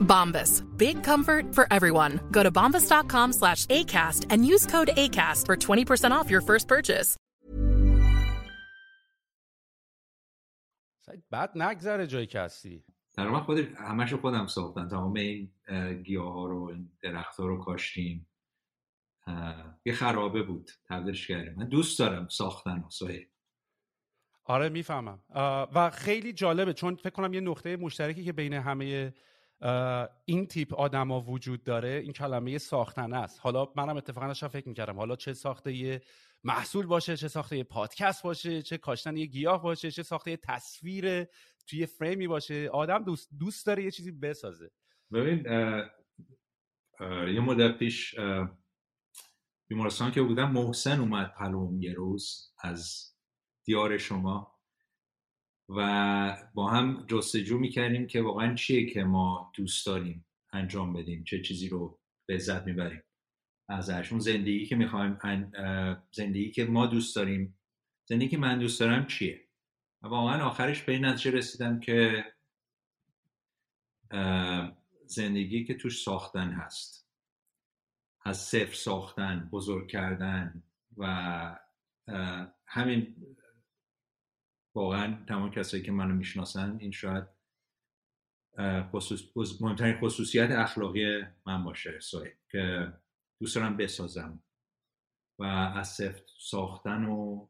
[0.00, 0.62] Bombas.
[0.76, 2.20] Big comfort for everyone.
[2.30, 7.16] Go to bombas.com slash ACAST and use code ACAST for 20% off your first purchase.
[11.30, 12.84] بعد نگذره جایی که هستی.
[13.16, 14.88] در واقع خود همشو خودم ساختم.
[14.88, 15.52] تمام این
[16.02, 18.26] گیاه ها رو این درخت ها رو کاشتیم.
[19.84, 20.70] یه خرابه بود.
[20.88, 21.54] تبدیلش کردیم.
[21.54, 22.88] من دوست دارم ساختن و
[24.44, 25.22] آره می‌فهمم.
[25.74, 26.72] و خیلی جالبه.
[26.72, 29.14] چون فکر کنم یه نقطه مشترکی که بین همه
[30.24, 33.40] این تیپ آدما وجود داره این کلمه ساختن است.
[33.40, 36.02] حالا منم اتفاقا داشتم فکر می‌کردم حالا چه ساخته یه
[36.44, 40.36] محصول باشه چه ساخته یه پادکست باشه چه کاشتن یه گیاه باشه چه ساخته یه
[40.36, 41.24] تصویر
[41.66, 42.68] توی فریمی باشه.
[42.72, 44.70] آدم دوست دوست داره یه چیزی بسازه.
[45.12, 45.44] ببین
[47.34, 48.14] یه مدت پیش
[49.68, 53.12] بیمارستان که بودم محسن اومد پلوم یه روز از
[53.64, 54.53] دیار شما.
[55.68, 61.42] و با هم جستجو می‌کردیم که واقعا چیه که ما دوست داریم انجام بدیم چه
[61.42, 61.98] چیزی رو
[62.28, 63.02] لذت می‌بریم.
[63.68, 65.18] ازش اون زندگی که می‌خوایم
[66.12, 67.58] زندگی که ما دوست داریم
[68.04, 69.40] زندگی که من دوست دارم چیه؟
[70.02, 72.24] و واقعا آخرش به این نتیجه رسیدم که
[75.06, 77.08] زندگی که توش ساختن هست.
[78.24, 80.62] از صفر ساختن بزرگ کردن
[80.96, 81.58] و
[82.66, 83.16] همین
[84.74, 87.24] واقعا تمام کسایی که منو می‌شناسن این شاید
[88.60, 89.22] خصوص...
[89.60, 92.92] مهمترین خصوصیت اخلاقی من باشه سوی که
[93.40, 94.42] دوست دارم بسازم.
[95.38, 97.48] و از صفر ساختن و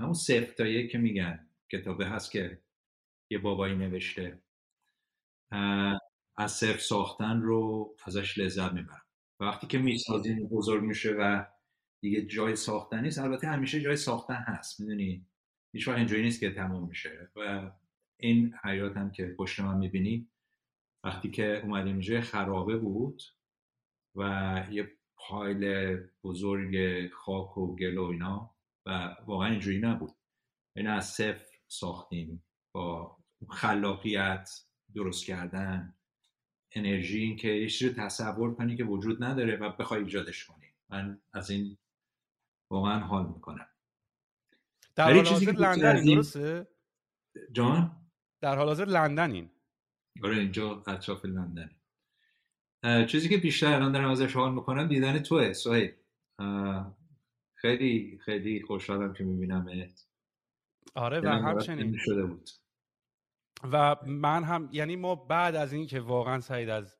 [0.00, 2.62] همون صفتایی که میگن کتابه هست که
[3.30, 4.42] یه بابایی نوشته.
[6.36, 9.02] از صفر ساختن رو ازش لذت می‌برم.
[9.40, 11.44] وقتی که می‌سازیم بزرگ میشه و
[12.00, 15.26] دیگه جای ساختن نیست البته همیشه جای ساختن هست می‌دونی؟
[15.74, 17.30] هیچ اینجوری نیست که تمام میشه.
[17.36, 17.70] و
[18.20, 20.28] این حیات هم که پشت من می‌بینی
[21.04, 23.22] وقتی که اومدیم اینجا خرابه بود
[24.16, 28.54] و یه پایل بزرگ خاک و گل و اینا
[28.86, 30.14] و واقعا اینجوری نبود.
[30.76, 33.16] این از صفر ساختیم با
[33.48, 34.50] خلاقیت
[34.94, 35.94] درست کردن
[36.72, 40.66] انرژی این که یه چیزی تصور کنی که وجود نداره و بخوای ایجادش کنی.
[40.90, 41.78] من از این
[42.70, 43.66] واقعا حال می‌کنم.
[44.96, 46.68] در حال حاضر لندن درسته؟
[47.52, 48.10] جان؟
[48.40, 49.50] در حال حاضر لندن این
[50.22, 51.70] آره اینجا اطراف لندن
[53.06, 55.92] چیزی که بیشتر الان دارم ازش حال می‌کنم دیدن توه سوهیل
[57.54, 59.88] خیلی خیلی خوشحالم که می‌بینم
[60.94, 61.96] آره و همچنین.
[61.98, 62.50] شده بود.
[63.72, 66.96] و من هم یعنی ما بعد از این که واقعا سعید از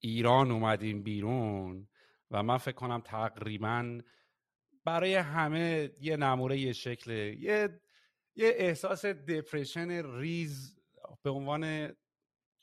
[0.00, 1.88] ایران اومدیم بیرون
[2.30, 4.00] و من فکر کنم تقریبا
[4.84, 7.80] برای همه یه نموره یه شکل یه
[8.36, 10.80] یه احساس دپرشن ریز
[11.22, 11.92] به عنوان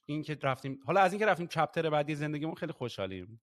[0.05, 3.41] اینکه رفتیم حالا از اینکه رفتیم چپتر بعدی زندگیمون خیلی خوشحالیم.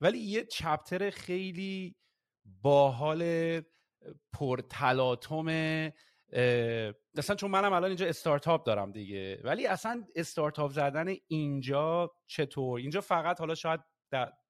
[0.00, 1.96] ولی یه چپتر خیلی
[2.62, 3.60] باحال
[4.32, 5.48] پرتلاطم
[7.16, 9.40] اصلا چون منم الان اینجا استارتاپ دارم دیگه.
[9.44, 13.80] ولی اصلا استارتاپ زدن اینجا چطور؟ اینجا فقط حالا شاید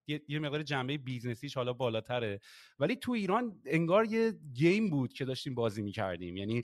[0.09, 2.41] در یه مقدار جنبه business یش حالا بالاتره.
[2.79, 6.37] ولی تو ایران انگار یه game بود که داشتیم بازی می‌کردیم.
[6.37, 6.63] یعنی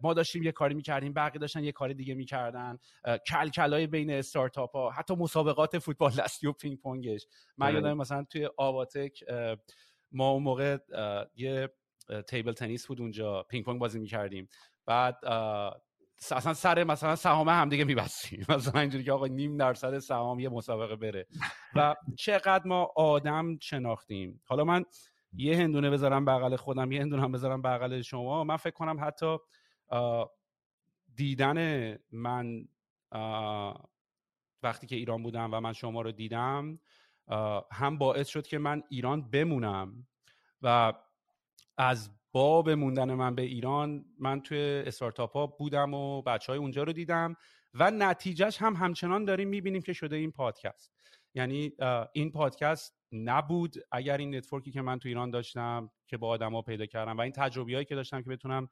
[0.00, 2.78] ما داشتیم یه کاری می‌کردیم بقیه داشتن یه کاری دیگه می‌کردن.
[3.26, 7.26] کلکلای بین استارتاپ ها حتی مسابقات فوتبال دستی و پینگ پونگش
[7.56, 7.74] من بله.
[7.74, 9.24] یادم مثلا توی آواتک
[10.12, 10.78] ما اون موقع
[11.36, 11.68] یه
[12.26, 13.42] table tennis بود اونجا.
[13.42, 14.48] پینگ پونگ بازی می‌کردیم.
[14.86, 15.16] بعد
[16.30, 18.46] اصلا سر مثلا سهام هم دیگه میبستیم.
[18.56, 21.26] مثلا اینجوری که آقا نیم درصد سهام یه مسابقه بره.
[21.76, 24.40] و چقدر ما آدم شناختیم.
[24.44, 24.84] حالا من
[25.32, 28.44] یه هندونه بذارم بغل خودم یه هندونه هم بذارم بغل شما.
[28.44, 29.36] من فکر کنم حتی
[31.14, 32.68] دیدن من
[34.62, 36.78] وقتی که ایران بودم و من شما رو دیدم
[37.72, 40.06] هم باعث شد که من ایران بمونم
[40.62, 40.92] و
[41.76, 46.82] از باب موندن من به ایران من توی استارتاپ ها بودم و بچه های اونجا
[46.82, 47.36] رو دیدم
[47.74, 50.92] و نتیجهش هم همچنان داریم می‌بینیم که شده این پادکست.
[51.34, 51.72] یعنی
[52.12, 56.62] این پادکست نبود اگر این network ی که من تو ایران داشتم که با آدما
[56.62, 58.68] پیدا کردم و این تجربه هایی که داشتم که بتونم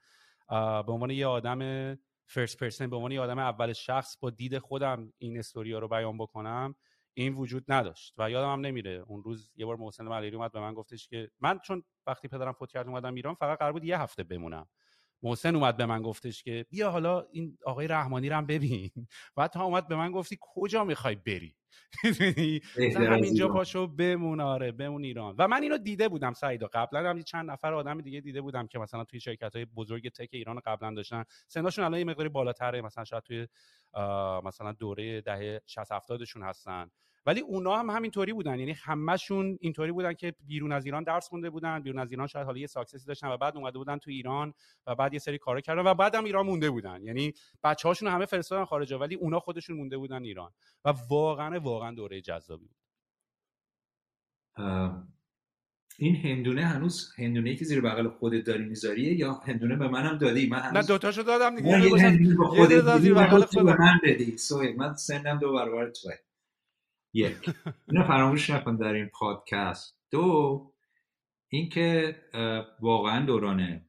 [0.87, 1.95] به عنوان یه آدم
[2.27, 6.19] first person به عنوان یه آدم اول شخص با دید خودم این استوریا رو بیان
[6.19, 6.75] بکنم
[7.19, 9.05] این وجود نداشت و یادم هم نمیره.
[9.07, 12.53] اون روز یه بار محسن ملیری اومد به من گفتش که من چون وقتی پدرم
[12.53, 14.69] فوت کرد اومدم ایران فقط قرار بود یه هفته بمونم.
[15.23, 18.91] محسن اومد به من گفتش که بیا حالا این آقای رحمانی رو هم ببین.
[19.37, 21.55] بعد تا اومد به من گفتی کجا می‌خوای بری؟
[22.97, 25.35] همینجا پاشو بمون آره بمون ایران.
[25.39, 28.79] و من اینو دیده بودم سعید قبلا هم چند نفر آدم دیگه دیده بودم که
[28.79, 31.25] مثلا توی شرکت های بزرگ تک ایران قبلا داشتن.
[31.49, 32.83] سنشون الان یه مقداری بالاتره.
[32.83, 33.49] مثلا شاید توی
[34.45, 36.91] مثلا دوره دهه 60 70 شون هستن.
[37.27, 38.59] ولی اونا هم همینطوری بودن.
[38.59, 42.47] یعنی همشون اینطوری بودن که بیرون از ایران درس خونده بودن بیرون از ایران شاید
[42.47, 44.55] حالا یه ساکسسی داشتن و بعد اومده بودن تو ایران
[44.87, 47.03] و بعد یه سری کارا کردن و بعدم ایران مونده بودن.
[47.03, 47.33] یعنی
[47.63, 50.53] بچه هاشون همه فرستادن خارج ولی اونا خودشون مونده بودن ایران.
[50.85, 52.77] و واقعا واقعا دوره جذابی بود.
[55.99, 60.49] این هندونه هنوز هندونه که زیر بغل خودت داری میذاریه یا هندونه به منم دادی؟
[60.49, 61.69] من نه دوتاشو دادم دیگه.
[61.69, 64.37] یه هندونه به خودت زیر بغل خودت من بدی.
[64.77, 66.13] من سنم دو برابر توه.
[67.17, 67.51] یک.
[67.89, 69.99] اینو فراموش نکن در این پادکست.
[70.11, 70.73] دو
[71.49, 72.17] اینکه
[72.81, 73.81] واقعا دوران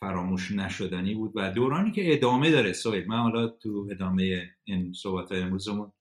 [0.00, 2.72] فراموش نشدنی بود و دورانی که ادامه داره.
[2.72, 5.92] سوید من حالا تو ادامه این صحبت امروزمون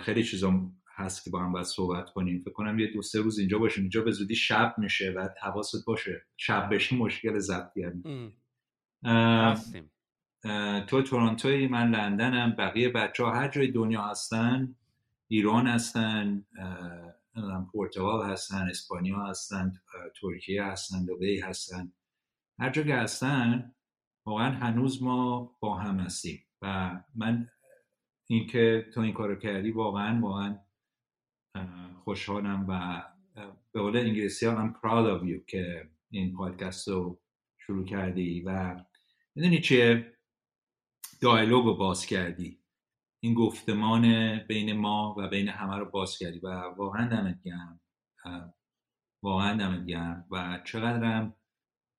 [0.00, 2.42] خیلی چیزا هست که با هم باید صحبت کنیم.
[2.42, 3.82] فکر کنم یه دو سه روز اینجا باشیم.
[3.82, 6.26] اینجا به زودی شب میشه و حواست باشه.
[6.36, 7.72] شب بشه مشکل ضبط
[10.86, 14.76] تو تورنتوی من لندنم بقیه بچه ها هر جای دنیا هستن
[15.28, 16.46] ایران هستن
[17.74, 19.72] پرتغال هستن اسپانیا هستن
[20.20, 21.92] ترکیه هستن دبی هستن.
[22.58, 23.74] هر جا که هستن
[24.26, 27.48] واقعا هنوز ما با هم هستیم و من
[28.26, 30.58] اینکه تو این کارو کردی واقعا واقعا
[32.04, 33.02] خوشحالم و
[33.72, 37.20] به قول انگلیسی هم I'm proud of you که این پادکست رو
[37.58, 38.80] شروع کردی و
[39.34, 40.12] می‌دونی چیه؟
[41.22, 42.58] دایلوگ باز کردی.
[43.20, 47.80] این گفتمان بین ما و بین همه رو باز کردی و واقعا دمت گرم.
[49.22, 51.36] واقعا دمت گرم و چقدرم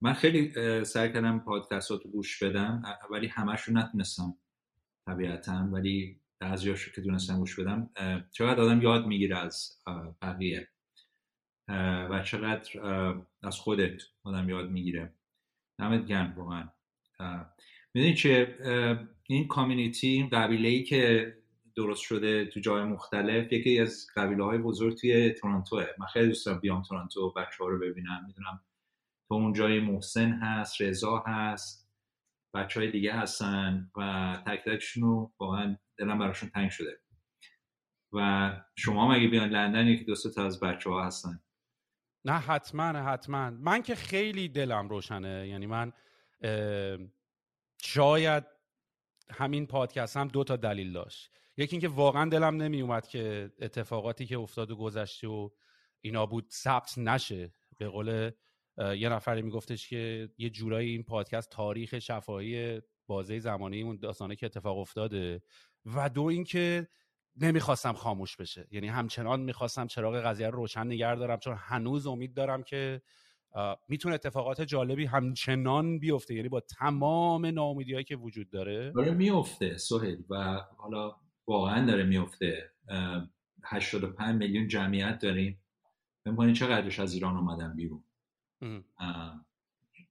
[0.02, 0.54] من خیلی
[0.86, 4.38] سعی کردم پادکست رو گوش بدم ولی همش رو نتونستم
[5.08, 7.90] طبیعتا ولی بعضیاشو که دونستم گوش بدم
[8.32, 9.82] چقدر آدم یاد می‌گیره از
[10.22, 10.68] بقیه.
[12.10, 12.82] و چقدر
[13.44, 15.14] از خودت آدم یاد می‌گیره.
[15.80, 16.70] دمت گرم واقعا.
[17.94, 18.58] می‌دونی چه
[19.28, 21.34] این کامیونیتی این قبیله ای که
[21.76, 25.86] درست شده تو جای مختلف یکی از قبیله های بزرگ توی تورنتوه.
[26.00, 28.24] من خیلی دوست دارم بیام تورنتو بچه ها رو ببینم.
[28.28, 28.62] می‌دونم
[29.28, 31.90] تو اون جای محسن هست رضا هست
[32.54, 37.00] بچه های دیگه هستن و تک تکشون رو واقعا دلم براشون تنگ شده.
[38.14, 41.40] و شما مگه بیان لندن یکی دو تا از بچه ها هستن.
[42.26, 43.50] نه حتما حتما.
[43.50, 45.48] من که خیلی دلم روشنه.
[45.48, 45.94] یعنی من
[47.86, 48.44] شاید
[49.30, 51.30] همین پادکست هم دو تا دلیل داشت.
[51.58, 55.50] یکی اینکه واقعا دلم نمی اومد که اتفاقاتی که افتاد و گذشته و
[56.02, 57.54] اینا بود ثبت نشه.
[57.78, 58.32] به قول
[58.78, 64.46] یه نفری میگفتش که یه جورایی این پادکست تاریخ شفاهی بازه زمانی اون داستانه که
[64.46, 65.42] اتفاق افتاده
[65.86, 66.88] و دو اینکه
[67.36, 68.68] نمی‌خواستم خاموش بشه.
[68.72, 73.02] یعنی همچنان می‌خواستم چراغ قضیه رو روشن نگه دارم چون هنوز امید دارم که
[73.88, 78.92] می‌تونه اتفاقات جالبی همچنان بیفته یعنی با تمام ناامیدی هایی که وجود داره.
[78.92, 81.16] داره میفته سهیل و حالا
[81.48, 82.72] واقعا داره میفته
[83.64, 85.60] 85 میلیون جمعیت داریم.
[86.26, 88.04] بمکنید چقدرش از ایران اومدن بیرون؟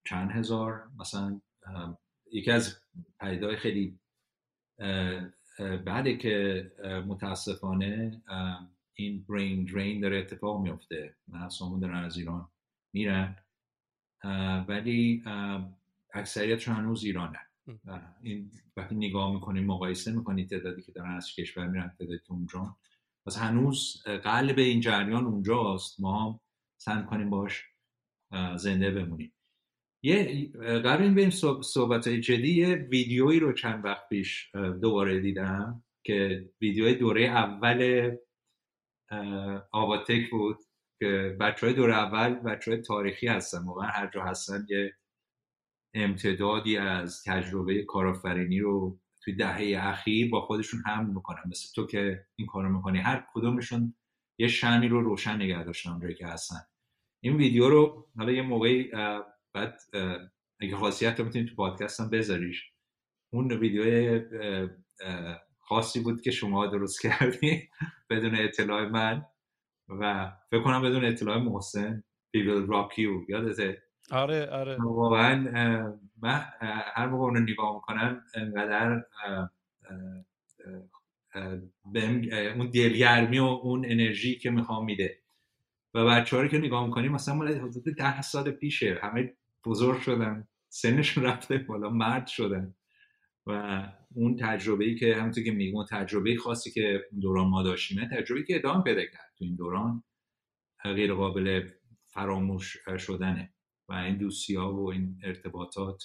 [0.04, 1.40] چند هزار؟ مثلا
[2.32, 2.80] یکی از
[3.20, 3.98] پیدای خیلی
[5.84, 6.64] بعده که
[7.06, 8.22] متاسفانه
[8.94, 12.48] این برین درین داره اتفاق میفته محصامون دارن از ایران.
[12.92, 13.36] میرن
[14.68, 15.22] ولی
[16.14, 17.38] اکثریتشون هنوز ایرانه
[18.22, 22.76] این وقتی نگاه می‌کنیم مقایسه می‌کنید تعدادی که دارن از کشور میرن تعدادی که اونجا.
[23.26, 26.00] پس هنوز قلب این جریان اونجاست.
[26.00, 26.40] ما هم
[26.76, 27.64] سعی کنیم باش
[28.56, 29.32] زنده بمونیم.
[30.04, 30.48] یه
[30.84, 31.30] قبل این بریم
[31.62, 32.56] صحبت های جدی.
[32.56, 34.50] یه ویدیویی رو چند وقت پیش
[34.82, 38.10] دوباره دیدم که ویدیوی دوره اول
[39.72, 40.58] آواتک بود.
[41.02, 43.64] که بچه های دوره اول بچه های تاریخی هستن.
[43.64, 44.94] واقعا هر جا هستن یه
[45.94, 51.42] امتدادی از تجربه کارآفرینی رو توی دهه اخیر با خودشون هم می‌کنن.
[51.46, 52.98] مثل تو که این کارو می‌کنی.
[52.98, 53.94] هر کدومشون
[54.38, 56.60] یه شمی رو روشن نگه داشتن اونجایی که هستن.
[57.20, 58.90] این ویدیو رو حالا یه موقعی
[59.52, 59.80] بعد
[60.60, 62.72] اگه خاصیت رو می‌تونید تو پادکست هم بذاریش.
[63.32, 64.20] اون ویدیو
[65.60, 67.68] خاصی بود که شما درست کردی
[68.10, 69.24] بدون اطلاع من.
[69.88, 72.04] و فکر کنم بدون اطلاع محسن
[72.36, 74.76] people rock you یادته؟ آره آره.
[74.82, 75.36] واقعا
[76.22, 76.44] من
[76.94, 79.04] هر موقع اون رو نگاه می‌کنم انقدر
[82.56, 85.18] اون دلگرمی و اون انرژی که می‌خوام میده.
[85.94, 89.00] و بچه رو که نگاه می‌کنیم مثلا مال حدود ده سال پیشه.
[89.02, 89.34] همه
[89.64, 92.74] بزرگ شدن سنشون رفته بالا مرد شدن.
[93.46, 93.82] و
[94.14, 98.56] اون تجربه ای که همونطور که میگم تجربه خاصی که دوران ما داشتیم تجربه که
[98.56, 100.04] ادامه پیدا کرد تو این دوران
[100.84, 101.68] غیر قابل
[102.06, 103.54] فراموش شدنه
[103.88, 106.04] و این دوستی ها و این ارتباطات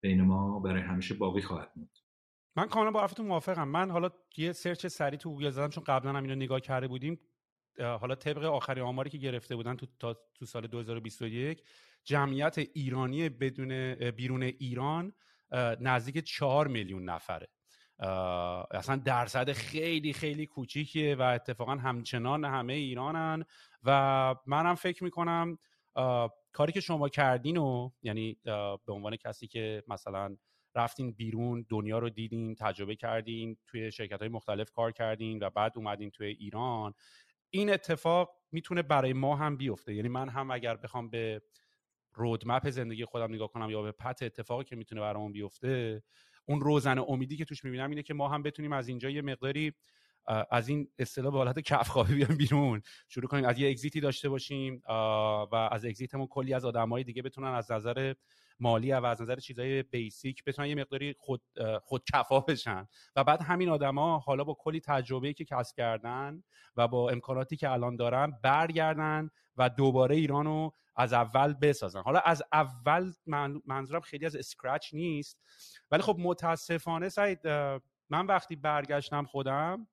[0.00, 1.98] بین ما برای همیشه باقی خواهد موند.
[2.56, 3.68] من کاملا با حرفتون موافقم.
[3.68, 7.20] من حالا یه search سری تو گوگل زدم چون قبلا هم اینو نگاه کرده بودیم.
[7.78, 11.62] حالا طبق آخرین آماری که گرفته بودن تو تا تو سال 2021
[12.04, 15.12] جمعیت ایرانی بدون بیرون ایران
[15.80, 17.48] نزدیک چهار میلیون نفره.
[18.70, 23.44] اصلا درصد خیلی خیلی کوچیکیه و اتفاقا همچنان همه ایرانن
[23.82, 25.58] و منم فکر می‌کنم
[26.52, 28.36] کاری که شما کردین و یعنی
[28.86, 30.36] به عنوان کسی که مثلا
[30.74, 35.72] رفتین بیرون دنیا رو دیدین تجربه کردین توی شرکت های مختلف کار کردین و بعد
[35.76, 36.94] اومدین توی ایران
[37.50, 39.94] این اتفاق می‌تونه برای ما هم بیفته.
[39.94, 41.42] یعنی من هم اگر بخوام به
[42.16, 46.02] رودمپ زندگی خودم نگاه کنم یا به پت اتفاقی که می‌تونه برامون بیفته
[46.48, 49.72] اون روزن امیدی که توش می‌بینم اینه که ما هم بتونیم از اینجا یه مقداری
[50.50, 52.82] از این اصطلاح به حالت کف خوابی بیام بیرون.
[53.08, 54.82] شروع کنیم از یه اگزیتی داشته باشیم
[55.52, 58.14] و از اگزیتمون کلی از آدمای دیگه بتونن از نظر
[58.60, 61.42] مالی و از نظر چیزای بیسیک بتونن یه مقداری خود
[61.82, 62.88] خود کفا بشن.
[63.16, 66.42] و بعد همین آدما حالا با کلی تجربه که کسب کردن
[66.76, 72.02] و با امکاناتی که الان دارن برگردن و دوباره ایرانو از اول بسازن.
[72.02, 73.12] حالا از اول
[73.66, 75.40] منظورم خیلی از اسکرچ نیست.
[75.90, 77.48] ولی خب متاسفانه سعید
[78.08, 79.88] من وقتی برگشتم خودم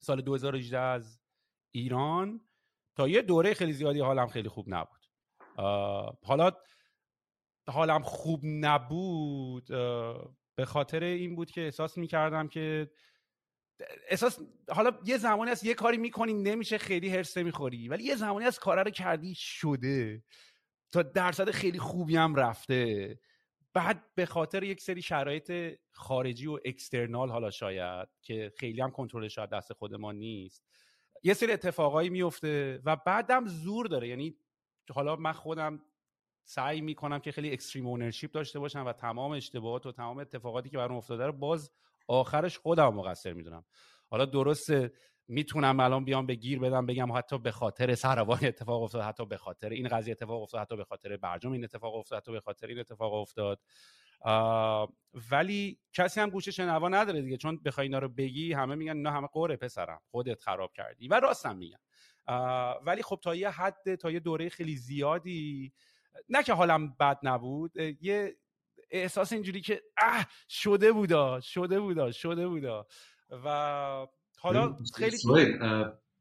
[0.00, 1.20] سال 2018 از
[1.70, 2.40] ایران
[2.96, 5.06] تا یه دوره خیلی زیادی حالم خیلی خوب نبود.
[6.22, 6.50] حالا
[7.68, 9.66] حالم خوب نبود
[10.54, 12.90] به خاطر این بود که احساس می‌کردم که
[14.08, 14.38] احساس
[14.70, 18.58] حالا یه زمانی از یه کاری می‌کنی نمیشه خیلی هرس نمی‌خوری ولی یه زمانی از
[18.58, 20.24] کار رو کردی شده.
[20.92, 23.18] تا درصد خیلی خوبی هم رفته.
[23.74, 29.28] بعد به خاطر یک سری شرایط خارجی و اکسترنال حالا شاید که خیلی هم کنترل
[29.28, 30.64] شاید دست خود ما نیست
[31.22, 34.08] یه سری اتفاقایی میفته و بعدم زور داره.
[34.08, 34.36] یعنی
[34.90, 35.80] حالا من خودم
[36.48, 40.76] سعی می‌کنم که خیلی اکستریم اونرشیپ داشته باشم و تمام اشتباهات و تمام اتفاقاتی که
[40.76, 41.70] برام افتاده رو باز
[42.08, 43.64] آخرش خودم مقصر می‌دونم.
[44.08, 44.92] حالا درسته
[45.28, 49.36] می‌تونم الان بیام به گیر بدم بگم حتی به خاطر سروان اتفاق افتاد حتی به
[49.36, 52.66] خاطر این قضیه اتفاق افتاد حتی به خاطر برجام این اتفاق افتاد حتی به خاطر
[52.66, 53.60] این اتفاق افتاد.
[55.30, 57.36] ولی کسی هم گوش شنوا نداره دیگه.
[57.36, 60.00] چون بخوای اینا رو بگی همه میگن نه همه قوره پسرم.
[60.10, 61.08] خودت خراب کردی.
[61.08, 61.78] و راستم میگن
[62.86, 65.72] ولی خب تا یه حد تا یه دوره خیلی زیادی
[66.28, 68.36] نه که حالم بد نبود یه
[68.90, 72.86] احساس اینجوری که اه شده بودا شده بودا شده بودا.
[73.44, 74.06] و
[74.38, 75.16] حالا خیلی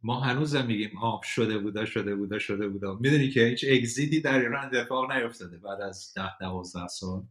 [0.04, 2.96] ما هنوزم میگیم آه شده بودا شده بودا شده بودا.
[3.02, 7.28] می‌دونی که هیچ اگزیدی در ایران اتفاق نیفتاده بعد از ده دوازده سال.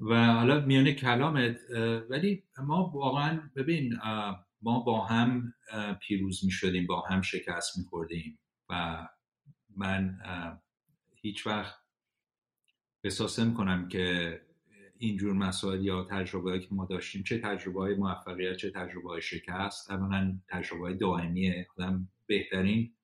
[0.00, 1.56] و حالا میانه کلامت
[2.10, 3.98] ولی ما واقعا ببین
[4.62, 5.54] ما با هم
[6.02, 8.38] پیروز می شدیم با هم شکست می خوردیم
[8.70, 9.06] و
[9.76, 10.18] من
[11.20, 11.78] هیچ وقت
[13.04, 14.40] احساس کنم که
[14.98, 19.90] اینجور مسائل یا تجربه که ما داشتیم چه تجربه های موفقیت چه تجربه های شکست
[19.90, 21.66] اولا تجربه های دائمیه.
[21.76, 22.94] آدم بهترین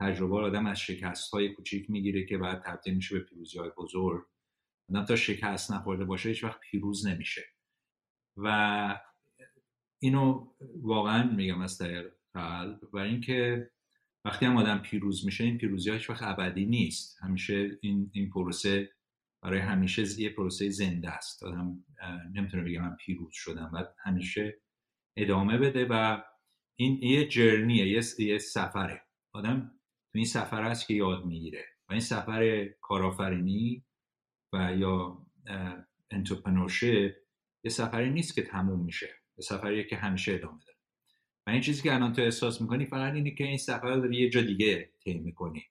[0.00, 4.26] تجربه آدم از شکست های کوچیک می‌گیره که بعد تبدیل میشه به پیروزی های بزرگ.
[4.90, 7.42] آدم تا شکست نخورده باشه هیچ وقت پیروز نمیشه.
[8.36, 8.98] و
[10.02, 13.70] اینو واقعا میگم از طریق قلب و اینکه
[14.24, 17.18] وقتی هم آدم پیروز میشه این پیروزی هیچ وقت ابدی نیست.
[17.22, 18.90] همیشه این, این پروسه
[19.42, 21.42] برای همیشه یه پروسه زنده است.
[21.42, 21.84] آدم
[22.34, 24.60] نمی‌تونه بگه من پیروز شدم و همیشه
[25.16, 26.22] ادامه بده و
[26.78, 27.88] این یه جرنیه
[28.18, 29.02] یه, سفره.
[29.34, 29.60] آدم
[30.12, 31.64] تو این سفر است که یاد می‌گیره.
[31.88, 33.84] و این سفر کارآفرینی
[34.52, 35.26] و یا
[36.10, 37.14] انترپرنورشیپ
[37.64, 39.06] یه سفری نیست که تموم میشه.
[39.38, 40.73] یه سفریه که همیشه ادامه داره.
[41.46, 44.16] و این چیزی که الان تو احساس می‌کنی فقط اینه که این سفر رو داری
[44.16, 45.62] یه جا دیگه طی می‌کنی.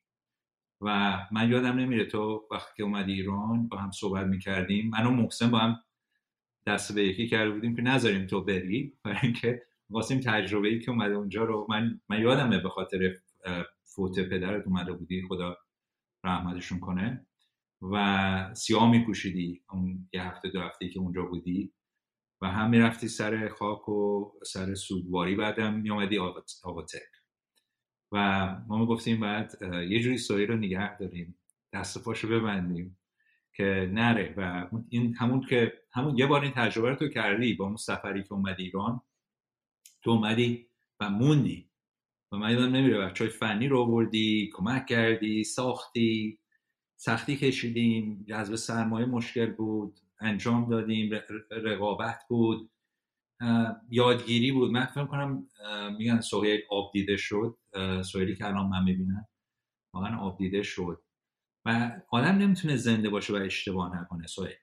[0.81, 4.89] و من یادم نمیره تو وقتی که اومدی ایران با هم صحبت می‌کردیم.
[4.89, 5.79] من و محسن با هم
[6.67, 8.97] دست به یکی کرده بودیم که نذاریم تو بری.
[9.03, 13.15] برای اینکه واسیم تجربه ای که اومده اونجا رو من من یادمه به خاطر
[13.83, 15.57] فوت پدرت اومده بودی خدا
[16.23, 17.25] رحمتشون کنه.
[17.81, 21.73] و سیاه میپوشیدی اون یه هفته دو هفته که اونجا بودی.
[22.43, 26.19] و هم می‌رفتی سر خاک و سر سوگواری بعدم میامدی
[26.63, 27.01] آقاتک
[28.12, 29.57] و ما می‌گفتیم بعد
[29.89, 31.39] یه جوری سوی رو نگه داریم
[31.73, 33.00] دست پاشو ببندیم
[33.55, 37.65] که نره و این همون که همون یه بار این تجربه رو تو کردی با
[37.65, 39.01] اون سفری که اومدی ایران
[40.03, 40.67] تو اومدی
[41.00, 41.69] و موندی.
[42.31, 46.39] و من یادم نمیره بچه فنی رو آوردی کمک کردی ساختی
[46.97, 50.00] سختی کشیدیم جذب سرمایه مشکل بود.
[50.23, 51.13] انجام دادیم
[51.51, 52.71] رقابت بود.
[53.89, 54.71] یادگیری بود.
[54.71, 55.47] من فکر کنم
[55.97, 57.57] میگن سوهیل آب دیده شد.
[58.05, 59.27] سوهیلی که الان من می‌بینم
[59.93, 61.03] واقعا آب دیده شد.
[61.65, 64.55] و آدم نمی‌تونه زنده باشه و اشتباه نکنه سوهیل.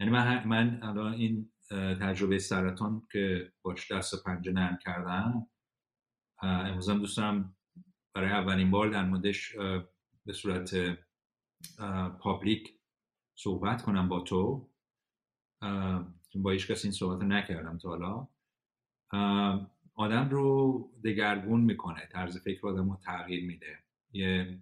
[0.00, 1.52] یعنی من, من الان این
[2.00, 5.46] تجربه سرطان که باش دست و پنجه نرم کردم
[6.42, 7.56] امروزم دوست دارم
[8.14, 9.56] برای اولین بار در موردش
[10.26, 10.98] به صورت
[12.20, 12.78] پابلیک
[13.34, 14.68] صحبت کنم با تو.
[16.34, 18.28] با هیچ کسی این صحبت نکردم تا حالا.
[19.94, 23.78] آدم رو دگرگون می‌کنه طرز فکر آدم رو تغییر میده.
[24.12, 24.60] یه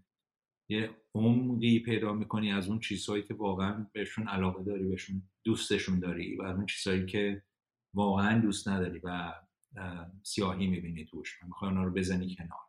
[0.68, 6.36] یه عمقی پیدا می‌کنی از اون چیزهایی که واقعا بهشون علاقه داری بهشون دوستشون داری
[6.36, 7.42] و از اون چیزهایی که
[7.94, 9.34] واقعا دوست نداری و
[10.22, 12.62] سیاهی می‌بینی توش و می‌خوای اونا رو بزنی کنار.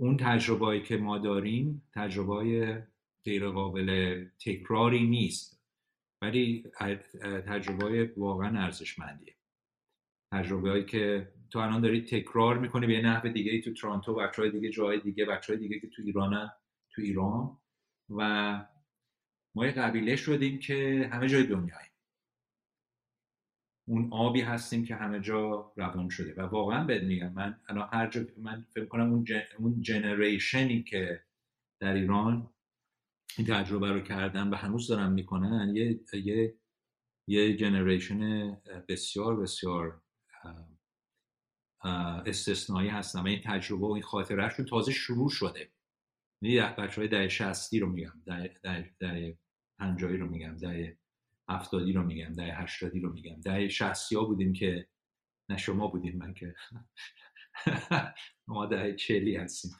[0.00, 2.86] اون تجربه‌ای که ما داریم تجربه
[3.24, 5.62] غیر قابل تکراری نیست.
[6.22, 6.64] ولی
[7.46, 9.34] تجربه واقعا ارزشمندیه.
[10.32, 14.50] تجربه هایی که تو الان داری تکرار می‌کنی به نحو دیگه تو ترانتو بچه های
[14.50, 16.50] دیگه جای دیگه بچه های دیگه که تو ایران
[16.90, 17.58] تو ایران.
[18.10, 18.20] و
[19.54, 21.95] ما یه قبیله شدیم که همه جای دنیاییم.
[23.88, 26.34] اون آبی هستیم که همه جا روان شده.
[26.34, 29.42] و واقعا بد میگم من الان هر جا من فکر کنم اون, جن...
[29.58, 31.22] اون جنریشنی که
[31.80, 32.54] در ایران
[33.38, 36.58] این تجربه رو کردن و هنوز دارن می‌کنن یه یه
[37.28, 38.50] یه جنریشن
[38.88, 40.02] بسیار بسیار
[42.26, 43.20] استثنایی هستن.
[43.20, 45.72] و این تجربه و این خاطرهشون تازه شروع شده.
[46.42, 49.38] یعنی بچه های ده شستی رو میگم ده, ده,
[49.78, 50.98] پنجایی رو میگم ده
[51.48, 53.40] هفتادی رو میگم ده هشتادی رو میگم.
[53.40, 54.88] ده شستی ها بودیم که
[55.48, 56.54] نه شما بودیم من که
[58.48, 59.70] ما ده چلی هستیم.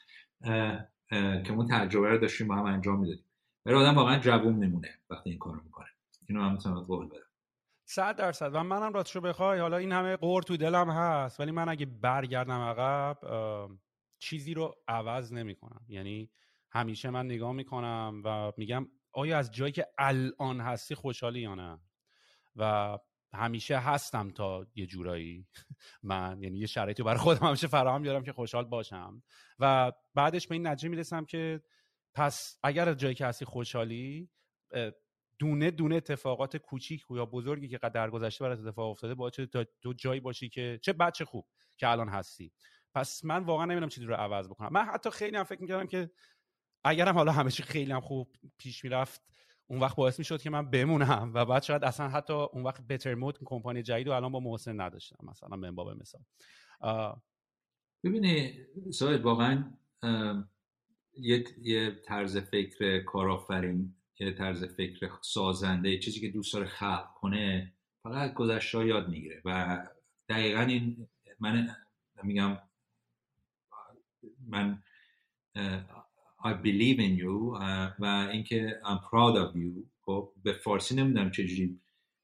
[1.21, 3.25] که ما تجربه رو داشتیم با هم انجام می‌دادیم.
[3.65, 5.87] برای آدم واقعا جوون میمونه وقتی این کارو می‌کنه.
[6.29, 7.21] اینو هم می‌تونم قول بدم.
[7.89, 8.55] صد درصد.
[8.55, 12.61] و منم راستشو بخوای حالا این همه قور تو دلم هست ولی من اگه برگردم
[12.61, 13.19] عقب
[14.19, 15.85] چیزی رو عوض نمی‌کنم.
[15.89, 16.31] یعنی
[16.71, 21.81] همیشه من نگاه می‌کنم و میگم آیا از جایی که الان هستی خوشحالی یا نه؟
[22.57, 22.99] و
[23.33, 25.47] همیشه هستم تا یه جورایی.
[26.03, 29.23] من یعنی یه شرایطی برای خودم همیشه فراهم بیارم که خوشحال باشم.
[29.59, 31.63] و بعدش به این نتیجه می‌رسم که
[32.15, 34.31] پس اگر از جایی که هستی خوشحالی
[35.39, 39.49] دونه دونه اتفاقات کوچیک یا بزرگی که در گذشته برات اتفاق افتاده با چه
[39.83, 42.53] دو جایی باشی که چه بچه خوب که الان هستی.
[42.95, 44.69] پس من واقعا نمی‌دونم چیزی رو عوض بکنم.
[44.73, 46.11] من حتی خیلی هم فکر می‌کردم که
[46.87, 49.23] اگرم حالا همه چی خیلی هم خوب پیش می‌رفت
[49.67, 53.15] اون وقت باعث می‌شد که من بمونم و بعد شاید اصلا حتی اون وقت بتر
[53.15, 56.23] مود کمپانی جدید و الان با محسن نداشتم مثلا من باب مثال.
[58.05, 58.59] ببینی
[58.93, 59.73] ساید واقعا
[61.19, 67.73] یک یه طرز فکر کارآفرین یه طرز فکر سازنده چیزی که دوست داره خلق کنه
[68.03, 69.87] فقط گذشته یاد می‌گیره و
[70.29, 71.09] دقیقا این
[71.41, 71.77] من
[72.23, 72.59] میگم
[74.49, 74.83] من
[76.51, 77.59] I believe in you
[77.99, 79.85] و اینکه I'm proud of you.
[80.01, 81.81] خب به فارسی نمی‌دونم چجوری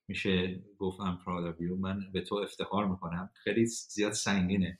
[0.08, 1.80] میشه گفت I'm proud of you.
[1.80, 3.30] من به تو افتخار می‌کنم.
[3.34, 4.78] خیلی زیاد سنگینه.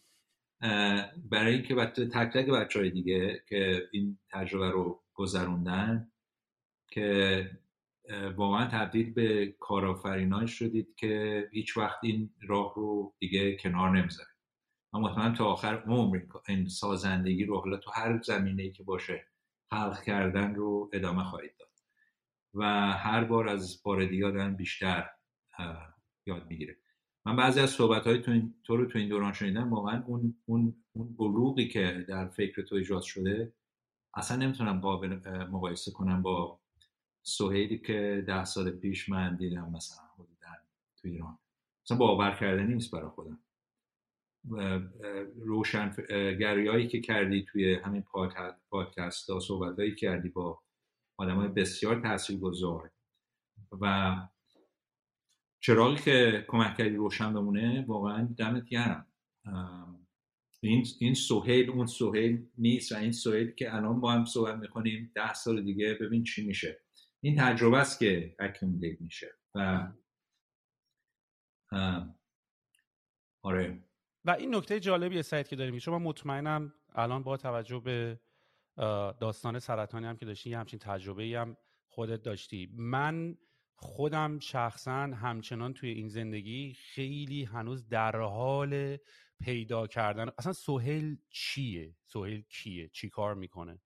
[1.30, 6.12] برای اینکه تک تک بچه های دیگه که این تجربه رو گذروندن
[6.88, 7.50] که
[8.36, 14.28] واقعا تبدیل به کارآفرینای شدید که هیچ وقت این راه رو دیگه کنار نمی‌ذاره
[14.94, 19.26] من مطمئن تا آخر عمر این سازندگی رو حالا تو هر زمینه که باشه
[19.72, 21.68] خلق کردن رو ادامه خواهید داد.
[22.54, 25.10] و هر بار از بار دیگه بیشتر
[26.26, 26.76] یاد می‌گیره.
[27.26, 28.22] من بعضی از صحبت های
[28.64, 32.74] تو, رو تو این دوران شنیدم واقعا اون اون اون بلوغی که در فکر تو
[32.74, 33.52] ایجاد شده
[34.14, 35.08] اصلا نمی‌تونم قابل
[35.50, 36.60] مقایسه کنم با
[37.22, 40.04] سوهیلی که ده سال پیش من دیدم مثلا
[40.96, 41.38] تو ایران.
[41.84, 43.38] مثلا باور کردنی نیست برای خودم.
[45.36, 45.94] روشن
[46.40, 48.04] هایی که کردی توی همین
[48.70, 50.62] پادکست ها صحبت هایی کردی با
[51.16, 52.90] آدم های بسیار تاثیر گذار
[53.80, 54.16] و
[55.60, 59.06] چراغی که کمک کردی روشن بمونه واقعا دمت گرم.
[60.60, 65.12] این این سوهیل اون سوهیل نیست و این سوهیل که الان با هم صحبت می‌کنیم
[65.14, 66.80] ده سال دیگه ببین چی میشه.
[67.20, 69.32] این تجربه است که اکیومولیت میشه.
[69.54, 69.88] و
[73.42, 73.84] آره.
[74.24, 78.20] و این نکته جالبی سعید که داریم شما مطمئنم الان با توجه به
[79.20, 81.56] داستان سرطانی هم که داشتی یه همچین تجربه هم
[81.88, 82.68] خودت داشتی.
[82.72, 83.38] من
[83.74, 88.96] خودم شخصا همچنان توی این زندگی خیلی هنوز در حال
[89.40, 90.28] پیدا کردن.
[90.38, 93.78] اصلا سوهل چیه؟ سوهل کیه؟ چی کار می‌کنه؟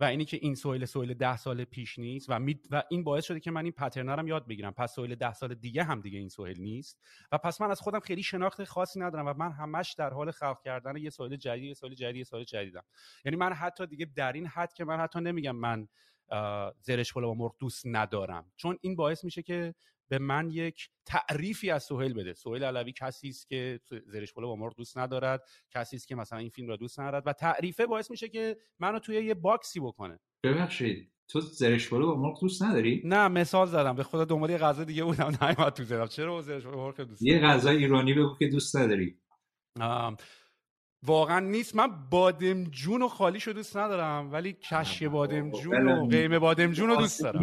[0.00, 3.40] و اینی که این سویل سویل ده سال پیش نیست و, و این باعث شده
[3.40, 4.72] که من این پترنرم یاد بگیرم.
[4.72, 7.00] پس سویل ده سال دیگه هم دیگه این سویل نیست
[7.32, 10.60] و پس من از خودم خیلی شناخت خاصی ندارم و من همش در حال خلق
[10.62, 12.84] کردن یه سویل جدید یه سویل جدید یه سویل جدیدم.
[13.24, 15.88] یعنی من حتی دیگه در این حد که من حتی نمیگم من
[16.80, 18.52] زرش با مرغ دوست ندارم.
[18.56, 19.74] چون این باعث میشه که
[20.14, 22.32] به من یک تعریفی از سهیل بده.
[22.34, 26.48] سهیل علوی کسی است که زرش با مرغ دوست ندارد کسی است که مثلا این
[26.48, 30.20] فیلم را دوست ندارد و تعریفه باعث میشه که منو توی یه باکسی بکنه.
[30.44, 33.96] ببخشید تو زرش با مرغ دوست نداری؟ نه مثال زدم.
[33.96, 35.38] به خدا دنبال یه غذا دیگه بودم.
[35.42, 39.18] نیومد تو زدم چرا زرش با مرغ دوست یه غذا ایرانی بگو که دوست نداری.
[41.06, 41.76] واقعا نیست.
[41.76, 47.42] من بادمجون و خالیشو دوست ندارم ولی کشک بادمجون و قیمه بادمجون رو دوست دارم.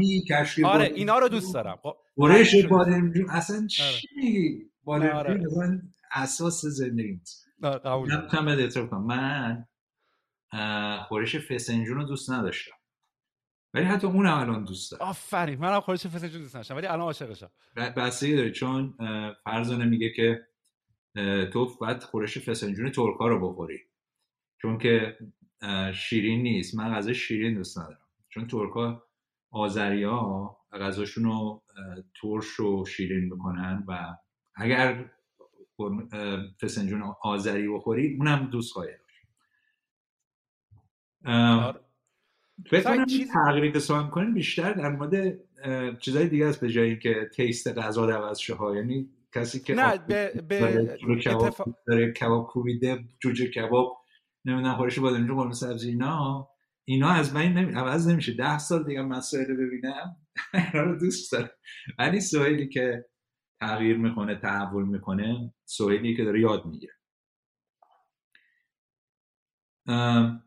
[0.65, 1.79] آره اینا رو دوست دارم.
[2.17, 3.67] برش خب، بادمجون اصلا آره.
[3.67, 5.81] چی بادمجون آره.
[6.11, 7.21] اساس زندگی
[7.63, 9.65] آره، من
[11.07, 12.75] خورش فسنجون رو دوست نداشتم.
[13.73, 15.05] ولی حتی اون الان دوست دارم.
[15.05, 17.49] آفرین منم خورش فسنجون دوست داشتم ولی الان عاشقشم.
[17.75, 18.93] بستگی داره چون
[19.43, 20.41] فرزانه میگه که
[21.53, 23.79] تو باید خورش فسنجون ترکا رو بخوری.
[24.61, 25.17] چون که
[25.93, 26.75] شیرین نیست.
[26.75, 27.97] من غذا شیرین دوست ندارم.
[28.29, 29.03] چون ترکا
[29.51, 31.63] ها غذاشون رو
[32.21, 34.15] ترش و شیرین می‌کنن و
[34.55, 35.11] اگر
[36.61, 38.89] فسنجون آذری بخوری اونم دوست خواهی
[41.25, 41.79] آره.
[43.33, 45.39] تغییر سوال کنیم بیشتر در مورد
[45.99, 50.43] چیزای دیگه است به جایی که تیست غذا عوض شه یعنی کسی که نه به,
[50.47, 51.55] به کباب
[51.87, 53.97] داره کباب کوبیده جوجه کباب
[54.45, 56.49] نمی‌دونم خورش بادمجون قرمه سبزی اینا.
[56.87, 57.73] اینا از من نمی...
[57.73, 58.33] عوض نمیشه.
[58.33, 60.15] ده سال دیگه سوهیل ببینم.
[60.73, 61.49] اینا رو دوست دارم.
[61.99, 63.05] ولی سوهیلی که
[63.59, 66.93] تغییر می‌کنه تحول می‌کنه سوهیلی که داره یاد می‌گیره.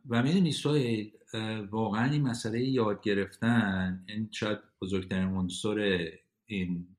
[0.09, 1.13] و می‌دونی سوهیل
[1.71, 6.09] واقعا این مسئله یاد گرفتن این شاید بزرگترین عنصر
[6.47, 6.97] این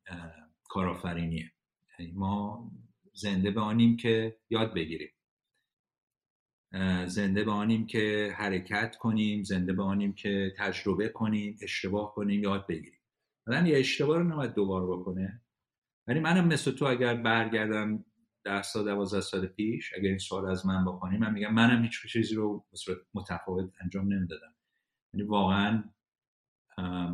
[0.70, 1.40] کارآفرینیه.
[1.40, 1.55] یعنی
[2.16, 2.72] ما
[3.14, 5.10] زنده به آنیم که یاد بگیریم.
[7.06, 12.68] زنده به آنیم که حرکت کنیم زنده به آنیم که تجربه کنیم اشتباه کنیم یاد
[12.68, 13.00] بگیریم.
[13.48, 15.42] مثلا یه اشتباه رو نباید دوبار بکنه.
[16.08, 18.06] ولی منم مثل تو اگر برگردم
[18.44, 22.08] ده سال دوازده سال پیش اگر این سوال از من بکنیم من میگم منم هیچ
[22.12, 22.66] چیزی رو
[23.14, 24.56] متفاوت انجام نمی‌دادم.
[25.14, 25.84] یعنی واقعا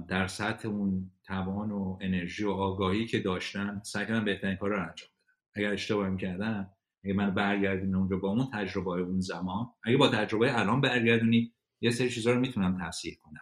[0.07, 4.75] در سطح اون توان و انرژی و آگاهی که داشتن سعی کردم بهترین کار رو
[4.75, 6.71] انجام بدم اگر اشتباه می‌کردم
[7.03, 11.91] اگه من برگردونم اونجا با اون تجربه اون زمان اگه با تجربه الان برگردونی یه
[11.91, 13.41] سری چیزا رو می‌تونم تاثیر کنم.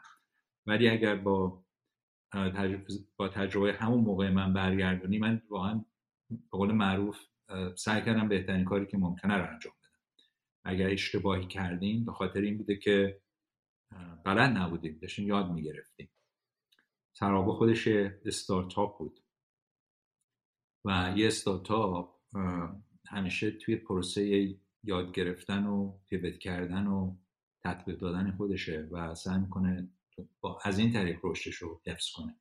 [0.66, 1.66] ولی اگر با
[2.34, 2.84] تجربه
[3.18, 5.86] با تجربه همون موقع من برگردونی من واقعا
[6.30, 7.20] به قول معروف
[7.76, 10.00] سعی کردم بهترین کاری که ممکنه رو انجام بدم.
[10.66, 13.22] اگر اشتباهی کردیم به خاطر این بوده که
[14.26, 16.10] بلد نبودیم داشتیم یاد می‌گرفتیم.
[17.14, 17.88] سرابه خودش
[18.26, 19.20] استارتاپ بود.
[20.86, 22.16] و یه استارتاپ
[23.08, 27.16] همیشه توی پروسه یاد گرفتن و پیوت کردن و
[27.64, 29.90] تطبیق دادن خودشه و سعی می‌کنه
[30.64, 32.36] از این طریق رشدش رو حفظ کنه.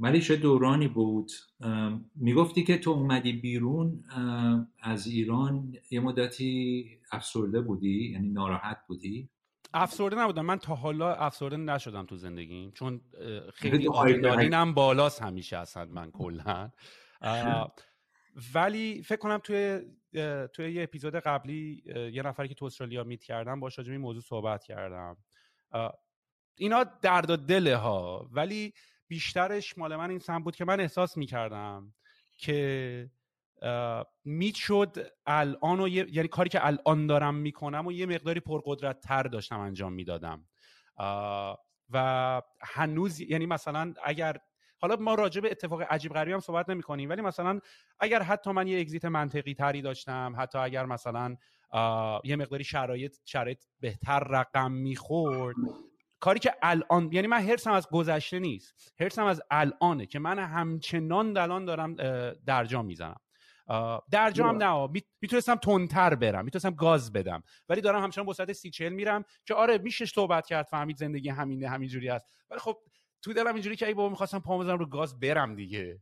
[0.00, 1.30] ولی چه دورانی بود؟
[2.14, 4.04] می‌گفتی که تو اومدی بیرون
[4.78, 9.30] از ایران یه مدتی افسرده بودی؟ یعنی ناراحت بودی؟
[9.74, 10.46] افسرده نبودم.
[10.46, 12.72] من تا حالا افسرده نشدم تو زندگیم.
[12.72, 13.00] چون
[13.54, 16.70] خیلی آدرنالینم بالاست همیشه اصلا من کلا
[18.54, 19.80] ولی فکر کنم توی
[20.52, 24.64] توی یه اپیزود قبلی یه نفری که تو استرالیا میت کردم با این موضوع صحبت
[24.64, 25.16] کردم.
[26.58, 28.72] اینا درد و دله ها ولی
[29.08, 31.94] بیشترش مال من این سم بود که من احساس می‌کردم
[32.38, 33.10] که
[34.24, 39.60] می‌شد الان و یعنی کاری که الان دارم می‌کنم و یه مقداری پرقدرت تر داشتم
[39.60, 40.44] انجام می‌دادم.
[41.90, 44.36] و هنوز یعنی مثلا اگر
[44.78, 47.60] حالا ما راجع به اتفاق عجیب غریبی هم صحبت نمی کنیم ولی مثلا
[48.00, 51.36] اگر حتی من یه اگزیت منطقی تری داشتم حتی اگر مثلا
[52.24, 55.56] یه مقداری شرایط شرایط بهتر رقم می‌خورد
[56.20, 61.36] کاری که الان یعنی من هرسم از گذشته نیست هرسم از الانه که من همچنان
[61.36, 61.94] الان دارم
[62.46, 63.20] درجا می‌زنم.
[64.10, 67.42] درجا هم نه می‌تونستم تندتر برم می‌تونستم گاز بدم.
[67.68, 71.28] ولی دارم همچنان با ساعت سی چل میرم که آره میشه صحبت کرد فهمید زندگی
[71.28, 72.76] همینه همینجوری هست ولی خب
[73.22, 76.00] تو دلم اینجوری که ای بابا می‌خواستم پا بزنم رو گاز برم دیگه.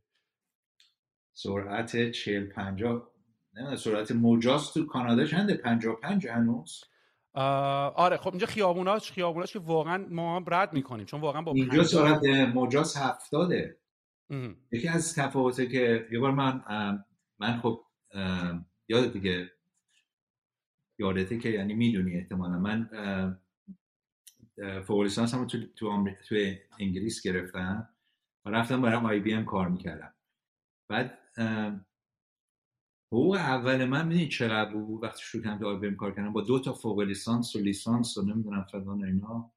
[1.32, 3.10] سرعت 40 50
[3.54, 6.84] نه سرعت موجاز تو کانادا چنده؟ 55 هنوز؟
[7.34, 11.84] آره خب اینجا خیابوناش خیابوناش که واقعا ما هم رد می‌کنیم چون واقعا با اینجا
[11.84, 12.24] سرعت
[12.54, 13.52] موجاز 70
[14.72, 16.62] یکی از تفاوته که یه بار من
[17.38, 17.84] من خب
[18.88, 19.50] یاد دیگه
[20.98, 22.58] یادته که یعنی می‌دونی احتمالا.
[22.58, 22.88] من
[24.86, 26.36] فوق لیسانس هم تو تو, تو
[26.80, 27.88] انگلیس گرفتم
[28.44, 30.14] و رفتم برای IBM کار می‌کردم.
[30.88, 31.18] بعد
[33.12, 36.60] حقوق اول من می‌دونی چقدر بود؟ وقتی شروع کردم تو IBM کار کردم با دو
[36.60, 39.52] تا فوق لیسانس و لیسانس و نمی‌دونم فلان اینا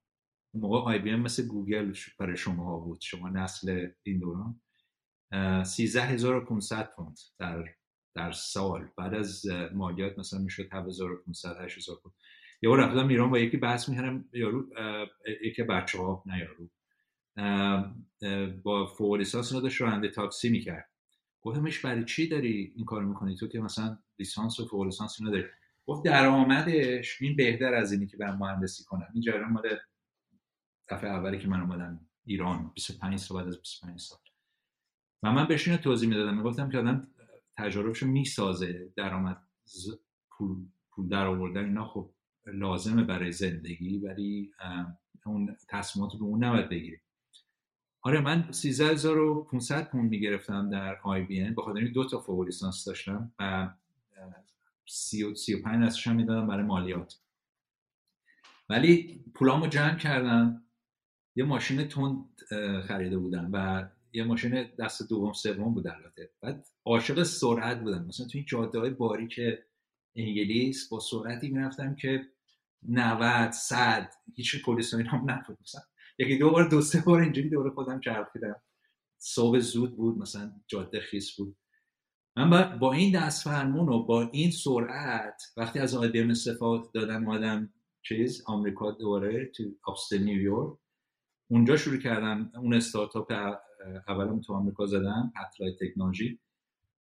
[0.54, 3.02] اون موقع IBM مثل گوگل برای شما بود.
[3.02, 4.62] شما نسل این دوران.
[5.64, 7.66] 13500 پوند در
[8.16, 8.90] در سال.
[8.98, 12.16] بعد از مالیات مثلا می‌شد 7500 8000 پوند.
[12.62, 14.66] یا رفتم ایران با یکی بحث می‌کردم یارو
[15.42, 16.70] یکی بچه ها نه یارو
[18.64, 20.90] با فوق لیسانس داشت راننده تاکسی می‌کرد.
[21.42, 25.32] گفتمش برای چی داری این کار می‌کنی؟ تو که مثلا لیسانس و فوق لیسانس اینا
[25.32, 25.46] داری.
[25.86, 29.08] گفت درآمدش این بهتر از اینی که برم مهندسی کنم.
[29.14, 29.78] این جریان مال
[30.90, 34.20] دفعه اولی که من اومدم ایران 25 سال بعد از 25 سال.
[35.24, 36.38] و من بهش اینو توضیح می‌دادم.
[36.38, 37.08] می‌گفتم که آدم
[37.58, 39.42] تجاربشو می‌سازه درآمد
[40.30, 40.58] پول
[40.92, 42.10] پول در آوردن اینا خب
[42.46, 44.52] لازمه برای زندگی ولی
[45.26, 46.98] اون تصمیمات رو اون نباید بگیری
[48.02, 51.56] آره من 13500 پوند می‌گرفتم در آی بی ان.
[51.56, 52.48] بخاطر این دو تا فوق
[52.86, 53.70] داشتم و
[54.88, 57.20] 35 ازش هم می‌دادم برای مالیات.
[58.70, 60.64] ولی پولامو جمع کردم.
[61.36, 62.26] یه ماشین تند
[62.88, 66.30] خریده بودم و یه ماشین دست دوم سوم بود البته.
[66.42, 68.06] بعد عاشق سرعت بودم.
[68.06, 69.40] مثلا تو این جاده های باریک
[70.16, 72.28] انگلیس با سرعتی می‌رفتم که
[72.90, 75.58] 90 100 هیچ پلیس هم نبود.
[75.62, 75.82] مثلا
[76.20, 78.56] یکی دو بار دو سه بار اینجوری دوره خودم چرخیدم
[79.18, 81.58] صبح زود بود مثلا جاده خیس بود.
[82.38, 87.74] من با این دست فرمون و با این سرعت وقتی از آیبیم استفاده دادن اومدم
[88.02, 90.78] چیز آمریکا دوباره تو آپست نیویورک.
[91.50, 93.34] اونجا شروع کردم اون استارتاپ
[94.08, 96.40] اولم تو آمریکا زدم پتلای تکنولوژی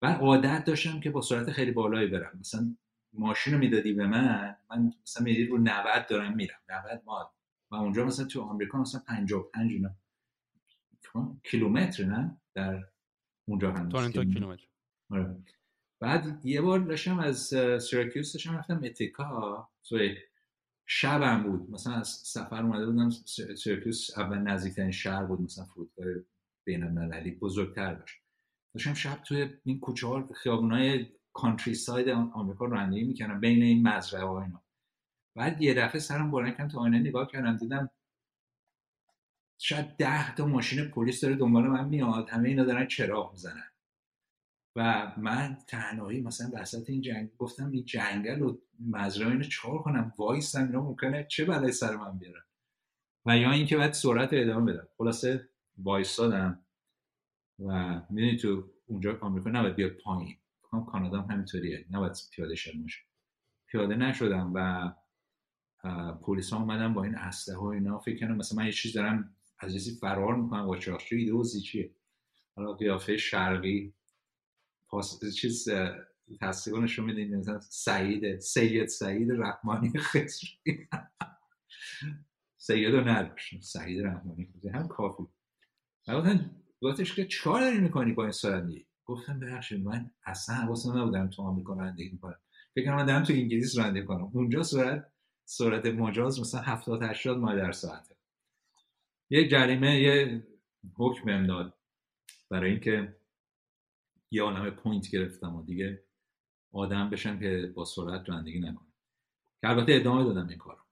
[0.01, 2.38] و عادت داشتم که با سرعت خیلی بالایی برم.
[2.39, 2.75] مثلا
[3.13, 6.59] ماشین رو می‌دادی به من من مثلا می‌دید رو 90 دارم میرم.
[6.69, 7.25] 90 مال.
[7.71, 9.95] و اونجا مثلا تو آمریکا مثلا 55 اینا.
[11.43, 12.83] کیلومتر نه؟ در
[13.47, 14.67] اونجا هم تورنتو کیلومتر.
[15.09, 15.36] آره.
[15.99, 17.53] بعد یه بار داشتم از
[17.89, 20.17] سیراکیوس داشتم رفتم اتیکا سوی
[20.86, 21.71] شبم بود.
[21.71, 23.09] مثلا از سفر اومده بودم
[23.55, 26.05] سیراکیوس اول نزدیکترین شهر بود مثلا فرودگاه
[26.65, 28.21] بین المللی بزرگتر داشت.
[28.76, 30.30] داشتم شب توی این کوچه ها
[31.34, 34.63] کانتری ساید آمریکا رانندگی می‌کنم بین این مزرعه ها اینا.
[35.36, 37.89] بعد یه دفعه سرم بلند کردم تو آینه نگاه کردم دیدم
[39.62, 43.69] شاید ده تا ماشین پلیس داره دنبال من میاد همه اینا دارن چراغ می‌زنن.
[44.76, 50.13] و من تنهایی مثلا وسط این جنگ گفتم این جنگل و مزرعه اینو چهار کنم؟
[50.17, 52.43] وایسم اینا ممکنه چه بلای سر من بیارن؟
[53.26, 54.88] و یا اینکه بعد سرعت ادامه بدم.
[54.97, 56.65] خلاصه وایسادم
[57.59, 60.38] و می‌دونی تو اونجا آمریکا نباید بیاد پایین.
[60.91, 61.86] کانادا هم همینطوریه.
[61.91, 62.71] نباید پیاده شد
[63.67, 64.91] پیاده نشدم و
[66.13, 67.99] پلیس ها اومدن با این اسلحه ها اینا.
[67.99, 70.65] فکر کنم مثلا من یه چیز دارم از چیزی فرار می‌کنم.
[70.65, 71.95] با چاشوی دوزی چیه؟
[72.55, 73.93] حالا قیافه شرقی.
[74.88, 75.69] پاس چیز
[76.97, 77.36] رو میدین.
[77.36, 80.88] مثلا سعید سید سعید رحمانی خسروی
[82.57, 85.23] سید رو نداشت سعید رحمانی هم کافی
[86.81, 91.41] گفتش که چهار داری می‌کنی با این سرندی گفتم ببخشید من اصلا حواسم نبودم تو
[91.41, 92.39] آمریکا رانندگی می‌کنم.
[92.75, 95.11] فکر کنم دارم تو انگلیس رانندگی کنم اونجا سرعت
[95.45, 98.15] سرعت مجاز مثلا 70 80 مایل در ساعته.
[99.29, 100.47] یه جریمه یه
[100.95, 101.73] حکم بهم داد
[102.49, 103.15] برای اینکه
[104.31, 106.03] یه عالم پوینت گرفتم و دیگه
[106.71, 108.93] آدم بشن که با سرعت رانندگی نکنه.
[109.61, 110.82] که البته ادامه دادم این کارو.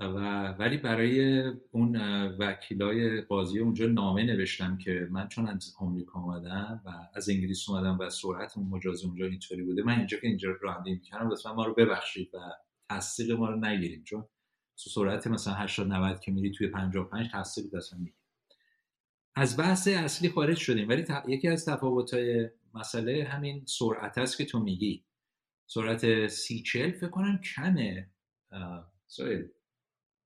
[0.00, 1.96] و ولی برای اون
[2.38, 7.98] وکیلای قاضی اونجا نامه نوشتم که من چون از آمریکا اومدم و از انگلیس اومدم
[7.98, 11.64] و سرعت اون مجاز اونجا اینطوری بوده من اینجا که اینجا رانندگی می‌کنم لطفا ما
[11.64, 12.38] رو ببخشید و
[12.90, 14.24] تصدیق ما رو نگیریم چون
[14.74, 18.20] سرعت مثلا 80 90 که میری توی 55 تصدیق اصلا می‌گیریم
[19.34, 24.58] از بحث اصلی خارج شدیم ولی یکی از تفاوت‌های مسئله همین سرعت است که تو
[24.58, 25.04] میگی.
[25.66, 28.10] سرعت سی چل فکر کنم کمه.
[29.06, 29.48] سویل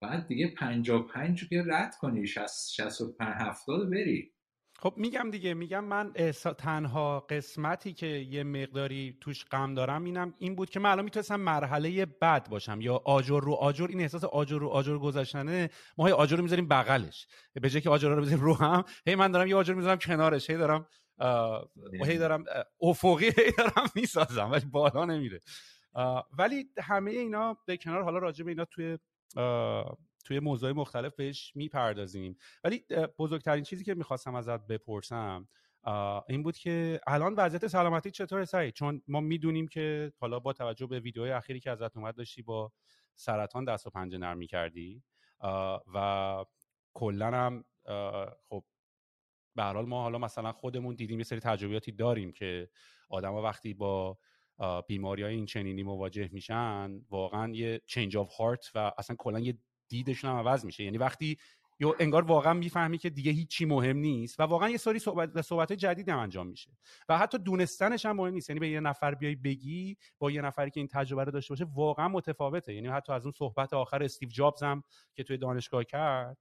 [0.03, 4.33] بعد دیگه 55 که رد کنی 65 70 بری.
[4.79, 6.13] خب میگم دیگه میگم من
[6.59, 11.41] تنها قسمتی که یه مقداری توش غم دارم اینم این بود که من الان می‌تونستم
[11.41, 12.81] مرحله بد باشم.
[12.81, 16.69] یا آجر رو آجر این احساس آجر رو آجر گذاشتنه ما های آجر رو می‌ذاریم
[16.69, 17.27] بغلش.
[17.55, 20.51] به جای که آجر رو بذاریم رو هم هی من دارم یه آجر می‌ذارم کنارش.
[20.51, 20.87] هی دارم
[22.07, 22.45] هی دارم
[22.81, 25.41] افقی هی دارم می‌سازم ولی بالا نمیره.
[26.39, 28.99] ولی همه اینا به کنار حالا راجع به اینا توی
[30.25, 32.37] توی موضوع مختلف بهش می‌پردازیم.
[32.65, 32.85] ولی
[33.19, 35.49] بزرگترین چیزی که می‌خواستم ازت بپرسم
[36.29, 40.87] این بود که الان وضعیت سلامتی چطور سعید؟ چون ما می‌دونیم که حالا با توجه
[40.87, 42.73] به ویدیوهای اخیری که ازت اومد داشتی با
[43.15, 45.03] سرطان دست و پنجه نرم می‌کردی
[45.95, 46.45] و
[46.95, 47.65] کلا هم
[48.49, 48.65] خب
[49.57, 52.71] به حال ما حالا مثلا خودمون دیدیم یه سری تجربیاتی داریم که
[53.09, 54.19] آدما وقتی با
[54.87, 59.59] بیماری های این چنینی مواجه میشن واقعا یه چنج آف هارت و اصلا کلا یه
[59.89, 60.85] دیدشون هم عوض میشه.
[60.85, 61.39] یعنی وقتی
[61.81, 65.73] یا انگار واقعا می‌فهمی که دیگه هیچی مهم نیست و واقعا یه سری صحبت صحبت
[65.73, 66.71] جدید هم انجام میشه
[67.09, 68.51] و حتی دونستنش هم مهم نیست.
[68.51, 71.67] یعنی به یه نفر بیای بگی با یه نفری که این تجربه رو داشته باشه
[71.75, 72.75] واقعا متفاوته.
[72.75, 74.83] یعنی حتی از اون صحبت آخر استیو جابز هم
[75.15, 76.39] که توی دانشگاه کرد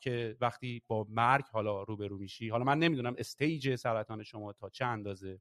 [0.00, 2.48] که وقتی با مرگ حالا روبرو میشی.
[2.48, 5.40] حالا من نمی‌دونم استیج سرطان شما تا چه اندازه.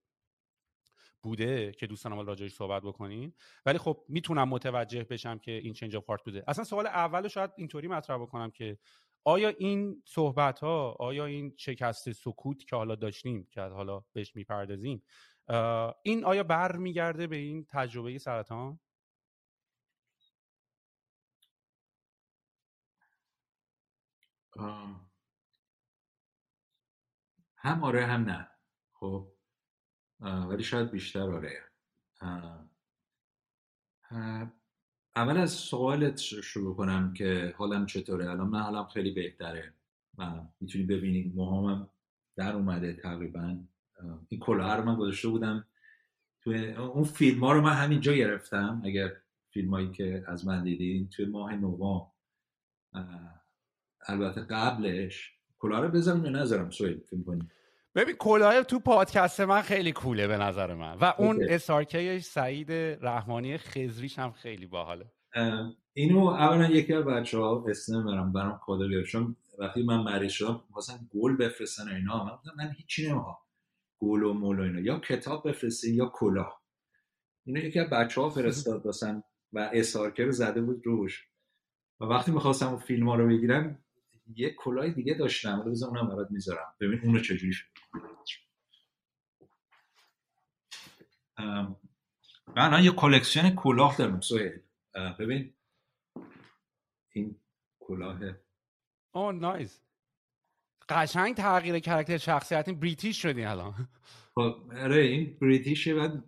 [1.26, 3.36] بوده که دوستان اول راجعش صحبت بکنیم
[3.68, 6.46] ولی خب می‌تونم متوجه بشم که این چنج اف بوده.
[6.48, 8.80] اصلا سوال اول شاید اینطوری مطرح بکنم که
[9.26, 15.04] آیا این صحبت ها آیا این شکست سکوت که حالا داشتیم که حالا بهش می‌پردازیم
[16.04, 18.80] این آیا بر میگرده به این تجربه سرطان؟
[27.56, 28.50] هم آره هم نه.
[28.94, 29.35] خب
[30.20, 31.64] ولی شاید بیشتر آره.
[35.16, 39.74] اول از سوالت شروع کنم که حالم چطوره؟ الان من حالم خیلی بهتره
[40.18, 41.90] و می‌تونی ببینی موهامم
[42.36, 43.58] در اومده تقریبا.
[44.30, 45.68] این کلاه رو من گذاشته بودم
[46.42, 48.82] توی اون فیلم ها رو من همینجا گرفتم.
[48.86, 49.14] اگر
[49.50, 52.12] فیلم هایی که از من دیدین توی ماه نوام
[54.08, 55.32] البته قبلش.
[55.60, 57.52] کلاه رو بذارم یا نذارم سویل فیلم کنیم
[57.96, 60.98] ببین کلاه تو پادکست من خیلی کوله به نظر من.
[61.02, 65.06] و اون اسارکه سعید رحمانی خزریش هم خیلی باحاله.
[65.94, 70.62] اینو اولا یکی از بچه ها اسم برم برام کادر گرفتم وقتی من مریض شدم
[70.78, 72.24] مثلا گل بفرستن اینا.
[72.24, 73.38] من من هیچی نمی‌خوام.
[74.00, 74.80] گل و مول و اینا.
[74.80, 76.62] یا کتاب بفرستین یا کلاه.
[77.46, 78.88] اینو یکی از بچه ها فرستاد.
[78.88, 81.28] مثلا و اسارکه رو زده بود روش.
[82.00, 83.80] و وقتی می‌خواستم اون فیلم ها رو بگیرم
[84.36, 85.62] یه کلاه دیگه داشتم.
[85.62, 86.74] رو بذار اونم برات می‌ذارم.
[86.82, 87.66] ببین اونو چجوری شد.
[91.38, 94.22] من الان یه کلکسیون کلاه دارم.
[94.22, 94.60] سوهل
[95.20, 95.54] ببین.
[97.12, 97.40] این
[97.80, 98.20] کلاه.
[99.12, 99.82] او نایس
[100.90, 102.70] قشنگ تغییر کرکتر شخصیت.
[102.70, 103.88] بریتیش شدی الان.
[104.36, 106.24] خب آره این بریتیشه بعد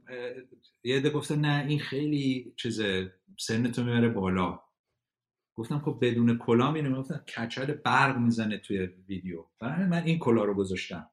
[0.83, 3.13] یه ده گفته نه این خیلی چیزه.
[3.39, 4.59] سنتو می‌بره بالا.
[5.55, 9.45] گفتم خب بدون کلا میرم گفتم کچل برق می‌زنه توی ویدیو.
[9.59, 11.09] برای من این کلا رو گذاشتم.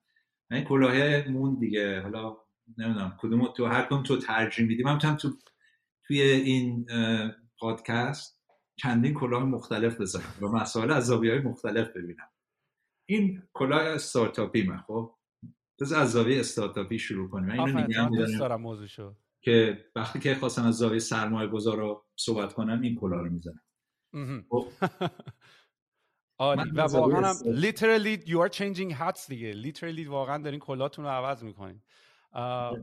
[0.54, 2.00] این کلاه مون دیگه.
[2.00, 2.36] حالا
[2.78, 4.82] نمی‌دونم کدوم تو هر کدوم تو ترجیح میدی.
[4.82, 5.30] من تو
[6.06, 6.86] توی این
[7.58, 8.40] پادکست
[8.76, 12.28] چندین کلاه مختلف بزنم و مسائل از زاویه های مختلف ببینم.
[13.08, 15.14] این کلاه استارتاپی من خب؟
[15.80, 17.46] بذار از زاویه استارتاپی شروع کنیم.
[17.46, 18.62] من اینو نگه دارم
[19.40, 23.62] که وقتی که خواستم از زاویه سرمایه گذار رو صحبت کنم این کلاه رو می‌زنم.
[26.38, 29.72] آلی و واقعا هم literally you are changing hats دیگه.
[29.72, 31.82] Literally واقعا دارین کلاتون رو عوض می‌کنین.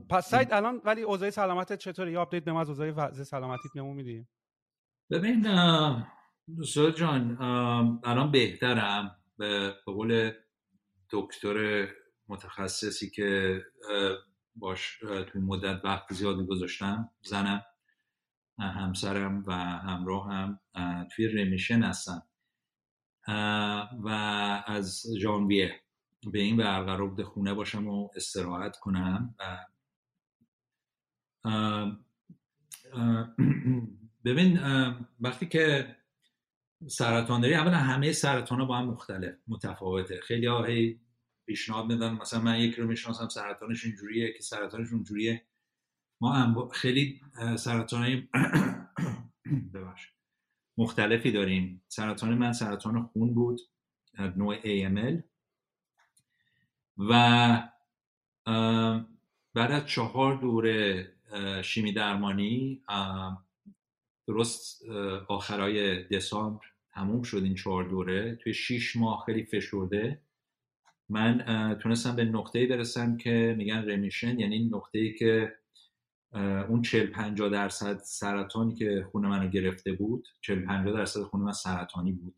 [0.09, 4.27] پس سعید الان ولی اوضاع سلامتت چطوره؟ یه update به از اوضاع سلامتیت نمون میدی؟
[5.09, 5.47] ببین
[6.57, 7.37] دوستان جان
[8.03, 9.15] الان بهترم.
[9.37, 10.31] به قول
[11.11, 11.87] دکتر
[12.27, 13.61] متخصصی که
[14.55, 17.61] باش توی مدت وقت زیادی گذاشتم زنم
[18.59, 20.59] همسرم و همراه هم
[21.15, 22.21] توی رمیشن هستن.
[24.03, 24.07] و
[24.67, 25.81] از ژانویه
[26.31, 29.35] به این برقرار بوده خونه باشم و استراحت کنم
[34.25, 34.59] ببین
[35.19, 35.95] وقتی که
[36.87, 40.19] سرطان داری اولا همه سرطان ها با هم مختلف متفاوته.
[40.21, 41.01] خیلی ها هی
[41.45, 45.45] پیشنهاد میدن مثلا من یکی رو می‌شناسم سرطانش اینجوریه که سرطانش اونجوریه.
[46.21, 47.21] ما هم خیلی
[47.57, 48.27] سرطان های
[50.81, 51.81] مختلفی داریم.
[51.87, 53.61] سرطان من سرطان خون بود
[54.35, 55.23] نوع AML
[56.97, 57.13] و
[59.53, 61.07] بعد از چهار دوره
[61.63, 62.81] شیمی درمانی
[64.27, 64.89] درست
[65.27, 68.35] آخرای دسامبر تموم شد این چهار دوره.
[68.35, 70.21] توی شیش ماه خیلی فشرده.
[71.09, 75.57] من تونستم به نقطه برسم که میگن رمیشن یعنی نقطه ای که
[76.69, 81.51] اون 40 50 درصد سرطانی که خون منو گرفته بود 40 50 درصد خون من
[81.51, 82.35] سرطانی بود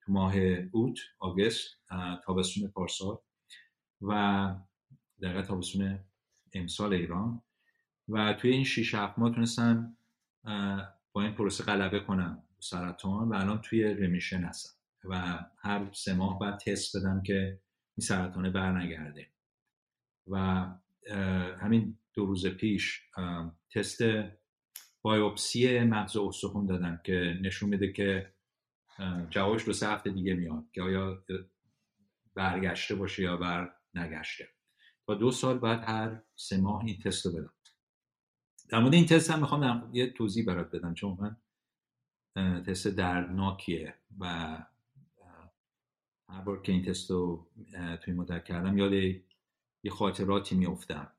[0.00, 0.36] تو ماه
[0.72, 1.68] اوت آگست
[2.24, 3.18] تابستون پارسال
[4.00, 4.54] و
[5.22, 5.98] دقیقا تابستون
[6.54, 7.42] امسال ایران.
[8.08, 9.96] و توی این 6 7 ماه تونستم
[11.12, 16.38] با این پروسه غلبه کنم سرطان و الان توی رمیشن هستم و هر سه ماه
[16.38, 17.60] بعد تست بدم که
[17.96, 19.28] این سرطانه برنگرده.
[20.26, 20.66] و
[21.60, 23.00] همین دو روز پیش
[23.74, 24.02] تست
[25.02, 28.32] بایوپسی مغز استخون دادن که نشون میده که
[29.30, 31.24] جوابش دو سه هفته دیگه میاد که آیا
[32.34, 34.48] برگشته باشه یا بر نگشته.
[35.06, 37.54] تا دو سال بعد هر سه ماه این تست رو بدم.
[38.68, 41.36] در مورد این تست هم می‌خوام یه توضیح برات بدم چون من
[42.62, 44.26] تست دردناکیه و
[46.28, 47.50] هر بار که این تست رو
[48.04, 48.92] توی مدت کردم یاد
[49.82, 51.12] یه خاطراتی میفتم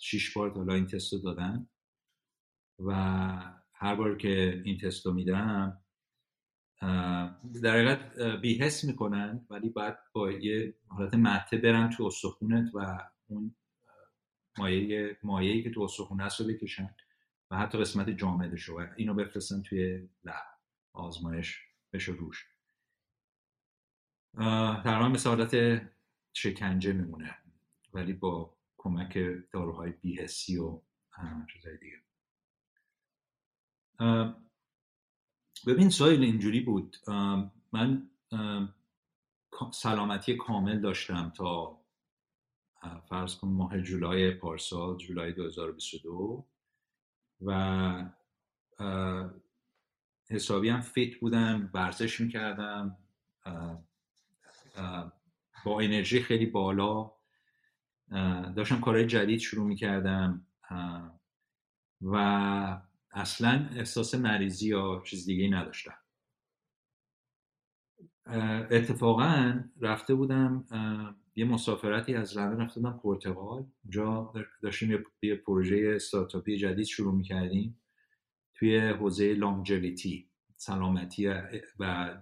[0.00, 1.68] شیش بار حالا این تست رو دادن
[2.78, 2.92] و
[3.72, 5.82] هر بار که این تست رو میدم
[7.62, 13.54] در حقیقت بیهس می‌کنن ولی بعد با یه حالت مته برن تو استخونت و اون
[14.58, 16.94] مایه مایه‌ای که تو استخونه هست رو بکشن
[17.50, 20.44] و حتی قسمت جامدش و اینو بفرستن توی لب
[20.92, 21.58] آزمایش
[21.92, 22.46] بشه روش.
[24.84, 25.82] در مثل حالت
[26.32, 27.36] شکنجه میمونه
[27.92, 28.55] ولی با
[28.86, 29.18] کمک
[29.52, 30.80] داروهای بیهسی و
[31.52, 32.02] چیزهای دیگه.
[35.66, 36.96] ببین سایل اینجوری بود.
[37.72, 38.10] من
[39.72, 41.80] سلامتی کامل داشتم تا
[43.08, 46.46] فرض کن ماه جولای پارسال جولای 2022
[47.40, 48.10] و
[50.30, 52.98] حسابی هم فیت بودم ورزش می‌کردم
[55.64, 57.15] با انرژی خیلی بالا
[58.56, 60.46] داشتم کارهای جدید شروع می‌کردم
[62.02, 62.16] و
[63.12, 65.94] اصلا احساس مریضی یا چیز دیگه نداشتم.
[68.70, 70.64] اتفاقا رفته بودم
[71.36, 73.66] یه مسافرتی از لندن رفته بودم پرتغال.
[73.84, 74.32] اونجا
[74.62, 77.80] داشتیم یه پروژه استارتاپی جدید شروع می‌کردیم
[78.54, 81.28] توی حوزه لانگجویتی سلامتی
[81.78, 82.14] و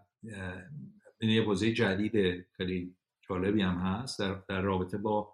[1.21, 2.97] یه حوزه جدید خیلی
[3.29, 4.19] جالبی هم هست
[4.49, 5.34] در رابطه با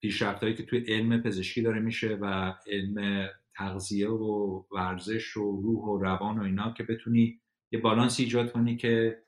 [0.00, 5.84] پیشرفت هایی که توی علم پزشکی داره میشه و علم تغذیه و ورزش و روح
[5.84, 7.40] و روان و اینا که بتونی
[7.72, 9.22] یه بالانس ایجاد کنی که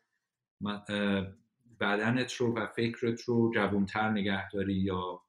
[1.80, 5.22] بدنت رو و فکرت رو جوانتر نگه داری یا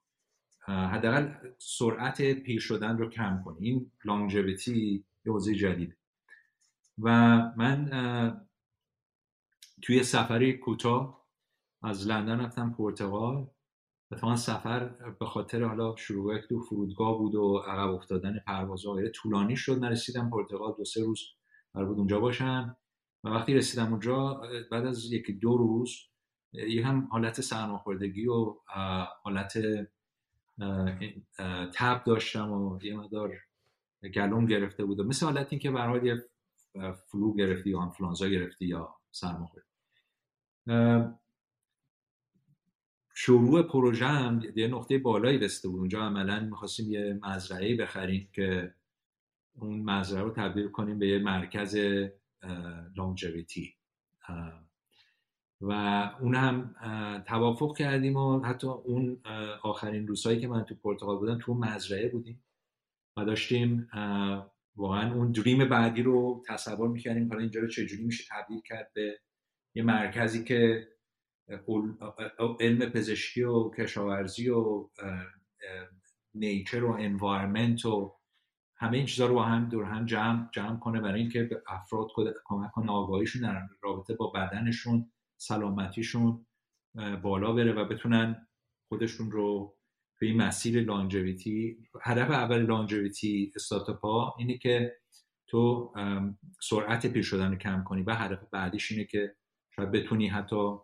[0.68, 3.70] حداقل سرعت پیر شدن رو کم کنی.
[3.70, 5.98] این لانجویتی یه حوزه جدید
[7.00, 7.10] و
[7.58, 7.90] من
[9.82, 11.26] توی سفری کوتاه
[11.84, 13.48] از لندن رفتم پرتغال.
[14.14, 14.86] اتفاقا سفر
[15.20, 19.80] به خاطر حالا شروع تو فرودگاه بود و عقب افتادن پروازها طولانی شد.
[19.80, 21.22] نرسیدم پرتغال دو سه روز
[21.74, 22.78] قرار بود اونجا باشم
[23.24, 24.42] و وقتی رسیدم اونجا
[24.72, 25.96] بعد از یکی دو روز
[26.54, 28.56] یه هم حالت سرماخوردگی و
[29.24, 29.54] حالت
[31.74, 33.34] تب داشتم و یه مدار
[34.16, 36.24] گلوم گرفته بود و مثل حالت این که برای یه
[37.12, 39.74] فلو گرفتی یا انفلانزا گرفتی یا سرماخوردگی
[43.14, 45.80] شروع پروژه هم یه نقطه بالایی رسیده بود.
[45.80, 48.74] اونجا عملا می‌خواستیم یه مزرعه بخریم که
[49.56, 51.78] اون مزرعه رو تبدیل کنیم به یه مرکز
[52.96, 53.76] لانجویتی
[55.62, 55.72] و
[56.22, 56.76] اون هم
[57.28, 59.22] توافق کردیم و حتی اون
[59.64, 62.44] آخرین روزهایی که من تو پرتغال بودم تو مزرعه بودیم
[63.18, 63.90] و داشتیم
[64.76, 69.20] واقعا اون دریم بعدی رو تصور می‌کردیم حالا اینجا رو چجوری میشه تبدیل کرد به
[69.76, 70.88] یه مرکزی که
[72.60, 74.90] علم پزشکی و کشاورزی و
[76.36, 78.16] نیچر و انوایرمنت و
[78.76, 82.08] همه این چیزها رو هم دور هم جمع, جمع کنه برای اینکه به افراد
[82.46, 86.46] کمک کنه آگاهیشون در رابطه با بدنشون سلامتیشون
[87.22, 88.48] بالا بره و بتونن
[88.90, 89.78] خودشون رو
[90.20, 94.96] به این مسیر لانجویتی هدف اول لانجویتی استارتاپ ها اینه که
[95.48, 95.94] تو
[96.62, 99.36] سرعت پیر شدن رو کم کنی و هدف بعدیش اینه که
[99.76, 100.78] شاید بتونی حتی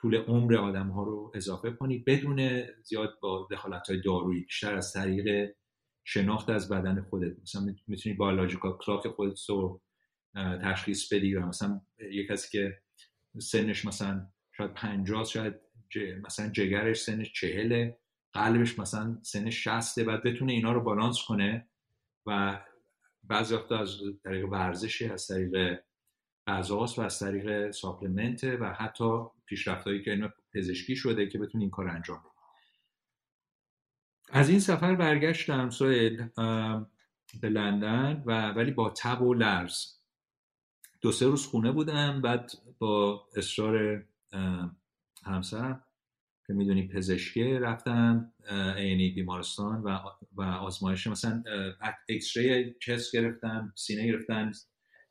[0.00, 4.92] طول عمر آدم ها رو اضافه کنی بدون زیاد با دخالت های دارویی بیشتر از
[4.92, 5.54] طریق
[6.04, 7.32] شناخت از بدن خودت.
[7.42, 9.82] مثلا می‌تونی بیولوژیکال کلاک خودت رو
[10.34, 12.78] تشخیص بدی و مثلا یک کسی که
[13.38, 14.26] سنش مثلا
[14.56, 15.54] شاید 50 شاید
[16.22, 17.98] مثلا جگرش سنش چهله
[18.32, 21.68] قلبش مثلا سنش شسته بعد بتونه اینا رو بالانس کنه
[22.26, 22.60] و
[23.24, 25.80] بعضی وقتا از طریق ورزشی از طریق
[26.46, 29.20] غذاست و از طریق ساپلمنت و حتی
[29.50, 32.30] پیشرفتهایی که اینا پزشکی شده که بتونه این کار انجام بده
[34.32, 36.34] از این سفر برگشتم سوئد
[37.40, 39.84] به لندن و ولی با تب و لرز.
[41.00, 44.04] دو سه روز خونه بودم بعد با اصرار
[45.24, 45.84] همسرم
[46.46, 48.32] که می‌دونی پزشکی رفتم
[48.76, 49.98] اینی بیمارستان و,
[50.32, 51.42] و آزمایش مثلا
[52.08, 54.52] اکسری چست گرفتم سینه گرفتن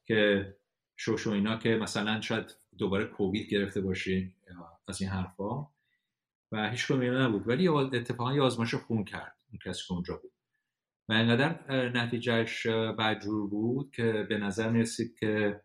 [0.05, 0.55] که
[0.97, 4.35] شوشو اینا که مثلا شاید دوباره کووید گرفته باشی
[4.87, 5.67] از این حرفا.
[6.51, 7.47] و هیچ کنم نبود.
[7.47, 10.31] ولی اتفاقا یه آزمایش خون کرد اون کسی که اونجا بود.
[11.09, 15.61] و اینقدر نتیجهش بدجور بود که به نظر می‌رسید که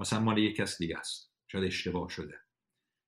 [0.00, 1.32] مثلا مال یک کس دیگه است.
[1.46, 2.34] شاید اشتباه شده.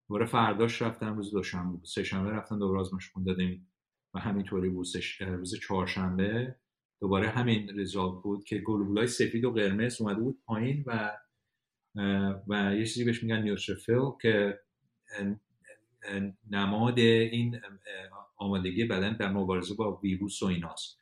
[0.09, 1.84] دوباره فرداش رفتم روز دوشنبه بود.
[1.84, 3.72] سه شنبه رفتم دوباره آزمایش خون دادیم.
[4.14, 4.87] و همینطوری بود.
[5.20, 6.57] روز چهارشنبه
[7.01, 11.16] دوباره همین ریزالت بود که گلوبولای سفید و قرمز اومده بود پایین و
[12.49, 14.61] و یه چیزی بهش میگن نیوتروفیل که
[16.51, 17.61] نماد این
[18.36, 20.99] آمادگی بدن در مبارزه با ویروس و ایناست.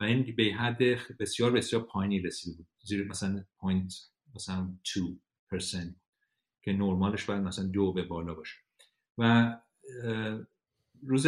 [0.00, 0.78] و این به حد
[1.20, 2.66] بسیار بسیار پایینی رسیده بود.
[2.82, 3.94] زیر مثلا point
[4.34, 5.76] مثلا 2%
[6.62, 8.56] که نرمالش باید مثلا دو به بالا باشه.
[9.18, 9.56] و
[11.02, 11.26] روز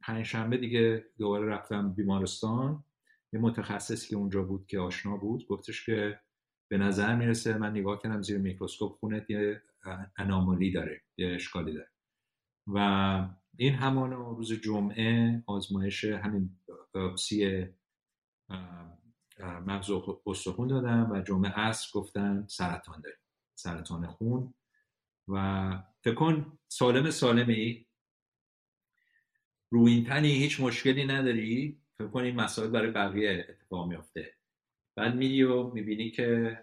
[0.00, 2.84] پنجشنبه دیگه دوباره رفتم بیمارستان.
[3.32, 6.20] یه متخصصی که اونجا بود که آشنا بود گفتش که
[6.68, 9.62] به نظر می‌رسه من نگاه کردم زیر میکروسکوپ خونت یه
[10.16, 11.90] انامالی داره یه اشکالی داره.
[12.66, 12.78] و
[13.56, 16.50] این همان روز جمعه آزمایش همین
[16.94, 17.66] باپسی
[19.40, 19.90] مغز
[20.26, 23.16] استخون دادم و جمعه عصر گفتن سرطان داری
[23.54, 24.54] سرطان خون.
[25.28, 27.86] و فکر سالم سالمی
[29.70, 31.80] روینتنی هیچ مشکلی نداری.
[31.98, 34.37] فکر کن این مسائل برای بقیه اتفاق میافته.
[34.98, 36.58] بعد میری و می‌بینی که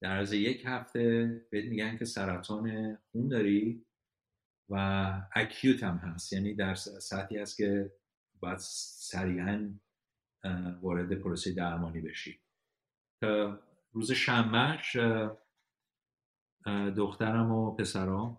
[0.00, 3.86] در از یک هفته بهت میگن که سرطان خون داری
[4.68, 4.76] و
[5.34, 6.32] اکیوت هم هست.
[6.32, 7.92] یعنی در سطحی هست که
[8.40, 9.74] باید سریعا
[10.80, 12.40] وارد پروسه درمانی بشی.
[13.92, 14.96] روز شنبهش
[16.96, 18.38] دخترم و پسرام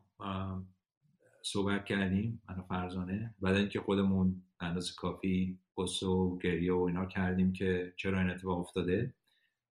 [1.42, 3.36] صحبت کردیم من فرزانه.
[3.40, 8.60] بعد اینکه خودمون اندازه کافی قصه و گریه و اینا کردیم که چرا این اتفاق
[8.60, 9.14] افتاده.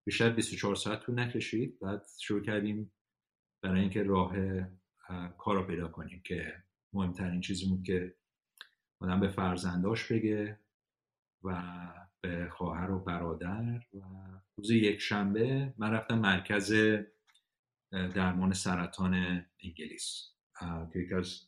[0.06, 1.78] بیشتر 24 ساعت طول نکشید.
[1.80, 2.92] بعد شروع کردیم
[3.62, 4.36] برای اینکه راه
[5.38, 6.54] کار رو پیدا کنیم که
[6.92, 8.14] مهمترین چیزی بود که
[9.00, 10.60] آدم به فرزنداش بگه
[11.44, 11.62] و
[12.20, 14.00] به خواهر و برادر و
[14.56, 16.74] روز یک شنبه من رفتم مرکز
[17.92, 20.32] درمان سرطان انگلیس.
[20.92, 21.40] که یکی از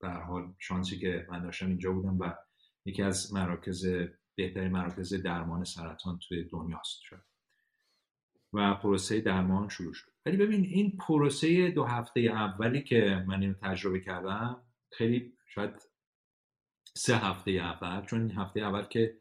[0.00, 2.34] به حال شانسی که من داشتم اینجا بودم و
[2.84, 3.86] یکی از مراکز
[4.34, 7.24] بهترین مراکز درمان سرطان توی دنیاست شد
[8.52, 10.10] و پروسه درمان شروع شد.
[10.26, 15.70] ولی ببین این پروسه دو هفته اولی که من اینو تجربه کردم خیلی شاید
[16.96, 19.18] سه هفته اول چون این هفته اول که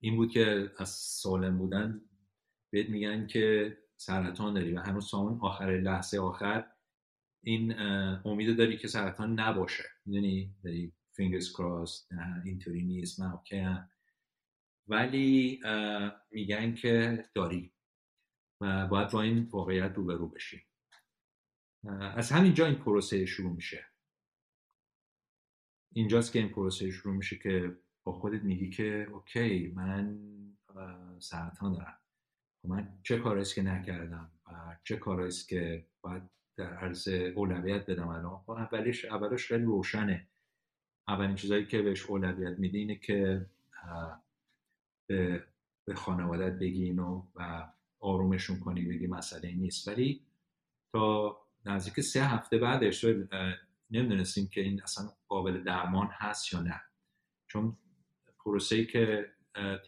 [0.00, 2.00] این بود که از سالم بودن
[2.70, 6.66] بهت میگن که سرطان داری و هنوز تا آخر لحظه آخر
[7.42, 7.80] این
[8.24, 9.84] امید داری که سرطان نباشه.
[10.06, 12.08] می‌دونی؟ داری fingers cross
[12.44, 13.20] اینطوری نیست.
[13.20, 13.38] من
[14.88, 15.60] ولی
[16.30, 17.72] میگن که داری.
[18.60, 20.66] و باید با این واقعیت روبرو بشی.
[22.00, 23.86] از همینجا این پروسه شروع میشه.
[25.92, 30.20] اینجاست که این پروسه شروع میشه که با خودت میگی که okay من
[31.18, 31.98] سرطان دارم.
[32.64, 36.22] من چه کارهاییست که نکردم؟ و چه کارهاییست که باید
[36.60, 38.38] در عرض اولویت بدم الان.
[38.38, 40.28] خب اولش اولش خیلی روشنه.
[41.08, 43.46] اولین چیزایی که بهش اولویت میدی اینه که
[45.06, 45.44] به,
[45.84, 47.22] به خانوادت بگی و
[48.00, 49.88] آرومشون کنی بگی مسئله نیست.
[49.88, 50.26] ولی
[50.92, 53.04] تا نزدیک سه هفته بعدش
[53.90, 56.80] نمی‌دونستیم که این اصلا قابل درمان هست یا نه.
[57.46, 57.76] چون
[58.44, 59.32] پروسه که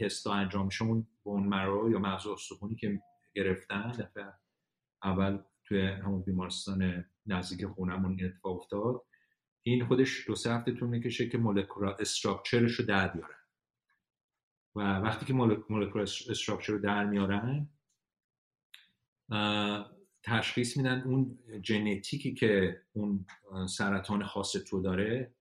[0.00, 3.02] تست انجام شون بون مرو یا مغز استخونی که
[3.34, 4.32] گرفتن دفعه
[5.02, 5.38] اول
[5.72, 9.02] توی همون بیمارستان نزدیک خونمون این اتفاق افتاد.
[9.62, 13.38] این خودش دو سه هفته طول می‌کشه که مولکولار استراکچرش رو در بیارن.
[14.74, 17.68] و وقتی که مولکول استراکچر رو در میارن
[20.22, 23.26] تشخیص میدن اون ژنتیکی که اون
[23.68, 25.34] سرطان خاص تو داره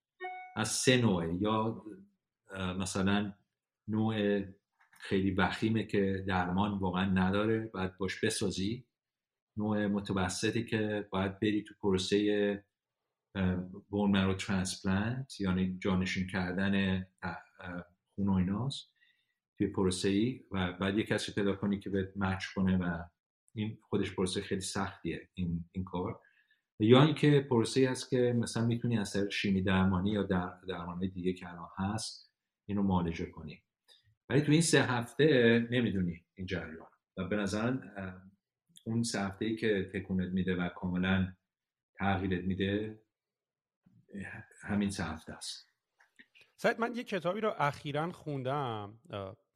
[0.55, 1.37] از سه نوعه.
[1.41, 1.85] یا
[2.55, 3.33] مثلا
[3.87, 4.41] نوع
[4.91, 8.85] خیلی وخیمه که درمان واقعا نداره باید باش بسازی.
[9.57, 12.63] نوع متوسطی که باید بری تو پروسه
[13.89, 17.05] bone marrow transplant یعنی جانشین کردن
[18.15, 18.91] خون و ایناست
[19.57, 23.03] توی پروسه ای و بعد یه کسی پیدا کنی که به match کنه و
[23.55, 26.19] این خودش پروسه خیلی سختیه این, این کار.
[26.79, 31.07] یا اینکه پروسه ای هست که مثلا می‌تونی از طریق شیمی درمانی یا دارو درمانی
[31.07, 32.33] دیگه که الان هست
[32.69, 33.63] اینو معالجه کنی.
[34.29, 36.87] ولی تو این سه هفته نمی‌دونی این جریان
[37.17, 37.77] و به نظر
[38.85, 41.33] اون سه ای که تکونت میده و کاملا
[41.95, 43.01] تغییرت میده
[44.61, 45.71] همین سه هفته است.
[46.55, 48.99] سعید من یه کتابی رو اخیرا خوندم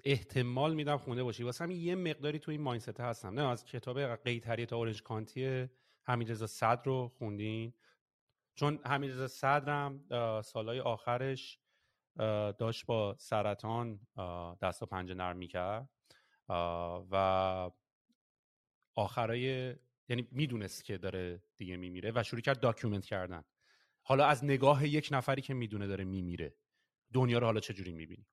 [0.03, 1.43] احتمال میدم خونده باشی.
[1.43, 3.39] واسه همین یه مقداری تو این ماینست هستم.
[3.39, 5.69] نه از کتاب قیتری تا اورنج کانتی
[6.03, 7.73] حمیدرضا صدر رو خوندین؟
[8.55, 10.03] چون حمیدرضا صدرم
[10.41, 11.59] سالهای آخرش
[12.57, 13.99] داشت با سرطان
[14.61, 15.89] دست و پنجه نرم می‌کرد.
[17.11, 17.71] و
[18.96, 19.76] آخرای
[20.10, 23.43] یعنی می‌دونست که داره دیگه میمیره و شروع کرد document کردن.
[24.02, 26.56] حالا از نگاه یک نفری که می‌دونه داره میمیره
[27.14, 28.28] دنیا رو حالا چجوری می‌بینی؟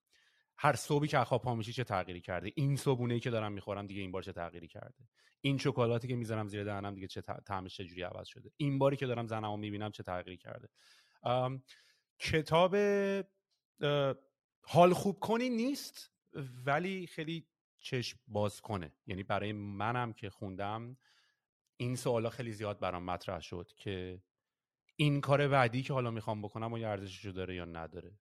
[0.56, 4.00] هر صبحی که خواب پا چه تغییری کرده؟ این صبونه ای که دارم می‌خورم دیگه
[4.00, 5.08] این بار چه تغییری کرده؟
[5.40, 9.06] این شکلاتی که می‌ذارم زیر دهنم دیگه چه طعمش چجوری عوض شده؟ این باری که
[9.06, 10.68] دارم زنمو می‌بینم چه تغییری کرده؟
[12.18, 12.76] کتاب
[14.62, 16.12] حال خوب کنی نیست
[16.66, 17.46] ولی خیلی
[17.82, 18.92] چشم باز کنه.
[19.06, 20.96] یعنی برای منم که خوندم
[21.76, 24.22] این سوالا خیلی زیاد برام مطرح شد که
[24.96, 28.18] این کار بعدی که حالا می‌خوام بکنم یه ارزششو داره یا نداره.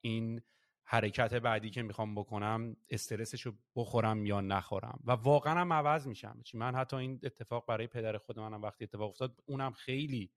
[0.00, 0.42] این
[0.84, 5.00] حرکت بعدی که می‌خوام بکنم استرسشو بخورم یا نخورم.
[5.04, 6.42] و واقعا هم عوض میشم.
[6.54, 10.32] من حتی این اتفاق برای پدر خود منم وقتی اتفاق افتاد اونم خیلی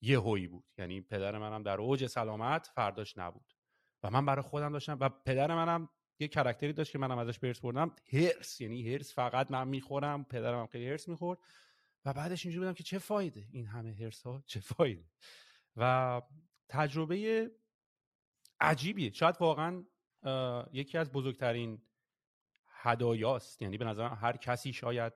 [0.00, 0.64] یه هوی بود.
[0.78, 3.52] یعنی پدر منم در اوج سلامت فرداش نبود.
[4.02, 5.88] و من برای خودم داشتم و پدر منم
[6.18, 8.60] یه کرکتری داشت که منم ازش برس بردم هرس.
[8.60, 11.38] یعنی هرس فقط من می‌خورم پدرم خیلی هرس می‌خورد.
[12.04, 15.04] و بعدش اینجوری بودم که چه فایده این همه هرس ها چه فایده؟
[15.76, 16.22] و
[16.68, 17.50] تجربه
[18.60, 19.12] عجیبیه.
[19.12, 19.84] شاید واقعا
[20.72, 21.82] یکی از بزرگترین
[22.68, 23.62] هدایاست.
[23.62, 25.12] یعنی به نظر هر کسی شاید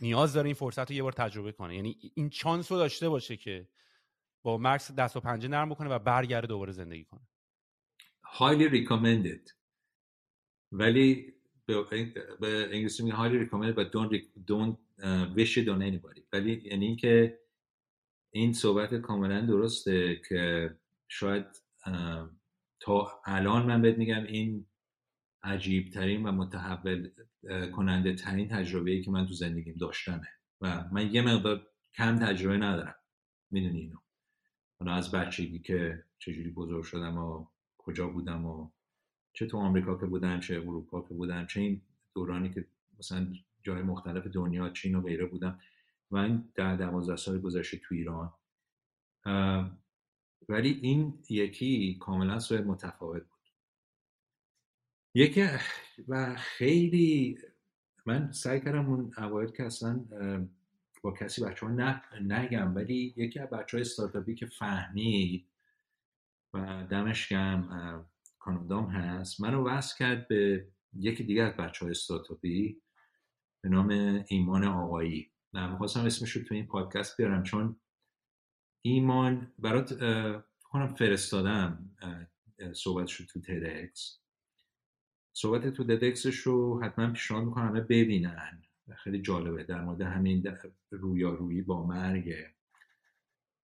[0.00, 1.76] نیاز داره این فرصت رو یه بار تجربه کنه.
[1.76, 3.68] یعنی این چانس رو داشته باشه که
[4.42, 7.28] با مکس دست و پنجه نرم بکنه و برگرده دوباره زندگی کنه.
[8.24, 9.52] Highly recommended.
[10.78, 11.32] ولی
[11.66, 11.74] به
[12.72, 14.12] انگلیسی میگه highly recommended but don't,
[14.46, 16.22] don't uh, wish it on anybody.
[16.32, 17.38] ولی یعنی اینکه
[18.30, 20.70] این صحبت کاملا درسته که
[21.08, 21.46] شاید
[22.80, 24.66] تا الان من بهت میگم این
[25.42, 27.10] عجیب ترین و متحول
[27.72, 30.28] کننده ترین تجربه ای که من تو زندگیم داشتمه.
[30.60, 32.94] و من یه مقدار کم تجربه ندارم.
[33.50, 33.98] می‌دونی اینو.
[34.78, 37.46] حالا از بچگی که چجوری بزرگ شدم و
[37.78, 38.70] کجا بودم و
[39.36, 41.80] چه تو آمریکا که بودم چه اروپا که بودم چه این
[42.14, 42.64] دورانی که
[42.98, 43.26] مثلا
[43.62, 45.60] جای مختلف دنیا چین و غیره بودم
[46.10, 48.32] و این در دوازده سال گذشته تو ایران.
[50.48, 53.30] ولی این یکی کاملا سوی متفاوت بود.
[55.14, 55.44] یکی
[56.08, 57.38] و خیلی
[58.06, 60.04] من سعی کردم اون اوایل که اصلا
[61.02, 65.46] با کسی بچه ها نگم ولی یکی از بچه های استارتاپی که فهمید
[66.54, 67.68] و دمشکم
[68.46, 69.40] کانادام هست.
[69.40, 72.82] منو وصل کرد به یکی دیگه از بچه های استارتاپی
[73.62, 73.88] به نام
[74.28, 75.32] ایمان آقایی.
[75.52, 77.80] نه می‌خواستم اسمش رو تو این پادکست بیارم چون
[78.82, 79.98] ایمان برات
[80.62, 81.96] کنم فرستادم
[82.72, 84.20] صحبتش رو تو تدکس.
[85.32, 88.62] صحبت تو تدکسش رو حتما پیشنهاد می‌کنم همه ببینن.
[88.96, 90.58] خیلی جالبه در مورد همین
[90.90, 92.54] رویارویی با مرگه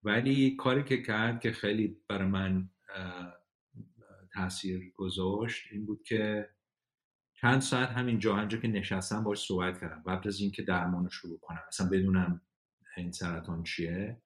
[0.02, 2.70] ولی کاری که کرد که خیلی برای من
[4.34, 6.50] تاثیر گذاشت این بود که
[7.34, 10.02] چند ساعت همین جا هنجا که نشستم باش صحبت کردم.
[10.06, 12.40] قبل از اینکه درمان شروع کنم اصلا بدونم
[12.96, 14.22] این سرطان چیه.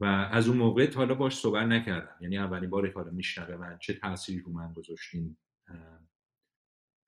[0.00, 2.16] و از اون موقع تا حالا باش صحبت نکردم.
[2.20, 5.36] یعنی اولین بار حالا میشنوه من چه تاثیری رو من گذاشتین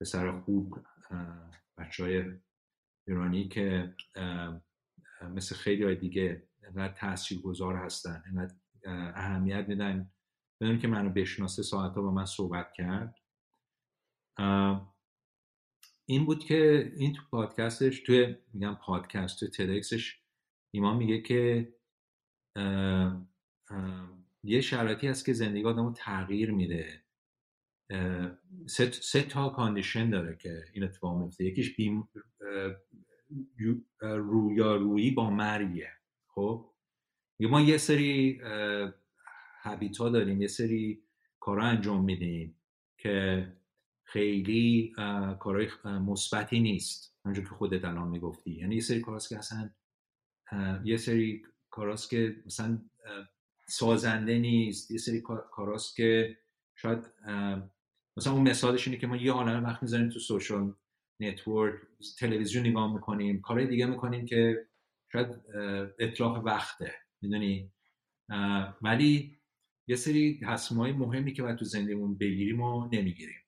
[0.01, 0.87] پسر خوب
[1.79, 2.25] بچه های
[3.09, 3.95] ایرانی که
[5.23, 8.55] مثل خیلی های دیگه انقدر تاثیر گذار هستن انقدر
[9.15, 10.11] اهمیت میدن.
[10.61, 13.19] بدون که منو بشناسه ساعت ها با من صحبت کرد.
[16.07, 20.21] این بود که این تو پادکستش توی میگم پادکست تو تدکسش
[20.75, 21.73] ایمان میگه که
[24.45, 27.03] یه شرایطی هست که زندگی آدمو تغییر میده.
[28.67, 31.45] سه, سه تا کاندیشن داره که این اتفاق میفته.
[31.45, 32.09] یکیش بیم
[34.01, 35.93] رویارویی با مرگیه
[36.35, 36.73] خب؟
[37.41, 38.41] ما یه سری
[39.67, 41.03] هبیتا داریم یه سری
[41.41, 42.61] کارا انجام میدیم
[42.99, 43.47] که
[44.05, 44.93] خیلی
[45.41, 47.17] کارهای مثبتی نیست.
[47.25, 48.51] همونجور که خودت الان می‌گفتی.
[48.51, 49.71] یعنی یه سری کاراست که اصلا
[50.85, 52.83] یه سری کاراست که مثلا
[53.69, 54.91] سازنده نیست.
[54.91, 56.39] یه سری کاراست که
[56.75, 56.99] شاید
[58.17, 60.75] مثلا اون مثالش اینه که ما یه عالمه وقت می‌ذاریم تو سوشال
[61.21, 61.75] نتورک
[62.19, 64.67] تلویزیون نگاه می‌کنیم کارهای دیگه می‌کنیم که
[65.13, 65.29] شاید
[65.99, 66.93] اطلاق وقته.
[67.23, 67.73] می‌دونی؟
[68.83, 69.39] ولی
[69.89, 73.41] یه سری تصمیم مهمی که باید تو زندگیمون بگیریم و نمی‌گیریم.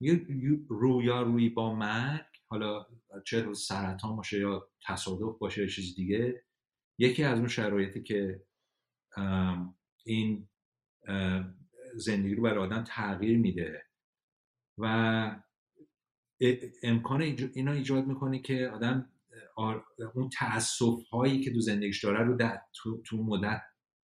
[0.00, 0.26] یه
[0.68, 2.86] رویا روی با مرگ حالا
[3.26, 6.44] چه سرطان باشه یا تصادف باشه یا چیز دیگه
[6.98, 8.42] یکی از اون شرایطی که
[10.04, 10.48] این
[11.94, 13.82] زندگی رو برای آدم تغییر میده
[14.78, 15.36] و
[16.82, 17.22] امکان
[17.54, 19.12] اینا ایجاد می‌کنه که آدم
[20.14, 22.60] اون تاسف هایی که تو زندگیش داره رو در
[23.04, 23.62] تو مدت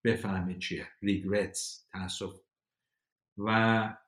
[0.08, 0.88] بفهمه چیه.
[1.02, 2.40] ریگرتس تاسف
[3.38, 3.98] و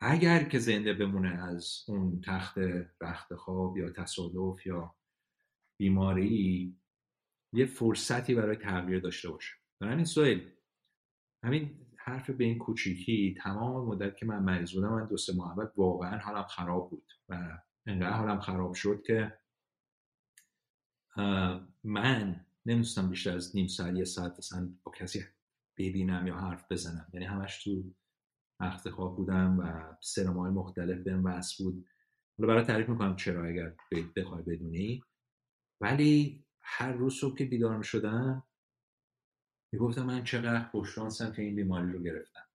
[0.00, 2.58] اگر که زنده بمونه از اون تخت
[3.00, 4.94] رخت خواب یا تصادف یا
[5.78, 6.76] بیماری
[7.52, 9.54] یه فرصتی برای تغییر داشته باشه.
[9.80, 10.50] برای سوال
[11.44, 15.72] همین حرف به این کوچیکی تمام مدت که من مریض بودم من دو سه ماه
[15.76, 19.38] واقعا حالم خراب بود و انقدر حالم خراب شد که
[21.84, 25.24] من نمیستم بیشتر از نیم ساعت یه ساعت مثلا با کسی
[25.78, 27.10] ببینم یا حرف بزنم.
[27.12, 27.94] یعنی همش تو
[28.60, 31.86] وقت خواب بودم و سرمای مختلف بهم وصل بود.
[32.38, 33.74] حالا برای تعریف می‌کنم چرا اگر
[34.16, 35.02] بخوای بدونی.
[35.80, 38.44] ولی هر روز صبح که بیدار می‌شدم
[39.72, 42.46] می‌گفتم من چقدر خوششانسم که این بیماری رو گرفتم.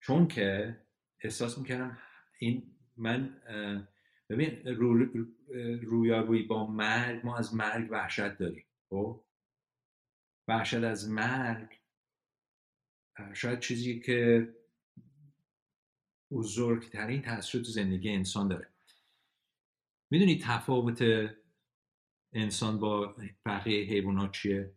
[0.00, 0.78] چون که
[1.20, 1.98] احساس می‌کردم
[2.38, 3.42] این من
[4.30, 5.06] ببین رو
[5.82, 8.66] رویارویی با مرگ ما از مرگ وحشت داریم.
[8.90, 9.25] خب؟
[10.48, 11.80] وحشت از مرگ
[13.34, 14.48] شاید چیزی که
[16.30, 18.72] بزرگترین تاثیر تو زندگی انسان داره.
[20.10, 21.02] می‌دونی تفاوت
[22.32, 23.16] انسان با
[23.46, 24.76] بقیه حیوانات چیه؟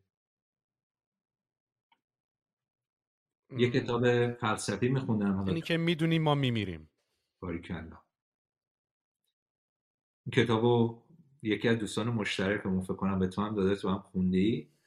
[3.57, 6.89] یه کتاب فلسفی میخوندم اینی که می‌دونیم ما میمیریم.
[7.41, 8.03] باریکلا.
[10.25, 11.03] این کتابو
[11.41, 14.78] یکی از دوستان مشترکمون فکر کنم به تو هم داده تو هم خوندی.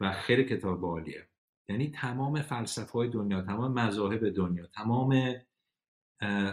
[0.00, 1.28] و خیلی کتاب عالیه.
[1.68, 5.34] یعنی تمام فلسفه های دنیا تمام مذاهب دنیا تمام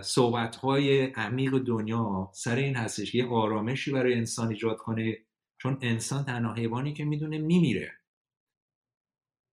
[0.01, 5.17] صحبت های عمیق دنیا سر این هستش یه آرامشی برای انسان ایجاد کنه
[5.57, 7.91] چون انسان تنها حیوانی که می‌دونه میمیره.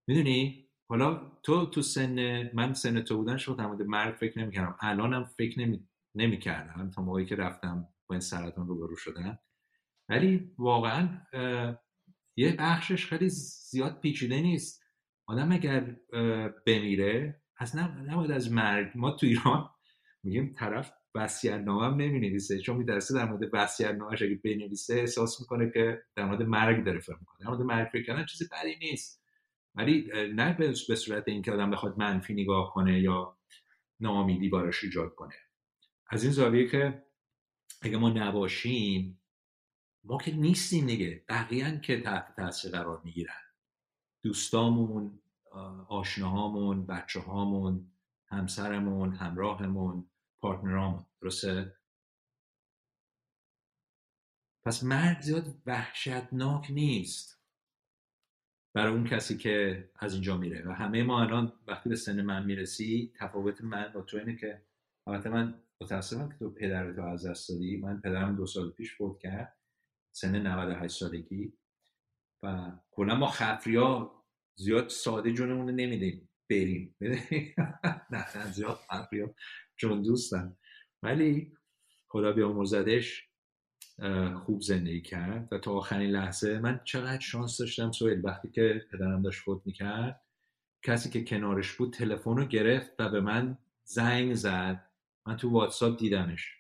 [0.09, 4.77] می‌دونی؟ حالا تو تو سن من سن تو بودن شد در مرگ فکر نمی‌کردم.
[4.81, 9.39] الانم فکر نمی نمی‌کردم تا موقعی که رفتم با این سرطان روبرو شدن.
[10.09, 11.09] ولی واقعا
[12.37, 14.85] یه بخشش خیلی زیاد پیچیده نیست.
[15.27, 15.97] آدم اگر
[16.67, 18.93] بمیره اصلا نباید از مرگ.
[18.95, 19.71] ما تو ایران
[20.23, 20.93] میگیم طرف
[21.45, 26.25] نامه هم نمی نویسه چون میترسه در مورد نامهش اگه بنویسه احساس می‌کنه که در
[26.25, 27.39] مورد مرگ داره فکر می‌کنه.
[27.41, 29.25] در مورد مرگ فکر کردن چیزی بدی نیست.
[29.75, 30.57] ولی نه
[30.89, 33.39] به صورت اینکه آدم بخواد منفی نگاه کنه یا
[34.01, 35.35] ناامیدی باراش ایجاد کنه.
[36.11, 37.03] از این زاویه که
[37.83, 39.20] اگه ما نباشیم
[40.05, 41.25] ما که نیستیم دیگه.
[41.29, 43.41] بقیه که تحت تاثیر قرار می‌گیرن.
[44.23, 45.23] دوستامون
[45.89, 47.93] آشناهامون بچه هامون
[48.29, 51.07] همسرمون همراهمون پارتنرامون.
[51.21, 51.77] درسته؟
[54.63, 57.41] پس مرگ زیاد وحشتناک نیست
[58.75, 60.69] برای اون کسی که از اینجا میره.
[60.69, 64.67] و همه ما الان وقتی به سن من می‌رسی تفاوت من با تو اینه که
[65.07, 67.77] البته من متاسفم که تو پدرتو از دست دادی.
[67.77, 69.60] من پدرم دو سال پیش فوت کرد.
[70.13, 71.53] سن 98 سالگی
[72.43, 74.13] و کلا ما خفریا
[74.57, 76.97] زیاد ساده جونمون رو نمیدیم بریم.
[78.11, 79.35] نه زیاد خفریا
[79.77, 80.57] جون دوستن.
[81.03, 81.53] ولی
[82.09, 83.31] خدا بیامرزدش
[84.45, 89.23] خوب زندگی کرد و تا آخرین لحظه من چقدر شانس داشتم سویل وقتی که پدرم
[89.23, 90.21] داشت فوت می‌کرد
[90.83, 94.91] کسی که کنارش بود تلفن رو گرفت و به من زنگ زد.
[95.27, 96.57] من تو واتساپ دیدمش.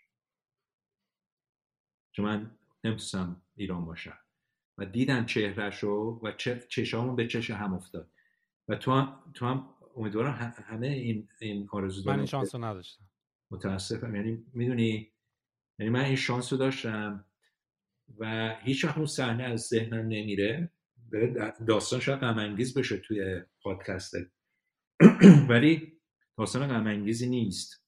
[2.12, 4.18] چون من نمی‌تونستم ایران باشم.
[4.78, 6.32] و دیدم چهرش رو و
[6.68, 8.10] چشامون به چش هم افتاد.
[8.68, 13.04] و تو هم, تو هم امیدوارم همه این این آرزو من این شانس رو نداشتم.
[13.50, 15.12] متاسفم یعنی می‌دونی؟
[15.78, 17.24] یعنی من این شانس رو داشتم
[18.18, 20.72] و هیچ وقت اون صحنه از ذهنم نمیره.
[21.66, 24.14] داستان شاید غم بشه توی پادکست.
[25.50, 25.92] ولی
[26.38, 27.84] داستان غم انگیزی نیست.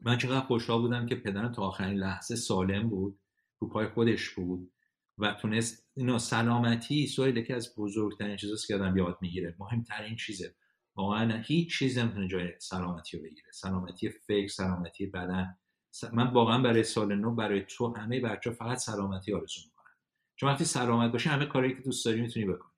[0.00, 3.20] من چقدر خوشحال بودم که پدرم تا آخرین لحظه سالم بود.
[3.58, 4.72] رو پای خودش بود
[5.18, 9.56] و تونست اینا سلامتی سوال که از بزرگترین چیزاست که آدم یاد می‌گیره.
[9.58, 10.54] مهمترین چیزه.
[10.94, 13.52] واقعا هیچ چیزی نمی‌تونه جای سلامتی رو بگیره.
[13.52, 15.58] سلامتی فکر سلامتی بدن.
[16.12, 19.96] من واقعا برای سال نو برای تو همه بچه فقط سلامتی آرزو می‌کنم.
[20.36, 22.70] چون وقتی سلامت باشه همه کاری که دوست داری می‌تونی بکنی.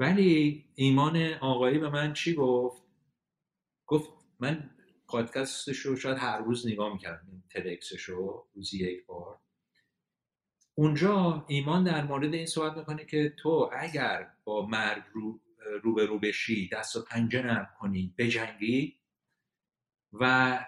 [0.00, 2.82] ولی ایمان آقایی به من چی گفت؟
[3.86, 4.70] گفت من
[5.08, 9.38] پادکستش رو شاید هر روز نگاه می‌کردم تدکسش رو روزی یک بار.
[10.74, 15.40] اونجا ایمان در مورد این صحبت می‌کنه که تو اگر با مرگ رو,
[15.82, 18.98] رو به رو بشی دست و پنجه نرم کنی بجنگی
[20.12, 20.58] و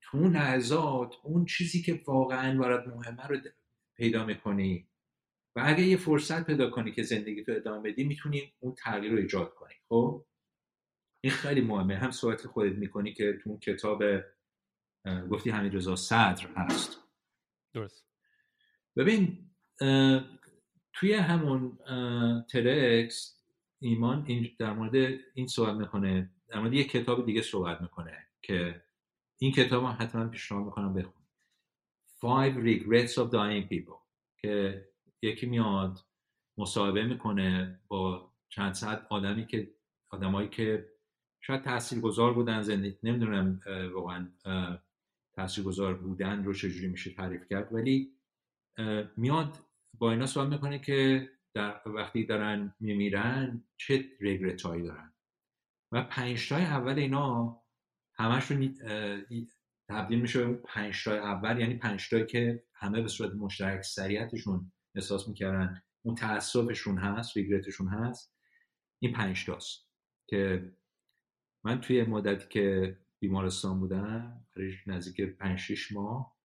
[0.00, 3.36] تو اون لحظات اون چیزی که واقعا برات مهمه رو
[3.96, 4.88] پیدا می‌کنی
[5.56, 9.18] و اگه یه فرصت پیدا کنی که زندگی تو ادامه بدی می‌تونی اون تغییر رو
[9.18, 10.24] ایجاد کنی خب؟
[11.24, 11.96] این خیلی مهمه.
[11.96, 14.02] هم صحبت خودت می‌کنی که تو اون کتاب
[15.30, 16.98] گفتی همین رضا صدر هست.
[17.74, 18.06] درست.
[18.96, 19.50] ببین
[20.92, 21.78] توی همون
[22.50, 23.42] ترکس
[23.78, 26.30] ایمان این در مورد این صحبت می‌کنه.
[26.48, 28.84] در مورد یه کتاب دیگه صحبت می‌کنه که
[29.38, 31.22] این کتاب هم حتما پیشنهاد می‌کنم بخون
[32.20, 33.98] Five Regrets of Dying People
[34.36, 34.84] که
[35.22, 35.98] یکی میاد
[36.58, 39.74] مصاحبه می‌کنه با چند صد آدمی که
[40.10, 40.91] آدمایی که
[41.44, 43.60] شاید تاثیرگذار بودن زندگی نمی‌دونم
[43.94, 44.28] واقعا
[45.34, 48.12] تاثیرگذار بودن رو چجوری میشه تعریف کرد ولی
[49.16, 49.58] میاد
[49.98, 55.12] با اینا سوال می‌کنه که در وقتی دارن میمیرن چه رگرت هایی دارن؟
[55.92, 57.62] و پنج اول اینا
[58.14, 58.74] همشون
[59.88, 65.82] تبدیل میشه پنج اول یعنی پنج که همه به صورت مشترک سریعتشون احساس می‌کردن.
[66.02, 68.34] اون تعصبشون هست ریگرتشون هست.
[68.98, 69.88] این پنج تاست
[70.28, 70.72] که
[71.64, 74.46] من توی مدتی که بیمارستان بودم
[74.86, 76.36] نزدیک 5 6 ماه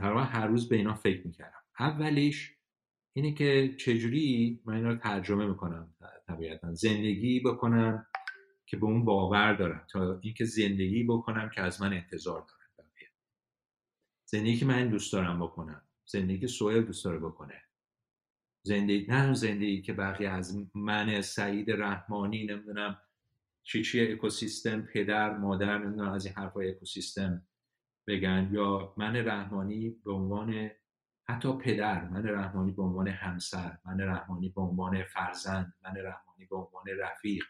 [0.00, 1.62] تقریبا هر روز به اینا فکر می‌کردم.
[1.78, 2.56] اولیش
[3.12, 5.94] اینه که چجوری من اینا رو ترجمه می‌کنم
[6.26, 6.74] طبیعتا.
[6.74, 8.06] زندگی بکنم
[8.66, 12.66] که به اون باور دارم تا اینکه زندگی بکنم که از من انتظار دارم.
[14.28, 15.82] زندگی که من دوست دارم بکنم.
[16.06, 17.62] زندگی سویل دوست داره بکنه.
[18.62, 22.98] زندگی نه زندگی که بقیه از من سعید رحمانی نمی‌دونم
[23.66, 27.46] چی چی اکوسیستم پدر مادر نمی‌دونم از این حرفای اکوسیستم
[28.06, 30.70] بگن یا من رحمانی به عنوان
[31.28, 36.56] حتی پدر من رحمانی به عنوان همسر من رحمانی به عنوان فرزند من رحمانی به
[36.56, 37.44] عنوان رفیق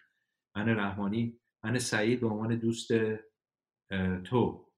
[0.56, 2.92] من رحمانی من سعید به عنوان دوست
[4.24, 4.70] تو.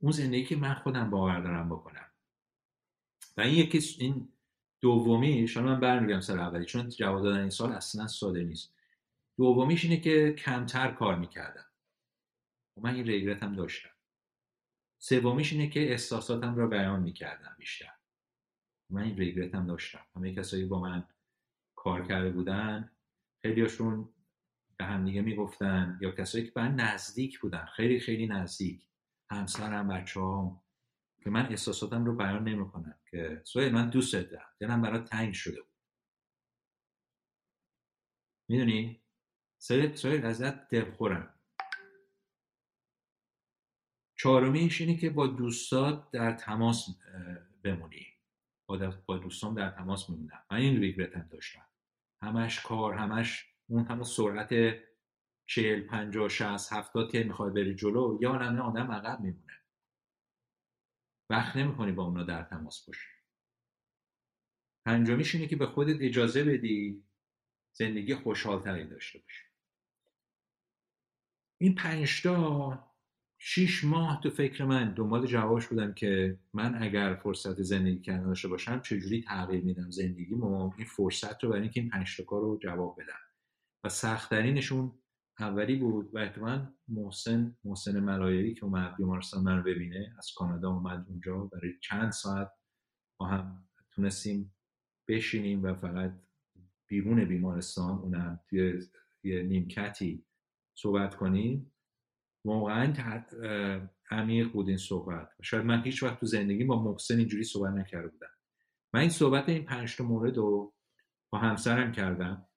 [0.00, 2.06] اون زندگی که من خودم باور دارم بکنم.
[3.36, 4.32] و این یکی این
[4.80, 8.79] دومی شما من برمیگم سر اولی چون جواب دادن این سال اصلا ساده نیست.
[9.40, 11.66] دومیش اینه که کمتر کار می‌کردم.
[12.76, 13.90] من این ریگرت هم داشتم.
[14.98, 17.92] سومیش اینه که احساساتم را بیان می‌کردم بیشتر.
[18.90, 20.06] من این ریگرت هم داشتم.
[20.16, 21.08] همه کسایی با من
[21.76, 22.92] کار کرده بودن
[23.42, 24.14] خیلیاشون
[24.76, 28.88] به هم دیگه می‌گفتن یا کسایی که به نزدیک بودن خیلی خیلی نزدیک
[29.30, 30.62] همسرم بچه هم
[31.24, 35.62] که من احساساتم رو بیان نمی‌کنم که سوی من دوست دارم دلم برای تنگ شده
[35.62, 35.70] بود.
[38.48, 39.00] می‌دونی؟
[39.60, 41.34] سوی ازت دلخورم
[44.18, 46.86] چهارمیش اینه که با دوستات در تماس
[47.62, 48.06] بمونی.
[49.06, 50.44] با, دوستان در تماس میمونم.
[50.50, 51.66] من این ریگرت داشتم.
[52.22, 54.78] همش کار همش اون همون سرعت
[55.46, 59.60] چهل پنجاه شست هفتاد که می‌خوای بری جلو یا نه آدم عقب میمونه.
[61.30, 63.08] وقت نمی‌کنی با اونا در تماس باشی.
[64.86, 67.04] پنجمیش اینه که به خودت اجازه بدی
[67.72, 69.49] زندگی خوشحالتری داشته باشی.
[71.62, 72.90] این پنجتا
[73.38, 78.48] شیش ماه تو فکر من دنبال جوابش بودم که من اگر فرصت زندگی کردن داشته
[78.48, 82.96] باشم چجوری تغییر میدم زندگیمو این فرصت رو برای اینکه این پنج کار رو جواب
[83.00, 83.18] بدم.
[83.84, 84.92] و سختترینشون
[85.38, 90.70] اولی بود و احتمال محسن محسن ملایری که اومد بیمارستان من رو ببینه از کانادا
[90.70, 91.38] اومد اونجا.
[91.44, 92.52] برای چند ساعت
[93.20, 94.54] با هم تونستیم
[95.08, 96.12] بشینیم و فقط
[96.86, 98.80] بیرون بیمارستان اونم توی
[99.22, 100.24] یه نیمکتی
[100.82, 101.72] صحبت کنیم.
[102.44, 102.92] واقعا
[104.10, 105.32] عمیق بود این صحبت.
[105.42, 108.30] شاید من هیچ وقت تو زندگی با محسن اینجوری صحبت نکرده بودم.
[108.94, 110.74] من این صحبت این پنج مورد رو
[111.32, 112.48] با همسرم کردم.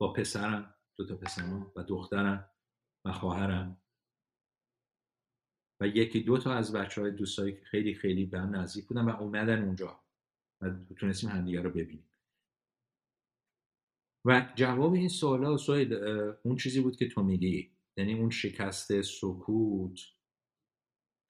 [0.00, 2.50] با پسرم دو تا پسرم و دخترم
[3.04, 3.82] و خواهرم.
[5.80, 9.04] و یکی دو تا از بچه های دوستایی که خیلی خیلی به هم نزدیک بودن
[9.04, 10.02] و اومدن اونجا.
[10.60, 12.11] و تونستیم همدیگه رو ببینیم.
[14.24, 15.92] و جواب این سوالا سوید
[16.44, 20.00] اون چیزی بود که تو میگی یعنی اون شکست سکوت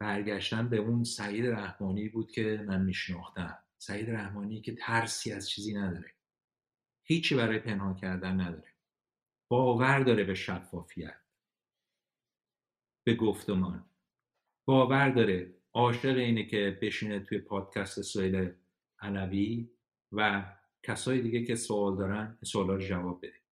[0.03, 3.59] برگشتن به اون سعید رحمانی بود که من میشناختم.
[3.79, 6.15] سعید رحمانی که ترسی از چیزی نداره.
[7.03, 8.75] هیچی برای پنهان کردن نداره.
[9.49, 11.21] باور داره به شفافیت.
[13.05, 13.85] به گفتمان.
[14.65, 15.55] باور داره.
[15.73, 18.53] عاشق اینه که بشینه توی پادکست سویل
[19.01, 19.71] علوی
[20.13, 20.45] و
[20.83, 23.43] کسای دیگه که سوال دارن سوالا رو جواب بده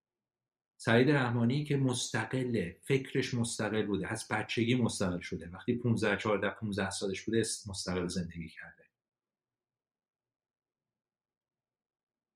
[0.83, 5.49] سعید رحمانی که مستقله فکرش مستقل بوده از بچگی مستقل شده.
[5.49, 8.85] وقتی 15 14 15 سالش بوده مستقل زندگی کرده.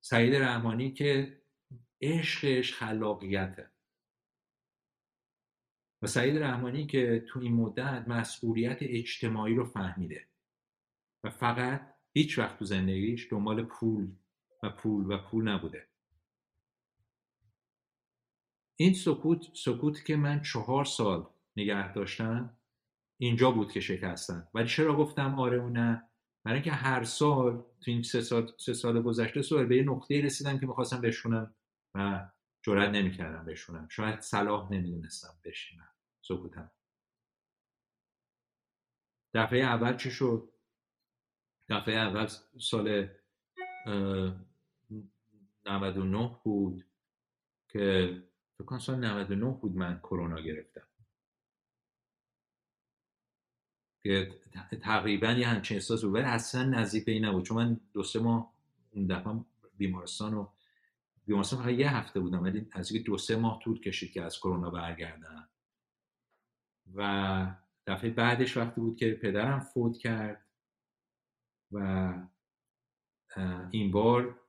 [0.00, 1.42] سعید رحمانی که
[2.02, 3.70] عشقش خلاقیته.
[6.02, 10.28] و سعید رحمانی که تو این مدت مسئولیت اجتماعی رو فهمیده.
[11.24, 14.12] و فقط هیچ وقت تو زندگیش دنبال پول
[14.64, 15.88] و پول و پول نبوده.
[18.76, 22.56] این سکوت سکوت که من چهار سال نگه داشتم
[23.20, 24.48] اینجا بود که شکستم.
[24.54, 26.10] ولی چرا گفتم آره و نه؟
[26.44, 30.20] برای اینکه هر سال تو این سه سال, سه سال گذشته سوال به یه نقطه
[30.20, 31.54] رسیدم که می‌خواستم بشونم
[31.94, 32.30] و
[32.62, 33.88] جرات نمی‌کردم بشونم.
[33.88, 35.88] شاید صلاح نمی‌دونستم بشینم
[36.22, 36.70] سکوتم.
[39.34, 40.50] دفعه اول چی شد؟
[41.68, 42.26] دفعه اول
[42.60, 43.08] سال
[45.66, 46.84] 99 بود
[47.68, 48.22] که
[48.58, 50.82] فکر سال 99 بود من کرونا گرفتم.
[54.02, 54.30] که
[54.82, 58.20] تقریبا یه همچین احساس بود ولی اصلا نزدیک به این نبود چون من دو سه
[58.20, 58.52] ماه
[58.90, 59.44] اون دفعه
[59.76, 60.48] بیمارستان و
[61.26, 64.70] بیمارستان فقط یه هفته بودم ولی از دو سه ماه طول کشید که از کرونا
[64.70, 65.48] برگردم.
[66.94, 67.54] و
[67.86, 70.44] دفعه بعدش وقتی بود که پدرم فوت کرد
[71.72, 72.14] و
[73.70, 74.40] این بار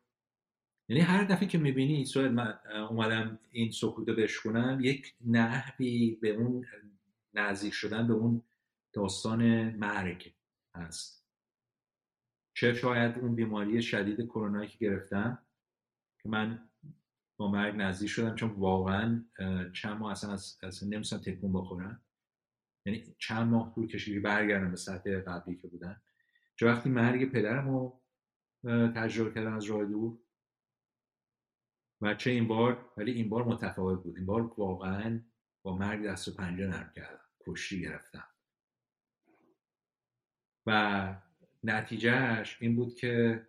[0.89, 2.59] یعنی هر دفعه که می‌بینی سوال من
[2.89, 6.65] اومدم این سکوت بشکنم یک نحوی به اون
[7.33, 8.41] نزدیک شدن به اون
[8.93, 10.33] داستان مرگ
[10.75, 11.25] هست.
[12.53, 15.45] چه شاید اون بیماری شدید کرونا که گرفتم
[16.23, 16.69] که من
[17.37, 19.25] با مرگ نزدیک شدم چون واقعا
[19.73, 20.31] چند ماه اصلا
[20.63, 22.01] از نمیستم تکون بخورم.
[22.85, 26.01] یعنی چند ماه طول کشیدی برگردم به سطح قبلی که بودن
[26.55, 28.01] چه وقتی مرگ پدرم رو
[28.95, 30.17] تجربه کردم از راه دور
[32.05, 34.17] و چه این بار ولی این بار متفاوت بود.
[34.17, 35.19] این بار واقعا
[35.63, 37.25] با مرگ دست و پنجه نرم کردم.
[37.47, 38.27] کشتی گرفتم.
[40.65, 41.15] و
[41.63, 43.47] نتیجهش این بود که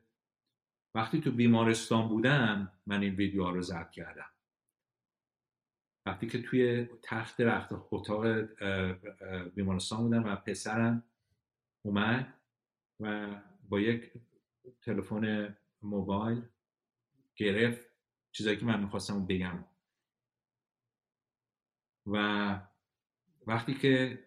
[0.94, 4.30] وقتی تو بیمارستان بودم من این ویدیو رو ضبط کردم.
[6.06, 8.26] وقتی که توی تخت رخت اتاق
[9.54, 11.04] بیمارستان بودم و پسرم
[11.82, 12.34] اومد
[13.00, 13.28] و
[13.68, 14.12] با یک
[14.82, 16.42] تلفن موبایل
[17.36, 17.95] گرفت
[18.36, 19.64] چیزایی که من می‌خواستم بگم.
[22.06, 22.16] و
[23.46, 24.18] وقتی که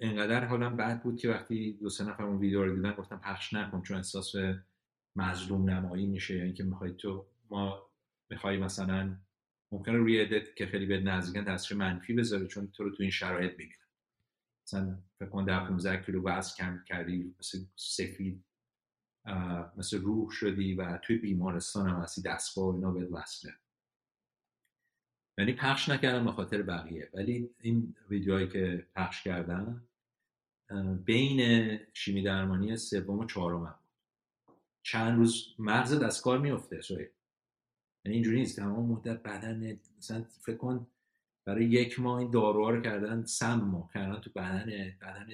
[0.00, 3.52] انقدر حالم بد بود که وقتی دو سه نفر اون ویدیو رو دیدن گفتم پخش
[3.52, 4.32] نکن چون احساس
[5.16, 7.90] مظلوم نمایی میشه یا اینکه می‌خوای تو ما
[8.30, 9.16] می‌خوای مثلا
[9.72, 13.10] ممکنه روی ادت که خیلی به نزدیکن تاثیر منفی بذاره چون تو رو تو این
[13.10, 13.86] شرایط بگیره
[14.66, 18.44] مثلا فکر کن در 15 کیلو وزن کم کردی مثل سفید
[19.76, 23.54] مثل روح شدی و توی بیمارستان هم هستی دستگاه و اینا به وصله.
[25.38, 27.10] یعنی پخش نکردم به خاطر بقیه.
[27.14, 29.88] ولی این ویدیوهایی که پخش کردم
[31.04, 33.78] بین شیمی درمانی سوم و چهارم
[34.82, 37.08] چند روز مغز دستکار میفته شوی
[38.04, 38.56] یعنی اینجوری نیست.
[38.56, 40.86] تمام مدت بدن مثلا فکر کن
[41.44, 45.28] برای یک ماه این داروها رو کردن سم ما کردن تو بدن بدن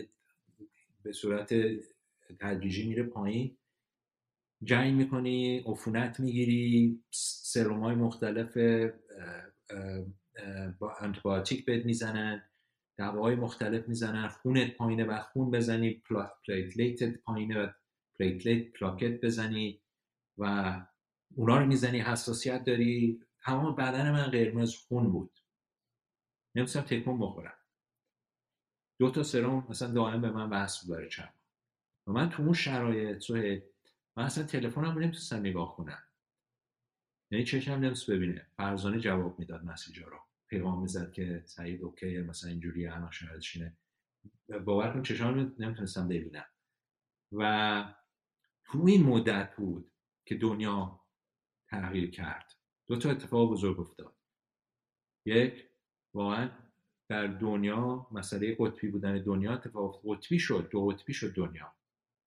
[1.02, 1.54] به صورت
[2.40, 3.56] تدریجی میره پایین.
[4.62, 8.56] جنگ می‌کنی عفونت می‌گیری سروم های مختلف
[10.78, 12.42] با آنتی‌بیوتیک بهت می‌زنن
[12.98, 16.02] دواهای مختلف می‌زنن خونت پایینه و خون بزنی
[16.46, 17.68] platelet ت پایینه و
[18.18, 19.82] platelet پلاکت بزنی
[20.38, 20.74] و
[21.34, 23.20] اونا رو می‌زنی حساسیت داری.
[23.44, 25.38] تمام بدن من قرمز خون بود.
[26.54, 27.56] نمی‌تونم تکون بخورم.
[28.98, 31.34] دو تا سرم مثلا دائم به من وصل داره چند
[32.06, 33.30] و من تو اون شرایط
[34.16, 36.02] من اصلا تلفنم رو نمی‌تونستم نگاه کنم.
[37.30, 38.46] یعنی چشم نمی‌تونست ببینه.
[38.56, 40.18] فرزانه جواب می‌داد مسیجا رو.
[40.48, 43.76] پیغام می‌زد که سعید اوکی مثلا اینجوری شرایطش اینه.
[44.64, 46.46] باور کن چشم نمی‌تونستم ببینم.
[47.32, 47.94] و
[48.64, 49.92] تو این مدت بود
[50.24, 51.00] که دنیا
[51.68, 52.52] تغییر کرد.
[52.86, 54.16] دو تا اتفاق بزرگ افتاد.
[55.26, 55.70] یک
[56.14, 56.50] واقعا
[57.08, 61.75] در دنیا مسئله قطبی بودن دنیا اتفاق قطبی شد دو قطبی شد دنیا.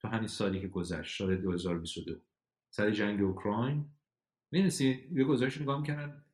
[0.02, 2.22] تو همین سالی که گذشت سال 2022
[2.70, 3.90] سر جنگ اوکراین
[4.52, 6.26] می‌دونستی یه گزارش نگاه می‌کردن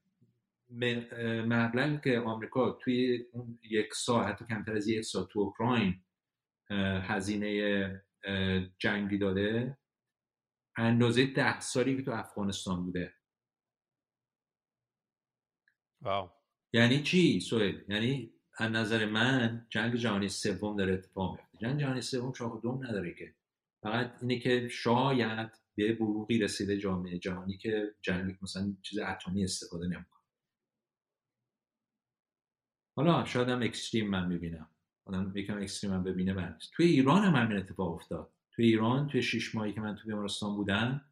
[1.46, 6.04] مبلغ که آمریکا توی اون یک سال حتی کمتر از یک سال تو اوکراین
[7.02, 8.06] هزینه
[8.78, 9.78] جنگی داده
[10.78, 13.14] اندازه ده سالی که تو افغانستان بوده.
[16.02, 16.32] واو.
[16.74, 22.02] یعنی چی؟ سوید یعنی از نظر من جنگ جهانی سوم داره اتفاق میفته جنگ جهانی
[22.02, 23.36] سوم شاه دوم نداره که.
[23.86, 29.86] فقط اینه که شاید به بروغی رسیده جامعه جهانی که جنگ مثلا چیز اتمی استفاده
[29.86, 30.24] نمی‌کنه.
[32.98, 34.70] حالا شاید هم اکستریم من ببینم.
[35.06, 36.58] آدم یکم اکستریم من ببینه من.
[36.74, 38.34] توی ایران هم همین اتفاق افتاد.
[38.52, 41.06] توی ایران توی شش ماهی که من توی بیمارستان بودم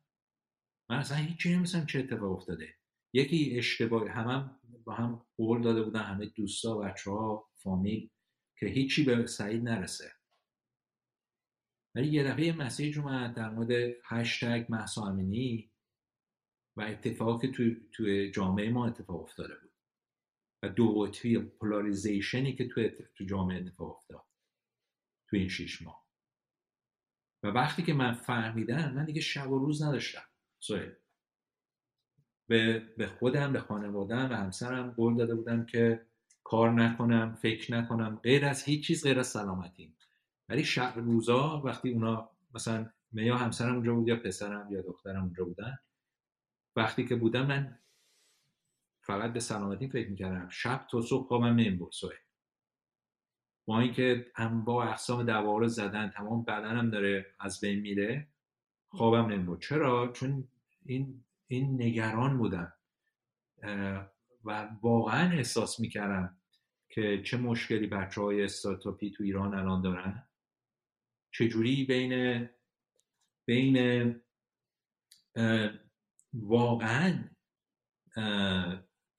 [0.89, 2.75] من اصلا هیچی نمیستم چه اتفاق افتاده.
[3.13, 8.09] یکی اشتباه هم, هم با هم قول داده بودن همه دوستا بچه ها فامیل
[8.59, 10.11] که هیچی به سعید نرسه.
[11.95, 13.71] ولی یه دفعه مسیج اومد در مورد
[14.05, 15.71] هشتگ محسا امینی
[16.77, 19.71] و اتفاقی توی, توی جامعه ما اتفاق افتاده بود.
[20.63, 24.25] و دو قطبی پولاریزیشنی که توی تو جامعه اتفاق افتاد.
[25.29, 26.07] توی این شیش ماه.
[27.43, 30.23] و وقتی که من فهمیدم من دیگه شب و روز نداشتم.
[30.59, 30.97] سوید
[32.49, 36.05] به, به خودم به خانوادم و همسرم قول داده بودم که
[36.43, 39.97] کار نکنم فکر نکنم غیر از هیچ چیز غیر از سلامتیم
[40.53, 45.45] ولی شب روزا وقتی اونا مثلا یا همسرم اونجا بود یا پسرم یا دخترم اونجا
[45.45, 45.77] بودن
[46.75, 47.79] وقتی که بودم من
[49.01, 50.49] فقط به سلامتی فکر می‌کردم.
[50.49, 52.15] شب تا صبح خوابم نمی‌برد سوه
[53.65, 54.31] با اینکه
[54.65, 58.27] با اقسام دوار زدن تمام بدنم داره از بین میره
[58.87, 59.59] خوابم نمی‌برد.
[59.59, 60.47] چرا؟ چون
[60.85, 62.73] این این نگران بودم.
[64.43, 66.37] و واقعا احساس می‌کردم
[66.89, 70.27] که چه مشکلی بچه های استارتاپی تو ایران الان دارن.
[71.35, 72.49] چجوری بین
[73.45, 74.15] بین
[76.33, 77.29] واقعا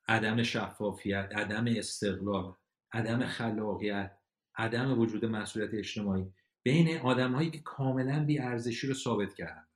[0.09, 2.57] عدم شفافیت عدم استقلال
[2.93, 4.19] عدم خلاقیت
[4.57, 9.67] عدم وجود مسئولیت اجتماعی بین آدم هایی که کاملا بی ارزشی رو ثابت کردن.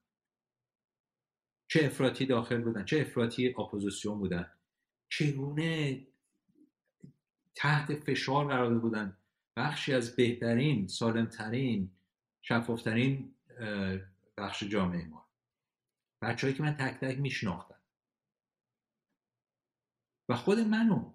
[1.69, 4.53] چه افراطی داخل بودن چه افراطی اپوزیسیون بودن.
[5.09, 6.07] چگونه
[7.55, 9.17] تحت فشار قرار بودن.
[9.57, 11.98] بخشی از بهترین سالمترین
[12.49, 13.35] شفافترین
[14.37, 15.29] بخش جامعه ما.
[16.23, 17.81] بچههایی که من تک تک میشناختم.
[20.29, 21.13] و خود منو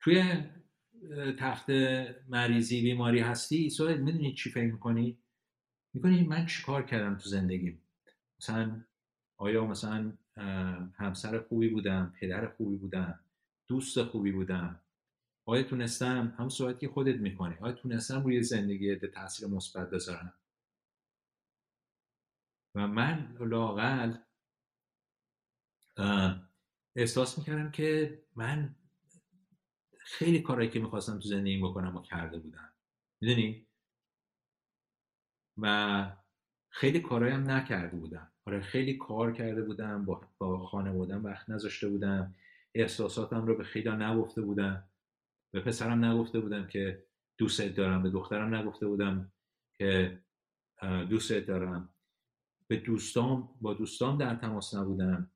[0.00, 0.44] توی
[1.38, 1.70] تخت
[2.28, 5.18] مریضی بیماری هستی سوال می‌دونی چی فکر می‌کنی؟
[5.94, 7.82] می‌کنی من چی کار کردم تو زندگیم؟
[8.40, 8.84] مثلا
[9.36, 10.12] آیا مثلا
[10.94, 13.20] همسر خوبی بودم پدر خوبی بودم
[13.68, 14.80] دوست خوبی بودم؟
[15.44, 17.54] آیا تونستم؟ هم صحبت که خودت می‌کنی.
[17.60, 20.34] آیا تونستم روی زندگی تاثیر مثبت بذارم؟
[22.74, 24.14] و من لاقل
[26.96, 28.74] احساس می‌کردم که من
[29.98, 32.72] خیلی کارهایی که می‌خواستم تو زندگی بکنم و کرده بودم.
[33.20, 33.66] می‌دونی؟
[35.58, 36.16] و
[36.68, 38.32] خیلی کارهایی هم نکرده بودم.
[38.44, 42.34] آره خیلی کار کرده بودم با, خانوادم وقت نذاشته بودم.
[42.74, 44.88] احساساتم رو به خیلی نگفته بودم.
[45.54, 47.06] به پسرم نگفته بودم که
[47.38, 49.32] دوستت دارم به دخترم نگفته بودم
[49.74, 50.22] که
[50.82, 51.94] دوستت دارم.
[52.68, 55.30] به دوستام با دوستام در تماس نبودم.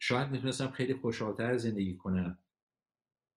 [0.00, 2.38] شاید می‌تونستم خیلی خوشحالتر زندگی کنم.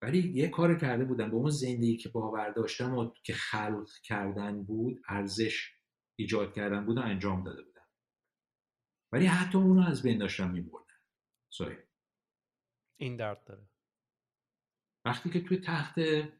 [0.02, 1.30] ولی یه کار کرده بودم.
[1.30, 5.74] به اون زندگی که باور داشتم و که خلق کردن بود ارزش
[6.16, 7.88] ایجاد کردن بود و انجام داده بودم.
[9.12, 10.84] ولی حتی اونو از بین داشتم میبردم.
[12.96, 13.68] این درد داره.
[15.04, 15.98] وقتی که توی تخت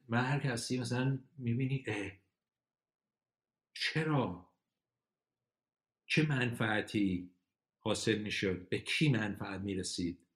[0.09, 2.13] مرگ هستی مثلا می‌بینی اه
[3.75, 4.51] چرا؟
[6.07, 7.35] چه منفعتی
[7.79, 10.27] حاصل می‌شد؟ به کی منفعت می‌رسید؟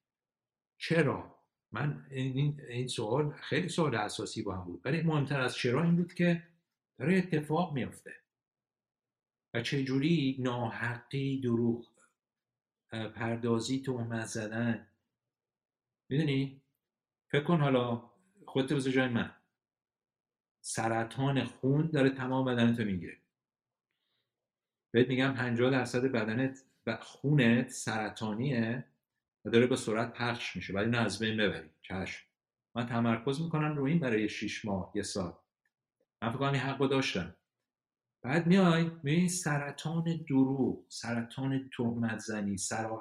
[0.79, 1.39] چرا؟
[1.73, 5.97] من این, این سوال خیلی سوال اساسی با هم بود ولی مهمتر از چرا این
[5.97, 6.49] بود که
[6.99, 8.15] داره اتفاق میافته.
[9.55, 11.87] و چجوری ناحقی دروغ
[12.91, 14.89] پردازی تهمت زدن؟
[16.09, 16.63] می‌دونی؟
[17.31, 18.11] فکر کن حالا
[18.49, 19.35] خودت بذار جای من.
[20.61, 23.19] سرطان خون داره تمام بدنتو می‌گیره.
[24.91, 26.65] بهت میگم 50 درصد بدنت
[27.01, 28.85] خونت سرطانیه
[29.45, 32.27] و داره به سرعت پخش میشه ولی نه از بین ببری چشم.
[32.75, 35.39] من تمرکز می‌کنم رو این برای 6 ماه یه سال.
[36.23, 37.35] من فکر کنم این حق داشتم.
[38.23, 42.57] بعد میای می‌بینی سرطان دروغ سرطان تهمت زنی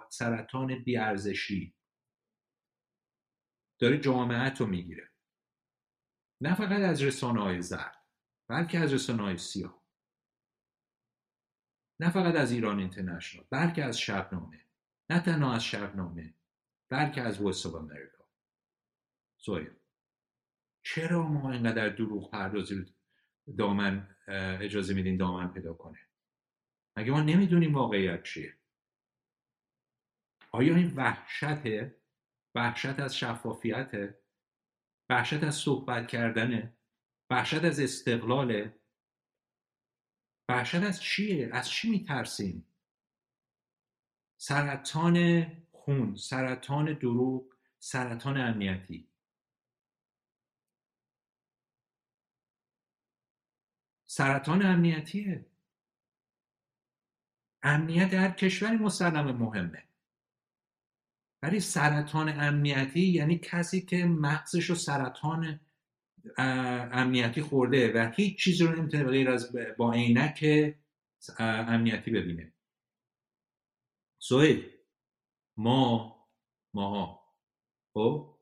[0.10, 1.74] سرطان بیارزشی
[3.80, 5.07] داره جامعت رو می‌گیره.
[6.42, 8.04] نه فقط از رسانه های زرد
[8.50, 9.84] بلکه از رسانه های سیاه.
[12.00, 14.68] نه فقط از ایران اینترنشنال بلکه از شبنامه.
[15.10, 16.34] نه تنها از شبنامه
[16.90, 18.30] بلکه از ویس آف امریکا
[19.38, 19.74] سویل
[20.84, 22.86] چرا ما اینقدر دروغ پردازی
[23.58, 24.16] دامن
[24.62, 26.00] اجازه میدین دامن پیدا کنه؟
[26.98, 28.58] مگه ما نمی‌دونیم واقعیت چیه؟
[30.52, 32.02] آیا این وحشته؟
[32.56, 34.16] وحشت از شفافیت
[35.10, 36.74] وحشت از صحبت کردنه
[37.30, 38.80] وحشت از استقلاله
[40.50, 42.66] وحشت از چیه؟ از چی میترسیم؟
[44.38, 49.08] سرطان خون سرطان دروغ سرطان امنیتی.
[54.06, 55.46] سرطان امنیتیه.
[57.64, 59.87] امنیت هر کشوری مسلم مهمه.
[61.42, 65.60] ولی سرطان امنیتی یعنی کسی که مغزش رو سرطان
[66.38, 70.46] امنیتی خورده و هیچ چیزی رو نمی‌تونه غیر از با عینک
[71.40, 72.54] امنیتی ببینه.
[74.20, 74.66] سوید
[75.58, 76.16] ما
[76.74, 77.34] ماها.
[77.94, 78.38] خب؟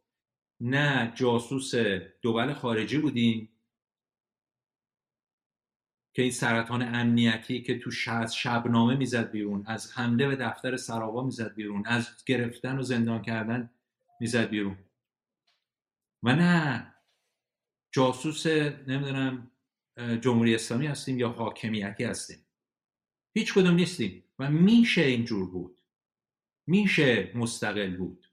[0.60, 1.76] نه جاسوس
[2.22, 3.55] دول خارجی بودیم.
[6.16, 11.24] که این سرطان امنیتی که تو شب شبنامه می‌زد بیرون از حمله به دفتر سراوا
[11.24, 13.70] می‌زد بیرون از گرفتن و زندان کردن
[14.20, 14.78] می‌زد بیرون.
[16.24, 16.94] و نه
[17.92, 19.52] جاسوس نمی‌دونم
[20.22, 22.46] جمهوری اسلامی هستیم یا حاکمیتی هستیم.
[23.34, 25.82] هیچ کدوم نیستیم و میشه اینجور بود.
[26.68, 28.26] میشه مستقل بود.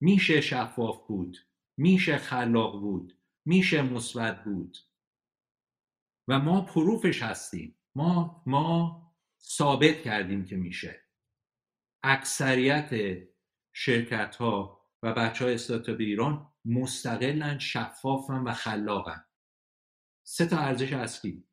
[0.00, 1.38] میشه شفاف بود.
[1.76, 3.18] میشه خلاق بود.
[3.44, 4.78] میشه مثبت بود.
[6.28, 7.76] و ما پروفش هستیم.
[7.94, 9.00] ما ما
[9.40, 11.04] ثابت کردیم که میشه.
[12.02, 13.18] اکثریت
[13.72, 19.24] شرکت ها و بچه های استارتاپ ایران مستقلن شفافن و خلاقن.
[20.26, 21.48] سه تا ارزش اصلی.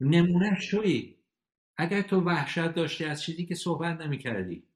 [0.00, 1.18] نمونه شوی.
[1.76, 4.68] اگر تو وحشت داشتی از چیزی که صحبت نمی کردی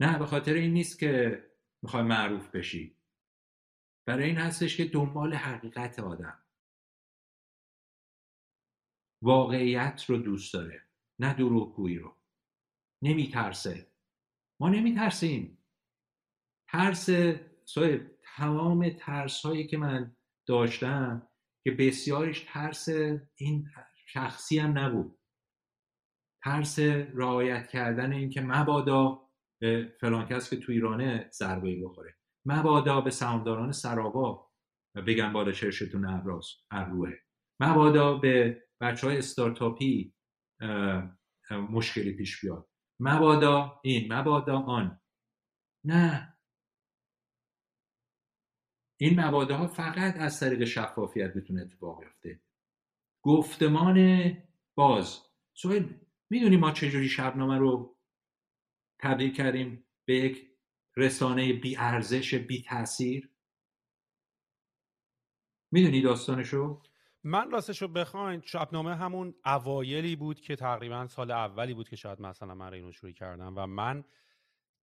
[0.00, 1.42] نه به خاطر این نیست که
[1.82, 2.96] می‌خوای معروف بشی.
[4.06, 6.42] برای این هستش که دنبال حقیقت آدم.
[9.22, 10.82] واقعیت رو دوست داره
[11.18, 12.16] نه دروغگویی رو.
[13.02, 13.92] نمیترسه.
[14.60, 15.58] ما نمیترسیم.
[16.68, 17.10] ترس
[17.64, 18.00] سوی
[18.36, 20.16] تمام ترس هایی که من
[20.46, 21.28] داشتم
[21.64, 22.88] که بسیارش ترس
[23.36, 23.68] این
[24.06, 25.18] شخصی هم نبود.
[26.44, 26.78] ترس
[27.14, 29.30] رعایت کردن این که مبادا
[30.00, 32.15] فلان کس که تو ایرانه ضربه بخوره.
[32.46, 34.52] مبادا به سهامداران سراوا
[35.06, 37.12] بگن بالا چرشتون ابراز روه
[37.60, 40.14] مبادا به بچه های استارتاپی
[41.50, 42.68] مشکلی پیش بیاد.
[43.00, 45.00] مبادا این مبادا آن.
[45.84, 46.38] نه.
[49.00, 52.40] این مبادا ها فقط از طریق شفافیت می‌تونه اتفاق بیفته.
[53.22, 54.32] گفتمان
[54.74, 55.22] باز.
[55.54, 56.00] سوال
[56.30, 57.96] می‌دونی ما چجوری شبنامه رو
[59.00, 60.55] تبدیل کردیم به یک
[60.96, 63.30] رسانه بی ارزش بی تاثیر
[65.70, 66.82] می‌دونی داستانشو؟
[67.24, 72.20] من راستش رو بخواین شبنامه همون اوایلی بود که تقریبا سال اولی بود که شاید
[72.20, 74.04] مثلا من اینو شروع کردم و من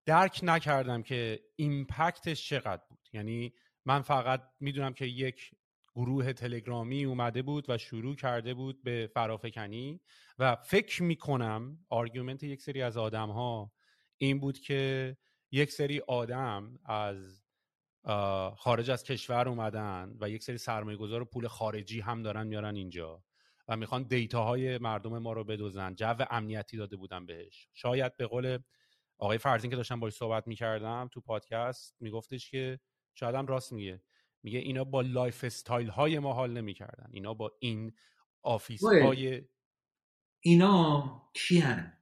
[0.06, 3.00] درک نکردم که ایمپکتش چقدر بود.
[3.14, 3.54] یعنی
[3.86, 5.52] من فقط می‌دونم که یک
[5.96, 10.02] گروه تلگرامی اومده بود و شروع کرده بود به فرافکنی
[10.40, 13.72] و فکر می‌کنم argument یک سری از آدم ها
[14.18, 15.18] این بود که
[15.54, 17.44] یک سری آدم از
[18.58, 23.24] خارج از کشور اومدن و یک سری سرمایه گذار پول خارجی هم دارن میارن اینجا
[23.68, 27.68] و می‌خوان data های مردم ما رو بدزدن جو امنیتی داده بودن بهش.
[27.74, 28.60] شاید به قول
[29.18, 32.80] آقای فرزین که داشتم باش صحبت می‌کردم تو پادکست میگفتش که
[33.14, 34.02] شاید هم راست میگه.
[34.44, 37.10] میگه اینا با lifestyle های ما حال نمی‌کردن.
[37.12, 37.94] اینا با این
[38.42, 39.42] office های
[40.40, 41.94] اینا کیان؟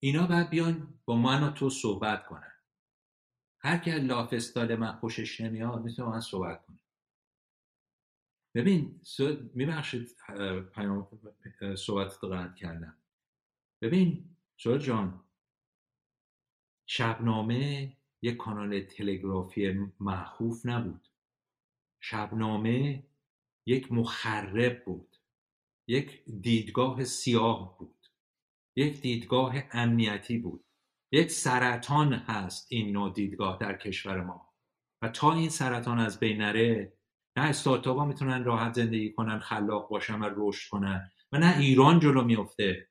[0.00, 2.52] اینا باید بیان با من و تو صحبت کنن.
[3.60, 6.78] هر که lifestyle من خوشش نمیاد می‌تونه من صحبت کنه.
[8.54, 9.00] ببین
[9.54, 10.16] میبخشید
[10.74, 11.08] پیام
[11.76, 12.96] صحبت قطع کردم.
[13.82, 15.24] ببین سوال جان
[16.86, 21.08] شبنامه یک کانال تلگرافی محفوف نبود.
[22.00, 23.06] شبنامه
[23.66, 25.16] یک مخرب بود.
[25.86, 27.97] یک دیدگاه سیاه بود.
[28.78, 30.64] یک دیدگاه امنیتی بود.
[31.12, 34.48] یک سرطان هست این نوع دیدگاه در کشور ما.
[35.02, 36.92] و تا این سرطان از بین نره
[37.36, 42.24] نه استارتاپ می‌تونن راحت زندگی کنن خلاق باشن و رشد کنن و نه ایران جلو
[42.24, 42.88] میفته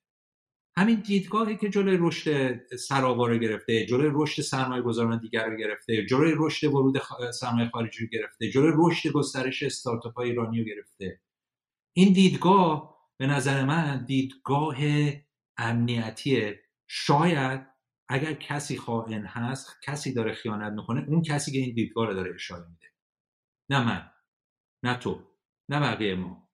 [0.77, 6.05] همین دیدگاهی که جلوی رشد سراوا رو گرفته جلوی رشد سرمایه گذاران دیگر رو گرفته
[6.05, 7.01] جلوی رشد ورود
[7.31, 11.21] سرمایه خارجی رو گرفته جلوی رشد گسترش استارتاپ های ایرانی رو گرفته.
[11.93, 14.77] این دیدگاه به نظر من دیدگاه
[15.57, 16.53] امنیتی
[16.87, 17.67] شاید
[18.09, 22.33] اگر کسی خائن هست کسی داره خیانت می‌کنه اون کسی که این دیدگاه رو داره
[22.35, 22.87] اشاره میده.
[23.69, 24.11] نه من
[24.83, 25.23] نه تو
[25.69, 26.49] نه بقیه ما.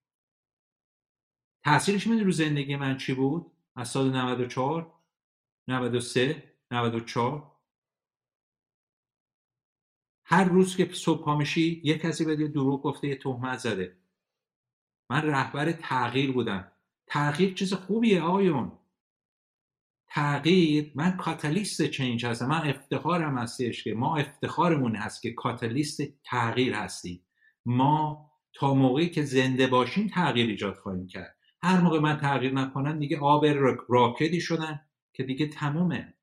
[1.64, 4.94] تاثیرش می‌دونی رو زندگی من چی بود؟ از سال 94
[5.68, 7.54] 93 94
[10.26, 13.96] هر روز که صبح پا میشی یه کسی به دروغ گفته یه تهمت زده.
[15.10, 16.72] من رهبر تغییر بودم.
[17.06, 18.78] تغییر چیز خوبیه آقایون.
[20.14, 22.46] تغییر من کاتالیست چینج هستم.
[22.46, 27.26] من افتخارم هستش که ما افتخارمون هست که کاتالیست تغییر هستیم.
[27.66, 31.36] ما تا موقعی که زنده باشیم تغییر ایجاد خواهیم کرد.
[31.62, 33.46] هر موقع من تغییر نکنم دیگه آب
[33.88, 34.80] راکدی شدن
[35.12, 36.14] که دیگه تمومه.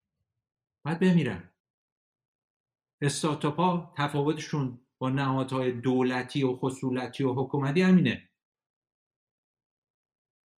[0.86, 1.50] باید بمیرن
[3.02, 8.30] استارتاپ ها تفاوتشون با نهادهای دولتی و خصولتی و حکومتی همینه.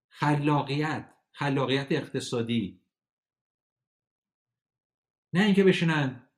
[0.09, 2.82] خلاقیت خلاقیت اقتصادی.
[5.33, 6.29] نه اینکه بشینن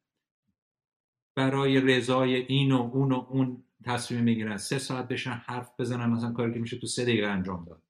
[1.36, 6.32] برای رضای این و اون و اون تصمیم می‌گیرن سه ساعت بشن حرف بزنن مثلا
[6.32, 7.82] کاری که میشه تو سه دقیقه انجام داد.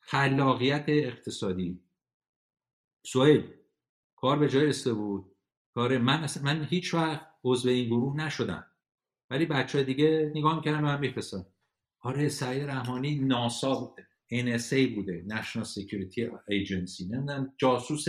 [0.00, 1.80] خلاقیت اقتصادی.
[3.06, 3.54] سوئیل
[4.16, 5.36] کار به جای رسیده بود.
[5.74, 8.66] کار من من هیچ وقت عضو این گروه نشدم.
[9.30, 11.46] ولی بچه دیگه نگاه می‌کردم من میفرستم
[12.00, 15.24] آره سعید رحمانی ناسا بوده NSA بوده.
[15.28, 16.20] National Security
[16.50, 17.00] Agency.
[17.00, 18.08] نمی‌دونم جاسوس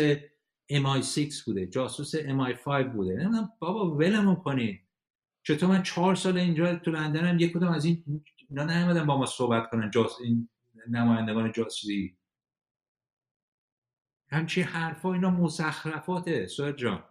[0.72, 3.14] MI6 بوده جاسوس MI5 بوده.
[3.14, 4.82] نمی‌دونم بابا ولمون کنی
[5.44, 9.26] چطور من چهار سال اینجا تو لندنم یک کدوم از این اینا نیومدن با ما
[9.26, 10.50] صحبت کنن جاس این
[10.90, 12.18] نمایندگان جاسوسی.
[14.32, 17.04] همچی حرفا اینا مزخرفاته سوید جان.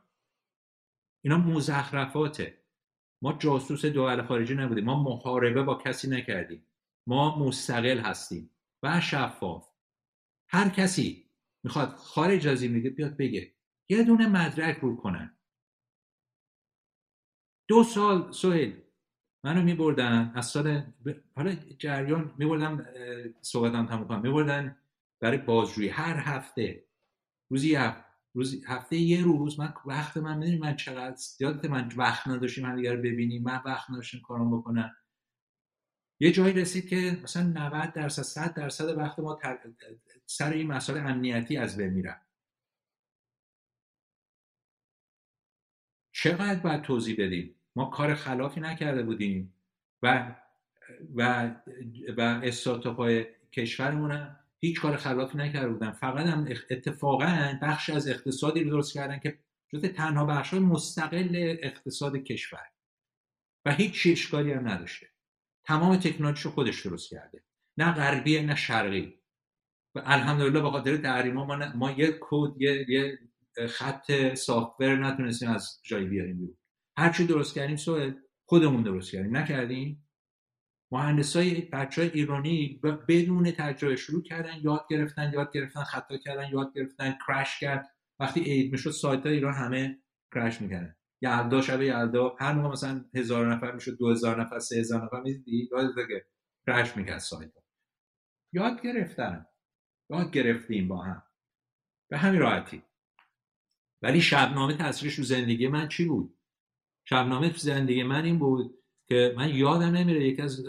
[1.25, 2.59] اینا مزخرفاته.
[3.23, 4.85] ما جاسوس دول خارجی نبودیم.
[4.85, 6.67] ما محاربه با کسی نکردیم.
[7.07, 8.51] ما مستقل هستیم.
[8.83, 9.69] و شفاف.
[10.49, 11.28] هر کسی
[11.65, 13.55] می‌خواد خارج از این میگه بیاد بگه.
[13.89, 15.39] یه دونه مدرک رو کنن.
[17.69, 18.73] دو سال سوهل
[19.45, 20.33] منو میبردن.
[20.35, 20.93] از سال
[21.35, 22.87] حالا جریان میبردم
[23.41, 24.23] صحبتم تموم کنم.
[24.23, 24.77] میبردن
[25.21, 25.89] برای بازجویی.
[25.89, 26.85] هر هفته.
[27.51, 27.79] روزی
[28.35, 29.61] روز هفته یه روز.
[29.61, 33.43] من وقت من می‌دونی من چقدر یادت من وقت نداشتیم هم دیگر ببینیم.
[33.43, 34.97] من وقت نداشتیم کارم بکنم.
[36.21, 39.35] یه جایی رسید که مثلا 90 درصد 100 درصد وقت ما
[40.29, 42.15] سر این مسائل امنیتی از بین
[46.13, 49.55] چقدر باید توضیح بدیم؟ ما کار خلافی نکرده بودیم
[50.03, 50.35] و
[51.15, 51.51] و
[52.17, 55.91] و استارتاپ های کشورمون هیچ کار خلافی نکرده بودن.
[55.91, 59.39] فقط هم اتفاقا بخش از اقتصادی رو درست کردن که
[59.69, 62.67] جز تنها بخش مستقل اقتصاد کشور.
[63.65, 65.09] و هیچ اشکالی هم نداشته.
[65.65, 67.43] تمام تکنولوژی رو خودش درست کرده.
[67.77, 69.18] نه غربی نه شرقی.
[69.95, 73.19] و الحمدلله به خاطر تحریما ما, ما یه کد یه, یه
[73.69, 76.59] خط سافتور نتونستیم از جای بیاریم بیرون.
[76.97, 78.15] هر چی درست کردیم سوال
[78.47, 79.37] خودمون درست کردیم.
[79.37, 80.09] نکردیم؟
[80.93, 86.49] مهندس های بچه های ایرانی بدون تجربه شروع کردن یاد گرفتن یاد گرفتن خطا کردن
[86.53, 87.87] یاد گرفتن کرش کرد.
[88.21, 89.99] وقتی عید می‌شد سایت های ایران همه
[90.35, 90.97] کرش می‌کردن.
[91.23, 95.21] یلدا شب یلدا هر موقع مثلا هزار نفر می‌شد دو هزار نفر سه هزار نفر
[95.21, 96.27] می‌دیدی؟ یاد که
[96.67, 97.53] کرش می‌کرد سایت.
[98.53, 99.47] یاد گرفتن.
[100.11, 101.23] یاد گرفتیم با هم.
[102.11, 102.83] به همین راحتی.
[104.03, 106.39] ولی شبنامه تاثیرش رو زندگی من چی بود؟
[107.05, 108.75] شبنامه تو زندگی من این بود
[109.09, 110.65] که من یادم نمیره یکی از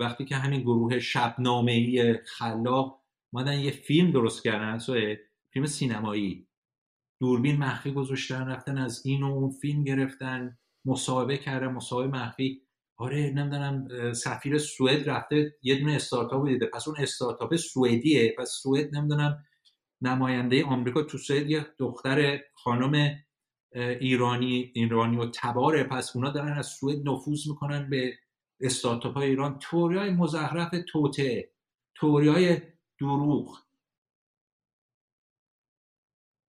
[0.00, 3.00] وقتی که همین گروه شبنامه ای خلاق
[3.32, 4.78] مادن یه فیلم درست کردن
[5.50, 6.48] فیلم سینمایی.
[7.20, 12.62] دوربین مخفی گذاشتن رفتن از این و اون فیلم گرفتن مصاحبه کردن مصاحبه مخفی.
[13.00, 16.66] آره نمی‌دونم سفیر سوئد رفته یه دونه استارتاپ دیده.
[16.66, 18.34] پس اون استارتاپ سوئدیه.
[18.38, 19.44] پس سوئد نمی‌دونم
[20.02, 23.18] نماینده آمریکا تو سوئد یه دختر خانم
[23.74, 25.84] ایرانی ایرانی و تباره.
[25.84, 28.14] پس اونا دارن از سوئد نفوذ می‌کنن به
[28.60, 29.58] استارتاپ های ایران.
[29.58, 31.52] توری های مزخرف توته.
[31.94, 32.62] توری های
[32.98, 33.58] دروغ.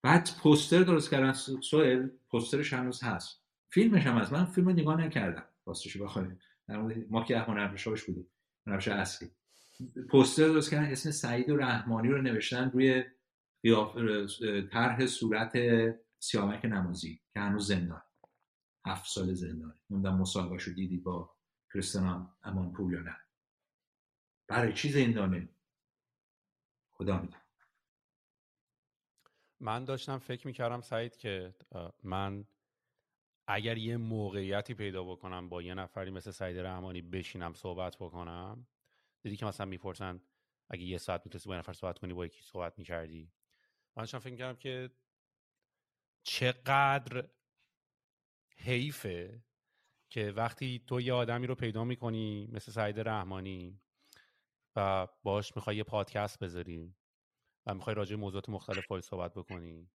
[0.03, 1.33] بعد پوستر درست کردن.
[1.33, 3.43] سوئد پوسترش هنوز هست.
[3.69, 4.33] فیلمش هم هست.
[4.33, 5.52] من فیلم نگاه نکردم.
[5.65, 6.41] راستش بخواید
[7.09, 8.31] ما که هنرپیشه‌اش بودیم.
[8.67, 9.31] هنرپیشه اصلی.
[10.09, 13.03] پوستر درست کردن اسم سعید و رحمانی رو نوشتن روی
[14.71, 15.53] طرح صورت
[16.19, 18.03] سیامک نمازی که هنوز زندان.
[18.85, 19.79] هفت سال زندان.
[19.89, 21.35] نمی‌دونم مصاحبهشو دیدی با
[21.73, 23.17] کریستنا امان یا نه.
[24.47, 25.49] برای چی زندانه؟
[26.91, 27.39] خدا میدون
[29.59, 31.55] من داشتم فکر می‌کردم سعید که
[32.03, 32.45] من
[33.47, 38.67] اگر یه موقعیتی پیدا بکنم با یه نفری مثل سعید رحمانی بشینم صحبت بکنم
[39.21, 40.21] دیدی که مثلا می‌پرسن
[40.69, 43.31] اگه یه ساعت می‌تونستی با نفر صحبت کنی با یکی صحبت می‌کردی؟
[43.97, 44.89] من فکر کردم که
[46.23, 47.29] چقدر
[48.57, 49.43] حیفه
[50.09, 53.81] که وقتی تو یه آدمی رو پیدا می‌کنی مثل سعید رحمانی
[54.75, 56.95] و باش می‌خوای یه پادکست بذاری
[57.65, 59.89] و می‌خوای راجع موضوعات مختلف باید صحبت بکنی.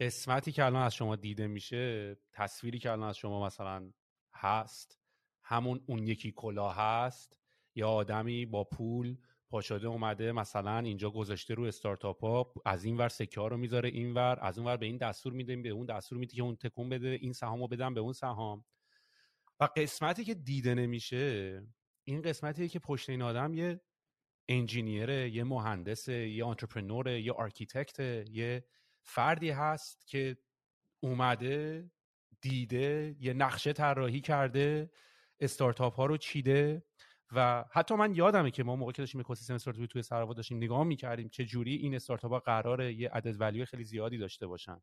[0.00, 3.92] قسمتی که الان از شما دیده میشه تصویری که الان از شما مثلا
[4.34, 4.98] هست
[5.42, 7.40] همون اون یکی کلاه هست
[7.74, 9.16] یا آدمی با پول
[9.50, 13.88] پاشاده اومده مثلا اینجا گذاشته رو استارتاپ ها از این ور سکه ها رو می‌ذاره
[13.88, 16.56] این ور از اون ور به این دستور میده به اون دستور میده که اون
[16.56, 18.64] تکون بده این سهام رو بدم به اون سهام.
[19.60, 21.62] و قسمتی که دیده نمیشه
[22.04, 23.80] این قسمتی که پشت این آدم یه
[24.48, 28.64] engineer ه یه مهندسه یه entrepreneur ه یه architect ه یه
[29.06, 30.36] فردی هست که
[31.00, 31.90] اومده
[32.40, 34.90] دیده یه نقشه طراحی کرده
[35.40, 36.84] استارتاپ ها رو چیده
[37.32, 40.84] و حتی من یادمه که ما موقع که داشتیم اکوسیستم استارتاپی توی سراوا داشتیم نگاه
[40.84, 44.80] می‌کردیم چه جوری این استارتاپ ها قراره یه عدد value خیلی زیادی داشته باشن.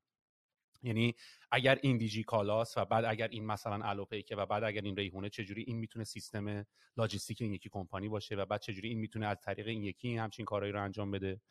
[0.84, 1.16] یعنی
[1.52, 5.30] اگر این دیجی کالاس و بعد اگر این مثلا الوپیکه و بعد اگر این ریحونه
[5.30, 6.66] چجوری این می‌تونه سیستم
[6.98, 10.46] لاجستیک این یکی کمپانی باشه و بعد چجوری این می‌تونه از طریق این یکی همچین
[10.46, 11.42] کارهایی رو انجام بده.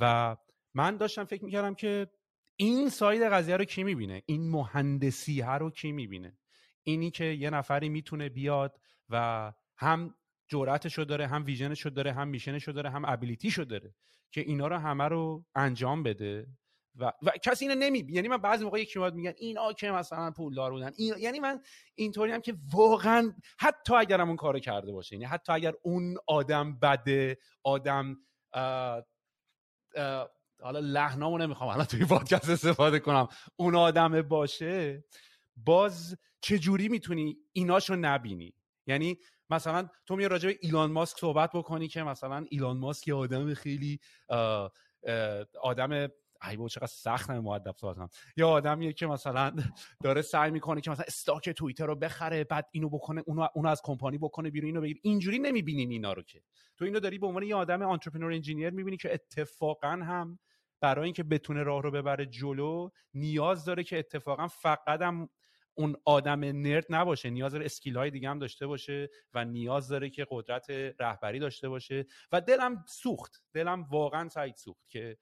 [0.00, 0.36] و
[0.74, 2.10] من داشتم فکر می‌کردم که
[2.56, 6.38] این ساید قضیه رو کی می‌بینه این مهندسی ها رو کی می‌بینه
[6.82, 10.14] اینی که یه نفری می‌تونه بیاد و هم
[10.48, 13.94] جرأتشو داره هم ویژنشو داره هم میشنشو داره هم ابیلیتیشو داره
[14.30, 16.46] که اینا رو همه رو انجام بده
[16.96, 20.30] و, و کسی اینو نمی یعنی من بعضی موقع یکی میاد میگن اینا که مثلا
[20.30, 21.14] پولدار بودن این...
[21.18, 21.60] یعنی من
[21.94, 26.78] اینطوری هم که واقعا حتی اگر اون کارو کرده باشه یعنی حتی اگر اون آدم
[26.78, 28.16] بده آدم.
[28.52, 29.04] آه...
[30.62, 33.28] حالا لحنامو نمی‌خوام الان توی پادکست استفاده کنم.
[33.56, 35.04] اون آدم باشه
[35.56, 38.54] باز چه جوری می‌تونی ایناشو نبینی؟
[38.86, 39.18] یعنی
[39.50, 43.54] مثلا تو میای راجع به ایلان ماسک صحبت بکنی که مثلا ایلان ماسک یه آدم
[43.54, 44.00] خیلی
[45.62, 46.08] آدم
[46.48, 49.56] ای با چقدر سخت مؤدب کنم یا آدمیه که مثلا
[50.02, 53.82] داره سعی می‌کنه که مثلا استاک توییتر رو بخره بعد اینو بکنه اونو, اونو از
[53.84, 56.42] کمپانی بکنه بیرون اینو بگیر اینجوری نمی‌بینین اینا رو که.
[56.76, 60.38] تو اینو داری به عنوان یه آدم آنترپرنور انجینیر می‌بینی که اتفاقا هم
[60.80, 65.28] برای اینکه بتونه راه رو ببره جلو نیاز داره که اتفاقا فقط هم
[65.74, 67.30] اون آدم nerd نباشه.
[67.30, 71.68] نیاز داره skill های دیگه هم داشته باشه و نیاز داره که قدرت رهبری داشته
[71.68, 72.06] باشه.
[72.32, 73.42] و دلم سوخت.
[73.52, 75.18] دلم واقعا سعید سوخت که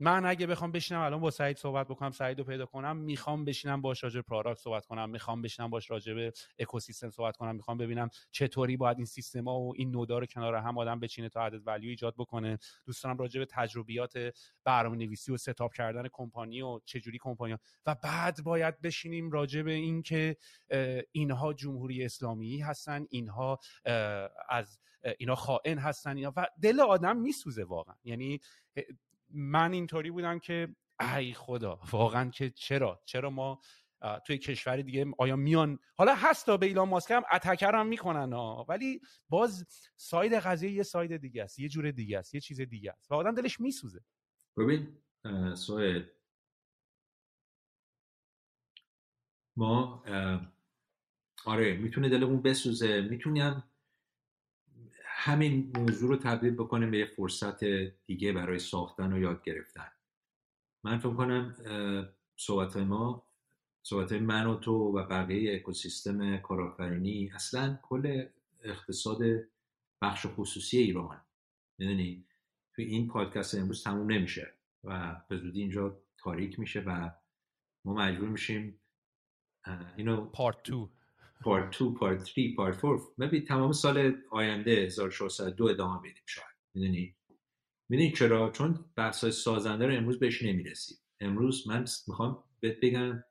[0.00, 3.80] من اگه بخوام بشینم الان با سعید صحبت بکنم سعید رو پیدا کنم می‌خوام بشینم
[3.80, 8.10] باش راجع product صحبت کنم می‌خوام بشینم باش راجع به اکوسیستم صحبت کنم می‌خوام ببینم
[8.30, 11.66] چطوری باید این سیستما و این node ا رو کنار هم آدم بچینه تا عدد
[11.66, 12.58] value ایجاد بکنه.
[12.86, 14.32] دوست دارم راجع به تجربیات
[14.64, 17.56] برنامه نویسی و setup کردن کمپانی و چجوری کمپانی
[17.86, 20.36] و بعد باید بشینیم راجع به این که
[21.12, 23.58] اینها جمهوری اسلامی هستن اینها
[24.48, 24.78] از
[25.18, 27.94] اینا خائن هستن اینا و دل آدم میسوزه واقعا.
[28.04, 28.40] یعنی
[29.30, 30.76] من اینطوری بودم که
[31.16, 33.60] ای خدا واقعا که چرا؟ چرا ما
[34.26, 38.66] توی کشوری دیگه آیا میان؟ حالا هستا به ایلان ماسک هم اتکر هم می‌کنن ها
[38.68, 39.66] ولی باز
[39.96, 43.14] ساید قضیه یه ساید دیگه است یه جور دیگه است یه چیز دیگه است و
[43.14, 44.00] آدم دلش میسوزه.
[44.56, 45.02] ببین
[45.54, 46.04] سوید
[49.56, 50.04] ما
[51.44, 53.62] آره می‌تونه دلمون بسوزه می‌تونیم
[55.26, 57.64] همین موضوع رو تبدیل بکنیم به یه فرصت
[58.06, 59.92] دیگه برای ساختن و یاد گرفتن.
[60.84, 61.56] من فکر کنم
[62.36, 63.26] صحبت ما
[63.82, 68.26] صحبت من و تو و بقیه اکوسیستم کارآفرینی اصلا کل
[68.64, 69.22] اقتصاد
[70.02, 71.20] بخش خصوصی ایران.
[71.78, 72.24] می‌دونی؟
[72.74, 74.52] توی این پادکست امروز تموم نمیشه
[74.84, 77.10] و به زودی اینجا تاریک میشه و
[77.84, 78.80] ما مجبور میشیم
[79.96, 80.90] اینو پارت تو.
[81.40, 86.46] پارت 2 پارت 3 پارت 4 ببین تمام سال آینده 1602 ادامه بدیم شاید.
[86.74, 87.16] می‌دونی؟
[87.88, 90.98] می‌دونی چرا؟ چون بحث های سازنده رو امروز بهش نمی‌رسیم.
[91.20, 93.24] امروز من می‌خوام بهت بگم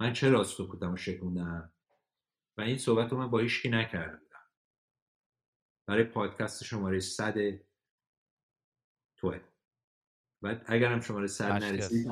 [0.00, 1.72] من چرا سکوتم رو شکوندم؟
[2.56, 4.40] و این صحبت رو من با هیچکی نکرده بودم
[5.86, 7.34] برای پادکست شماره 100
[9.16, 9.40] توه.
[10.42, 12.08] بعد اگر هم شماره صد نرسید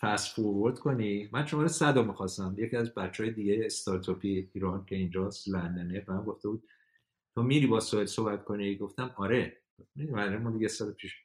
[0.00, 1.28] فست فورورد کنی.
[1.32, 2.54] من شماره صد رو می‌خواستم.
[2.58, 6.68] یکی از بچه های دیگه استارتاپی ایران که اینجاست لندنه به من گفته بود
[7.34, 9.62] تو میری با سوال صحبت کنی؟ گفتم آره.
[9.96, 11.16] برای ما دیگه سال پیش.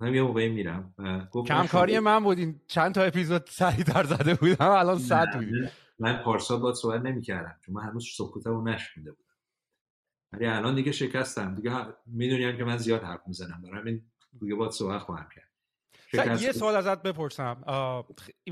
[0.00, 0.94] من یه موقعی میرم.
[1.32, 2.38] کمکاری من بود.
[2.38, 4.68] این چند تا اپیزود سریع در زده بودم.
[4.68, 5.70] الان صد بودیم.
[5.98, 7.56] من پارسال با صحبت نمی‌کردم.
[7.66, 9.28] چون من هنوز سکوتم رو نشونده بودم.
[10.32, 11.54] ولی الان دیگه شکستم.
[11.54, 13.62] دیگه می‌دونیم که من زیاد حرف می‌زنم.
[13.62, 14.02] برای همین
[14.40, 15.49] دیگه باید صحبت خواهم کرد.
[16.12, 17.62] یه سوال ازت بپرسم.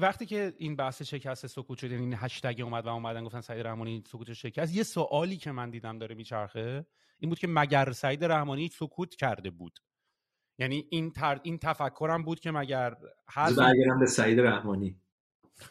[0.00, 3.66] وقتی که این بحث شکست سکوت شد یعنی این هشتگ اومد و اومدن گفتن سعید
[3.66, 6.86] رحمانی سکوت شکست یه سوالی که من دیدم داره میچرخه
[7.18, 9.78] این بود که مگر سعید رحمانی سکوت کرده بود؟
[10.58, 11.40] یعنی این تر...
[11.42, 12.96] این تفکرم بود که مگر
[13.28, 15.00] هر برگردم به سعید رحمانی.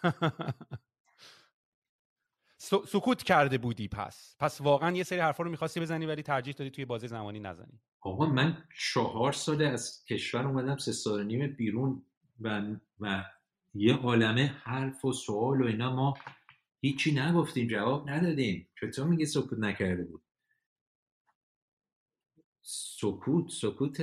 [2.88, 4.35] سکوت کرده بودی پس.
[4.39, 7.80] پس واقعا یه سری حرفا رو می‌خواستی بزنی ولی ترجیح دادی توی بازی زمانی نزنی.
[8.02, 12.03] آقا من چهار سال از کشور اومدم سه سال نیم بیرون
[12.41, 12.61] و,
[12.99, 13.26] و
[13.73, 16.14] یه عالمه حرف و سوال و اینا ما
[16.81, 18.68] هیچی نگفتیم جواب ندادیم.
[18.81, 20.22] چطور میگه سکوت نکرده بود؟
[22.61, 23.98] سکوت سکوت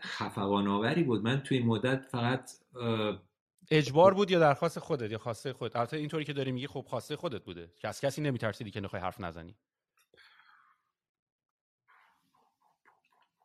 [0.00, 1.22] خفقان بود.
[1.22, 2.50] من توی مدت فقط
[3.70, 7.16] اجبار بود یا درخواست خودت یا خواسته خودت؟ البته اینطوری که داری میگی خب خواسته
[7.16, 7.72] خودت بوده.
[7.78, 9.56] که از کسی نمیترسیدی که نخوای حرف نزنی.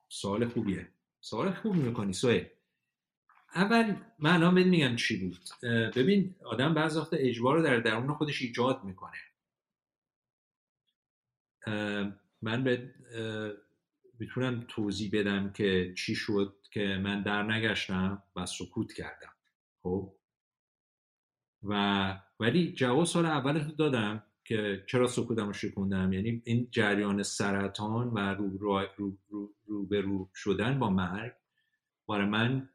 [0.09, 0.91] سوال خوبیه.
[1.21, 2.51] سوال خوبی می‌کنی سوه
[3.55, 5.49] اول من الان میگم چی بود.
[5.95, 9.17] ببین آدم بعض وقت اجبار رو در درون خودش ایجاد می‌کنه.
[12.41, 12.93] من به
[14.19, 19.32] می‌تونم توضیح بدم که چی شد که من در نگشتم و سکوت کردم.
[19.83, 20.13] خب.
[21.63, 27.23] و ولی جواب سال اول رو دادم که چرا سکوتم رو شکوندم؟ یعنی این جریان
[27.23, 31.33] سرطان و رو, رو, رو, رو, رو به رو شدن با مرگ
[32.07, 32.69] برای من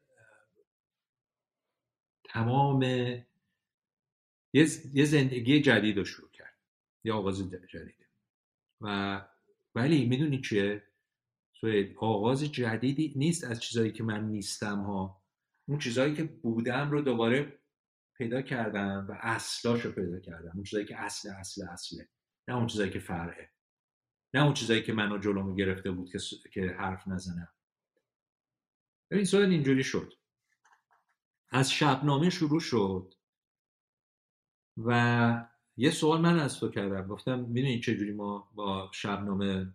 [2.25, 2.83] تمام
[4.53, 6.59] یه زندگی جدید رو شروع کرد.
[7.05, 8.07] یه آغاز جدید.
[8.81, 9.21] و
[9.75, 10.83] ولی می‌دونی چیه؟
[11.97, 15.23] آغاز جدیدی نیست از چیزایی که من نیستم ها.
[15.69, 17.59] اون چیزایی که بودم رو دوباره
[18.15, 20.53] پیدا کردم و اصلاش رو پیدا کردم.
[20.55, 22.09] اون چیزایی که اصل اصل اصله.
[22.49, 23.51] نه اون چیزایی که فرعه.
[24.35, 26.19] نه اون چیزایی که منو جلومو گرفته بود که,
[26.53, 27.49] که حرف نزنم.
[29.11, 30.13] این سوال اینجوری شد.
[31.51, 33.15] از شبنامه شروع شد
[34.77, 37.09] و یه سوال من از تو کردم.
[37.09, 39.75] گفتم می‌دونی چجوری ما با شبنامه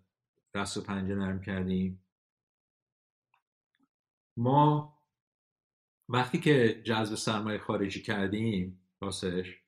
[0.53, 2.05] دست و پنجه نرم کردیم؟
[4.37, 4.93] ما
[6.13, 9.63] وقتی که جذب سرمایه خارجی کردیم راستش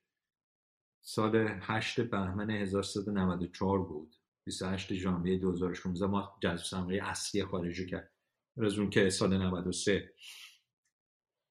[1.00, 4.16] سال 8 بهمن 1394 بود.
[4.44, 8.12] 28 ژانویه 2016 ما جذب سرمایه اصلی خارجی کرد.
[8.64, 10.12] از اون که سال 93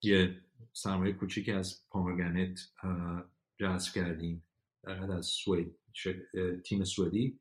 [0.02, 0.42] یه
[0.74, 2.60] سرمایه کوچیکی از پامرگنت
[3.60, 4.44] جذب کردیم.
[4.84, 5.80] در از سوید
[6.66, 7.40] تیم سوئدی.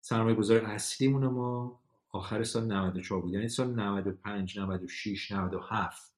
[0.00, 3.32] سرمایه گذار اصلیمون ما آخر سال 94 بود.
[3.32, 6.13] یعنی سال 95 96 97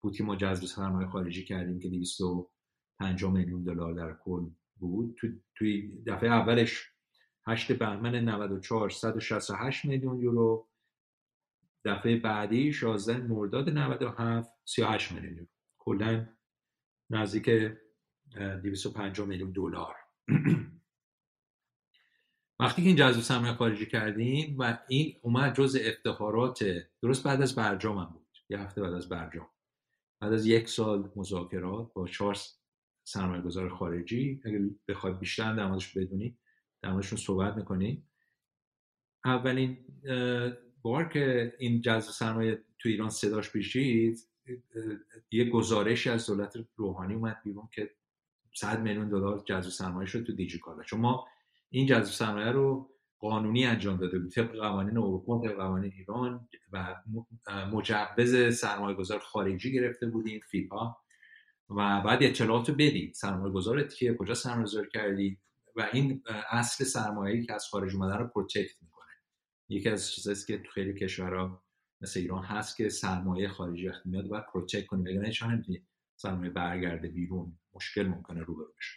[0.00, 5.16] بود که ما جذب سرمایه خارجی کردیم که 250 میلیون دلار در کل بود.
[5.18, 6.92] تو توی دفعه اولش
[7.46, 10.68] 8 بهمن 94 168 میلیون یورو.
[11.84, 15.48] دفعه بعدی 16 مرداد 97 38 میلیون یورو.
[15.78, 16.26] کلا
[17.10, 17.50] نزدیک
[18.62, 19.94] 250 میلیون دلار.
[22.60, 26.64] وقتی که این جذب سرمایه خارجی کردیم و این اومد جز افتخارات
[27.02, 28.26] درست بعد از برجام هم بود.
[28.48, 29.46] یه هفته بعد از برجام.
[30.20, 32.36] بعد از یک سال مذاکرات با چهار
[33.04, 34.58] سرمایه گذار خارجی اگر
[34.88, 36.38] بخواد بیشتر در موردش بدونی
[36.82, 38.04] در موردشون صحبت می‌کنی.
[39.24, 39.78] اولین
[40.82, 44.28] بار که این جذب سرمایه تو ایران صداش پیشید
[45.30, 47.90] یه گزارشی از دولت روحانی اومد بیرون که
[48.54, 50.82] 100 میلیون دلار جذب سرمایه شد تو دیجیکالا.
[50.82, 51.26] چون ما
[51.70, 54.30] این جذب سرمایه رو قانونی انجام داده بود.
[54.30, 56.96] طبق قوانین اروپا طبق قوانین ایران و
[57.72, 60.96] مجوز سرمایه گذار خارجی گرفته بودیم فیپا
[61.70, 63.14] و بعد اطلاعات رو بدید.
[63.14, 65.38] سرمایه گذارت کیه؟ کجا سرمایه گذار کردید
[65.76, 69.12] و این اصل سرمایه که از خارج اومده رو protect می‌کنه.
[69.68, 71.62] یکی از چیزاست که تو خیلی کشورها
[72.00, 75.64] مثل ایران هست که سرمایه خارجی وقتی میاد باید protect کنی وگرنه چون
[76.16, 78.96] سرمایه برگرده بیرون مشکل ممکنه روبرو بشه.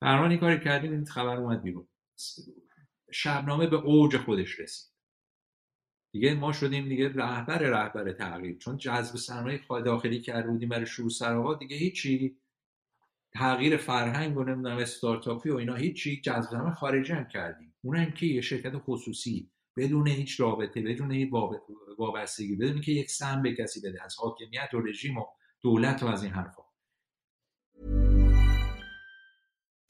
[0.00, 1.88] در این کاری کردیم این خبر اومد بیرون.
[3.12, 4.92] شبنامه به اوج خودش رسید.
[6.12, 8.58] دیگه ما شدیم دیگه رهبر رهبر تغییر.
[8.58, 12.38] چون جذب سرمایه داخلی کرده بودیم برای شروع سرها دیگه هیچی.
[13.32, 16.20] تغییر فرهنگ و نمی‌دونم استارتاپی و اینا هیچی.
[16.20, 17.74] جذب سرمایه خارجی هم کردیم.
[17.84, 19.50] اونم که یه شرکت خصوصی.
[19.76, 21.32] بدون هیچ رابطه بدون هیچ
[21.98, 24.04] وابستگی بدون که یک سهم به کسی بده.
[24.04, 25.26] از حاکمیت و رژیم و
[25.62, 26.65] دولت و از این حرفا.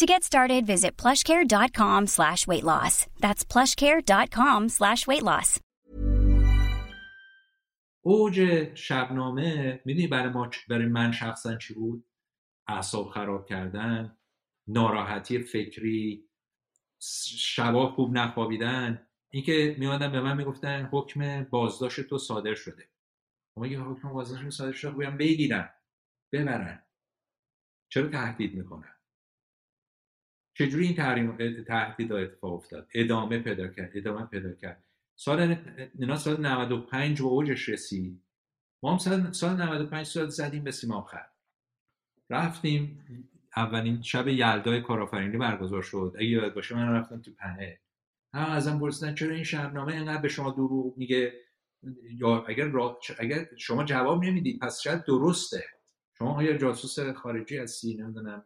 [0.00, 2.94] To get started, visit plushcare.com slash weight loss.
[3.24, 5.60] That's plushcare.com slash weight loss.
[8.02, 8.40] اوج
[8.74, 12.04] شبنامه می‌دونی برای ما برای من شخصا چی بود؟
[12.68, 14.16] اعصاب خراب کردن
[14.68, 16.28] ناراحتی فکری
[17.38, 19.06] شبا خوب نخوابیدن.
[19.30, 22.88] اینکه میادن به من می‌گفتن حکم بازداشت تو صادر شده.
[23.56, 25.70] ما یه حکم بازداشت صادر شده بگیرن
[26.32, 26.82] ببرن.
[27.88, 28.95] چرا تهدید می‌کنن؟
[30.58, 34.84] چجوری این تحریم تهدید اتفاق افتاد؟ ادامه پیدا کرد ادامه پیدا کرد.
[35.16, 35.56] سال
[35.98, 38.22] اینا سال 95 به اوجش رسید.
[38.82, 41.26] ما هم سال, سال 95 سال زدیم به سیمام خر
[42.30, 43.04] رفتیم
[43.56, 46.12] اولین شب یلدای کارآفرینی برگزار شد.
[46.18, 47.80] اگه یاد باشه من رفتم تو پنه.
[48.34, 51.32] هم ازم پرسیدن چرا این شبنامه اینقدر به شما دروغ میگه؟
[52.02, 52.98] یا اگر, را...
[53.18, 55.64] اگر شما جواب نمی‌دید پس شاید درسته.
[56.18, 58.44] شما آیا جاسوس خارجی هستی؟ نمی‌دونم.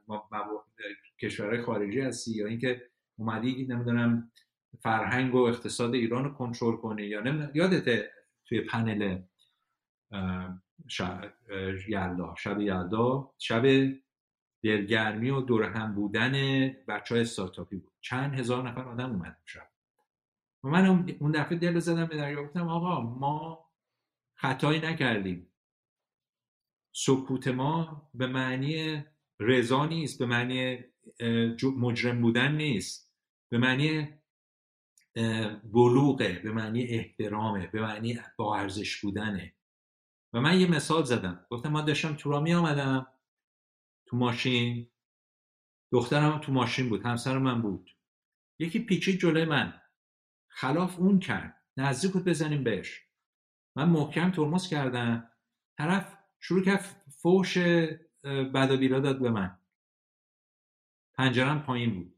[1.20, 4.32] کشورهای خارجی هستی یا اینکه اومدی نمی‌دونم
[4.80, 8.10] فرهنگ و اقتصاد ایران رو کنترل کنی یا نمی‌دونم یادته
[8.46, 9.22] توی پنل
[11.88, 13.92] یلدا شب یلدا شب
[14.62, 16.32] دلگرمی و دور هم بودن
[16.88, 17.92] بچه های استارتاپی بود.
[18.00, 19.70] چند هزار نفر آدم اومد شب
[20.64, 20.86] و من
[21.20, 23.70] اون دفعه دل زدم به دریا گفتم آقا ما
[24.34, 25.52] خطایی نکردیم.
[26.92, 29.04] سکوت ما به معنی
[29.40, 30.84] رضا نیست به معنی
[31.62, 33.12] مجرم بودن نیست.
[33.48, 34.08] به معنی
[35.64, 39.54] بلوغه به معنی احترامه به معنی با ارزش بودنه.
[40.32, 41.46] و من یه مثال زدم.
[41.50, 43.06] گفتم من داشتم تو را می آمدم
[44.06, 44.90] تو ماشین.
[45.92, 47.90] دخترم تو ماشین بود همسر من بود.
[48.58, 49.80] یکی پیچید جلوی من.
[50.48, 51.62] خلاف اون کرد.
[51.76, 53.06] نزدیک بود بزنیم بهش.
[53.76, 55.30] من محکم ترمز کردم.
[55.78, 57.58] طرف شروع کرد فوش
[58.24, 59.59] بد و داد به من.
[61.20, 62.14] پنجرم پایین بود.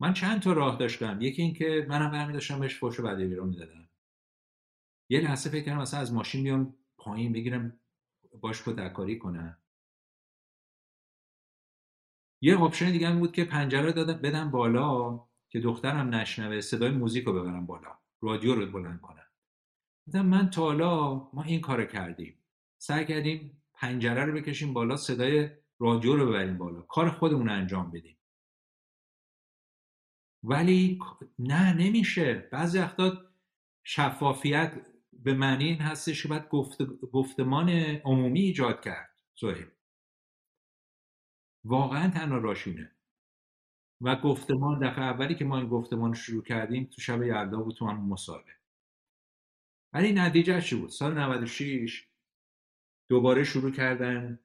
[0.00, 1.20] من چند تا راه داشتم.
[1.20, 3.88] یکی اینکه منم برمی داشتم بهش فوش بد بیرا می‌دادم.
[5.08, 7.80] یه لحظه فکر کردم مثلا از ماشین بیام پایین بگیرم
[8.40, 9.58] باش کتککاری کنم.
[12.42, 17.24] یه option دیگه هم بود که پنجره دادم بدم بالا که دخترم نشنوه صدای music
[17.24, 17.98] رو ببرم بالا.
[18.20, 19.26] رادیو رو بلند کنم.
[20.06, 22.38] من تا حالا ما این کار کردیم.
[22.78, 26.82] سعی کردیم پنجره رو بکشیم بالا صدای رادیو رو ببریم بالا.
[26.82, 28.18] کار خودمون انجام بدیم.
[30.42, 30.98] ولی
[31.38, 32.48] نه نمیشه.
[32.52, 33.30] بعضی وقتا
[33.84, 36.48] شفافیت به معنی این هستش که باید
[37.12, 37.70] گفتمان
[38.04, 39.72] عمومی ایجاد کرد زهیر
[41.64, 42.96] واقعا تنها راشینه
[44.00, 47.88] و گفتمان دفعه اولی که ما این گفتمان شروع کردیم تو شب یلدا بود تو
[47.88, 48.52] همون مسابقه.
[49.92, 52.08] ولی نتیجه چی بود؟ سال 96
[53.08, 54.38] دوباره شروع کردن.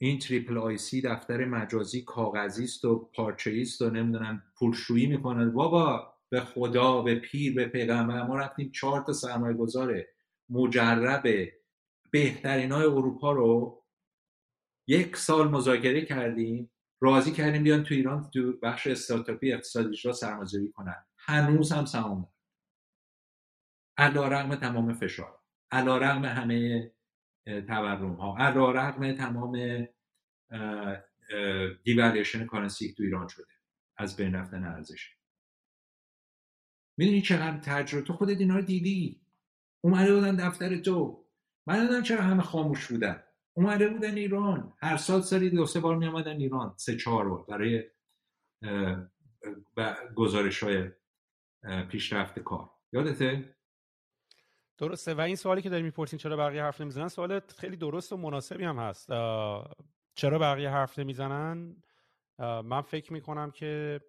[0.00, 5.52] این تریپل آی سی دفتر مجازی کاغذی است و پارچه است و نمی‌دونم پولشویی می‌کنن
[5.52, 10.08] بابا به خدا به پیر به پیغمبر ما رفتیم چهار تا سرمایه گذاره
[10.50, 11.48] مجرب
[12.10, 13.84] بهترین های اروپا رو
[14.88, 20.72] یک سال مذاکره کردیم راضی کردیم بیان تو ایران تو بخش استارتاپی اقتصاد اجرا سرمایه‌گذاری
[20.72, 21.06] کنن.
[21.18, 22.28] هنوز هم سهام
[23.96, 25.38] علا رقم تمام فشار.
[25.70, 26.90] علا رقم همه
[27.46, 29.86] تورم ها علا رقم تمام
[31.84, 33.52] دیوالیشن کارنسی تو ایران شده.
[33.96, 35.16] از بین رفتن ارزش.
[36.96, 39.20] می‌دونی چقدر تجربه تو خودت اینا رو دیدی.
[39.80, 41.24] اومده بودن دفتر تو.
[41.66, 43.22] من چرا همه خاموش بودن.
[43.56, 44.74] اومده بودن ایران.
[44.78, 46.74] هر سال سری دو سه بار می آمدن ایران.
[46.76, 47.44] سه چهار بار.
[47.44, 47.84] برای
[50.14, 50.90] گزارش های
[51.90, 52.70] پیشرفت کار.
[52.92, 53.56] یادته؟
[54.78, 55.14] درسته.
[55.14, 58.64] و این سوالی که داری می‌پرسین چرا بقیه حرف نمی‌زنن سوال خیلی درست و مناسبی
[58.64, 59.08] هم هست.
[60.14, 61.76] چرا بقیه حرف نمی‌زنن؟
[62.38, 64.00] من فکر می‌کنم که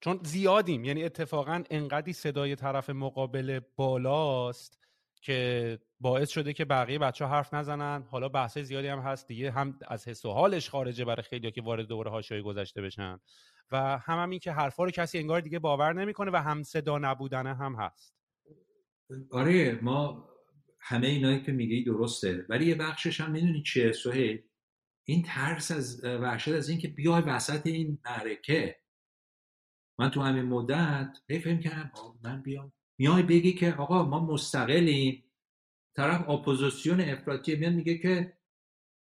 [0.00, 4.78] چون زیادیم یعنی اتفاقا انقدی صدای طرف مقابل بالاست
[5.22, 8.02] که باعث شده که بقیه بچه ها حرف نزنن.
[8.10, 11.62] حالا بحث زیادی هم هست دیگه هم از حس و حالش خارجه برای خیلی که
[11.62, 13.20] وارد دوره هاشوی گذشته بشن.
[13.72, 16.98] و هم, هم این که حرفا رو کسی انگار دیگه باور نمی‌کنه و هم صدا
[16.98, 18.17] نبودن هم هست.
[19.30, 20.28] آره ما
[20.80, 22.46] همه اینایی که میگی درسته.
[22.48, 24.42] ولی یه بخشش هم می‌دونی چیه سوهیل
[25.04, 28.76] این ترس از وحشت از اینکه بیای وسط این معرکه.
[29.98, 32.72] من تو همین مدت فکر کردم من بیام.
[32.98, 35.24] میای بگی که آقا ما مستقلیم.
[35.96, 38.38] طرف اپوزیسیون افراطی میاد میگه که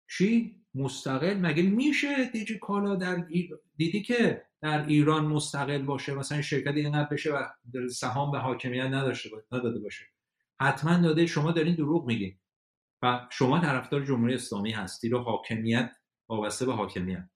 [0.09, 3.27] چی؟ مستقل؟ مگه میشه دیجی کالا در
[3.76, 7.48] دیدی که در ایران مستقل باشه مثلا شرکت اینقدر بشه و
[7.90, 10.06] سهام به حاکمیت نداشته باشه نداده باشه.
[10.61, 12.40] حتما داده شما دارین دروغ میگین.
[13.03, 15.91] و شما طرفدار جمهوری اسلامی هستی رو حاکمیت
[16.30, 17.30] وابسته به حاکمیت.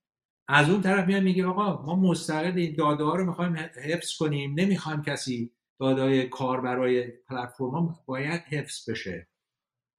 [0.47, 4.53] از اون طرف میاد میگه آقا ما مستقل این داده ها رو می‌خوایم حفظ کنیم
[4.59, 9.27] نمی‌خوایم کسی داده کار برای پلتفرم باید حفظ بشه.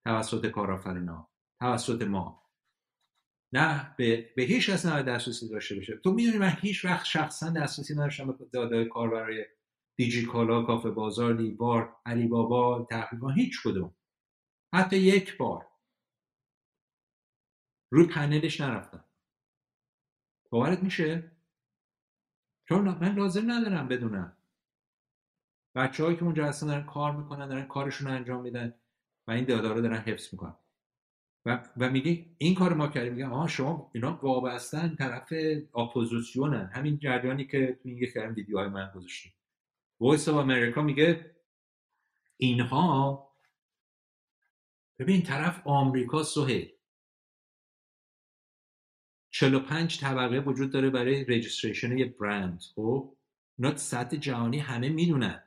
[0.04, 1.30] توسط کارآفرینا
[1.60, 2.43] توسط ما.
[3.54, 7.50] نه به, به هیچ کس نباید دسترسی داشته بشه تو می‌دونی من هیچ وقت شخصا
[7.50, 9.46] دسترسی نداشتم به داده کار برای
[9.96, 13.94] دیجی کالا کافه بازار دیوار علی بابا تقریبا هیچ کدوم.
[14.74, 15.68] حتی یک بار.
[17.92, 19.04] روی پنلش نرفتم.
[20.50, 21.30] باورت میشه؟
[22.68, 24.36] چون من لازم ندارم بدونم.
[25.76, 28.74] بچه که اونجا هستن دارن کار می‌کنن دارن کارشون انجام میدن
[29.28, 30.56] و این داده رو دارن حفظ می‌کنن.
[31.44, 33.12] و, و میگه این کار ما کردیم.
[33.12, 35.32] میگه آها شما اینا وابستن طرف
[35.74, 36.70] اپوزیسیونن.
[36.74, 39.32] همین جریانی که تو این یکی ویدیوهای من گذاشتیم.
[40.00, 41.36] Voice of America میگه
[42.36, 43.24] اینها
[44.98, 46.64] ببین طرف آمریکا سهل
[49.30, 53.16] 45 طبقه وجود داره برای registration یه برند خب؟
[53.58, 55.42] اینا سطح جهانی همه می‌دونن.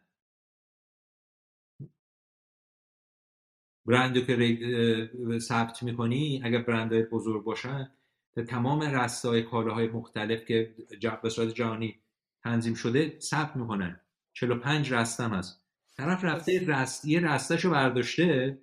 [3.88, 5.10] برندو که
[5.40, 7.92] ثبت می‌کنی اگر برندهای بزرگ باشن
[8.48, 10.76] تمام رسته‌های کالاهای مختلف که
[11.24, 12.00] به صورت جهانی
[12.44, 14.00] تنظیم شده ثبت می‌کنن.
[14.34, 15.62] 45 رستم هست
[15.98, 18.62] طرف رفته رست یه رستشو برداشته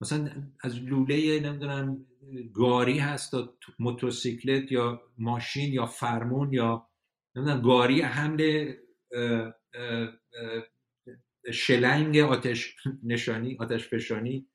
[0.00, 0.30] مثلا
[0.60, 2.06] از لوله نمی‌دونم
[2.54, 6.88] گاری هست تا موتورسیکلت یا ماشین یا فرمون یا
[7.36, 8.72] نمی‌دونم گاری حمل
[11.52, 14.48] شلنگ آتش نشانی آتش فشانی.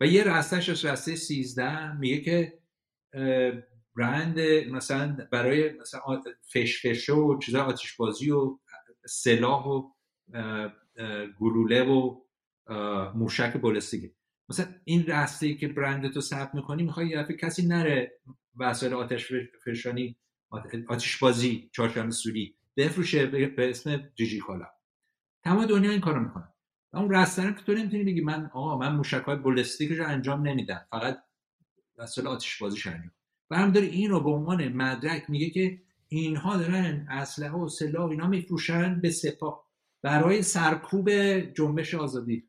[0.00, 2.58] و یه رستش از رسته 13 میگه که
[3.96, 4.40] برند
[4.70, 6.22] مثلا برای مثلا
[6.52, 8.58] فشفشه و چیزا آتش بازی و
[9.06, 9.90] سلاح و
[11.40, 12.20] گلوله و
[13.14, 14.14] موشک بالستیکه
[14.48, 18.20] مثلا این رسته که برند تو ثبت می‌کنی می‌خوای یه کسی نره
[18.56, 19.32] وسایل آتش
[19.64, 20.16] فشانی
[20.88, 24.66] آتش بازی چهارشنبه سوری بفروشه به اسم جیجی کالا.
[25.44, 26.52] تمام دنیا این کارو می‌کنن
[26.92, 30.48] و اون رستن که تو نمی‌تونی بگی من آقا من موشک های بالستیک رو انجام
[30.48, 30.86] نمیدم.
[30.90, 31.18] فقط
[31.96, 33.12] وسایل آتش بازیش انجام.
[33.50, 38.10] و هم داره این رو به عنوان مدرک میگه که اینها دارن اسلحه و سلاح
[38.10, 39.68] اینا میفروشن به سپاه
[40.02, 41.10] برای سرکوب
[41.54, 42.48] جنبش آزادی.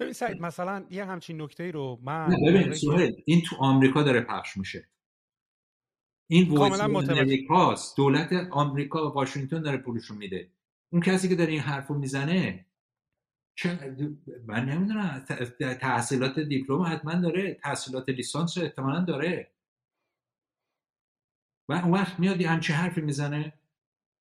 [0.00, 2.74] ببین سعید مثلا یه همچین نکته رو من ببین
[3.24, 4.88] این تو آمریکا داره پخش میشه.
[6.30, 6.56] این
[7.48, 10.50] وایس دولت آمریکا واشنگتن داره پولشون میده.
[10.92, 12.66] اون کسی که داره این حرفو می‌زنه
[13.54, 13.96] چه
[14.46, 15.24] من نمی‌دونم
[15.80, 19.50] تحصیلات دیپلم حتما داره تحصیلات لیسانس احتمالا داره.
[21.68, 23.52] و اون وقت میاد یه همچه حرفی می‌زنه.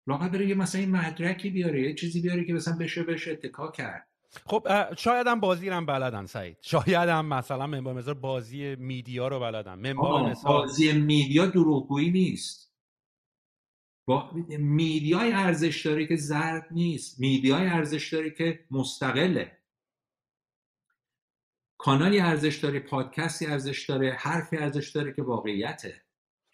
[0.08, 3.72] لاغت بره یه مثلا این مدرکی بیاره یه چیزی بیاره که مثلا بشه بشه اتکا
[3.72, 4.08] کرد.
[4.46, 4.68] خب
[4.98, 6.58] شاید هم بازی هم بلدن سعید.
[6.62, 9.76] شاید هم مثلا منبع مثلا بازی میدیا رو بلدن.
[9.76, 12.69] منبع مثلا بازی میدیا دروغگویی نیست.
[14.10, 14.30] با
[14.60, 17.20] میدیای ارزش داری که زرد نیست.
[17.20, 19.58] میدیای ارزش داری که مستقله.
[21.78, 26.02] کانالی ارزش داره پادکستی ارزش داره حرفی ارزش داره که واقعیته.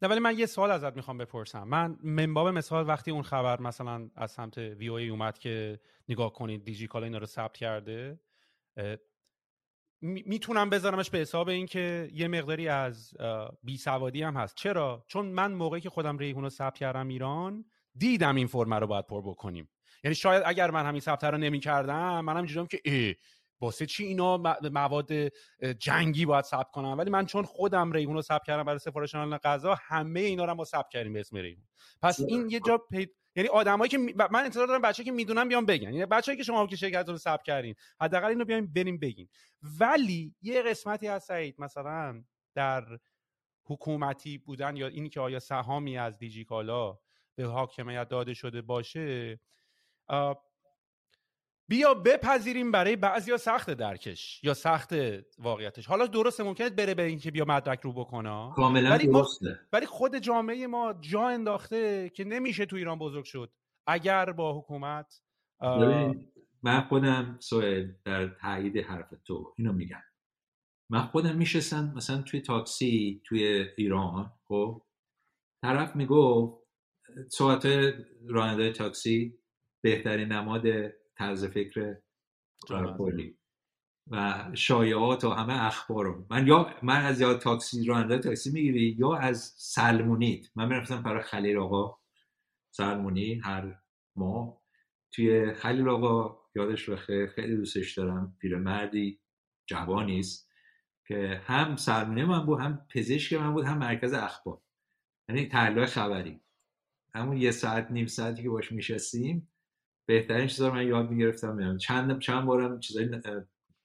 [0.02, 1.64] نه ولی من یه سوال ازت می‌خوام بپرسم.
[1.64, 5.80] من منباب مثال وقتی اون خبر مثلا از سمت وی او اومد که
[6.10, 8.19] نگاه کنید دیجی کالا اینا رو ثبت کرده
[10.02, 13.14] می‌تونم بذارمش به حساب اینکه یه مقداری از
[13.64, 14.56] بی سوادی هم هست.
[14.56, 17.66] چرا؟ چون من موقعی که خودم ریحون رو ثبت کردم ایران
[17.96, 19.70] دیدم این فرم رو باید پر بکنیم.
[20.04, 23.16] یعنی شاید اگر من همین ثبت رو نمی‌کردم منم جوریام که ای
[23.62, 25.12] واسه چی اینا مواد
[25.80, 29.76] جنگی باید ثبت کنم ولی من چون خودم ریحون رو ثبت کردم برای سفارش غذا
[29.82, 31.64] همه اینا رو ما ثبت کردیم به اسم ریحون.
[32.02, 33.16] پس این یه جا پید...
[33.36, 35.94] یعنی آدمایی که من انتظار دارم بچه که می‌دونن بیان بگن.
[35.94, 39.28] یعنی بچه‌ای که شما که شرکت رو ثبت کردین حداقل اینو بیاین بریم بگین.
[39.80, 42.24] ولی یه قسمتی از سعید مثلا
[42.56, 42.86] در
[43.66, 46.99] حکومتی بودن یا اینی که آیا سهامی از دیجیکالا
[47.36, 49.40] به حاکمیت داده شده باشه
[51.68, 54.94] بیا بپذیریم برای بعضیا سخت درکش یا سخت
[55.40, 55.86] واقعیتش.
[55.88, 58.52] حالا درسته ممکنه بره به اینکه بیا مدرک رو بکنه.
[58.56, 59.60] کاملا ولی درسته.
[59.74, 63.52] ولی خود جامعه ما جا انداخته که نمیشه تو ایران بزرگ شد.
[63.88, 65.22] اگر با حکومت
[66.64, 70.04] من خودم سوال در تایید حرف تو اینو میگم.
[70.90, 73.44] من خودم میشستم مثلا توی تاکسی توی
[73.78, 74.82] ایران خب؟
[75.62, 76.58] طرف میگو
[77.30, 77.68] صحبت
[78.28, 79.40] راننده تاکسی
[79.82, 80.64] بهترین نماد
[81.18, 81.98] طرز فکر
[82.98, 83.38] کلی
[84.12, 89.16] و شایعات و همه اخبارو من یا من از یا تاکسی راننده تاکسی می‌گیری یا
[89.16, 91.98] از سلمونیت من می‌رفتم برای خلیل آقا
[92.72, 93.80] سلمونی هر
[94.16, 94.62] ماه.
[95.12, 99.20] توی خلیل آقا یادش بخیر خیلی دوستش دارم پیرمردی
[99.66, 100.52] جوانیست
[101.08, 104.62] که هم سلمونی من بود هم پزشک من بود هم مرکز اخبار.
[105.30, 106.42] یعنی تحلیل خبری.
[107.16, 109.52] همون یه ساعت نیم ساعتی که باش میشستیم
[110.06, 113.22] بهترین چیزا من یاد می‌گرفتم چند چند بارم چیزای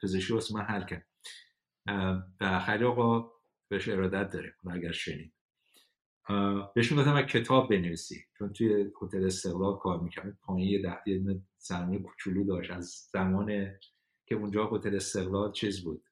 [0.03, 1.07] پزشکی واسه من حل کرد.
[2.41, 3.31] و خیلی آقا
[3.69, 5.33] بهش ارادت داره اگر شنید.
[6.75, 8.25] بهش می‌گفتم کتاب بنویسی.
[8.39, 12.71] چون توی هتل استقلال کار می‌کرد پایین یه یه سرمایه کوچولو داشت.
[12.71, 13.71] از زمان
[14.27, 16.05] که اونجا هتل استقلال چیز بود.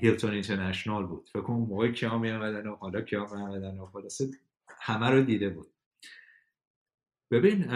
[0.00, 1.28] هیلتون اینترنشنال بود.
[1.32, 2.18] فکر کنم موقع کیا
[2.68, 4.30] و حالا کیا می آمدن و خلاصه
[4.80, 5.72] همه رو دیده بود.
[7.30, 7.68] ببین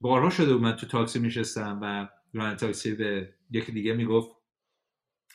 [0.00, 4.30] بارها شده بود من تو تاکسی میشستم و ران تاکسی به یکی دیگه می‌گفت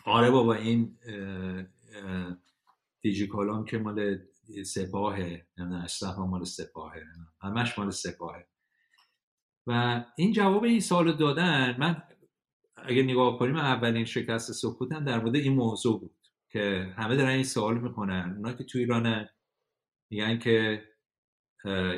[0.06, 0.98] آره بابا این
[3.02, 4.20] دیجی کالام که مال
[4.66, 5.88] سپاهه نه
[6.18, 7.04] هم مال سپاهه
[7.42, 8.48] همش مال سپاهه.
[9.68, 12.04] و این جواب این سال دادن من
[12.76, 16.16] اگه نگاه کنیم اولین شکست سکوتم در مورد این موضوع بود
[16.50, 18.34] که همه دارن این سوال می‌کنن.
[18.38, 19.30] اونا که تو ایرانن
[20.10, 20.84] میگن که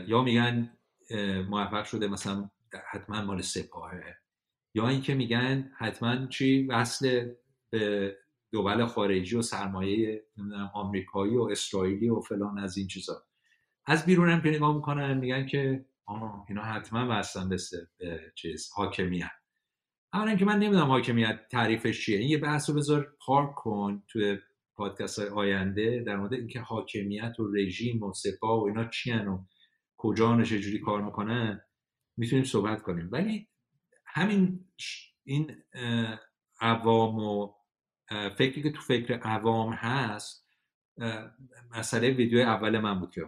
[0.08, 0.78] یا میگن
[1.50, 2.50] موفق شده مثلا
[2.92, 4.18] حتما مال سپاهه.
[4.74, 7.30] یا اینکه میگن حتما چی وصل
[7.70, 8.16] به
[8.52, 10.26] دول خارجی و سرمایه
[10.74, 13.24] آمریکایی و اسرائیلی و فلان از این چیزا.
[13.86, 17.58] از بیرون هم که نگاه می‌کنن میگن که آه اینا حتما وصلن به
[18.36, 19.32] چیز حاکمیت.
[20.14, 22.20] اولا که من نمی‌دونم حاکمیت تعریفش چیه.
[22.20, 24.38] این یه بحث رو بذار پارک کن توی
[24.76, 29.40] پادکست های آینده در مورد اینکه حاکمیت و رژیم و سپاه و اینا چی و
[29.98, 31.62] کجا چجوری کار می‌کنن
[32.18, 33.10] می‌تونیم صحبت کنیم.
[33.12, 33.50] ولی
[34.06, 34.66] همین
[35.24, 35.64] این
[36.62, 37.54] عوام و
[38.38, 40.50] فکری که تو فکر عوام هست
[41.72, 43.26] مسئله ویدیو اول من بود که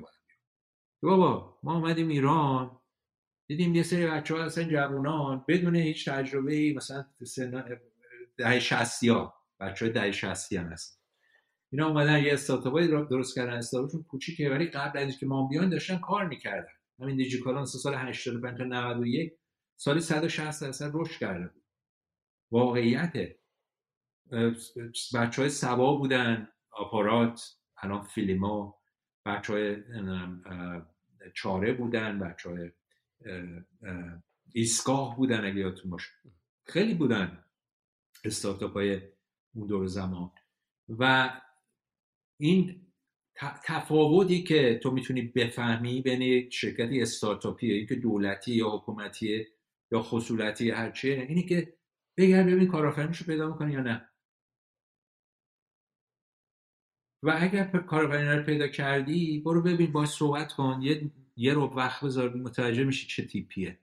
[1.01, 2.79] بابا ما اومدیم ایران
[3.47, 7.79] دیدیم یه سری بچه ها هستن جوانان بدون هیچ تجربه ای مثلا سن
[8.37, 10.96] ده شستی ها بچه های ده شستی هم هستن.
[11.69, 12.79] اینا اومدن یه استارتاپ
[13.09, 16.67] درست کردن استارتاپشون کوچیکه ولی قبل از که ما بیان داشتن کار می‌کردن.
[16.99, 19.33] همین دیجیکالان سال 85 تا 91
[19.75, 21.63] سالی 160 درصد رشد کرده بود.
[22.51, 23.39] واقعیته
[25.13, 27.41] بچه های سوا بودن آپارات
[27.77, 28.77] الان فیلیما
[29.25, 29.83] بچه های
[31.33, 32.71] چاره بودن بچه های
[35.17, 36.11] بودن اگه یادتون باشه.
[36.65, 37.43] خیلی بودن
[38.23, 39.01] استارتاپ های
[39.53, 40.31] اون دور زمان.
[40.89, 41.31] و
[42.39, 42.87] این
[43.65, 49.47] تفاوتی که تو می‌تونی بفهمی بین شرکتی استارتاپیه که دولتی یا حکومتیه
[49.91, 51.77] یا خصولتی هرچیه اینی که
[52.17, 54.09] بگرد ببین کارآفرینش رو پیدا می‌کنی یا نه.
[57.23, 60.79] و اگر کارآفرین رو پیدا کردی برو ببین باش صحبت کن.
[60.81, 63.79] یه یه رو وقت بذار متوجه میشی چه تیپیه.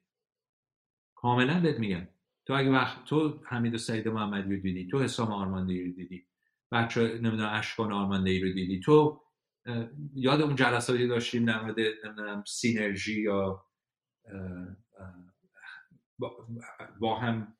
[1.14, 2.08] کاملا بهت میگم.
[2.46, 6.26] تو اگه وقت تو حمید و سعید محمدی رو دیدی تو حسام آرماندهی رو دیدی.
[6.74, 8.80] بچه نمی‌دونم اشکان آرماندهی رو دیدی.
[8.80, 9.20] تو
[10.14, 13.64] یاد اون جلساتی داشتیم در مورد نمی‌دونم سینرژی یا
[17.00, 17.56] با هم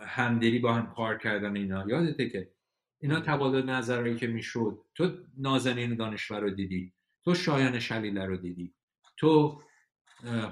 [0.00, 1.84] همدلی با هم کار کردن اینا.
[1.88, 2.50] یادته که
[3.00, 4.78] اینا تبادل نظرهایی که می‌شد.
[4.94, 6.92] تو نازنین دانشور رو دیدی.
[7.24, 8.74] تو شایان شلیله رو دیدی.
[9.16, 9.62] تو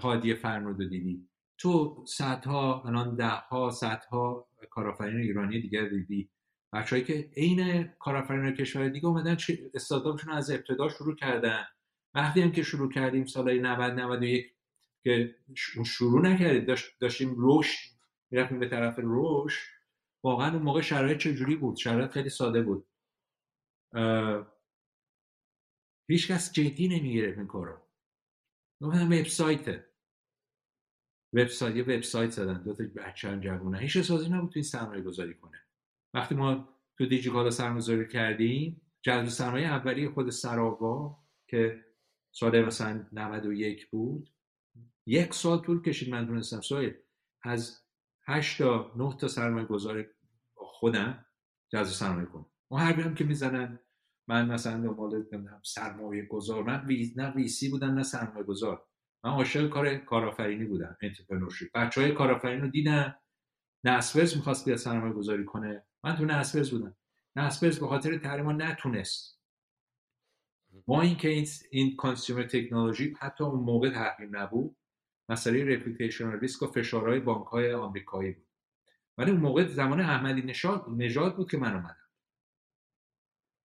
[0.03, 1.29] هادی فرمود رو دیدی.
[1.59, 6.31] تو صدها الان ده ها صدها کارآفرین ایرانی دیگر دیدی.
[6.73, 9.36] بچههایی که عین کارآفرین کشور دیگه اومدن
[9.74, 11.65] استارتاپشون از ابتدا شروع کردن.
[12.15, 14.55] وقتی هم که شروع کردیم سالهای 90 91
[15.05, 15.35] که
[15.85, 17.90] شروع نکردیم داشتیم رشد
[18.31, 19.73] می‌رفتیم به طرف رشد
[20.24, 22.86] واقعا اون موقع شرایط چجوری بود؟ شرایط خیلی ساده بود.
[26.09, 27.78] هیچ کس جدی نمی‌گرفت این کارو.
[28.81, 29.85] وبسایت
[31.32, 35.03] وبسایت یه وبسایت زدن دو تا بچه هم جوونه هیچ سازی نبود تو این سرمایه
[35.03, 35.62] گذاری کنه.
[36.15, 36.69] وقتی ما
[36.99, 41.85] تو دیجیکالا سرمایه گذاری کردیم جذب سرمایه اولی خود سراوا که
[42.35, 44.29] سال مثلا 91 بود
[45.07, 46.11] یک سال طول کشید.
[46.11, 46.95] من دونستم سوای
[47.43, 47.87] از
[48.27, 50.07] 8 تا 9 تا سرمایه گذار
[50.55, 51.27] خودم
[51.73, 52.47] جذب سرمایه کنم.
[52.71, 53.79] اون هر هم که می‌زنن
[54.29, 55.25] من مثلا دنبال
[55.65, 57.13] سرمایه گذار من وی...
[57.17, 58.87] نه VC بودم نه سرمایه گذار
[59.25, 61.70] من عاشق کار کارآفرینی بودم entrepreneurship.
[61.75, 63.15] بچه های کارآفرین رو دیدم
[63.85, 65.87] Naspers می‌خواست بیاد سرمایه گذاری کنه.
[66.05, 66.97] من تو Naspers بودم.
[67.37, 69.43] Naspers به خاطر تحریما نتونست.
[70.87, 74.77] با اینکه این این consumer technology حتی اون موقع تحریم نبود
[75.29, 78.49] مسئله reputational risk و فشارهای بانک های آمریکایی بود.
[79.19, 82.09] ولی اون موقع زمان احمدی نژاد نژاد بود که من اومدم.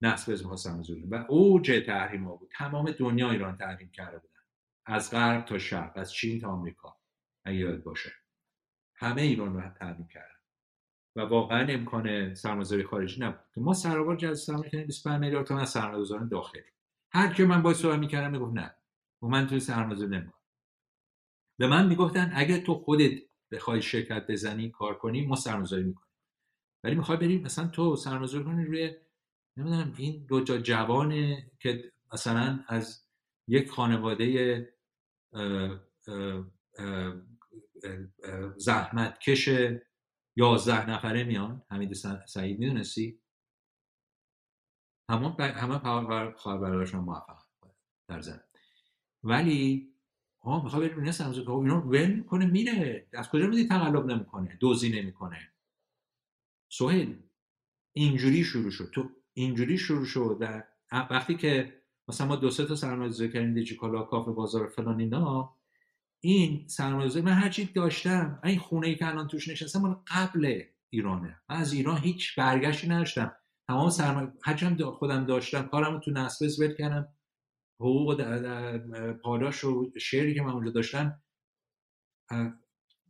[0.02, 2.50] نصب اسم سرمایه‌گذاری و اوج تحریم ها بود.
[2.52, 4.40] تمام دنیا ایران تحریم کرده بودن.
[4.86, 6.96] از غرب تا شرق از چین تا آمریکا.
[7.44, 8.12] اگه یاد باشه.
[8.94, 10.37] همه ایران رو تحریم کردن.
[11.18, 13.40] و واقعا امکان سرمایه‌گذاری خارجی نبود.
[13.54, 16.62] که ما سرآغاز جذب سرمایه کردیم 25 میلیارد تومان سرمایه‌گذاران داخلی
[17.12, 18.74] هر کی من باید صحبت می‌کردم می‌گفت نه.
[19.22, 20.40] و من توی سرمایه‌گذاری نمی‌کنم.
[21.58, 23.12] به من می‌گفتن اگه تو خودت
[23.50, 26.08] بخوای شرکت بزنی کار کنی ما سرمایه‌گذاری می‌کنیم.
[26.84, 28.94] ولی می‌خوای بریم مثلا تو سرمایه‌گذاری کنی روی
[29.56, 33.04] نمی‌دونم این دو جا جوانه که مثلا از
[33.48, 34.68] یک خانواده
[38.56, 39.48] زحمت کش
[40.38, 41.62] یازده نفره میان.
[41.70, 41.92] حمید
[42.26, 43.20] سعید می‌دونستی؟
[45.10, 47.42] همه همه خواهر موفق
[48.08, 48.40] در زن
[49.22, 49.92] ولی
[50.42, 53.08] ها می‌خواد بریم سمزه که اینا ول می‌کنه میره.
[53.12, 55.52] از کجا میدی تقلب نمی‌کنه دوزی نمی‌کنه؟
[56.72, 57.22] سهیل
[57.92, 58.90] اینجوری شروع شد.
[58.94, 64.02] تو اینجوری شروع شد در وقتی که مثلا ما دو سه تا سرمایه‌گذاری کردیم دیجیکالا
[64.02, 65.57] کافه بازار فلان اینا
[66.20, 70.62] این سرمایه‌گذاری من هر چی داشتم این خونه ای که الان توش نشستم مال قبل
[70.90, 71.40] ایرانه.
[71.48, 73.36] من از ایران هیچ برگشتی نداشتم.
[73.68, 77.08] تمام سرمایه هرچند خودم داشتم کارم تو نسبس ول کردم.
[77.80, 78.22] حقوق
[79.22, 81.22] پاداش و شعری که من اونجا داشتم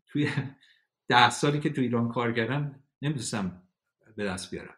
[0.06, 0.30] توی
[1.10, 3.62] ده سالی که تو ایران کار کردم نمی‌دونستم
[4.16, 4.74] به دست بیارم.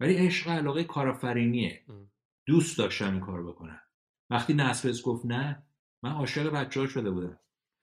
[0.00, 1.84] ولی عشق علاقه کارآفرینیه.
[2.46, 3.80] دوست داشتم این کار بکنم.
[4.30, 5.62] وقتی نسبس گفت نه
[6.04, 7.38] من عاشق بچه ها شده بودم.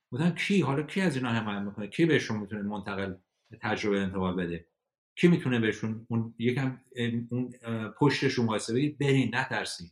[0.10, 3.16] بودم کی؟ حالا کی از اینا حمایت می‌کنه؟ کی بهشون می‌تونه منتقل
[3.62, 4.68] تجربه انتقال بده؟
[5.16, 6.82] کی می‌تونه بهشون اون یکم
[7.30, 7.54] اون
[8.00, 9.92] پشتشون واسه بگید برین نترسین.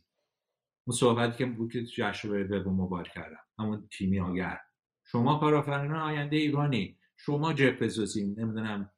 [0.86, 3.40] اون صحبتی که بود که جشن وب موبایل کردم.
[3.58, 4.58] همون کیمیاگر
[5.04, 6.98] شما کارآفرینان آینده ایرانی.
[7.16, 8.40] شما جف بزوزین.
[8.40, 8.90] نمی‌دونم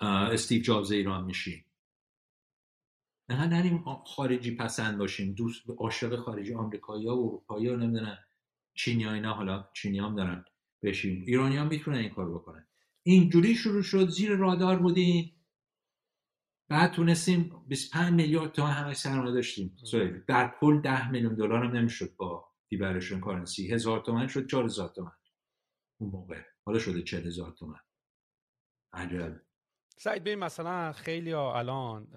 [0.00, 1.64] استیو جابز ایران میشین
[3.28, 8.25] نه نریم خارجی پسند باشیم دوست عاشق خارجی آمریکایی و اروپایی ها نمی‌دونن
[8.76, 10.44] چینی ها اینا حالا چینی هم دارن
[10.82, 12.66] بشیم ایرانی هم می‌تونن این کار بکنن
[13.02, 15.32] اینجوری شروع شد زیر رادار بودیم.
[16.68, 19.76] بعد تونستیم 25 میلیارد تا همه سرمایه داشتیم.
[20.28, 23.72] در کل 10 میلیون دلار هم نمی‌شد با دیورشن کارنسی.
[23.72, 25.12] هزار تومن شد 4000 تومن
[26.00, 26.42] اون موقع.
[26.64, 27.80] حالا شده 40000 تومن
[28.92, 29.40] عجب.
[29.98, 32.08] سعید ببین مثلا خیلی ها الان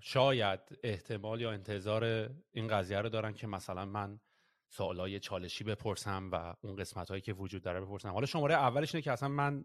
[0.00, 4.20] شاید احتمال یا انتظار این قضیه رو دارن که مثلا من
[4.68, 8.10] سوالای چالشی بپرسم و اون قسمت هایی که وجود داره بپرسم.
[8.10, 9.64] حالا شماره اولش اینه که اصلا من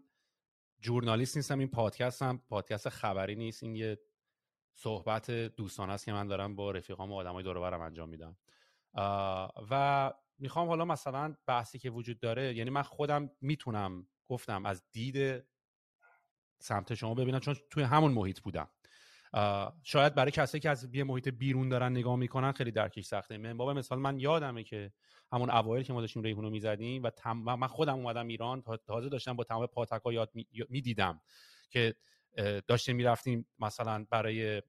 [0.80, 3.62] جورنالیست نیستم این پادکست هم پادکست خبری نیست.
[3.62, 3.98] این یه
[4.74, 8.36] صحبت دوستان است که من دارم با رفیقام و آدمای دور برم انجام میدم.
[9.70, 15.44] و می‌خوام حالا مثلا بحثی که وجود داره یعنی من خودم می‌تونم گفتم از دید
[16.58, 18.68] سمت شما ببینم چون توی همون محیط بودم.
[19.82, 23.36] شاید برای کسایی که از یه محیط بیرون دارن نگاه می‌کنن خیلی درکش سخته.
[23.36, 24.92] من بابا مثال من یادمه که
[25.32, 29.44] همون اوایل که ما داشتیم ریحونو می‌زدیم و من خودم اومدم ایران تازه داشتم با
[29.44, 30.30] تمام پاتکا یاد
[30.68, 31.20] می‌دیدم
[31.70, 31.94] که
[32.66, 34.62] داشتیم می‌رفتیم مثلا برای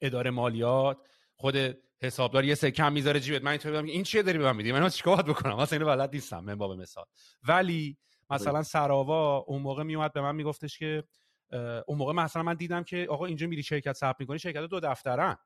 [0.00, 0.98] اداره مالیات
[1.36, 1.56] خود
[2.02, 3.42] حسابدار یه سکم می‌ذاره جیبت.
[3.42, 6.44] من اینطوری این چیه داری به من میدی؟ من چیکار بکنم؟ مثلا اینو بلد نیستم.
[6.44, 7.04] من باب مثال.
[7.42, 7.98] ولی
[8.30, 11.04] مثلا سراوا اون موقع میومد به من میگفتش که
[11.86, 15.36] اون موقع مثلا من دیدم که آقا اینجا میری شرکت ثبت می‌کنی شرکت دو دفترن.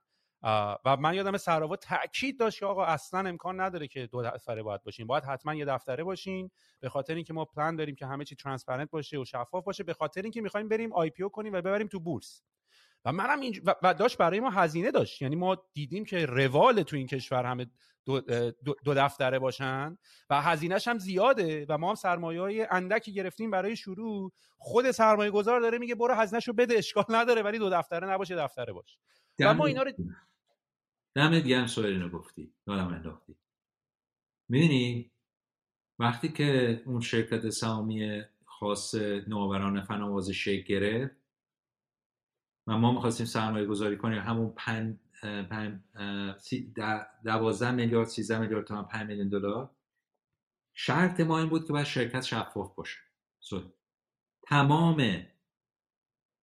[0.85, 4.83] و من یادم سراوا تاکید داشت که آقا اصلا امکان نداره که دو دفتره باید
[4.83, 5.07] باشین.
[5.07, 6.51] باید حتما یه دفتره باشین
[6.81, 9.95] به خاطر اینکه ما پلان داریم که همه چی transparent باشه و شفاف باشه به
[9.95, 12.43] خاطر اینکه می‌خوایم بریم IPO کنیم و ببریم تو بورس.
[13.05, 13.61] و منم اینج...
[13.83, 15.23] و داشت برای ما هزینه داشت.
[15.23, 17.66] یعنی ما دیدیم که روال تو این کشور همه
[18.07, 18.20] دو,
[18.85, 19.99] دو, دفتره باشن
[20.31, 24.33] و هزینهش هم زیاده و ما هم سرمایه های اندکی گرفتیم برای شروع.
[24.59, 28.37] خود سرمایه گذار داره میگه برو هزینهش رو بده اشکال نداره ولی دو دفتره نباشه
[28.37, 28.99] دفتره باشه
[29.41, 29.93] و ما اینا رو
[31.15, 32.55] دمت گرم اینو گفتی.
[32.66, 33.37] یادم انداختی.
[34.49, 35.12] می‌دونی؟
[35.99, 38.95] وقتی که اون شرکت سهامی خاص
[39.29, 41.22] نوآوران فناواز شکل گرفت
[42.66, 45.84] و ما می‌خواستیم سرمایه گذاری کنیم همون پن
[47.24, 49.70] دوازده میلیارد سیزده میلیارد تومن پنج میلیون دلار.
[50.74, 53.01] شرط ما این بود که باید شرکت شفاف باشه.
[54.43, 55.26] تمام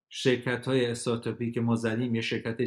[0.10, 2.58] شرکت های استارتاپی که ما زدیم یه شرکت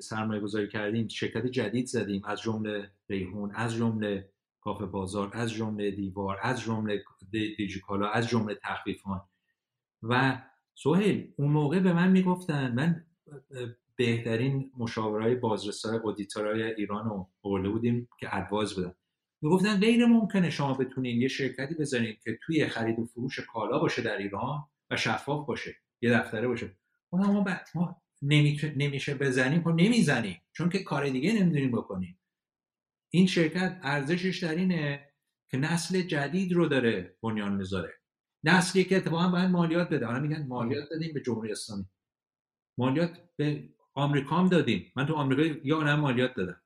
[0.00, 2.24] سرمایه گذاری کردیم شرکت جدید زدیم.
[2.24, 8.58] از جمله ریحون از جمله کافه بازار از جمله دیوار از جمله دیجیکالا از جمله
[8.62, 9.20] تخفیفان
[10.02, 10.42] و
[10.82, 13.06] سوهیل اون موقع به من می‌گفتن من
[13.96, 18.94] بهترین مشاورای بازرسای اودیتورای ایران رو برده بودیم که ادواز بدن.
[19.42, 24.02] می‌گفتن غیر ممکنه شما بتونین یه شرکتی بزنید که توی خرید و فروش کالا باشه
[24.02, 26.76] در ایران و شفاف باشه یه دفتره باشه.
[27.10, 27.44] اون ما,
[27.74, 32.18] ما نمیشه بزنیم؟ خب نمی‌زنیم چون که کار دیگه نمی‌دونیم بکنیم.
[33.10, 35.12] این شرکت ارزشش در اینه
[35.50, 37.99] که نسل جدید رو داره بنیان می‌ذاره.
[38.44, 40.06] نسلی که اتفاقا باید مالیات بده.
[40.06, 41.84] حالا میگن مالیات دادیم به جمهوری اسلامی.
[42.78, 44.92] مالیات به آمریکا هم دادیم.
[44.96, 46.62] من تو آمریکا یا نه مالیات دادم.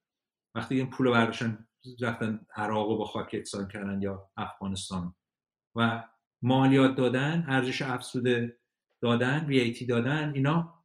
[0.54, 1.66] وقتی این پول برداشتن
[2.00, 5.14] رفتن عراق و با خاک یکسان کردن یا افغانستان.
[5.76, 6.08] و
[6.42, 8.60] مالیات دادن ارزش افزوده
[9.02, 10.84] دادن رییتی دادن اینا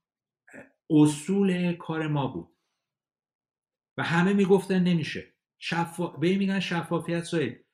[0.90, 2.56] اصول کار ما بود.
[3.98, 5.34] و همه می‌گفتن نمیشه.
[5.62, 6.08] شفا...
[6.08, 7.66] به میگن شفافیت سوید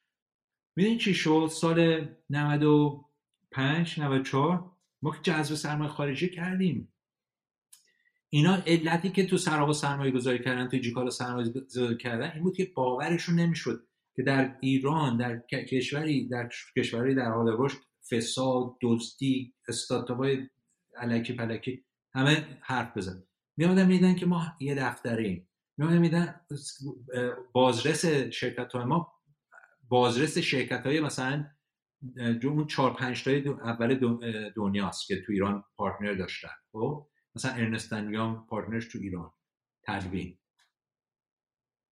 [0.75, 4.71] می‌دونی چی شد؟ سال 95 94
[5.01, 6.93] ما که جذب سرمایه خارجی کردیم.
[8.29, 12.57] اینا علتی که تو سراغ سرمایه گذاری کردن تو جیکالا سرمایه گذاری کردن این بود
[12.57, 17.77] که باورشون نمی‌شد که در ایران در کشوری در کشوری در حال رشد
[18.11, 20.25] فساد دزدی استارتاپ
[20.97, 23.23] علکی پلکی همه حرف بزن.
[23.57, 25.49] میادن میدن که ما یه دفتریم.
[25.77, 26.41] میادن میدن
[27.53, 29.14] بازرس شرکت های ما
[29.89, 31.49] بازرس شرکت های مثلا
[32.43, 34.19] اون چهار پنج تای اول
[34.55, 36.49] دنیاست که تو ایران پارتنر داشتن.
[36.71, 39.31] خب؟ مثلا ارنستن یام پارتنرش تو ایران.
[39.87, 40.37] تدوین.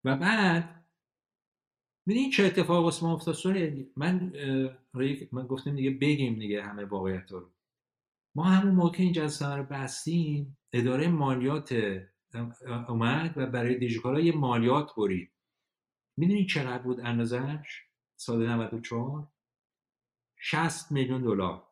[0.03, 0.85] و بعد
[2.05, 3.35] می‌دونی چه اتفاق واسه ما افتاد؟
[3.95, 4.33] من
[5.31, 7.53] من گفتم دیگه بگیم دیگه همه واقعیت رو.
[8.35, 11.75] ما همون موقع این جلسه رو بستیم اداره مالیات
[12.87, 15.32] اومد و برای دیجیکالا یه مالیات برید.
[16.17, 17.81] می‌دونی چقدر بود اندازش
[18.15, 19.27] سال 94
[20.37, 21.67] 60 میلیون دلار.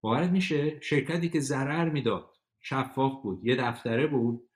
[0.00, 2.34] باورت میشه شرکتی که ضرر می‌داد.
[2.60, 4.50] شفاف بود یه دفتره بود.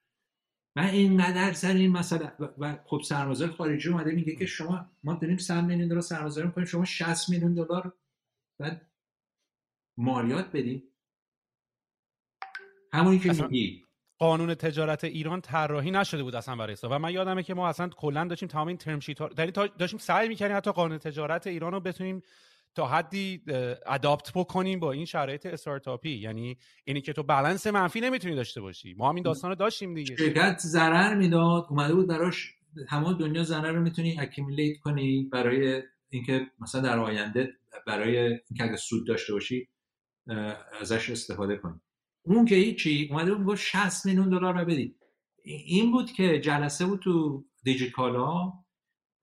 [0.77, 5.37] من اینقدر سر این مسئله و خب سرمایه‌گذار خارجی اومده میگه که شما ما داریم
[5.37, 7.99] 100 میلیون دلار سرمایه‌گذاری می‌کنیم شما 60 میلیون دلار
[8.59, 8.93] بعد
[9.97, 10.93] مالیات بدید
[12.93, 13.85] همونی که میگی.
[14.23, 18.25] قانون تجارت ایران طراحی نشده بود اصلا برای و من یادمه که ما اصلا کلا
[18.25, 19.19] داشتیم تمام این ترم شیت
[19.79, 22.23] داشتیم سعی می‌کردیم حتی قانون تجارت ایران رو بتونیم
[22.75, 23.43] تا حدی
[23.87, 26.11] اداپت بکنیم با این شرایط استارتاپی.
[26.11, 28.95] یعنی اینی که تو بالانس منفی نمی‌تونی داشته باشی.
[28.95, 30.17] ما هم این داستان رو داشتیم دیگه.
[30.17, 31.67] شرکت ضرر می‌داد.
[31.71, 32.55] اومده بود براش
[32.89, 37.53] تمام دنیا ضرر رو می‌تونی اکیمیلیت کنی برای اینکه مثلا در آینده
[37.87, 39.69] برای اینکه اگه سود داشته باشی
[40.81, 41.81] ازش استفاده کنی.
[42.23, 44.99] اون که هیچی اومده بود گفت 60 میلیون دلار رو بدید
[45.45, 48.53] این بود که جلسه بود تو دیجیکالا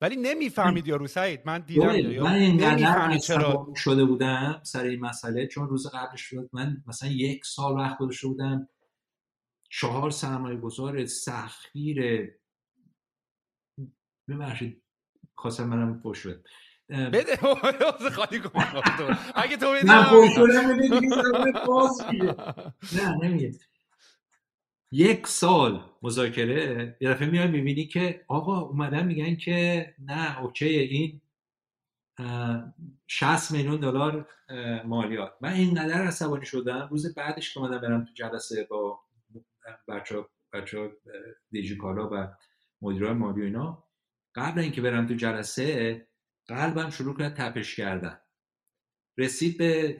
[0.01, 1.41] ولی نمی‌فهمید یارو سعید.
[1.45, 1.85] من دیدم
[2.23, 3.73] من اینقدر چرا.
[3.75, 8.27] شده بودم سر این مسئله چون روز قبلش شد من مثلا یک سال وقت گذاشته
[8.27, 8.69] بودم.
[9.69, 12.27] چهار سرمایه گذار سخیر
[14.27, 14.83] ببخشید
[15.35, 16.27] خواستم منم فوش
[16.89, 17.19] بده.
[17.63, 18.63] بده خالی کن.
[19.35, 19.87] اگه تو بدی
[22.97, 23.51] نه نمیگه.
[24.91, 26.97] یک سال مذاکره.
[27.01, 31.21] یه دفعه میای می‌بینی که آقا اومدن میگن که نه اوکی این
[33.07, 34.27] 60 میلیون دلار
[34.85, 35.33] مالیات.
[35.41, 36.87] من اینقدر عصبانی شدم.
[36.91, 38.99] روز بعدش که اومدم برم تو جلسه با
[39.87, 40.91] بچه بچه
[41.51, 42.27] دیجیکالا و
[42.81, 43.83] مدیرای مالی و اینا.
[44.35, 46.07] قبل اینکه برم تو جلسه
[46.53, 48.19] قلبم شروع کرد تپش کردن.
[49.17, 49.97] رسید به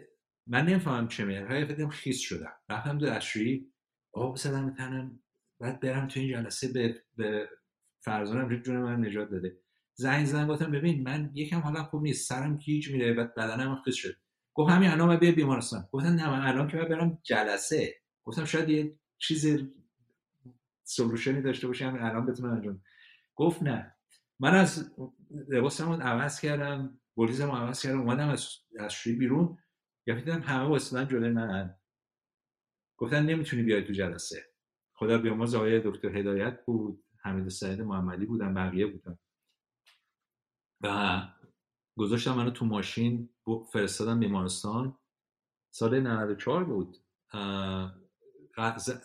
[0.47, 2.53] من نمی‌فهمم چه میگه فکرم خیس شدم.
[2.69, 3.73] رفتم تو دستشویی
[4.13, 5.19] آب زدم تنم
[5.59, 7.49] بعد برم تو این جلسه به, به
[8.01, 9.57] فرزانم جون من نجات داده
[9.93, 12.30] زنگ زدم گفتم ببین من یکم حالا خوب نیست.
[12.30, 14.15] سرم کیج میره بعد بدنم خیس شد.
[14.53, 15.89] گفت همین الان بیا بیمارستان.
[15.91, 17.95] گفتم نه من الان که برم جلسه.
[18.23, 19.59] گفتم شاید یه چیز
[20.84, 22.81] سولوشنی داشته باشه همین الان بتونم انجام
[23.35, 23.95] گفت نه.
[24.39, 24.95] من از
[25.47, 28.47] لباسمو عوض کردم بولیزمو عوض کردم اومدم از
[28.79, 29.57] از بیرون.
[30.07, 31.75] یا دیدم همه واسه جلوی من
[32.97, 34.43] گفتن نمی‌تونی بیای تو جلسه.
[34.93, 39.19] خدا بیامرز آقای دکتر هدایت بود حمید سعید محمدی بودن بقیه بودن.
[40.81, 41.21] و
[41.97, 43.29] گذاشتم منو تو ماشین
[43.73, 44.97] فرستادم بیمارستان.
[45.71, 46.97] سال 94 بود.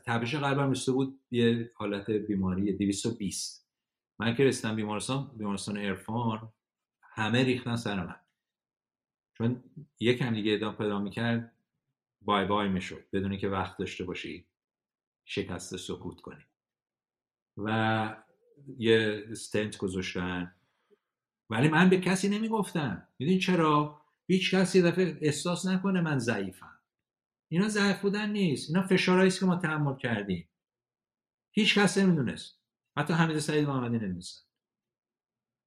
[0.07, 1.21] تپش قلبم رسیده بود.
[1.31, 3.64] یه حالت بیماری 220
[4.19, 6.53] من که رسیدم بیمارستان بیمارستان ارفان
[7.03, 8.17] همه ریختن سر من.
[9.39, 9.65] چون
[10.01, 11.57] یکم دیگه ادام پیدا می‌کرد
[12.23, 13.05] بای بای می‌شد.
[13.13, 14.47] بدونی که وقت داشته باشی
[15.25, 16.45] شکست سکوت کنی.
[17.57, 18.17] و
[18.79, 20.55] یه استنت گذاشتن.
[21.51, 23.09] ولی من به کسی نمی‌گفتم.
[23.19, 26.81] می‌دونی چرا؟ هیچ کسی دفعه احساس نکنه من ضعیفم.
[27.49, 28.71] اینا ضعیف بودن نیست.
[28.71, 30.49] اینا فشارهایی که ما تحمل کردیم.
[31.51, 32.64] هیچ کس نمی‌دونست.
[32.97, 34.49] حتی حمید سعید محمدی نمی‌دونست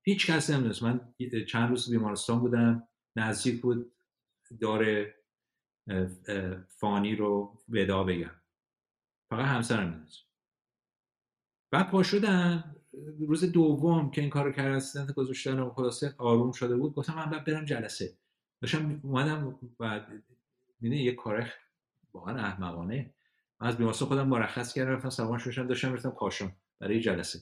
[0.02, 1.14] هیچ کس نمی‌دونست من
[1.48, 2.88] چند روز بیمارستان بودم.
[3.16, 3.92] نزدیک بود
[4.60, 5.16] داره
[6.68, 8.32] فانی رو ودا بگم.
[9.30, 10.20] فقط همسرم می‌دونست
[11.72, 12.76] بعد پا شدم.
[13.20, 17.44] روز دوم که این کارو کرد اسیستنت گذاشتن و خلاصه آروم شده بود گفتم من
[17.44, 18.18] برم جلسه.
[18.62, 20.24] داشتم اومدم بعد
[20.80, 21.54] می‌دونی یه کار
[22.14, 23.14] واقعا احمقانه.
[23.60, 26.52] من از بیمارستان خودم مرخص کردم رفتم سوار شدم داشتم رفتم کاشان.
[26.80, 27.40] برای جلسه.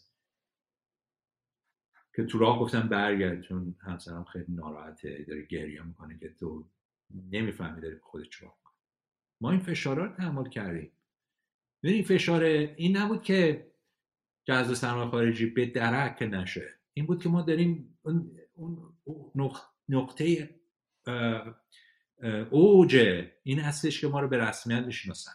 [2.16, 6.66] که تو راه گفتم برگرد چون همسرم خیلی ناراحته داره گریه می‌کنه که تو
[7.32, 8.54] نمی‌فهمی داری خودت چیکار
[9.42, 10.92] ما این فشارها رو تحمل کردیم.
[11.84, 13.72] ببین فشار این نبود که
[14.44, 16.70] جذب سرمایه خارجی به درک نشه.
[16.94, 18.94] این بود که ما داریم اون
[19.90, 20.50] نقطه
[22.52, 22.96] اوج
[23.44, 25.32] این هستش که ما رو به رسمیت می‌شناسن.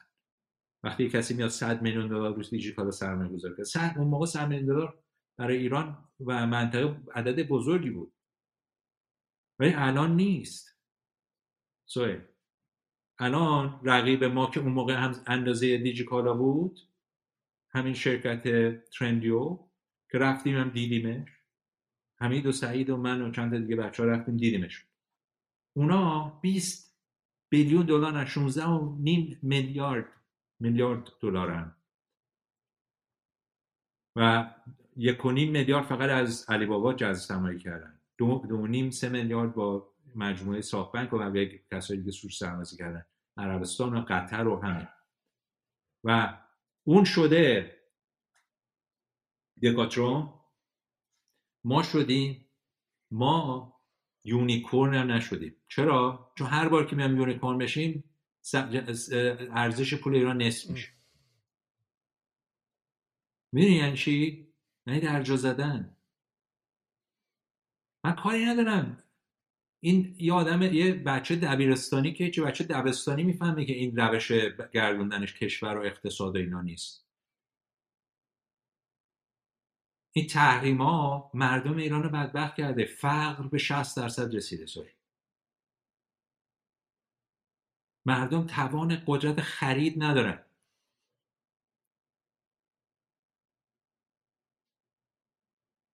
[0.82, 3.64] وقتی کسی میاد 100 میلیون دلار روز دیجیکالا سرمایه گذاری کرد.
[3.64, 4.98] 100 اون موقع 100 میلیون دلار
[5.36, 8.12] برای ایران و منطقه عدد بزرگی بود.
[9.58, 10.80] ولی الان نیست.
[11.86, 12.18] سوی
[13.18, 16.80] الان رقیب ما که اون موقع هم اندازه دیجیکالا بود
[17.70, 18.42] همین شرکت
[18.90, 19.58] ترندیو
[20.10, 21.28] که رفتیم هم دیدیمش.
[22.16, 24.86] حمید و سعید و من و چند دیگه بچه ها رفتیم دیدیمش.
[25.72, 26.96] اونا 20
[27.48, 30.19] بیلیون دلار 16 و نیم میلیارد
[30.60, 31.76] میلیارد دلارن.
[34.16, 34.54] و
[34.96, 38.00] یک میلیارد فقط از علی بابا جذب سرمایه کردن.
[38.18, 43.06] دو, دو نیم سه میلیارد با مجموعه SoftBank و بقیه کسایی که توش سرمایه کردن.
[43.36, 44.88] عربستان و قطر و همه.
[46.04, 46.38] و
[46.84, 47.76] اون شده
[49.62, 50.34] decacorn.
[51.64, 52.46] ما شدیم.
[53.10, 53.72] ما
[54.24, 55.56] unicorn هم نشدیم.
[55.68, 58.09] چرا؟ چون هر بار که میام unicorn بشیم
[58.54, 60.88] ارزش پول ایران نصف میشه.
[63.52, 64.48] می‌دونی یعنی چی؟
[64.86, 65.96] یعنی درجا زدن.
[68.04, 69.02] من کاری ندارم.
[69.80, 74.32] این یه آدم یه بچه دبیرستانی که چه بچه دبستانی می‌فهمه که این روش
[74.72, 77.06] گردوندنش کشور و اقتصاد و اینا نیست.
[80.12, 82.84] این تحریم ها مردم ایران رو بدبخت کرده.
[82.84, 84.88] فقر به 60 درصد رسیده سوی
[88.10, 90.44] مردم توان قدرت خرید ندارن.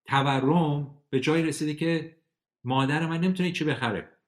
[0.07, 2.17] تورم به جایی رسیده که
[2.65, 4.19] مادر من نمی‌تونه چی بخره.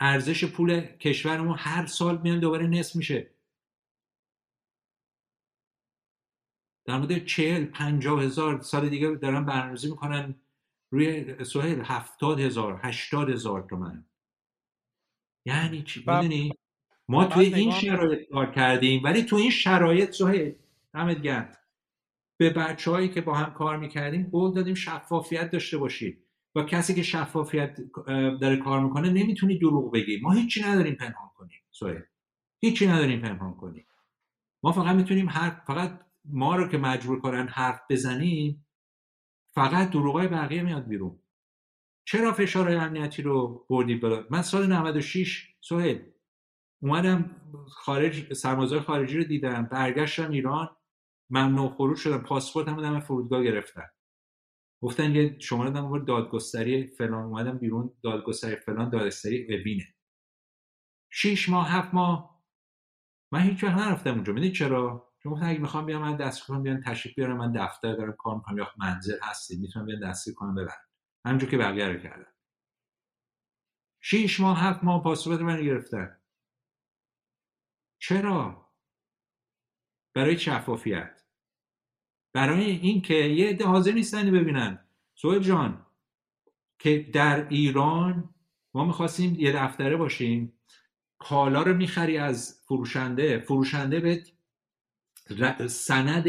[0.00, 3.34] ارزش پول کشورمون هر سال میان دوباره نصف میشه.
[6.84, 10.34] در مورد چهل پنجاه هزار سال دیگه دارن برنامه‌ریزی می‌کنن.
[10.92, 14.04] روی سوهل هفتاد هزار هشتاد هزار تومن.
[15.46, 16.52] یعنی چی؟ می‌دونی؟
[17.08, 20.52] ما توی این شرایط کار کردیم ولی تو این شرایط سوهل
[20.94, 21.58] همت گرد
[22.40, 27.02] به بچههایی که با هم کار می‌کردیم قول دادیم شفافیت داشته باشید و کسی که
[27.02, 27.80] شفافیت
[28.40, 30.20] داره کار می‌کنه نمی‌تونی دروغ بگی.
[30.22, 32.02] ما هیچی نداریم پنهان کنیم سوهل.
[32.60, 33.86] هیچی نداریم پنهان کنیم.
[34.62, 38.66] ما فقط می‌تونیم هر فقط ما رو که مجبور کنن حرف بزنیم
[39.54, 41.18] فقط دروغای بقیه میاد بیرون.
[42.04, 45.98] چرا فشار امنیتی رو بردی بالا؟ من سال 96 سهل
[46.82, 47.36] اومدم
[47.68, 50.76] خارج سرمایه‌گذار خارجی رو دیدم برگشتم ایران
[51.30, 53.88] ممنوع خروج شدم پاسپورت هم دم فرودگاه گرفتن
[54.82, 59.94] گفتن یه شماره دادم دادگستری فلان اومدم بیرون دادگستری فلان دادگستری اوینه.
[61.10, 62.44] شیش ماه هفت ماه
[63.32, 64.32] من هیچ وقت نرفتم اونجا.
[64.32, 67.96] می‌دونی چرا؟ چون گفتن اگه می‌خوام بیام من دست کنم بیان تشریف بیارم من دفتر
[67.96, 70.84] دارم کار می‌کنم یا منزل هستی می‌تونم بیان دستی کنم ببرم
[71.26, 72.32] همونجور که بقیه رو کردن.
[74.00, 76.20] شیش ماه هفت ماه پاسپورت من گرفتن.
[77.98, 78.70] چرا؟
[80.14, 81.22] برای شفافیت.
[82.34, 84.86] برای اینکه یه عده حاضر نیستن ببینن.
[85.14, 85.86] سوال جان
[86.78, 88.34] که در ایران
[88.74, 90.60] ما می‌خواستیم یه دفتره باشیم.
[91.18, 93.38] کالا رو می‌خری از فروشنده.
[93.38, 94.32] فروشنده بهت
[95.66, 96.26] سند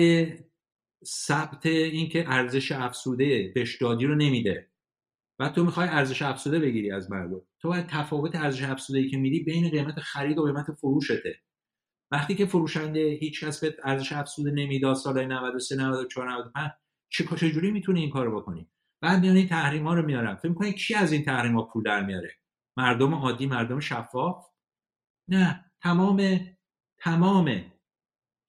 [1.06, 4.72] ثبت اینکه ارزش افسوده بهش دادی رو نمیده.
[5.40, 7.42] و تو می‌خوای ارزش افسوده بگیری از مردم.
[7.62, 11.42] تو باید تفاوت ارزش افسوده ای که میدی بین قیمت خرید و قیمت فروشته.
[12.12, 16.72] وقتی که فروشنده هیچ کس به ارزش افسوده نمی‌داد سال 93 94 95
[17.10, 18.70] چه چجوری می‌تونی این کارو بکنی؟
[19.02, 20.36] بعد میان این تحریم ها رو میارن.
[20.36, 22.32] فکر می‌کنی کی از این تحریم ها پول در میاره؟
[22.78, 24.46] مردم عادی مردم شفاف؟
[25.28, 25.72] نه.
[25.82, 26.40] تمام
[27.00, 27.71] تمام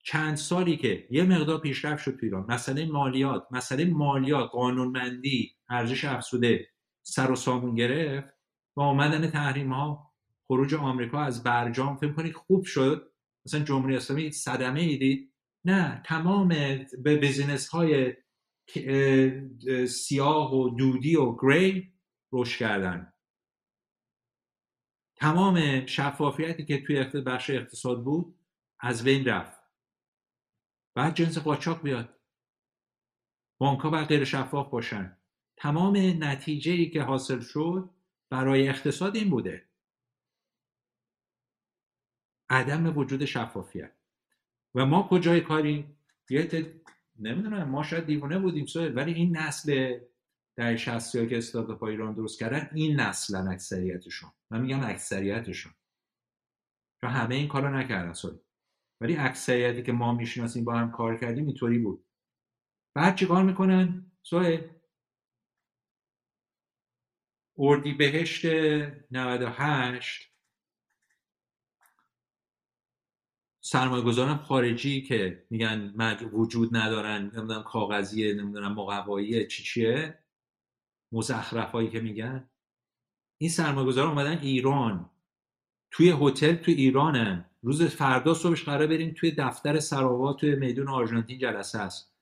[0.02, 2.46] چند سالی که یه مقدار پیشرفت شد تو ایران.
[2.48, 6.68] مسئله مالیات مسئله مالیات قانونمندی ارزش افزوده
[7.02, 8.28] سر و سامون گرفت
[8.74, 10.12] با آمدن تحریم ها
[10.46, 13.12] خروج آمریکا از برجام فکر کنید خوب شد.
[13.46, 15.32] مثلا جمهوری اسلامی صدمه ایدید
[15.64, 16.48] نه تمام
[17.02, 18.14] به بیزینس های
[19.86, 21.92] سیاه و دودی و گری
[22.30, 23.12] روش کردن.
[25.16, 28.34] تمام شفافیتی که توی بخش اقتصاد بود
[28.80, 29.61] از بین رفت.
[30.94, 32.18] بعد جنس قاچاق بیاد.
[33.58, 35.16] بانک ها باید غیر شفاف باشن.
[35.56, 37.90] تمام نتیجه ای که حاصل شد
[38.30, 39.68] برای اقتصاد این بوده.
[42.50, 43.92] عدم وجود شفافیت.
[44.74, 45.96] و ما کجای کاری
[46.30, 46.72] یه
[47.18, 49.98] نمی‌دونم ما شاید دیوانه بودیم سوید ولی این نسل
[50.56, 54.32] در شستی که استاد ایران درست کردن این نسلن اکثریتشون.
[54.50, 55.72] من میگم اکثریتشون.
[57.00, 58.40] چون همه این کارو نکردن سوید
[59.02, 62.06] ولی اکثریتی که ما می‌شناسیم با هم کار کردیم اینطوری بود.
[62.94, 64.70] بعد چیکار می‌کنن؟ سوید
[67.58, 68.46] اردی بهشت
[69.10, 70.32] 98
[73.60, 75.94] سرمایه گذارم خارجی که میگن
[76.32, 80.18] وجود ندارن نمی‌دونم کاغذیه نمی‌دونم مقوایی چی چیه؟
[81.12, 82.50] مزخرف که میگن.
[83.38, 85.10] این سرمایه گذاران اومدن ایران.
[85.90, 87.51] توی هتل توی ایرانن.
[87.62, 92.14] روز فردا صبحش قرار بریم توی دفتر سراوا توی میدون آرژانتین جلسه است.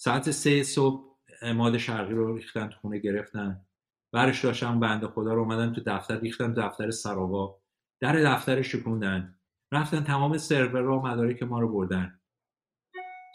[0.00, 3.66] ساعت سه صبح اماد شرقی رو ریختن تو خونه گرفتن.
[4.12, 7.60] برش داشتم بنده خدا رو اومدن تو دفتر ریختن دفتر سراوا
[8.00, 9.38] در دفتر شکوندن.
[9.72, 12.20] رفتن تمام سرور و مدارک ما رو بردن.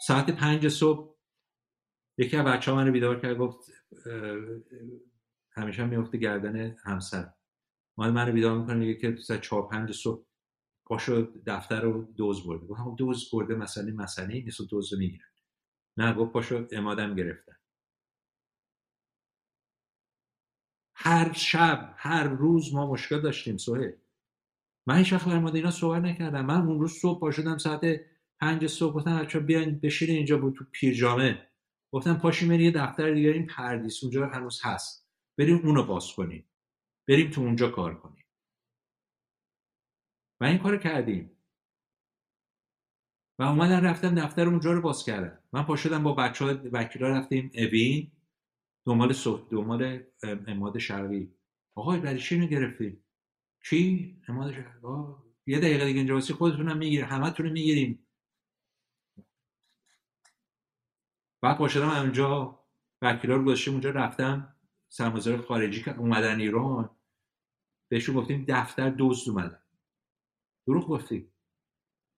[0.06, 1.16] ساعت پنج صبح
[2.18, 3.70] یکی از بچه ها من بیدار کرد گفت
[5.52, 7.32] همیشه میفته گردن همسر.
[7.98, 10.26] من بیدار می‌کنه میگه که ساعت چهار پنج صبح
[10.86, 12.66] پاشو دفتر رو دوز برده.
[12.66, 15.26] گفت دوز برده مسئله مسئله نیست دوز رو می‌گیرن.
[15.96, 17.56] نه گفت پاشو امادم گرفتن.
[20.94, 23.92] هر شب هر روز ما مشکل داشتیم سوهل
[24.86, 26.46] من هیچ وقت در اینا صحبت نکردم.
[26.46, 28.00] من اون روز صبح پاشدم ساعت
[28.40, 31.48] پنج صبح گفتم بچا بیاین بشین اینجا بود تو پیرجامه
[31.92, 35.08] گفتم پاشیم بریم یه دفتر دیگه این پردیس اونجا هنوز هست.
[35.38, 36.44] بریم اونو باز کنیم.
[37.08, 38.25] بریم تو اونجا کار کنیم.
[40.40, 41.30] و این کار کردیم.
[43.38, 48.12] و اومدن رفتم دفتر اونجا رو باز کردم من پاشدم با بچه وکیلا رفتیم اوین
[48.84, 50.04] دنبال صبح دنبال
[50.46, 51.34] اماد شرقی.
[51.74, 53.04] آقای برای چی گرفتیم
[53.64, 54.16] چی؟
[55.46, 58.06] یه دقیقه دیگه اینجا واسی خودتونم می‌گیره همه تونه می‌گیریم
[61.42, 62.60] بعد باشدم اونجا
[63.02, 64.56] وکیلا رو گذاشتیم اونجا رفتم
[64.88, 66.90] سرمایه‌گذار خارجی که اومدن ایران.
[67.88, 69.62] بهشون گفتیم دفتر دوست اومدن
[70.66, 71.32] دروغ گفتیم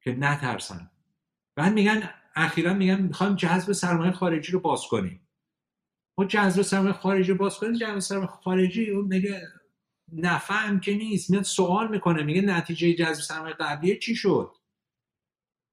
[0.02, 0.90] که نترسن.
[1.56, 5.28] بعد میگن اخیرا میگن می‌خوایم جذب سرمایه خارجی رو باز کنیم.
[6.18, 9.42] ما جذب سرمایه خارجی رو باز کنیم جذب سرمایه خارجی اون میگه
[10.12, 11.30] نفهم که نیست.
[11.30, 14.52] میاد سوال می‌کنه میگه نتیجه جذب سرمایه قبلیه چی شد؟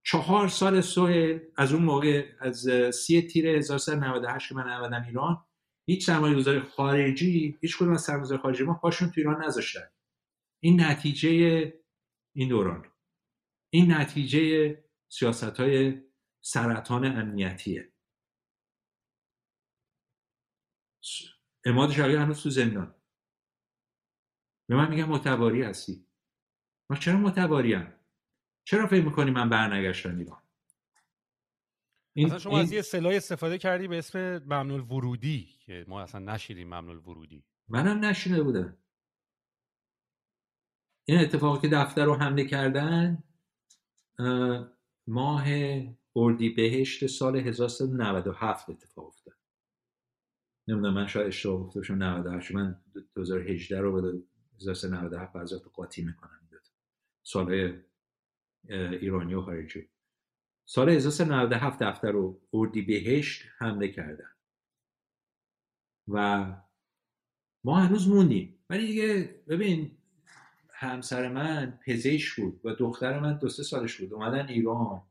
[0.06, 5.46] چهار سال سوه از اون موقع از سی تیر 1398 که من اومدم ایران
[5.88, 9.88] هیچ سرمایه گذاری خارجی هیچ کدوم از سرمایه خارجی ما پاشون تو ایران نذاشتن.
[10.64, 11.74] این نتیجه
[12.36, 12.92] این دوران.
[13.74, 16.02] این نتیجه سیاست های
[16.42, 17.94] سرطان امنیتیه.
[21.66, 22.96] اماد شرقی هنوز تو زندان.
[24.70, 26.08] به من میگن متواری هستی.
[26.90, 27.78] ما چرا متواری
[28.68, 30.42] چرا فکر می‌کنی من برنگشتم ایران؟
[32.16, 36.68] این شما از یه سلاح استفاده کردی به اسم ممنول ورودی که ما اصلا نشیدیم
[36.68, 38.78] ممنول ورودی منم نشینه بودم.
[41.06, 43.24] این اتفاقی که دفتر رو حمله کردن
[45.08, 45.46] ماه
[46.16, 49.36] اردی بهشت سال 1397 اتفاق افتاد.
[50.68, 52.82] نمی‌دونم من شاید اشتباه گفته باشم 98 من
[53.16, 54.22] 2018 رو به
[54.56, 56.40] 1397 وضعیت قاطی می‌کنم.
[57.24, 57.82] سال
[58.70, 59.90] ایرانی و خارجی.
[60.66, 64.30] سال 1397 دفتر رو اردی بهشت حمله کردن.
[66.08, 66.46] و
[67.64, 68.60] ما هنوز موندیم.
[68.70, 69.98] ولی دیگه ببین
[70.78, 74.14] همسر من پزشک بود و دختر من دو سه سالش بود.
[74.14, 75.02] اومدن ایران.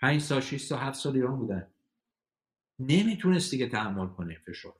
[0.00, 1.66] پنج سال شیش سال هفت سال ایران بودن.
[2.78, 4.74] نمی‌تونست دیگه تحمل کنه فشار.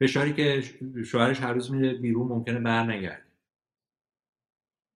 [0.00, 0.60] فشاری که
[1.04, 3.26] شوهرش هر روز میره بیرون ممکنه بر نگرده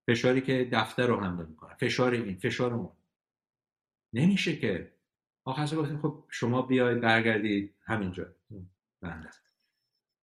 [0.08, 1.74] فشاری که دفتر رو حمله می‌کنه.
[1.74, 2.92] فشار این فشار اون.
[4.12, 4.92] نمیشه که.
[5.44, 8.26] آخر گفتیم خب شما بیاید برگردید همینجا.
[9.00, 9.28] بنده.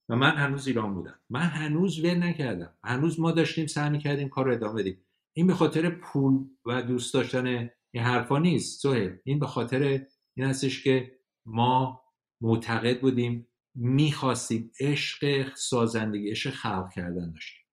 [0.09, 1.19] و من هنوز ایران بودم.
[1.29, 2.77] من هنوز ول نکردم.
[2.83, 5.05] هنوز ما داشتیم سعی کردیم کار رو ادامه بدیم.
[5.33, 8.81] این به خاطر پول و دوست داشتن این حرفا نیست.
[8.81, 10.05] سهل این به خاطر
[10.37, 12.03] این هستش که ما
[12.41, 17.65] معتقد بودیم می‌خواستیم عشق سازندگی عشق خلق کردن داشتیم.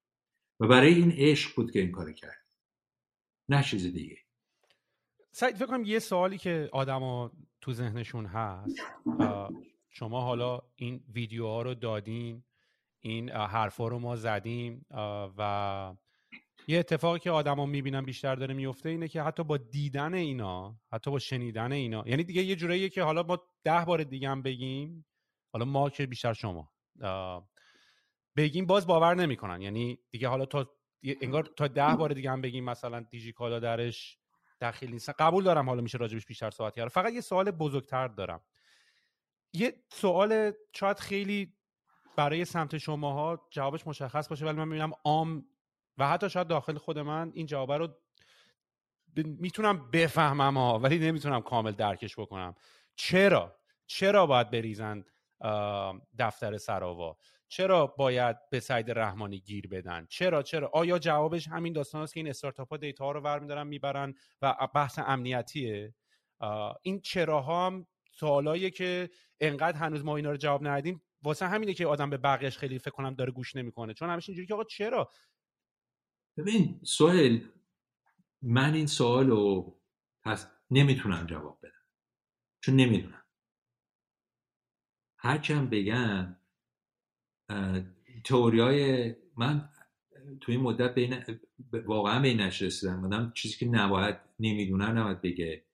[0.61, 2.47] و برای این عشق بود که این کار کرد
[3.49, 4.19] نه چیز دیگه.
[5.33, 8.77] سعید فکر کنم یه سوالی که آدما تو ذهنشون هست.
[9.93, 12.45] شما حالا این ویدیوها رو دادین
[13.01, 14.87] این حرفا رو ما زدیم
[15.39, 15.95] و
[16.69, 21.11] یه اتفاقی که آدما می‌بینن بیشتر داره میفته اینه که حتی با دیدن اینا حتی
[21.11, 25.07] با شنیدن اینا یعنی دیگه یه جوراییه که حالا ما ده بار دیگه هم بگیم
[25.53, 26.73] حالا ما که بیشتر شما
[28.37, 29.63] بگیم باز باور نمی‌کنن.
[29.63, 30.71] یعنی دیگه حالا تا
[31.21, 34.19] انگار تا ده بار دیگه هم بگیم مثلا دیجی کالا درش
[34.61, 35.11] داخل نیست.
[35.11, 36.89] قبول دارم حالا میشه راجبش بیشتر صحبت کرد.
[36.89, 38.41] فقط یه سوال بزرگتر دارم.
[39.53, 41.55] یه سوال شاید خیلی
[42.17, 45.45] برای سمت شماها جوابش مشخص باشه ولی من می‌بینم عام
[45.99, 47.89] و حتی شاید داخل خود من این جواب رو
[49.17, 52.55] می‌تونم بفهمم ها ولی نمی‌تونم کامل درکش بکنم.
[52.97, 53.57] چرا؟
[53.87, 55.05] چرا باید بریزن
[56.19, 57.17] دفتر سراوا؟
[57.49, 62.21] چرا باید به سعید رحمانی گیر بدن؟ چرا؟ چرا؟ آیا جوابش همین داستان است که
[62.21, 65.95] این استارتاپ ها دیتا ها رو برمیدارن می‌برن و بحث امنیتیه؟
[66.83, 69.11] این چراها هم سوالاییه که
[69.43, 72.91] انقدر هنوز ما اینا رو جواب ندیم واسه همینه که آدم به بقیهش خیلی فکر
[72.91, 73.95] کنم داره گوش نمی‌کنه.
[73.95, 75.11] چون همیشه اینجوری که آقا چرا؟
[76.37, 77.41] ببین سوال
[78.43, 79.75] من این سوال رو
[80.25, 81.73] پس نمی‌تونم جواب بدم.
[82.61, 83.23] چون نمی‌دونم.
[85.19, 86.37] هرچند بگم
[88.35, 89.69] های من
[90.41, 91.25] تو این مدت بین
[91.73, 95.65] واقعا به این رسیدم مدام چیزی که نباید نمی‌دونم نباید بگه.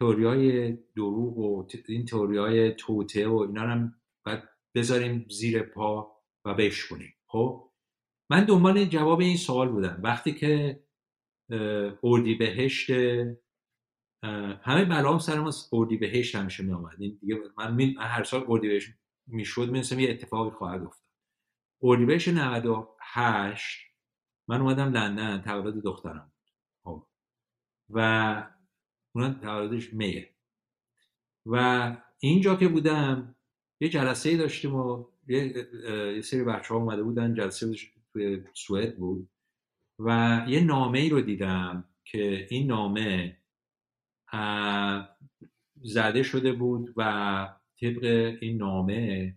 [0.00, 2.08] های دروغ و این
[2.38, 3.94] های توته و اینا هم
[4.26, 4.42] باید
[4.74, 7.70] بذاریم زیر پا و بشکنیم خب؟
[8.30, 10.00] من دنبال جواب این سوال بودم.
[10.02, 10.84] وقتی که
[12.02, 12.90] اردی بهشت
[14.62, 18.90] همه بلام سر ما اردی بهشت همیشه می آمد دیگه من هر سال اردی بهشت
[19.26, 21.10] می‌شد می‌رسم یه اتفاقی خواهد افتاد.
[21.82, 23.80] اردیبهشت 98
[24.48, 26.32] من اومدم لندن تولد دخترم
[26.84, 27.06] خب.
[27.90, 28.53] و
[29.14, 30.30] اونم تولدش میه.
[31.46, 33.34] و اینجا که بودم
[33.80, 35.66] یه جلسه داشتیم و یه,
[36.22, 37.74] سری بچه ها اومده بودن جلسه
[38.12, 39.28] توی سوئد بود.
[39.98, 43.36] و یه نامه ای رو دیدم که این نامه
[45.82, 47.48] زده شده بود و
[47.80, 48.04] طبق
[48.40, 49.36] این نامه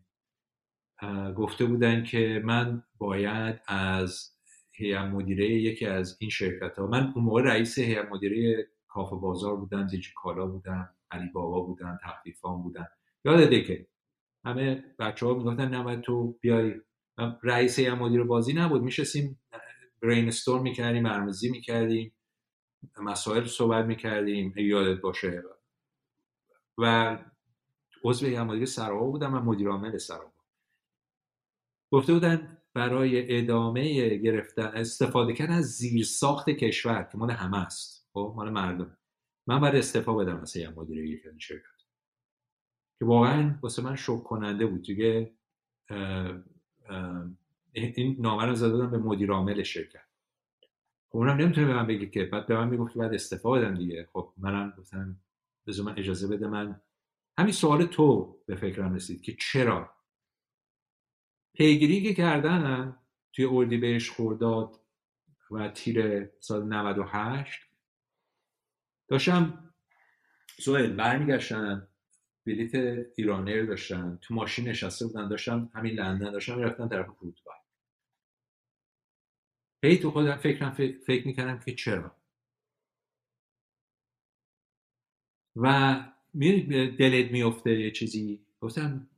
[1.35, 4.31] گفته بودن که من باید از
[4.71, 8.67] هیئت مدیره یکی از این شرکت ها من اون موقع رئیس هیئت مدیره
[8.97, 12.87] کافه بازار بودم دیجی کالا بودم علی بابا بودن تخفیفان بودن.
[13.25, 13.87] یادته که
[14.45, 16.73] همه بچه ها می‌گفتن نه تو بیای.
[17.43, 18.81] رئیس هیئت مدیره بازی نبود.
[18.81, 19.39] میشستیم
[20.01, 22.13] برین استور می‌کردیم مرمزی می‌کردیم
[23.01, 24.53] مسائل صحبت می‌کردیم.
[24.57, 25.43] یادت باشه.
[26.77, 27.17] و
[28.03, 30.33] عضو هیئت مدیره سراوا بودم و مدیر عامل سراوا.
[31.91, 37.96] گفته بودن برای ادامه گرفتن استفاده کردن از زیر ساخت کشور که مال همه است.
[38.17, 38.97] خب مال مردم.
[39.47, 41.77] من باید استفا بدم از هیئت مدیره یک شرکت.
[42.99, 44.81] که واقعا واسه من شک کننده بود.
[44.81, 45.33] دیگه
[47.73, 50.07] این نامه رو زده به مدیر عامل شرکت.
[51.09, 52.25] خب اونم نمی‌تونه به من بگه که.
[52.25, 54.09] بعد به من می‌گفت بعد استفا بدم دیگه.
[54.13, 55.19] خب منم گفتم
[55.67, 56.81] بذار من اجازه بده من.
[57.37, 59.89] همین سوال تو به فکرم رسید که چرا؟
[61.53, 62.97] پیگیری که کردن
[63.33, 64.75] توی بهش خورداد
[65.51, 67.66] و تیر سال 98
[69.07, 69.73] داشتم
[70.59, 71.87] سوال برمیگشتن
[72.45, 72.75] بلیت
[73.15, 77.65] ایرانر داشتن تو ماشین نشسته بودن داشتم همین لندن داشتم رفتن طرف فرودگاه.
[79.83, 80.73] هی تو خودم فکرم
[81.05, 82.15] فکر می‌کردم که چرا؟
[85.55, 85.95] و
[86.99, 89.09] دلت میفته یه چیزی؟ گفتم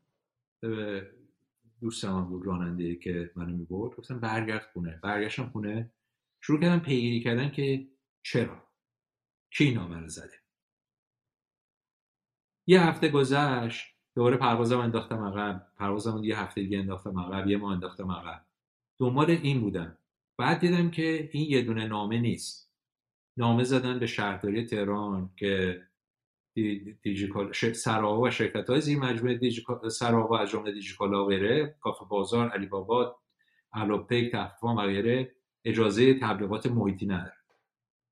[1.82, 3.98] دوستم بود راننده که منو می‌برد.
[3.98, 4.99] گفتم برگرد خونه.
[5.03, 5.91] برگشتم خونه
[6.41, 7.88] شروع کردم پیگیری کردن که
[8.24, 8.69] چرا؟
[9.52, 10.40] کی نامه رو زده؟
[12.68, 15.68] یه هفته گذشت دوباره پروازم انداختم عقب.
[15.78, 18.46] پروازم یه هفته دیگه انداختم عقب یه ماه انداختم عقب.
[18.98, 19.98] دنبال این بودم.
[20.38, 22.72] بعد دیدم که این یه دونه نامه نیست.
[23.38, 25.82] نامه زدن به شهرداری تهران که
[27.02, 29.50] دیجیکال سراوا و شرکت های زیر مجموعه
[29.90, 33.20] سراوا از جمله دیجیکالا و غیره کافه بازار علی بابا
[33.74, 35.36] الوپیک تخفیفان و غیره
[35.66, 37.39] اجازه تبلیغات محیطی نداره.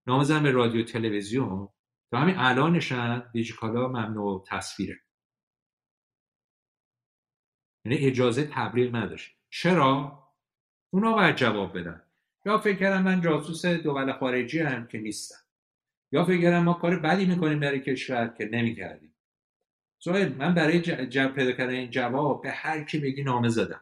[0.08, 1.70] نام زن به رادیو تلویزیون.
[2.12, 5.00] تا همین الانشن دیجیکالا ممنوع تصویره.
[7.86, 9.38] یعنی اجازه تبلیغ نداشت.
[9.50, 10.24] چرا؟
[10.90, 12.02] اونا باید جواب بدن.
[12.46, 15.46] یا فکر کردم من جاسوس دول خارجی هم که نیستم.
[16.12, 19.16] یا فکر ما کار بدی می‌کنیم برای کشور که نمی‌کردیم.
[20.00, 23.82] سوال من برای جواب پیدا کردن این جواب به هر کی بگی نامه زدم.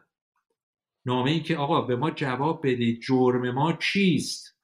[1.04, 4.55] نامه ای که آقا به ما جواب بدید جرم ما چیست؟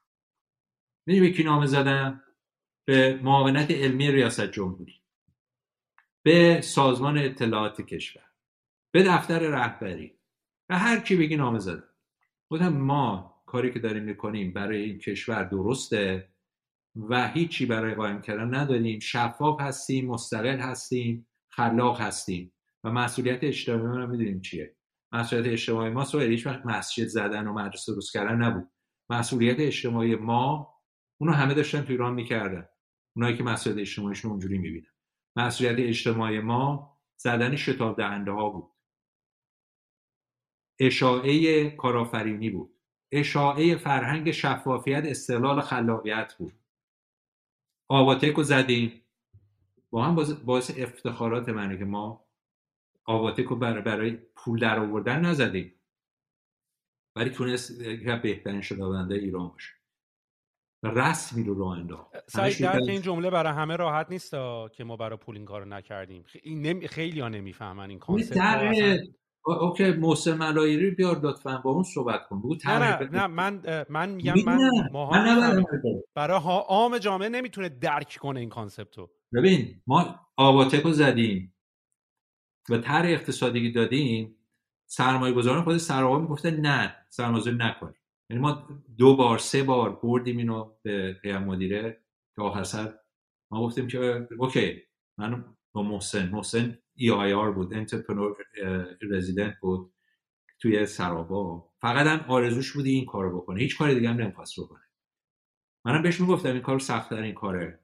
[1.06, 2.22] می‌دونی به کی نامه زدم؟
[2.84, 5.02] به معاونت علمی ریاست جمهوری.
[6.22, 8.22] به سازمان اطلاعات کشور.
[8.90, 10.18] به دفتر رهبری.
[10.68, 11.88] و هر کی بگی نامه زدن
[12.50, 16.28] گفتم ما کاری که داریم می‌کنیم برای این کشور درسته
[16.96, 19.00] و هیچی برای قایم کردن نداریم.
[19.00, 22.52] شفاف هستیم مستقل هستیم خلاق هستیم.
[22.84, 24.76] و مسئولیت اجتماعی رو می‌دونیم چیه؟
[25.12, 28.68] مسئولیت اجتماعی ما سوال هیچ وقت مسجد زدن و مدرسه درست کردن نبود.
[29.10, 30.71] مسئولیت اجتماعی ما
[31.22, 32.68] اونو همه داشتن تو ایران می‌کردن.
[33.16, 34.86] اونایی که مسئولیت اجتماعیشون اونجوری می‌بینن.
[35.36, 38.72] مسئولیت اجتماعی ما زدن شتاب دهنده ها بود.
[40.80, 42.78] اشاعه کارآفرینی بود.
[43.12, 46.52] اشاعه فرهنگ شفافیت استقلال خلاقیت بود.
[47.88, 49.02] آواتک رو زدیم.
[49.90, 52.28] با هم باعث افتخارات منه که ما
[53.04, 55.74] آواتک رو برای, برای پول در آوردن نزدیم.
[57.16, 59.81] ولی تونست یک بهترین شنونده ایران باشه.
[60.82, 62.30] و رسمی رو راه انداخت.
[62.30, 64.30] سعید درک این جمله برای همه راحت نیست
[64.72, 66.24] که ما برای پول این کارو نکردیم.
[66.88, 69.00] خیلی ها نمی‌فهمن این کانسپت
[69.44, 72.38] اوکی محسن ملایری بیار لطفا با اون صحبت کن.
[72.38, 75.64] بگو نه نه, نه من من میگم من من
[76.14, 79.10] برای عام جامعه نمی‌تونه درک کنه این concept رو.
[79.34, 81.54] ببین ما آواتک رو زدیم
[82.70, 84.36] و طرح اقتصادی دادیم
[84.86, 88.01] سرمایه گذاران خود سرمایه می‌گفته نه سرمایه نکنیم
[88.32, 88.68] یعنی ما
[88.98, 92.04] دو بار سه بار بردیم اینو به هیئت مدیره
[92.38, 92.94] آخر سر
[93.50, 94.82] ما گفتیم که okay
[95.18, 98.36] من با محسن محسن EIR بود entrepreneur
[99.10, 99.92] resident بود
[100.58, 101.70] توی سرآوا.
[101.80, 104.82] فقط هم آرزوش بودی این کارو بکنه هیچ کار دیگه هم نمی‌خواست بکنه.
[105.84, 107.80] منم بهش می‌گفتم این کار سخت این کاره.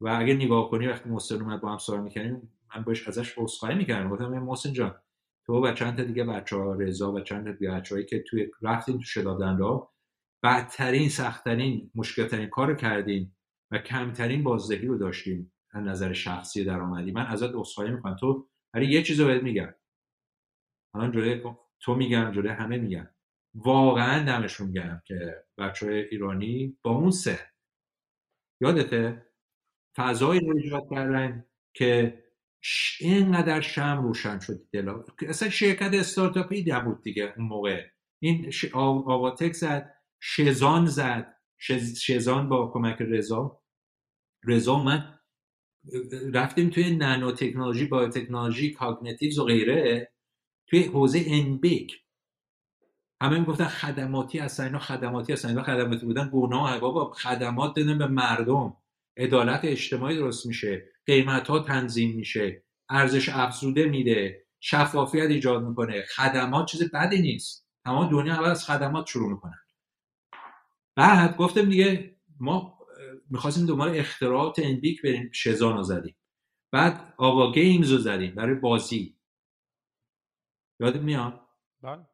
[0.00, 3.74] و اگه نگاه کنی وقتی محسن اومد با هم صحبت می‌کنیم من باش ازش عذرخواهی
[3.74, 4.08] می‌کردم.
[4.08, 4.94] گفتم محسن جان
[5.48, 8.50] تو و چند تا دیگه بچه ها رضا و چند تا دیگه بچه‌هایی که توی
[8.62, 9.80] رفتیم تو شدادنده
[10.42, 13.36] بدترین سختترین مشکلترین کار کردیم
[13.70, 17.12] و کمترین بازدهی رو داشتیم از نظر شخصی درآمدی.
[17.12, 18.16] من ازت عذرخواهی می‌کنم.
[18.16, 19.74] تو ولی یه چیزو بهت میگم.
[20.94, 21.42] الان جلوی
[21.80, 23.08] تو میگم جلوی همه میگم.
[23.54, 27.38] واقعا دمشون گرم که بچه ایرانی با اون سه.
[28.60, 29.26] یادته؟
[29.96, 32.24] فضایی رو ایجاد کردن که
[33.00, 37.86] اینقدر شم روشن شد دلا اصلا شرکت استارتاپی بود دیگه اون موقع.
[38.22, 41.34] این آواتک زد شزان زد.
[42.00, 43.62] شزان با کمک رضا.
[44.44, 45.18] رضا من
[46.32, 50.12] رفتیم توی نانو تکنولوژی با تکنولوژی کاگنیتیوز و غیره.
[50.66, 52.04] توی حوزه انبیک
[53.22, 56.30] همه می‌گفتن خدماتی هستن اینا خدماتی هستن اینا خدماتی بودن.
[56.32, 58.76] گناه بابا خدمات دادن به مردم.
[59.16, 60.88] عدالت اجتماعی درست میشه.
[61.08, 66.02] قیمت ها تنظیم میشه ارزش افزوده میده شفافیت ایجاد می‌کنه.
[66.02, 67.68] خدمات چیز بدی نیست.
[67.84, 69.58] تمام دنیا اول از خدمات شروع می‌کنن.
[70.96, 72.78] بعد گفتم دیگه ما
[73.30, 76.16] می‌خواستیم دنبال اختراعات انبیک بریم شزان رو زدیم.
[76.72, 79.18] بعد آوا گیمز رو زدیم برای بازی.
[80.80, 81.40] یادت میاد؟
[81.82, 82.06] بله.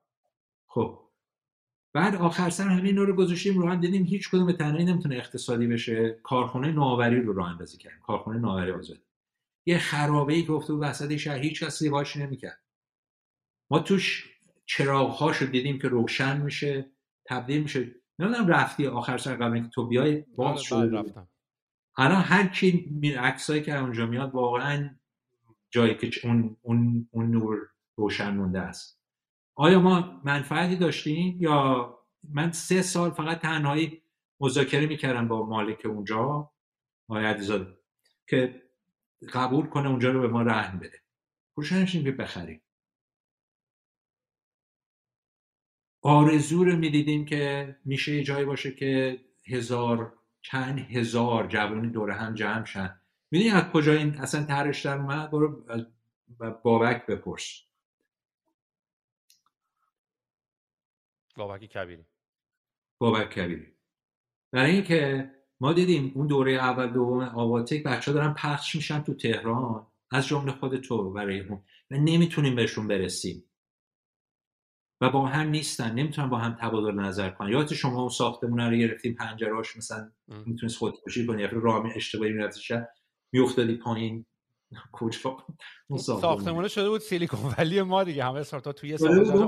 [0.66, 1.03] خب.
[1.94, 6.20] بعد آخر سر همین رو گذاشتیم رو هم دیدیم هیچ کدوم تنهایی نمی‌تونه اقتصادی بشه.
[6.22, 8.00] کارخونه نوآوری رو راه اندازی کردیم.
[8.02, 8.98] کارخونه نوآوری آزاد.
[9.66, 12.62] یه خرابه ای که افتاد وسط شهر هیچ کس نگاهش نمی‌کرد.
[13.70, 14.30] ما توش
[14.66, 16.90] چراغ هاشو دیدیم که روشن میشه
[17.26, 17.94] تبدیل میشه.
[18.18, 21.28] نمی‌دونم رفتی آخر سر قبل که تو بیای باز شده رفتم.
[21.96, 24.90] الان هر کی عکسایی که اونجا میاد واقعا
[25.70, 27.58] جایی که اون, اون, اون نور
[27.96, 29.03] روشن مونده است.
[29.55, 31.89] آیا ما منفعتی داشتیم یا
[32.31, 34.02] من سه سال فقط تنهایی
[34.40, 36.51] مذاکره می‌کردم با مالک اونجا
[37.09, 37.78] آیا عدیزاده
[38.26, 38.62] که
[39.32, 40.98] قبول کنه اونجا رو به ما رهن بده.
[41.56, 42.60] پروشنشیم که بخریم.
[46.02, 52.64] آرزو رو می‌دیدیم که میشه جایی باشه که هزار چند هزار جوانی دور هم جمع
[52.64, 53.01] شن.
[53.31, 55.64] می‌دونی از کجا این اصلا ترش در اومد؟ برو
[56.62, 57.60] بابک بپرس.
[61.36, 62.05] بابک کبیری.
[63.01, 63.66] بابک کبیری.
[64.52, 65.31] برای اینکه
[65.61, 70.27] ما دیدیم اون دوره اول دوم آواتک بچه ها دارن پخش میشن تو تهران از
[70.27, 71.62] جمله خود تو برای اون.
[71.90, 73.44] و نمی‌تونیم بهشون برسیم.
[75.01, 75.94] و با هم نیستن.
[75.94, 77.48] نمی‌تونن با هم تبادل نظر کنن.
[77.48, 82.61] یادت شما اون ساختمون رو گرفتیم پنجراش مثلا می‌تونست خودکشی کنی یا راه اشتباهی می‌رفتی
[82.61, 82.89] شد
[83.32, 84.27] میافتادی پایین.
[84.93, 85.36] کجا
[85.98, 88.94] ساختمونه شده بود سیلیکون ولی ما دیگه همه سارتا توی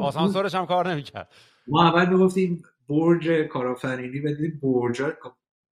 [0.00, 1.34] آسانسورش هم کار نمی‌کرد.
[1.68, 5.02] ما اول می‌گفتیم برج کارآفرینی و دیدیم برج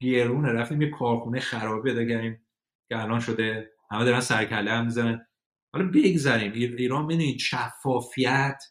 [0.02, 0.50] گرونه.
[0.50, 2.48] رفتیم یه کارخونه خرابی پیدا کردیم
[2.90, 5.28] که الان شده همه دارن سرکله هم می‌زنن.
[5.74, 8.64] حالا بگذاریم ایران ببینید شفافیت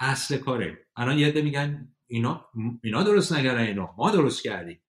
[0.00, 0.86] اصل کاره.
[0.96, 2.50] الان یه میگن اینا
[2.82, 3.94] اینا درست نگرن اینا.
[3.98, 4.82] ما درست کردیم.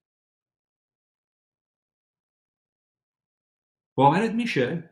[3.95, 4.89] باورت میشه؟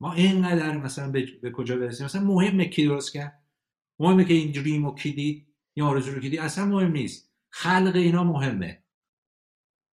[0.00, 3.42] ما اینقدر مثلا به, به کجا برسیم؟ مثلا مهمه کی درست کرد.
[3.98, 7.32] مهمه که این دریم رو کی دید یا آرزو رو دید اصلا مهم نیست.
[7.50, 8.84] خلق اینا مهمه.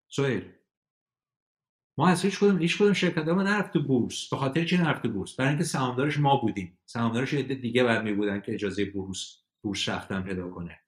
[0.07, 0.51] سویل
[1.97, 4.29] ما از هیچ کدوم هیچ کدوم شرکت ما نرفت تو بورس.
[4.29, 6.79] به خاطر چی نرفت تو بورس؟ برای اینکه سهامدارش ما بودیم.
[6.85, 10.79] سهامدارش یه دیگه برمی بودن که اجازه بورس بورس رفتن پیدا کنه.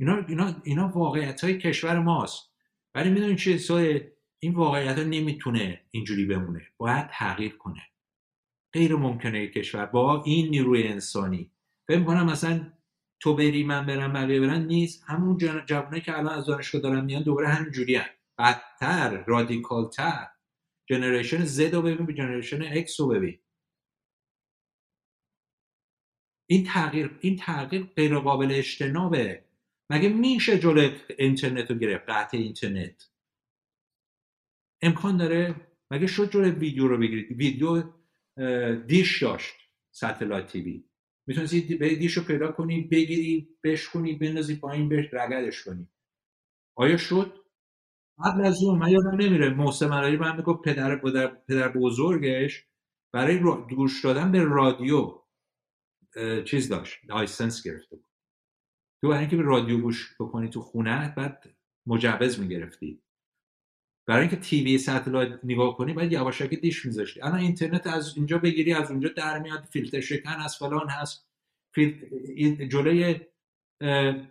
[0.00, 2.54] اینا اینا اینا واقعیت های کشور ماست.
[2.94, 4.00] ولی می‌دونید چیه سوی
[4.38, 6.72] این واقعیت ها نمی‌تونه اینجوری بمونه.
[6.76, 7.82] باید تغییر کنه.
[8.72, 11.50] غیر ممکنه کشور با این نیروی انسانی.
[11.88, 12.72] فکر می‌کنم مثلا
[13.20, 15.04] تو بری من برم بقیه برن نیست.
[15.06, 18.10] همون جوانه که الان از دانشگاه دارن میان دوباره همین جوری هم.
[18.38, 20.28] بدتر رادیکالتر.
[20.86, 23.38] generation Z رو ببین generation X رو ببین.
[26.46, 29.44] این تغییر این تغییر غیر قابل اجتنابه.
[29.90, 33.10] مگه میشه جلو اینترنت رو گرفت؟ قطع اینترنت.
[34.82, 35.54] امکان داره؟
[35.90, 37.82] مگه شد جلو ویدیو رو بگیرید؟ ویدیو
[38.86, 39.54] دیش داشت
[39.90, 40.84] ستلایت تیوی.
[41.26, 45.88] می‌تونید دیش رو پیدا کنی بگیری بشکنی بندازی پایین بهش رگدش کنی.
[46.76, 47.44] آیا شد؟
[48.24, 52.66] قبل از اون من یادم نمیره محسن مراری من می‌گفت پدر پدر پدر بزرگش
[53.12, 53.38] برای
[53.76, 55.22] گوش دادن به رادیو
[56.44, 58.06] چیز داشت license گرفته بود.
[59.02, 61.56] تو برای اینکه به رادیو گوش بکنی تو خونه بعد
[61.86, 63.03] مجوز می‌گرفتی.
[64.06, 67.20] برای اینکه TV satellite نگاه کنی باید یواشکی دیش میذاشتی.
[67.20, 71.28] الان اینترنت از اینجا بگیری از اونجا در میاد فیلتر شکن از فلان هست.
[72.68, 73.20] جلوی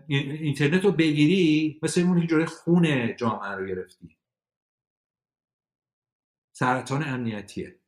[0.07, 4.17] اینترنت رو بگیری مثل اون جوری خون جامعه رو گرفتی.
[6.55, 7.79] سرطان امنیتیه.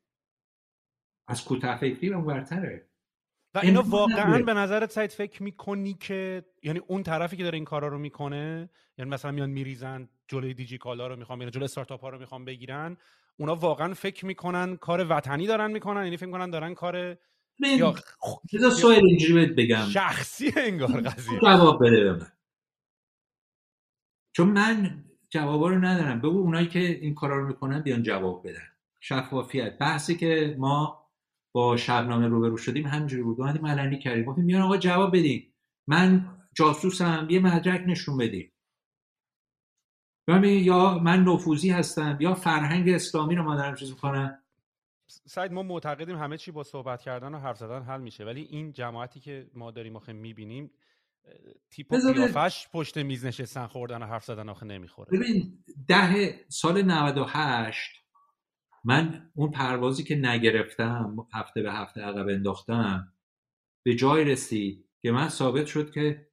[1.27, 2.84] از کوتاه فکری به برتره
[3.55, 7.65] و اینو واقعا به نظرت سایت فکر می‌کنی که یعنی اون طرفی که داره این
[7.65, 12.09] کارا رو می‌کنه یعنی مثلا میان میریزن جلوی دیجی کالا رو می‌خوان جلوی استارتاپ ها
[12.09, 12.97] رو می‌خوان بگیرن
[13.37, 17.17] اونا واقعا فکر می‌کنن کار وطنی دارن می‌کنن یعنی فکر می‌کنن دارن کار
[17.59, 17.95] یا
[18.53, 19.85] بذار سوال اینجوری بگم.
[19.93, 21.39] شخصی انگار قضیه.
[21.39, 22.31] جواب بده به من.
[24.33, 26.21] چون من جوابا رو ندارم.
[26.21, 28.67] بگو اونایی که این کارا رو می‌کنن بیان جواب بدن.
[28.99, 29.77] شفافیت.
[29.77, 31.04] بحثی که ما
[31.55, 33.41] با شبنامه روبرو شدیم همینجوری بود.
[33.41, 34.25] اومدیم علنی کردیم.
[34.25, 35.53] گفتیم بیان آقا جواب بدین.
[35.87, 38.51] من جاسوسم یه مدرک نشون بدیم
[40.43, 44.39] یا من نفوذی هستم یا فرهنگ اسلامی رو ما دارم چیز می‌کنم؟
[45.07, 48.25] سعید ما معتقدیم همه چی با صحبت کردن و حرف زدن حل میشه.
[48.25, 50.71] ولی این جماعتی که ما داریم آخه می‌بینیم
[51.71, 55.19] تیپ و قیافش پشت میز نشستن خوردن و حرف زدن آخه نمی‌خوره.
[55.19, 58.04] ببین ده سال 98
[58.85, 63.13] من اون پروازی که نگرفتم هفته به هفته عقب انداختم
[63.83, 66.31] به جای رسید که من ثابت شد که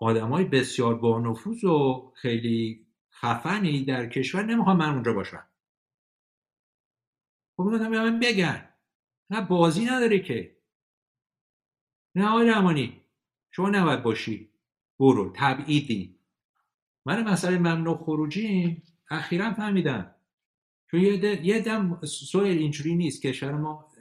[0.00, 5.46] آدمای بسیار با نفوذ و خیلی خفنی در کشور نمی‌خوام من اونجا باشم
[7.56, 8.68] خب به من بگن.
[9.30, 10.56] نه بازی نداره که.
[12.14, 13.02] نه آقای رمانی
[13.50, 14.50] شما نباید باشی.
[14.98, 16.20] برو تبعیدی.
[17.06, 20.13] من مسئله ممنوع خروجی اخیرا فهمیدم.
[20.94, 23.92] چون یه دم سوال اینجوری نیست کشور ما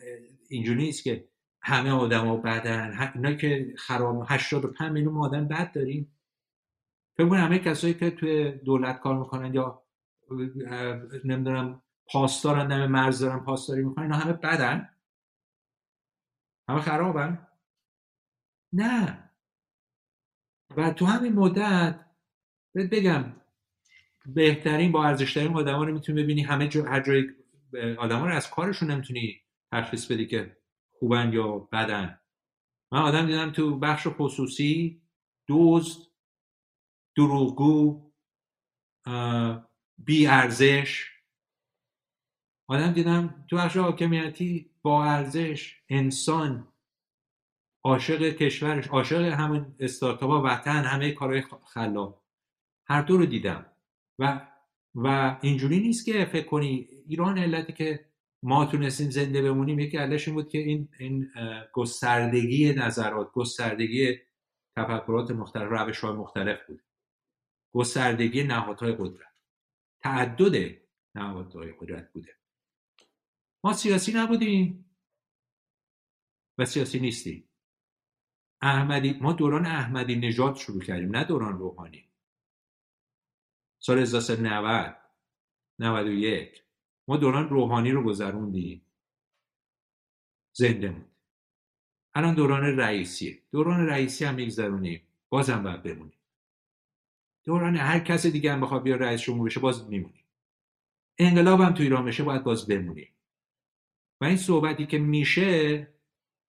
[0.49, 1.29] اینجوری نیست که
[1.61, 3.11] همه آدما بدن.
[3.15, 6.17] اینا که خراب 85 میلیون آدم بد داریم.
[7.17, 9.83] فکر همه کسایی که توی دولت کار می‌کنن یا
[11.23, 14.89] نمی‌دونم پاسدارن دم مرز دارن پاسداری می‌کنن اینا همه بدن.
[16.69, 17.47] همه خرابن.
[18.73, 19.29] نه.
[20.77, 22.05] و تو همین مدت
[22.75, 23.33] بگم
[24.25, 26.41] بهترین با ارزشترین آدم رو می‌تونی ببینی.
[26.41, 27.29] همه جا هر جای
[27.97, 30.57] آدم رو از کارشون نمی‌تونی تشخیص بدی که
[30.99, 32.19] خوبن یا بدن.
[32.91, 35.01] من آدم دیدم تو بخش خصوصی
[35.47, 36.01] دزد
[37.15, 38.11] دروغگو
[39.97, 41.09] بی ارزش
[42.67, 46.73] آدم دیدم تو بخش حاکمیتی با ارزش انسان
[47.83, 52.23] عاشق کشورش عاشق همون استارتاپ وطن همه کارهای خلاق.
[52.87, 53.72] هر دو رو دیدم.
[54.19, 54.47] و
[54.95, 58.05] و اینجوری نیست که فکر کنی ایران علتی که
[58.43, 61.31] ما تونستیم زنده بمونیم یکی علتش این بود که این این
[61.73, 64.17] گستردگی نظرات گستردگی
[64.75, 66.83] تفکرات مختلف روش های مختلف بود.
[67.73, 69.33] گستردگی نهادهای قدرت.
[70.01, 70.77] تعدد
[71.15, 72.37] نهادهای قدرت بوده.
[73.63, 74.95] ما سیاسی نبودیم.
[76.57, 77.49] و سیاسی نیستیم.
[78.61, 82.12] احمدی ما دوران احمدی نژاد شروع کردیم نه دوران روحانی.
[83.85, 84.95] سال 1990
[85.79, 86.63] 91
[87.07, 88.85] ما دوران روحانی رو گذروندیم.
[90.53, 91.15] زنده موند.
[92.15, 93.43] الان دوران رئیسیه.
[93.51, 95.01] دوران رئیسی هم میگذرونیم.
[95.29, 96.19] بازم باید بمونیم.
[97.43, 100.25] دوران هر کس دیگه هم بخواد بیا رئیس جمهور بشه باز میمونیم.
[101.17, 103.13] انقلاب هم تو ایران بشه باید باز بمونیم.
[104.21, 105.87] و این صحبتی که میشه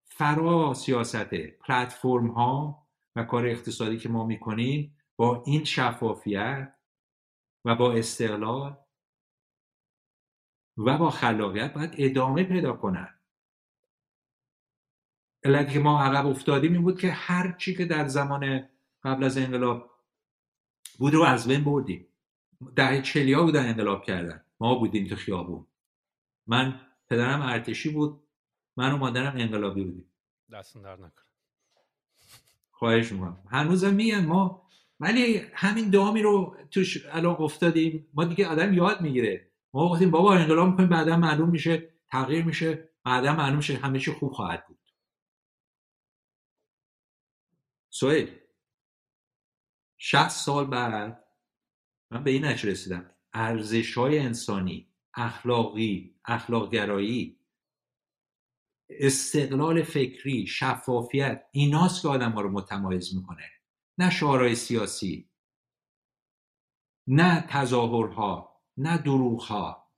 [0.04, 6.73] فرا سیاست پلتفرم ها و کار اقتصادی که ما می‌کنیم با این شفافیت
[7.64, 8.76] و با استقلال
[10.76, 13.18] و با خلاقیت باید ادامه پیدا کنن.
[15.44, 18.68] علتی که ما عقب افتادیم این بود که هر چی که در زمان
[19.02, 19.90] قبل از انقلاب
[20.98, 22.08] بود رو از بین بردیم.
[22.76, 24.44] دهه چلیا بودن انقلاب کردن.
[24.60, 25.66] ما بودیم تو خیابون.
[26.46, 28.28] من پدرم ارتشی بود.
[28.76, 30.12] من و مادرم انقلابی بودیم.
[30.52, 31.24] دستون در نکنه.
[32.70, 33.42] خواهش می‌کنم.
[33.50, 34.63] هنوزم میگن ما
[35.00, 38.08] ولی همین دامی رو توش الان افتادیم.
[38.14, 39.50] ما دیگه آدم یاد می‌گیره.
[39.74, 44.12] ما گفتیم بابا انقلاب می‌کنیم بعدا معلوم میشه تغییر میشه بعدا معلوم میشه همه چی
[44.12, 44.78] خوب خواهد بود.
[47.90, 48.30] سوئیل
[49.96, 51.24] 60 سال بعد
[52.10, 53.10] من به این رسیدم.
[53.32, 57.38] ارزش های انسانی اخلاقی اخلاقگرایی
[58.88, 63.50] استقلال فکری شفافیت ایناست که آدم ها رو متمایز می‌کنه.
[63.98, 65.30] نه شعارهای سیاسی
[67.06, 69.92] نه تظاهرها نه دروغها.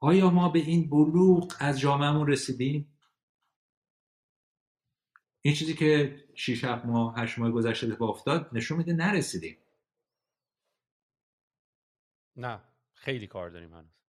[0.00, 2.98] آیا ما به این بلوغ از جامعهمون رسیدیم؟
[5.42, 9.58] این چیزی که 6 ماه 8 ماه گذشته اتفاق افتاد نشون میده نرسیدیم.
[12.36, 12.60] نه
[12.94, 14.00] خیلی کار داریم هنوز.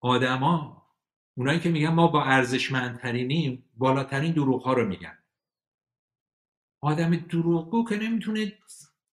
[0.00, 0.86] آدما
[1.36, 5.19] اونایی که میگن ما با ارزشمندترینیم بالاترین دروغ ها رو میگن.
[6.80, 8.52] آدم دروغگو که نمی‌تونه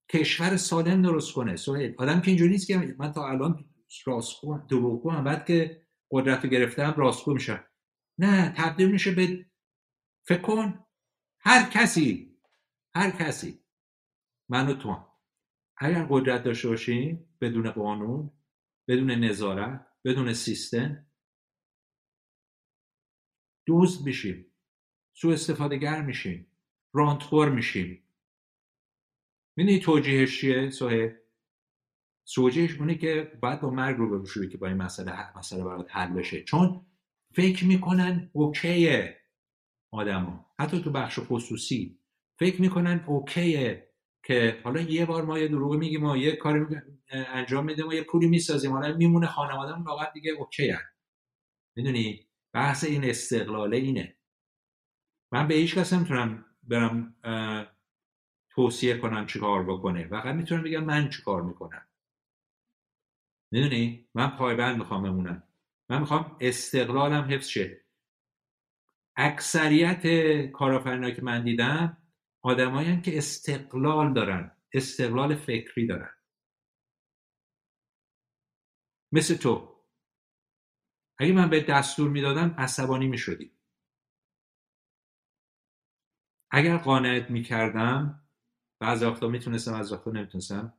[0.09, 1.55] کشور سالم درست کنه.
[1.55, 3.65] سوهیل آدم که اینجوری نیست که من تا الان
[4.05, 7.67] راستگو دروغگو هم بعد که قدرت رو گرفتم راستگو میشه
[8.17, 9.45] نه تبدیل میشه به
[10.27, 10.85] فکر کن
[11.39, 12.37] هر کسی
[12.95, 13.59] هر کسی.
[14.49, 15.07] من و تو
[15.77, 18.31] اگر قدرت داشته باشیم بدون قانون
[18.87, 21.07] بدون نظارت بدون سیستم
[23.65, 24.45] دوست میشیم.
[25.13, 26.52] سو استفاده گر میشیم.
[26.93, 28.03] رانتخور میشیم.
[29.57, 31.23] می‌دونی توجیهش چیه سوهه
[32.35, 36.13] توجیهش اونه که باید با مرگ رو بروشوی که با این مسئله مسئله برات حل
[36.13, 36.43] بشه.
[36.43, 36.85] چون
[37.35, 39.17] فکر می‌کنن اوکیه
[39.91, 41.99] آدما حتی تو بخش خصوصی.
[42.39, 43.89] فکر می‌کنن اوکیه
[44.25, 46.65] که حالا یه بار ما یه دروغ میگیم و یه کاری
[47.09, 48.71] انجام میدیم و یه پولی می‌سازیم.
[48.71, 50.81] حالا میمونه خانوادهمون واقعا دیگه اوکی هن.
[51.75, 54.17] می‌دونی؟ بحث این استقلاله اینه.
[55.31, 57.15] من به هیچ کس نمی‌تونم برم
[58.49, 60.07] توصیه کنم چیکار بکنه.
[60.07, 61.87] فقط می‌تونم بگم من چیکار می‌کنم.
[63.51, 65.43] می‌دونی؟ من پایبند می‌خوام بمونم.
[65.89, 67.85] من می‌خوام استقلالم حفظ شه.
[69.15, 70.07] اکثریت
[70.51, 71.97] کارآفرینایی که من دیدم
[72.41, 76.13] آدمایی که استقلال دارن استقلال فکری دارن.
[79.11, 79.83] مثل تو.
[81.19, 83.57] اگه من به دستور می‌دادم عصبانی می‌شدی.
[86.55, 88.23] اگر قانعت می‌کردم
[88.79, 90.73] بعض وقتا می‌تونستم از وقتا نمی‌تونستم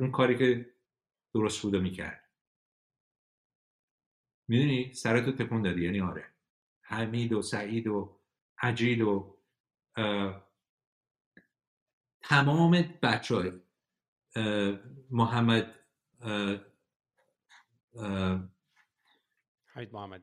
[0.00, 0.74] اون کاری که
[1.34, 2.30] درست بوده می‌کرد.
[4.48, 6.24] می‌دونی؟ سرتو تکون دادی یعنی آره.
[6.80, 8.20] حمید و سعید و
[8.58, 9.36] عجید و
[12.20, 12.70] تمام
[13.02, 13.52] بچه های
[15.10, 15.74] محمد
[19.66, 20.22] حمید محمد.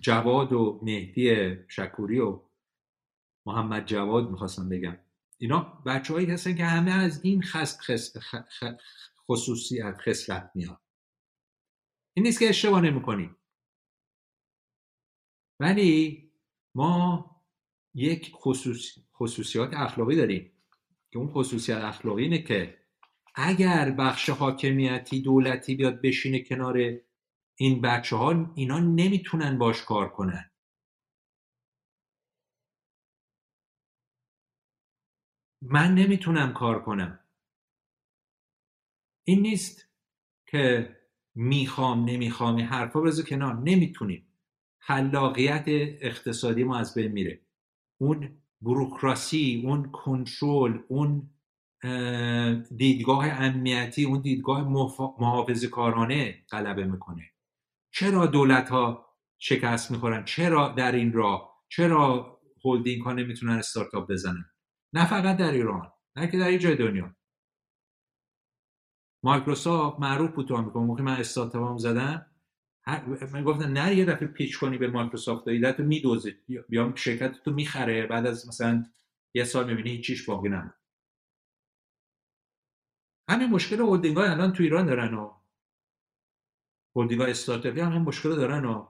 [0.00, 2.40] جواد و مهدی شکوری و
[3.46, 4.98] محمد جواد می‌خواستم بگم.
[5.38, 8.12] اینا بچه هایی هستن که همه از این خست خس...
[9.28, 10.80] خصوصیت خصلت میاد
[12.14, 13.36] این نیست که اشتباه نمی‌کنیم
[15.60, 16.30] ولی
[16.74, 17.30] ما
[17.94, 18.98] یک خصوص...
[19.14, 20.52] خصوصیات اخلاقی داریم
[21.10, 22.78] که اون خصوصیت اخلاقی اینه که
[23.34, 27.00] اگر بخش حاکمیتی دولتی بیاد بشینه کنار
[27.60, 30.50] این بچه ها اینا نمی‌تونن باش کار کنن.
[35.62, 37.20] من نمی‌تونم کار کنم.
[39.24, 39.88] این نیست
[40.46, 40.96] که
[41.34, 43.54] می‌خوام نمی‌خوام این حرفا بذار کنار.
[43.54, 44.26] نمی‌تونیم.
[44.78, 45.64] خلاقیت
[46.00, 47.40] اقتصادی ما از بین میره.
[48.00, 51.30] اون بروکراسی اون کنترل اون
[52.76, 54.68] دیدگاه امنیتی اون دیدگاه
[55.20, 57.30] محافظ کارانه غلبه می‌کنه.
[57.90, 59.06] چرا دولت ها
[59.38, 64.44] شکست می‌خورن؟ چرا در این راه؟ چرا هولدینگ ها نمی‌تونن استارتاپ بزنن؟
[64.92, 67.16] نه فقط در ایران نه که در جای دنیا.
[69.22, 70.80] مایکروسافت معروف بود تو آمریکا.
[70.80, 72.26] موقع من استارتاپم زدم.
[73.32, 76.36] من گفتن نه یه دفعه پیچ کنی به مایکروسافت ایده تو میدوزه
[76.68, 78.06] یا شرکت تو می‌خره.
[78.06, 78.84] بعد از مثلا
[79.34, 80.72] یه سال می‌بینی هیچیش باقی نمونده
[83.28, 85.39] همین مشکل هلدینگ های الان تو ایران دارن و
[86.96, 88.86] هلدینگ های استارتاپی هم, هم مشکل دارن و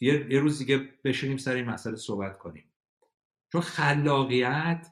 [0.00, 2.72] یه, یه روز دیگه بشینیم سر این مسئله صحبت کنیم.
[3.52, 4.86] چون خلاقیت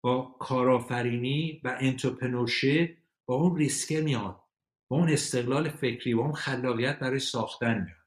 [0.00, 4.40] با کارآفرینی و entrepreneurship با اون ریسکه میاد
[4.88, 8.04] با اون استقلال فکری با اون خلاقیت برای ساختن میاد.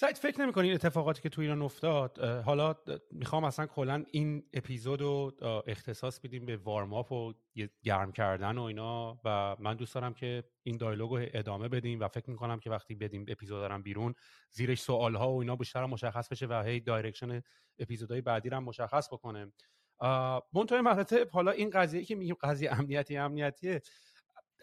[0.00, 2.74] سعید فکر نمی کنین اتفاقاتی که تو ایران افتاد حالا
[3.10, 5.32] می‌خوام اصلا کلا این اپیزود رو
[5.66, 7.32] اختصاص بدیم به warm-up و
[7.82, 12.08] گرم کردن و اینا و من دوست دارم که این dialogue رو ادامه بدیم و
[12.08, 14.14] فکر می‌کنم که وقتی بدیم اپیزود دارم بیرون
[14.50, 17.42] زیرش سوال ها و اینا بیشتر مشخص بشه و هی direction
[17.78, 19.52] اپیزودهای بعدی رو مشخص بکنه.
[20.52, 23.82] منتهای مراتب حالا این قضیه که میگیم قضیه امنیتی امنیتیه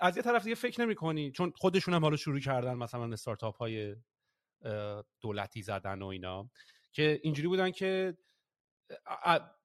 [0.02, 3.96] از یه طرف دیگه فکر نمی چون خودشون هم حالا شروع کردن مثلا استارتاپ های
[5.22, 6.50] دولتی زدن و اینا
[6.92, 8.18] که اینجوری بودن که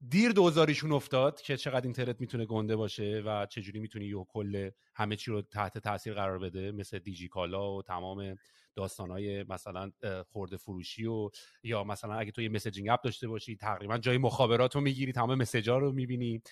[0.09, 5.17] دیر دوزاریشون افتاد که چقدر اینترنت می‌تونه گنده باشه و چجوری می‌تونی یه کل همه
[5.17, 8.37] چی رو تحت تاثیر قرار بده مثل دیجی کالا و تمام
[8.77, 9.91] داستانهای مثلا
[10.33, 11.31] خورده فروشی و
[11.63, 15.35] یا مثلا اگه تو یه مسیجینگ اپ داشته باشی تقریبا جای مخابرات رو می‌گیری تمام
[15.35, 16.43] مسیجا رو می‌بینی.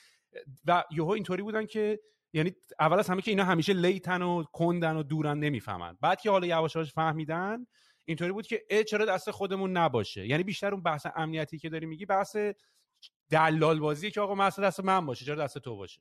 [0.64, 2.00] و یهو اینطوری بودن که
[2.32, 5.98] یعنی اول از همه که اینا همیشه لیتن و کندن و دورن نمی‌فهمن.
[6.00, 7.66] بعد که حالا یواش فهمیدن
[8.08, 11.86] اینطوری بود که اه چرا دست خودمون نباشه؟ یعنی بیشتر اون بحث امنیتی که داری
[11.86, 12.36] میگی بحث
[13.30, 16.00] دلال بازی که آقا مثلا دست من باشه چرا دست تو باشه؟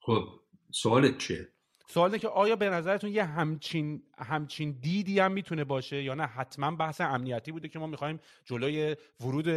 [0.00, 0.28] خب
[0.72, 1.48] سوالت چیه؟
[1.88, 6.26] سوال اینه که آیا به نظرتون یه همچین همچین دیدی هم می‌تونه باشه یا نه؟
[6.26, 9.48] حتما بحث امنیتی بوده که ما می‌خوایم جلوی ورود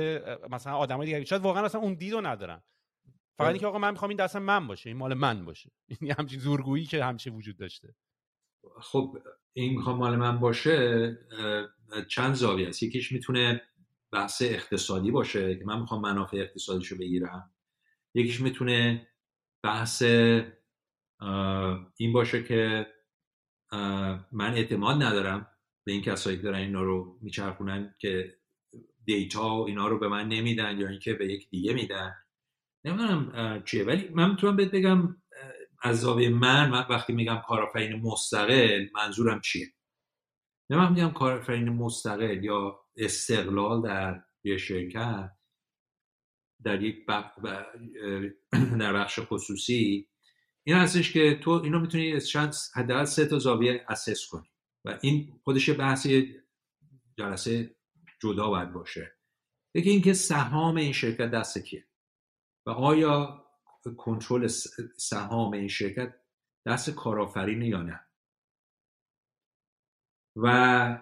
[0.52, 2.64] مثلا آدمای دیگه شاید واقعا اصلا اون دیدو ندارن.
[3.38, 5.72] فقط اینکه آقا من می‌خوام این دست من باشه این مال من باشه.
[5.88, 7.96] این همچین زورگویی که همیشه وجود داشته.
[8.82, 9.18] خب
[9.54, 11.18] این می‌خوام مال من باشه
[12.08, 13.62] چند زاویه است؟ یکیش می‌تونه
[14.12, 17.52] بحث اقتصادی باشه که من می‌خوام منافع اقتصادیشو بگیرم.
[18.14, 19.08] یکیش می‌تونه
[19.64, 20.02] بحث
[21.98, 22.88] این باشه که
[24.32, 25.48] من اعتماد ندارم
[25.84, 28.38] به این کسایی که دارن اینا رو میچرخونن که
[29.06, 32.14] دیتا و اینا رو به من نمیدن یا اینکه به یک دیگه میدن.
[32.86, 33.84] نمی‌دونم چیه.
[33.84, 35.18] ولی من می‌تونم بهت بگم
[35.82, 39.74] از زاویه من, من وقتی میگم کارآفرین مستقل منظورم چیه؟
[40.70, 45.32] نه من میگم کارآفرین مستقل یا استقلال در یه شرکت
[46.64, 47.06] در یک
[48.80, 50.10] در بخش خصوصی
[50.64, 54.50] این هستش که تو اینو می‌تونی چند حداقل سه تا زاویه اسس کنی
[54.86, 56.36] و این خودش بحثی
[57.18, 57.76] جلسه
[58.22, 59.18] جدا باید باشه.
[59.76, 61.88] یکی اینکه سهام این شرکت دست کیه؟
[62.66, 63.47] و آیا
[63.96, 64.48] کنترل
[64.98, 66.14] سهام این شرکت
[66.66, 68.00] دست کارآفرین یا نه.
[70.36, 71.00] و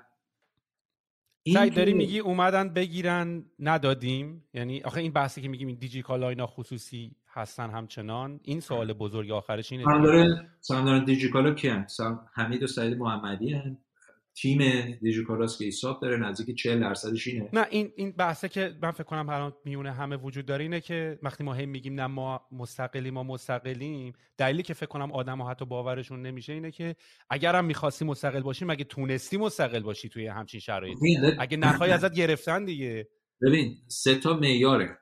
[1.43, 6.29] این داری میگی اومدن بگیرن ندادیم؟ یعنی آخه این بحثی که میگیم این دیجی کالا
[6.29, 10.25] اینا خصوصی هستن همچنان این سوال بزرگ آخرش اینه سهامدار
[10.59, 11.87] سهامدار دیجی کالا کیان
[12.33, 13.84] حمید و سعید محمدی هن.
[14.37, 17.49] تیم دیجیکالاس که حساب داره نزدیک 40 درصدش اینه.
[17.53, 21.19] نه این این بحثه که من فکر کنم الان میونه همه وجود داره اینه که
[21.23, 25.49] وقتی ما هم میگیم نه ما مستقلیم ما مستقلیم دلیلی که فکر کنم آدم ها
[25.49, 26.95] حتی باورشون نمیشه اینه که
[27.29, 32.13] اگر هم می‌خواستی مستقل باشی مگه تونستی مستقل باشی توی همچین شرایطی؟ اگه نخوای ازت
[32.13, 33.07] گرفتن دیگه.
[33.41, 34.97] ببین سه تا معیاره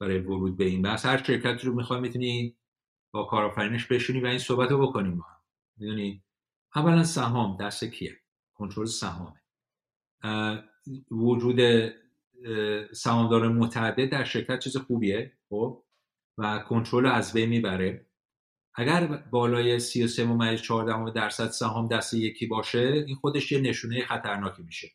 [0.00, 1.06] برای ورود به این بحث.
[1.06, 2.56] هر شرکتی رو می‌خوای می‌تونی
[3.12, 5.24] با کارآفرینش بشونی و این صحبت رو بکنیم با
[5.76, 6.22] می‌دونی؟
[6.76, 8.23] اولا سهام دست کیه؟
[8.54, 9.40] کنترل سهامه.
[11.10, 11.60] وجود
[12.92, 15.84] سهامدار متعدد در شرکت چیز خوبیه خب؟
[16.38, 18.06] و کنترل از بین می‌بره.
[18.74, 24.62] اگر بالای 33 ممیز 14 درصد سهام دست یکی باشه این خودش یه نشونه خطرناکی
[24.62, 24.88] میشه.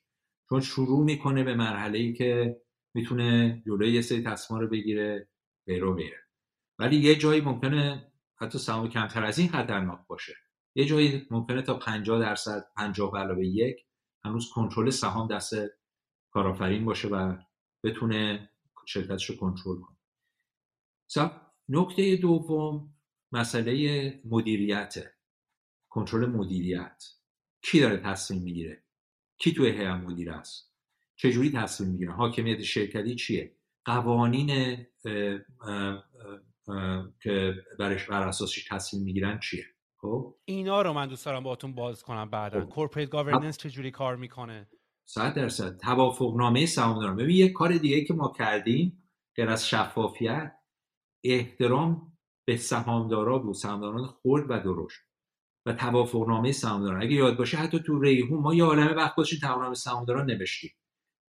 [0.50, 2.62] چون شروع می‌کنه به مرحله ای که
[2.94, 5.30] می‌تونه جلوی یه سری تصمیم رو بگیره
[5.68, 6.18] بیرو بیره
[6.80, 10.36] ولی یه جایی ممکنه حتی سهام کمتر از این خطرناک باشه.
[10.80, 13.86] یه جایی ممکنه تا 50 درصد 50 علاوه یک
[14.24, 15.56] هنوز کنترل سهام دست
[16.32, 17.38] کارآفرین باشه و
[17.84, 18.50] بتونه
[18.88, 19.98] شرکتش رو کنترل کنه.
[21.70, 22.94] نکته دوم
[23.32, 24.96] مسئله مدیریت
[25.90, 27.04] کنترل مدیریت.
[27.62, 28.84] کی داره تصمیم می‌گیره؟
[29.38, 30.74] کی توی هیئت مدیره است؟
[31.16, 34.78] چجوری تصمیم می‌گیره؟ حاکمیت شرکتی چیه؟ قوانین
[37.24, 39.66] که برش بر اساسش تصمیم می‌گیرن چیه؟
[40.02, 42.66] خب؟ اینا رو من دوست دارم باهاتون باز کنم بعدا.
[42.66, 44.70] کورپریت گاورننس چجوری کار می‌کنه؟
[45.06, 45.78] صد درصد.
[45.78, 49.04] توافق نامه سهامداران ببین یه کار دیگه که ما کردیم
[49.36, 50.56] غیر از شفافیت
[51.24, 53.56] احترام به سهامدارا بود.
[53.56, 55.00] سهامداران خرد و درشت.
[55.66, 59.40] و توافق نامه سهامداران اگه یاد باشه حتی تو ریحون ما یه عالمه وقت داشتیم
[59.40, 60.72] توافق سهامداران نوشتیم.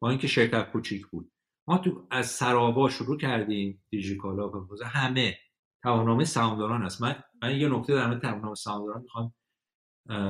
[0.02, 1.32] با اینکه شرکت کوچیک بود.
[1.68, 3.84] ما تو از سرابا شروع کردیم.
[3.90, 4.52] دیجیکالا
[4.84, 5.38] همه.
[5.82, 7.02] توافقنامه سهامداران است.
[7.02, 9.34] من من یه نکته در مورد توافقنامه سهامداران می‌خوام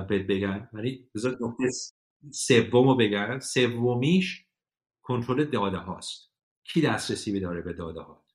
[0.09, 0.69] بهت بگم.
[0.73, 1.65] ولی بذار نکته
[2.33, 3.39] سوم رو بگم.
[3.41, 4.47] سومیش
[5.03, 6.33] کنترل داده هاست
[6.65, 8.27] کی دسترسی داره به داده ها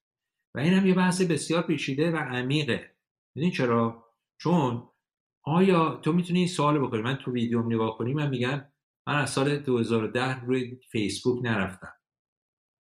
[0.56, 2.96] و این هم یه بحث بسیار پیچیده و عمیقه.
[3.36, 4.06] می‌دونی چرا؟
[4.38, 4.90] چون
[5.44, 8.72] آیا تو می‌تونی این سوال بکنی؟ من تو ویدیو نگاه کنی من میگم
[9.08, 11.94] من از سال 2010 روی فیسبوک نرفتم.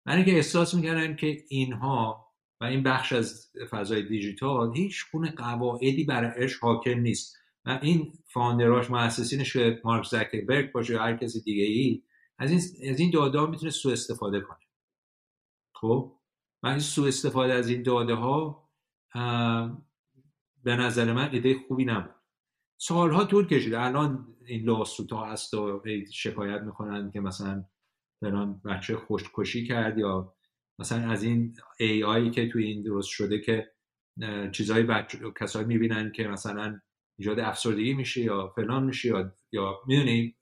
[0.06, 2.31] من اینکه احساس می‌کردم که اینها
[2.62, 7.38] و این بخش از فضای دیجیتال هیچ گونه قواعدی برایش حاکم نیست.
[7.66, 12.04] و این فاندراش مؤسسینش که مارک زکربرگ باشه یا هر کسی دیگه ای
[12.40, 14.58] از این از این داده ها می‌تونه سوء استفاده کنه.
[15.76, 16.20] خب؟
[16.64, 18.70] و این سوء استفاده از این داده ها
[20.64, 22.16] به نظر من ایده خوبی نبود.
[22.78, 27.66] سالها طول کشیده الان این لاسوت ها هست و شکایت می‌کنن که مثلا
[28.20, 30.36] فلان بچه خوشکشی کرد یا
[30.82, 33.72] مثلا از این ای آی که توی این درست شده که
[34.52, 36.80] چیزهای بچه کسایی می‌بینن که مثلا
[37.18, 40.36] ایجاد افسردگی میشه یا فلان میشه یا یا می‌دونی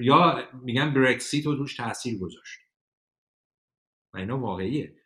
[0.00, 2.58] یا میگن برکسیت رو روش تاثیر گذاشت.
[4.14, 4.96] و اینا واقعیه.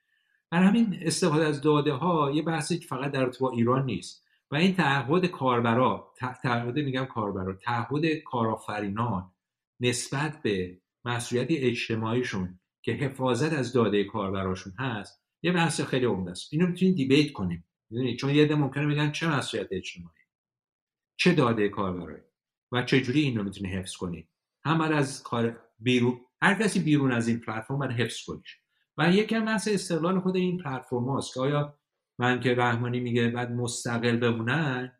[0.51, 4.25] برای همین استفاده از داده ها یه بحثی فقط در با ایران نیست.
[4.51, 6.12] و این تعهد کاربرا
[6.43, 9.33] تعهد میگم کاربرا تعهد کارآفرینان
[9.81, 16.48] نسبت به مسئولیت اجتماعیشون که حفاظت از داده کاربراشون هست یه بحث خیلی عمده است.
[16.52, 17.64] اینو می‌تونید دیبیت کنیم.
[17.90, 20.14] می‌دونید چون یه ممکنه بگن چه مسئولیت اجتماعی
[21.16, 22.22] چه داده کاربرایی
[22.72, 24.28] و چه جوری اینو می‌تونی حفظ کنی.
[24.64, 28.58] هم از کار بیرون هر کسی بیرون از این پلتفرم باید حفظ کنیش.
[28.98, 31.78] و یکم بحث استقلال خود این پلتفرم هاست که آیا
[32.18, 34.92] من که رحمانی میگه بعد مستقل بمونن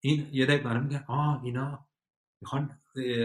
[0.00, 1.87] این یه دقیقه برای میگن آه اینا
[2.40, 2.80] می‌خوان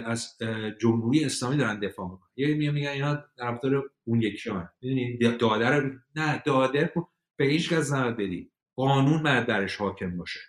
[0.05, 0.37] از
[0.81, 2.29] جمهوری اسلامی دارن دفاع می‌کنن.
[2.35, 6.93] یه میگن میگن اینا طرفدار اون یکی ها می‌دونی داده رو نه داده
[7.35, 8.51] به هیچ کس نباید بدی.
[8.75, 10.39] قانون باید درش حاکم باشه.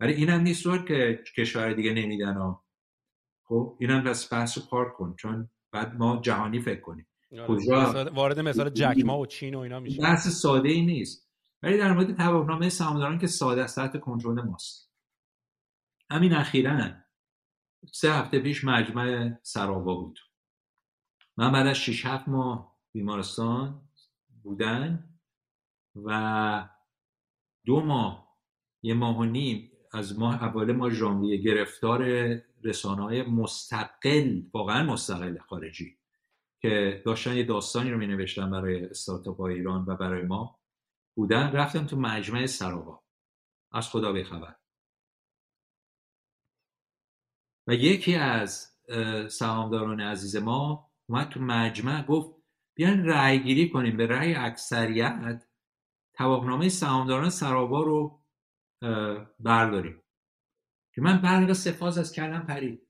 [0.00, 2.64] ولی اینم نیست که کشور دیگه نمیدن ها
[3.44, 5.14] خب اینم بس بحث پارک کن.
[5.18, 7.06] چون بعد ما جهانی فکر کنیم.
[7.32, 7.46] آره.
[7.46, 11.30] کجا وارد مثال جکما و چین و اینا میشه بحث ساده ای نیست.
[11.62, 14.92] ولی در مورد توافقنامه سهامداران که ساده است تحت کنترل ماست.
[16.10, 17.03] همین اخیرا.
[17.92, 20.18] سه هفته پیش مجمع سراوا بود.
[21.36, 23.88] من بعد از 6 7 ماه بیمارستان
[24.42, 25.10] بودن
[26.04, 26.68] و
[27.66, 28.38] دو ماه
[28.82, 32.02] یه ماه و نیم از ماه اول ما ژانویه گرفتار
[32.64, 35.98] رسانه های مستقل واقعا مستقل خارجی
[36.60, 40.60] که داشتن یه داستانی رو می نوشتن برای استارتاپ ایران و برای ما
[41.16, 43.04] بودن رفتم تو مجمع سراوا
[43.72, 44.56] از خدا بخبر.
[47.66, 48.72] و یکی از
[49.30, 52.34] سهامداران عزیز ما اومد تو مجمع گفت
[52.76, 55.44] بیان رأی گیری کنیم به رأی اکثریت.
[56.14, 58.22] توافقنامه سهامداران سراوا رو
[59.40, 60.02] برداریم.
[60.94, 62.88] که من برق سفاز از کردم پرید.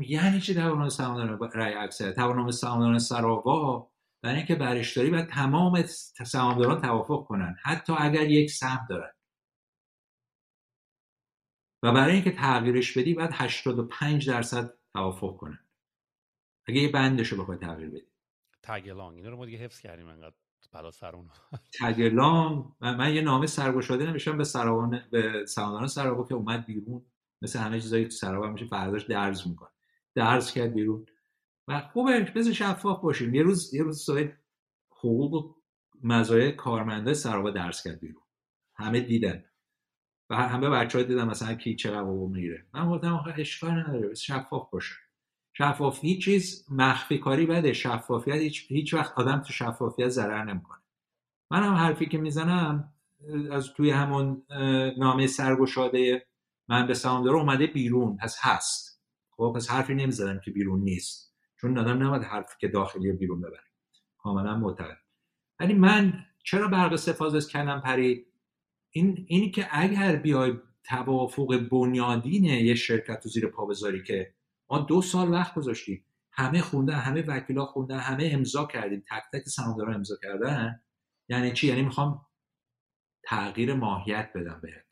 [0.00, 3.90] یعنی چی توافقنامه سهامداران رأی اکثریت؟ توافقنامه سهامداران سراوا
[4.22, 5.82] برای اینکه برش داری و تمام
[6.26, 7.56] سهامداران توافق کنن.
[7.62, 9.10] حتی اگر یک سهم دارن.
[11.82, 15.58] و برای اینکه تغییرش بدی باید 85 درصد توافق کنن.
[16.66, 18.06] اگه یه بندش رو بخوای تغییر بدی.
[18.62, 20.34] تگلانگ اینا رو ما دیگه حفظ کردیم انقدر
[20.72, 21.30] بلا سرون
[21.80, 27.04] تگلانگ من, من یه نامه سرگشاده نمیشم به سراوان به سهامداران سراوا که اومد بیرون.
[27.42, 29.68] مثل همه چیزایی تو سراوا میشه فرداش درز می‌کنه.
[30.14, 31.06] درز کرد بیرون.
[31.68, 33.34] و خوبه بذار شفاف باشیم.
[33.34, 34.32] یه روز یه روز سایت
[34.90, 35.54] حقوق و
[36.02, 38.22] مزایای کارمنده سراوا درس کرد بیرون.
[38.74, 39.44] همه دیدن.
[40.30, 44.14] و همه بچه ها دیدن مثلا کی چه قوام میره من گفتم آخه اشکال نداره
[44.14, 44.94] شفاف باشه.
[45.52, 50.78] شفاف هیچ چیز مخفی کاری بده شفافیت هیچ, هیچ وقت آدم تو شفافیت ضرر نمی‌کنه.
[51.50, 52.94] من هم حرفی که می‌زنم
[53.52, 54.42] از توی همون
[54.98, 56.26] نامه سرگشاده
[56.68, 59.02] من به سهامدار اومده بیرون پس هست.
[59.30, 61.34] خب پس حرفی نمی‌زنم که بیرون نیست.
[61.60, 63.64] چون آدم نباید حرفی که داخلی بیرون ببره.
[64.18, 64.98] کاملا معتقد.
[65.60, 68.27] ولی من چرا برق سفاز از کنم پرید؟
[68.98, 70.52] این اینی که اگر بیای
[70.84, 74.34] توافق بنیادین یه شرکت رو زیر پا بذاری که
[74.70, 76.04] ما دو سال وقت گذاشتیم.
[76.32, 79.04] همه خوندن همه وکیلا خوندن همه امضا کردیم.
[79.10, 80.82] تک تک سهامدارا امضا کردن.
[81.28, 82.26] یعنی چی؟ یعنی می‌خوام
[83.24, 84.86] تغییر ماهیت بدم بهت.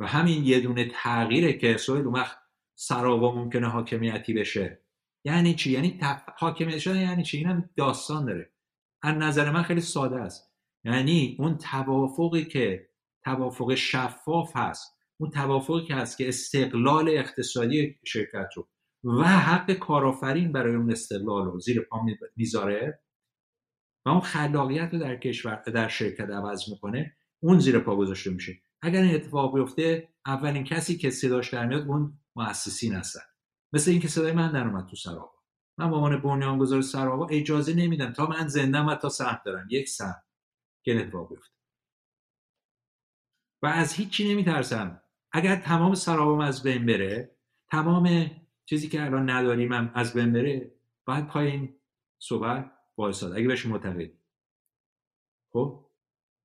[0.00, 2.38] و همین یه دونه تغییره که سوال اون وقت
[2.78, 4.82] سراوا ممکنه حاکمیتی بشه.
[5.24, 6.22] یعنی چی؟ یعنی تف...
[6.36, 8.52] حاکمیت شدن یعنی چی؟ اینم داستان داره.
[9.02, 10.49] از نظر من خیلی ساده است.
[10.84, 12.88] یعنی اون توافقی که
[13.24, 18.68] توافق شفاف هست اون توافقی که هست که استقلال اقتصادی شرکت رو
[19.04, 22.00] و حق کارآفرین برای اون استقلال رو زیر پا
[22.36, 23.00] می‌ذاره
[24.06, 28.52] و اون خلاقیت رو در کشور در شرکت عوض می‌کنه اون زیر پا گذاشته میشه.
[28.82, 33.20] اگر این اتفاق بیفته اولین کسی که صداش در میاد اون مؤسسین هستن.
[33.72, 35.32] مثل اینکه صدای من در اومد تو سرابا
[35.78, 39.66] من به عنوان بنیانگذار سرابا اجازه نمیدم تا من زنده و تا سهم دارم.
[39.70, 40.22] یک سهم.
[40.82, 41.54] که اتفاق بیفته.
[43.62, 45.02] و از هیچی نمیترسم.
[45.32, 47.36] اگر تمام سرابام از بین بره
[47.70, 48.30] تمام
[48.64, 51.76] چیزی که الان نداریم هم از بین بره باید پای این
[52.18, 54.10] صحبت وایساد اگه بهش معتقد
[55.52, 55.86] خب؟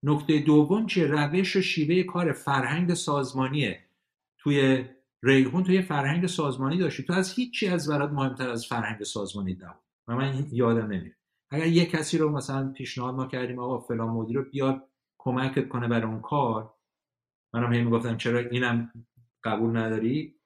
[0.03, 3.85] نکته دوم چیه روش و شیوه کار فرهنگ سازمانیه.
[4.38, 4.85] توی
[5.23, 7.03] ریحون توی فرهنگ سازمانی داشتی.
[7.03, 9.83] تو از هیچی از برات مهمتر از فرهنگ سازمانی نبود.
[10.07, 11.15] و من یادم نمیاد.
[11.51, 15.88] اگر یه کسی رو مثلا پیشنهاد ما کردیم آقا فلان مدیر رو بیاد کمکت کنه
[15.88, 16.75] برای اون کار
[17.53, 18.93] منم هی می‌گفتم چرا اینم
[19.43, 20.40] قبول نداری؟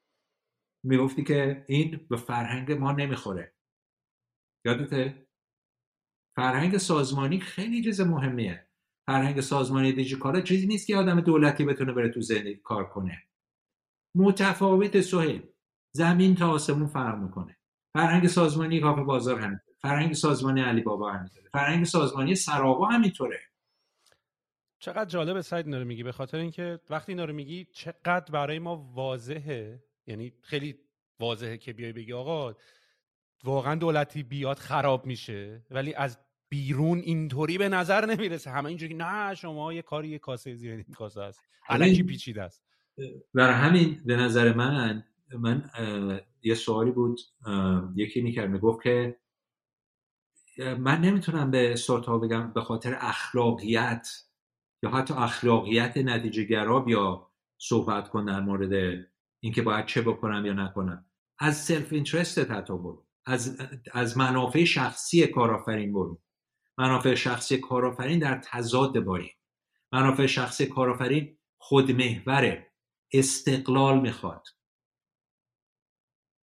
[0.86, 3.56] می‌گفتی که این به فرهنگ ما نمی‌خوره.
[4.66, 5.28] یادته؟
[6.36, 8.68] فرهنگ سازمانی خیلی چیز مهمیه.
[9.08, 13.24] فرهنگ سازمانی دیجیکالا چیزی نیست که آدم دولتی بتونه بره تو زندگی کار کنه.
[14.16, 15.48] متفاوت سهیل
[15.96, 17.59] زمین تا آسمون فرق می‌کنه.
[17.94, 23.40] فرهنگ سازمانی کافه بازار همینطوره فرهنگ سازمانی علی بابا همینطوره فرهنگ سازمانی سراوا همینطوره
[24.80, 26.04] چقدر جالب سعید اینا رو میگی.
[26.04, 29.84] به خاطر اینکه وقتی اینا رو میگی چقدر برای ما واضحه.
[30.08, 30.76] یعنی خیلی
[31.20, 32.56] واضحه که بیای بگی آقا
[33.44, 35.66] واقعا دولتی بیاد خراب میشه.
[35.72, 36.18] ولی از
[36.50, 38.52] بیرون اینطوری به نظر نمی‌رسه.
[38.52, 41.40] همه اینجوری نه شما یه کاری یه کاسه زیر این کاسه است.
[41.70, 42.64] علکی پیچیده است.
[43.34, 45.04] برای همین به نظر من
[45.40, 45.70] من
[46.42, 47.20] یه سوالی بود
[47.96, 49.20] یکی می‌کرد می‌گفت که
[50.58, 54.08] من نمی‌تونم به سلطا بگم به خاطر اخلاقیت
[54.84, 59.06] یا حتی اخلاقیت نتیجه گرا یا صحبت کن در مورد
[59.40, 61.06] اینکه باید چه بکنم یا نکنم.
[61.40, 63.58] از سلف اینترست حتی برو از,
[63.94, 66.22] از منافع شخصی کارآفرین برو
[66.78, 69.32] منافع شخصی کارآفرین در تضاد باری.
[69.92, 72.72] منافع شخصی کارآفرین خودمحوره.
[73.14, 74.44] استقلال می‌خواد.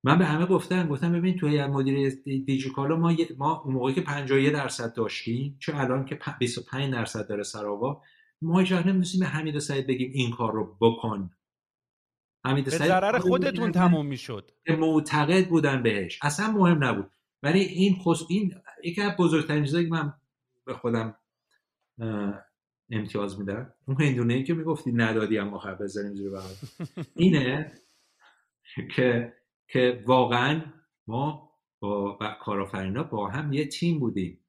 [0.07, 4.53] من به همه گفتم گفتم ببین توی مدیر دیجیکالا ما ما اون موقعی که 51
[4.53, 8.03] درصد داشتیم چه الان که 25 درصد داره سراوا
[8.43, 11.31] ما هیچ وقت نمی‌تونیم به حمید سعید بگیم این کار رو بکن.
[12.45, 14.51] حمید به ضرر خودتون تموم می‌شد.
[14.69, 16.19] معتقد بودن بهش.
[16.23, 17.11] اصلا مهم نبود.
[17.43, 18.23] ولی این خص...
[18.29, 18.55] این
[18.85, 20.15] یکی از بزرگترین چیزایی که من
[20.65, 21.17] به خودم
[22.91, 26.31] امتیاز میدم اون هندونه ای که می‌گفتی ندادی هم آخر بذاریم زیر
[27.15, 27.73] اینه
[28.95, 29.36] که
[29.69, 30.63] که واقعا
[31.07, 34.45] ما با کارآفرینا با هم یه تیم بودیم.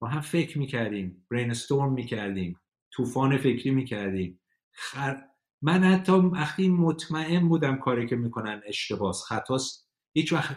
[0.00, 2.60] با هم فکر می‌کردیم برین استورم می‌کردیم
[2.92, 4.40] طوفان فکری می‌کردیم.
[4.72, 5.22] خر...
[5.62, 10.56] من حتی وقتی مطمئن بودم کاری که می‌کنن اشتباس خطاست هیچ وقت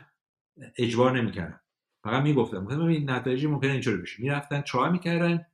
[0.77, 1.61] اجبار نمی‌کردم.
[2.03, 4.21] فقط می‌گفتم گفتم این نتایجی ممکنه اینجوری بشه.
[4.21, 5.45] می‌رفتن ترای می‌کردن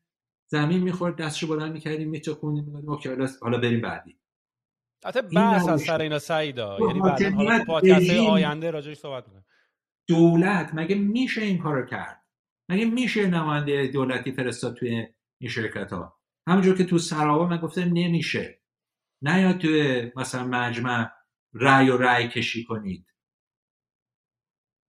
[0.52, 3.10] زمین می‌خورد دستشو بلند می‌کردیم میچکونیم می‌گفتیم اوکی
[3.42, 4.18] حالا بریم بعدی.
[5.06, 9.45] حتی بحث از سر اینا سعیدا یعنی بعدا حالا پادکست آینده راجعش صحبت می‌کنه
[10.08, 12.26] دولت مگه میشه این کارو کرد؟
[12.69, 15.08] مگه میشه نماینده دولتی فرستاد توی
[15.42, 18.61] این شرکت ها همونجور که تو سراوا من گفتم نمیشه.
[19.22, 21.10] نه یا توی مثلا مجمع
[21.53, 23.06] رأی و رأی کشی کنید.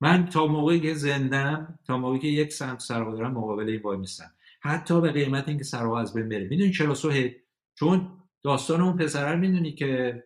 [0.03, 3.99] من تا موقعی که زندم تا موقعی که یک سمت سراوا دارم مقابل این وای
[3.99, 6.49] میستم حتی به قیمت اینکه سراوا از بین بره.
[6.49, 10.25] می‌دونی چرا سوهید چون داستان اون پسره می‌دونی که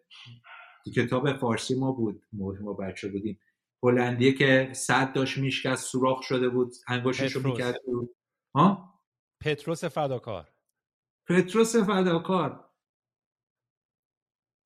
[0.97, 3.41] کتاب فارسی ما بود ما بچه بودیم.
[3.83, 7.75] هلندیه که صد داشت میشکست سوراخ شده بود انگشتشو می‌کرد.
[8.55, 8.95] ها؟
[9.41, 10.49] پتروس فداکار.
[11.29, 12.71] پتروس فداکار.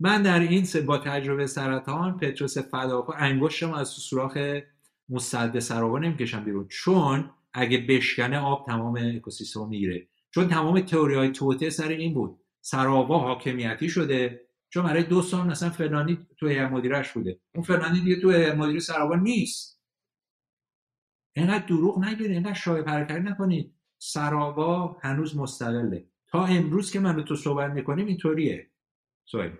[0.00, 4.38] من در این سه با تجربه سرطان پتروس فداکار انگشتم از سوراخ
[5.08, 6.68] مصد سراوا نمی‌کشم بیرون.
[6.68, 10.08] چون اگه بشکنه آب تمام اکوسیستم می‌گیره.
[10.30, 12.40] چون تمام تئوری های توته سر این بود.
[12.60, 14.48] سراوا حاکمیتی شده.
[14.68, 17.40] چون برای دو سال مثلا فلانی تو هیئت مدیرش بوده.
[17.54, 19.82] اون فلانی دیگه تو هیئت مدیره سراوا نیست.
[21.36, 23.74] اینقدر دروغ نگیرید اینقدر شایع پرکاری نکنید.
[23.98, 26.08] سراوا هنوز مستقله.
[26.26, 28.70] تا امروز که من تو صحبت می‌کنیم اینطوریه.
[29.24, 29.56] سوال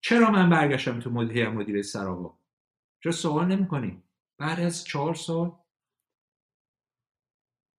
[0.00, 2.38] چرا من برگشتم تو هیئت مدیره سراوا؟
[3.02, 4.02] چرا سوال نمی‌کنیم
[4.38, 5.52] بعد از چهار سال.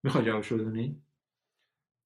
[0.03, 1.03] می‌خوای جواب بدونی؟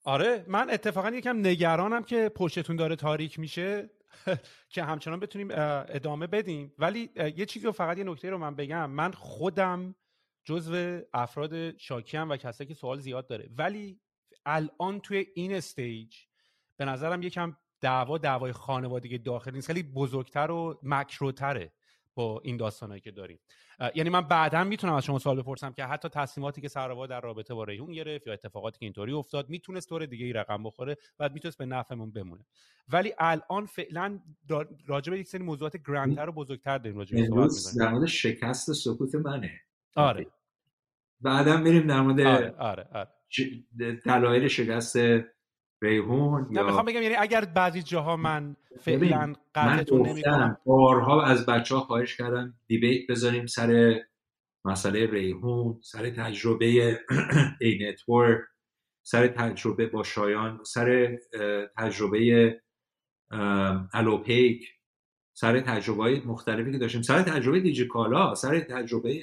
[0.05, 3.91] آره من اتفاقا یکم نگرانم که پشتتون داره تاریک میشه
[4.75, 5.49] که همچنان بتونیم
[5.89, 6.73] ادامه بدیم.
[6.79, 8.91] ولی یه چیزی رو فقط یه نکته رو من بگم.
[8.91, 9.95] من خودم
[10.45, 13.49] جزو افراد شاکی هم و کسایی که سوال زیاد داره.
[13.59, 14.01] ولی
[14.47, 16.17] الان توی این استیج
[16.77, 19.67] به نظرم یکم دعوا دعوای خانوادگی داخلی نیست.
[19.67, 21.73] خیلی بزرگتر و مکروتره.
[22.15, 23.39] با این داستانایی که داریم.
[23.95, 27.55] یعنی من بعدا می‌تونم از شما سوال بپرسم که حتی تصمیماتی که سراوا در رابطه
[27.55, 31.29] با ریحون گرفت یا اتفاقاتی که اینطوری افتاد می‌تونست طور دیگه ای رقم بخوره و
[31.29, 32.45] می‌تونست به نفعمون بمونه.
[32.89, 34.21] ولی الان فعلا
[34.87, 37.29] راجع به یک سری موضوعات گرندتر و بزرگتر داریم راجع به
[37.79, 39.61] در مورد شکست سکوت منه.
[39.97, 40.27] آره.
[41.21, 43.09] بعدا میریم در مورد آره آره, آره.
[44.05, 44.97] دلایل شکست
[45.83, 50.57] ریحون یا می‌خوام بگم یعنی اگر بعضی جاها من فعلا قطعتون نمی‌کنم.
[50.65, 54.01] بارها از بچه ها خواهش کردم debate بذاریم سر
[54.65, 56.67] مسئله ریحون سر تجربه
[57.61, 58.41] ای نتورک
[59.03, 61.19] سر تجربه با شایان سر
[61.79, 62.61] تجربه
[63.93, 64.69] الوپیک
[65.35, 69.23] سر تجربه مختلفی که داشتیم سر تجربه دیجیکالا سر تجربه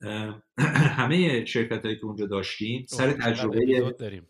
[0.98, 4.26] همه شرکت هایی که اونجا داشتیم سر تجربه داریم.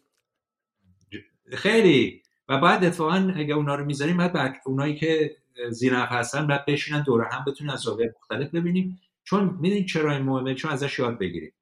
[1.52, 2.23] خیلی.
[2.49, 5.36] و بعد اتفاقا اگه اونا رو می‌ذاریم بعد اونایی که
[5.70, 9.00] زینف هستن بعد بشینن دور هم بتونن از زاویه مختلف ببینیم.
[9.25, 11.52] چون می‌دونید چرا این مهمه؟ چون ازش یاد بگیریم.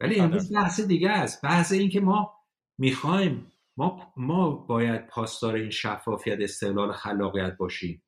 [0.00, 1.42] ولی امروز بحث دیگه است.
[1.42, 2.34] بحث این که ما
[2.78, 8.02] می‌خوایم ما ما باید پاسدار این شفافیت استقلال خلاقیت باشیم.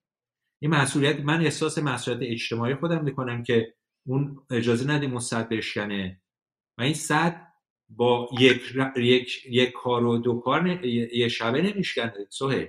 [0.63, 3.75] این مسئولیت من احساس مسئولیت اجتماعی خودم می‌کنم که
[4.07, 6.21] اون اجازه ندیم اون صد بشکنه.
[6.79, 7.46] و این صد
[7.89, 12.67] با یک, یک, یک کار و دو کار یه شبه نمیشکنه سوهل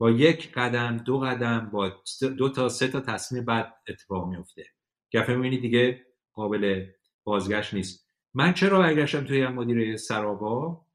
[0.00, 2.02] با یک قدم دو قدم با
[2.38, 4.66] دو تا سه تا تصمیم بعد اتفاق میفته
[5.14, 6.86] گفه می‌بینی دیگه قابل
[7.24, 8.08] بازگشت نیست.
[8.34, 10.86] من چرا برگشتم توی مدیر سرابا؟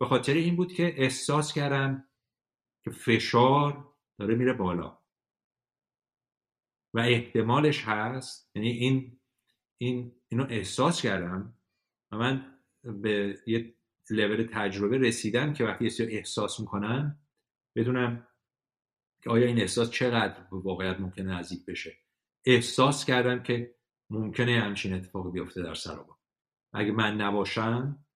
[0.00, 2.08] به خاطر این بود که احساس کردم
[2.84, 4.98] که فشار داره میره بالا.
[6.94, 9.20] و احتمالش هست یعنی این
[9.80, 11.58] این اینو احساس کردم
[12.16, 13.74] من به یه
[14.10, 17.18] لول تجربه رسیدم که وقتی یه احساس می‌کنن
[17.76, 18.26] بدونم
[19.22, 21.92] که آیا این احساس چقدر به واقعیت ممکنه نزدیک بشه.
[22.46, 23.74] احساس کردم که
[24.10, 26.18] ممکنه همچین اتفاقی بیفته در سرابا
[26.72, 28.06] اگه من نباشم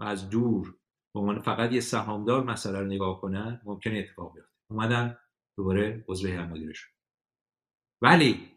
[0.00, 0.78] و از دور
[1.14, 4.52] به عنوان فقط یه سهامدار مسئله رو نگاه کنن ممکنه اتفاق بیفته.
[4.70, 5.18] اومدم
[5.56, 6.90] دوباره عضو هیئت مدیره شد
[8.02, 8.53] ولی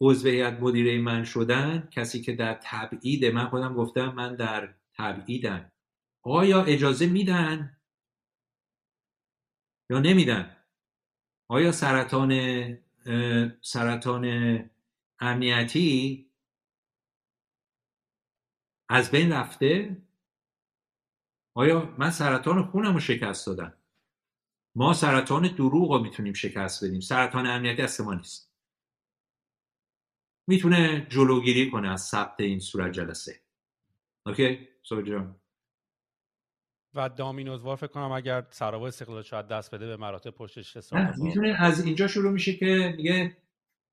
[0.00, 5.72] عضو هیئت مدیره من شدن کسی که در تبعید من خودم گفتم من در تبعیدم.
[6.22, 7.76] آیا اجازه میدن؟
[9.90, 10.56] یا نمیدن؟
[11.48, 12.32] آیا سرطان
[13.60, 14.24] سرطان
[15.18, 16.26] امنیتی
[18.88, 19.96] از بین رفته؟
[21.54, 23.74] آیا من سرطان خونم رو شکست دادم؟
[24.74, 27.00] ما سرطان دروغ رو می‌تونیم شکست بدیم.
[27.00, 28.49] سرطان امنیتی دست ما نیست.
[30.50, 33.40] می‌تونه جلوگیری کنه از ثبت این صورت جلسه.
[34.26, 35.36] اوکی؟ سوجان
[36.94, 40.76] و دامینوزوار فکر کنم اگر سراوا استقلال شاید دست بده به مراتب پشتش
[41.18, 43.36] می‌تونه از اینجا شروع میشه که میگه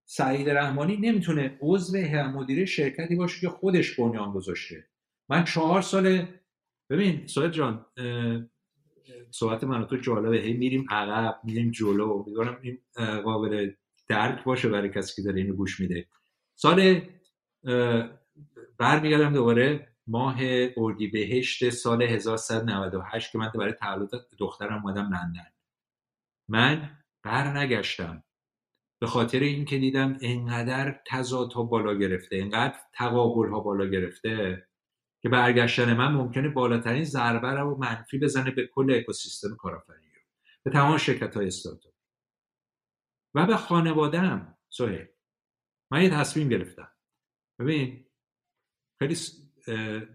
[0.05, 4.87] سعید رحمانی نمی‌تونه عضو هیئت مدیره شرکتی باشه که خودش بنیان گذاشته.
[5.29, 6.27] من چهار سال
[6.89, 7.85] ببین سعید جان
[9.31, 10.37] صحبت من تو جالبه.
[10.37, 12.11] هی میریم عقب میریم جلو.
[12.11, 12.81] امیدوارم این
[13.21, 13.71] قابل
[14.09, 16.07] درک باشه برای کسی که داره اینو گوش میده.
[16.59, 17.01] سال
[18.77, 20.37] برمیگردم دوباره ماه
[20.77, 25.51] اردیبهشت سال 1198 که من برای تولد دخترم اومدم لندن.
[26.49, 28.23] من بر نگشتم
[29.01, 30.99] به خاطر اینکه دیدم انقدر
[31.55, 34.67] ها بالا گرفته انقدر تقابل ها بالا گرفته
[35.21, 40.07] که برگشتن من ممکنه بالاترین ضربه رو منفی بزنه به کل اکوسیستم کارآفرینی
[40.63, 41.93] به تمام شرکت های استارتاپ.
[43.35, 45.07] و به خانوادم سهیل
[45.91, 46.91] من یه تصمیم گرفتم.
[47.59, 48.05] ببین
[48.99, 49.15] خیلی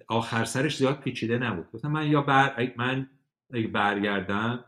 [0.08, 1.70] آخر سرش زیاد پیچیده نبود.
[1.70, 2.72] گفتم من یا بر...
[2.76, 3.10] من
[3.52, 4.64] اگه برگردم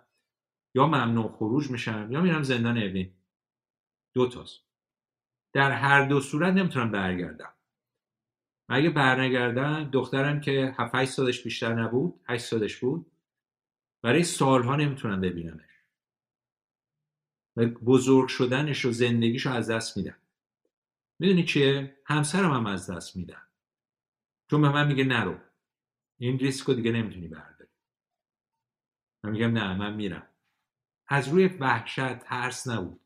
[0.74, 3.14] یا ممنوع خروج میشم یا میرم زندان اوین.
[4.14, 4.60] دو تاست.
[5.52, 7.54] در هر دو صورت نمی‌تونم برگردم.
[8.68, 13.12] اگه برنگردم دخترم که 7 8 سالش بیشتر نبود 8 سالش بود
[14.02, 15.70] برای سالها نمی‌تونم ببینمش.
[17.84, 20.16] بزرگ شدنش و زندگیش رو از دست میدم.
[21.18, 23.46] می‌دونی چیه؟ همسرم هم از دست میدم
[24.50, 25.38] چون به من میگه نرو.
[26.18, 27.70] این ریسک دیگه نمی‌تونی برداری.
[29.24, 30.28] من میگم نه من میرم.
[31.08, 33.00] از روی وحشت ترس نبود.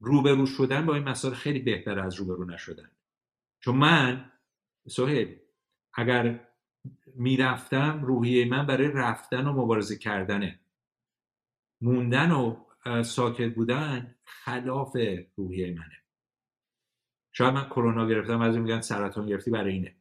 [0.00, 2.90] روبرو شدن با این مسائل خیلی بهتر از روبرو نشدن.
[3.60, 4.32] چون من
[4.88, 5.38] سهیل
[5.94, 6.48] اگر
[7.14, 10.60] می‌رفتم روحیه من برای رفتن و مبارزه کردنه
[11.80, 12.64] موندن و
[13.02, 14.96] ساکت بودن خلاف
[15.36, 16.01] روحیه منه.
[17.32, 19.94] شاید من کرونا گرفتم از میگن سرطان گرفتی برای اینه.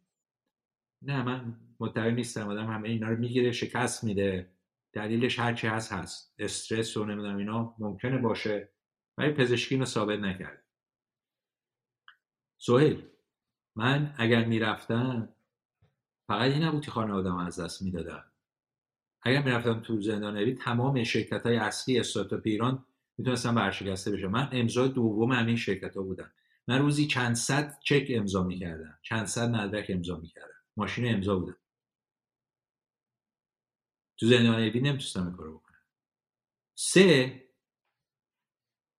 [1.02, 4.52] نه من مطمئن نیستم آدم همه اینا رو می‌گیره شکست میده.
[4.94, 6.34] دلیلش هر چی هست هست.
[6.40, 8.70] استرس و نمی‌دونم اینا ممکنه باشه
[9.18, 10.64] ولی پزشکی رو ثابت نکرد
[12.58, 13.02] سوهل
[13.76, 15.30] من اگر می‌رفتم
[16.28, 18.24] فقط این نبود که خانوادم از دست می‌دادم
[19.22, 22.86] اگر می‌رفتم تو زندان تمام شرکت های اصلی استارتاپ ایران
[23.18, 26.32] می‌تونستم برشکسته بشه من امضای دوم همین شرکت ها بودم.
[26.68, 29.00] من روزی چند صد چک امضا می‌کردم.
[29.02, 30.64] چند صد مدرک امضا می‌کردم.
[30.78, 31.58] ماشین امضا بودم.
[34.20, 35.80] تو زندان ایوی نمی‌تونستم این کارو بکنم.
[36.76, 37.42] سه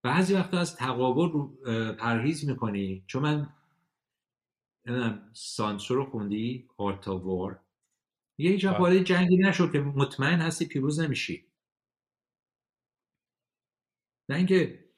[0.04, 1.28] بعضی وقتا از تقابل
[1.92, 3.04] پرهیز می‌کنی.
[3.06, 3.54] چون من
[4.86, 7.60] نمی‌دونم سانسور رو خوندی؟ آرتاوار
[8.38, 8.66] یه هیچ.
[9.04, 11.46] جنگی نشد که مطمئن هستی پیروز نمیشی.
[14.28, 14.90] نه اینکه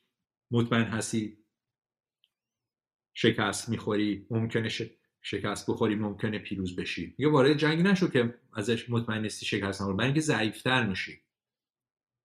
[0.50, 1.43] مطمئن هستی
[3.14, 4.68] شکست می‌خوری ممکنه
[5.22, 7.14] شکست بخوری ممکنه پیروز بشی.
[7.18, 11.20] یه وارد جنگی نشو که ازش مطمئن نیستی شکست نخوری برای اینکه ضعیفتر میشی.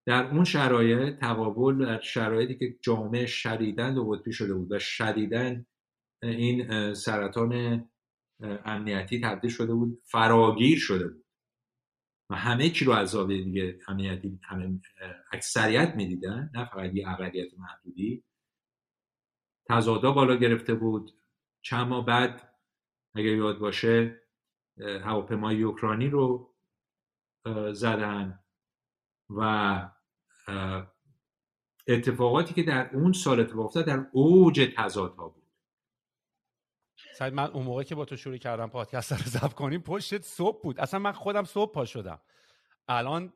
[0.06, 5.66] در اون شرایط تقابل در شرایطی که جامعه شدیدن دو قطبی شده بود و شدیدن
[6.22, 7.84] این سرطان
[8.64, 11.24] امنیتی تبدیل شده بود فراگیر شده بود.
[12.30, 14.80] و همه چی رو از دیگه امنیتی همه
[15.32, 18.24] اکثریت می‌دیدن نه فقط یه اقلیت محدودی.
[19.70, 21.10] تضادا بالا گرفته بود.
[21.62, 22.54] چند ماه بعد
[23.14, 24.22] اگر یاد باشه
[24.80, 26.54] هواپیمای اوکراینی رو
[27.72, 28.44] زدن
[29.30, 29.90] و
[31.86, 35.40] اتفاقاتی که در اون سال اتفاق افتاد در اوج تضادها بود.
[37.14, 40.62] سعید من اون موقع که با تو شروع کردم پادکست رو ضبط کنیم پشت صبح
[40.62, 40.80] بود.
[40.80, 42.20] اصلا من خودم صبح پا شدم.
[42.88, 43.32] الان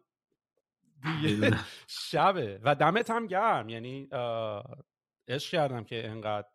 [1.22, 1.58] دیگه
[2.10, 3.68] شبه و دمت هم گرم.
[3.68, 4.08] یعنی
[5.28, 6.48] عشق کردم که انقدر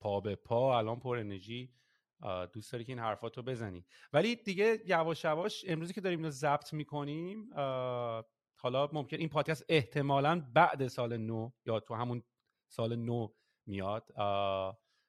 [0.00, 1.74] پا به پا الان پر انرژی
[2.52, 3.84] دوست داری که این حرفات رو بزنی.
[4.12, 7.50] ولی دیگه یواش یواش امروزی که داریم اینو ضبط می‌کنیم
[8.56, 12.22] حالا ممکن این پادکست احتمالا بعد سال نو یا تو همون
[12.68, 13.28] سال نو
[13.66, 14.06] میاد.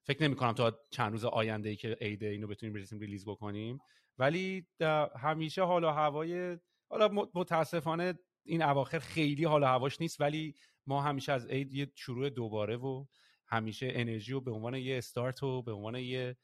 [0.04, 3.80] فکر نمی کنم تا چند روز آینده ای که عید اینو بتونیم برسیم ریلیز بکنیم.
[4.18, 4.68] ولی
[5.16, 6.58] همیشه حال و هوای
[6.90, 8.14] حالا متاسفانه
[8.46, 10.56] این اواخر خیلی حال و هواش نیست ولی
[10.88, 13.06] ما همیشه از عید یه شروع دوباره و
[13.48, 16.38] همیشه انرژی رو به عنوان یه استارت و به عنوان یه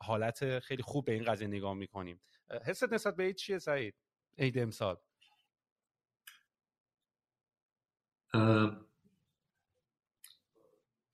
[0.00, 2.20] حالت خیلی خوب به این قضیه نگاه می‌کنیم.
[2.66, 3.94] حست نسبت به عید چیه سعید؟
[4.38, 4.96] عید امسال.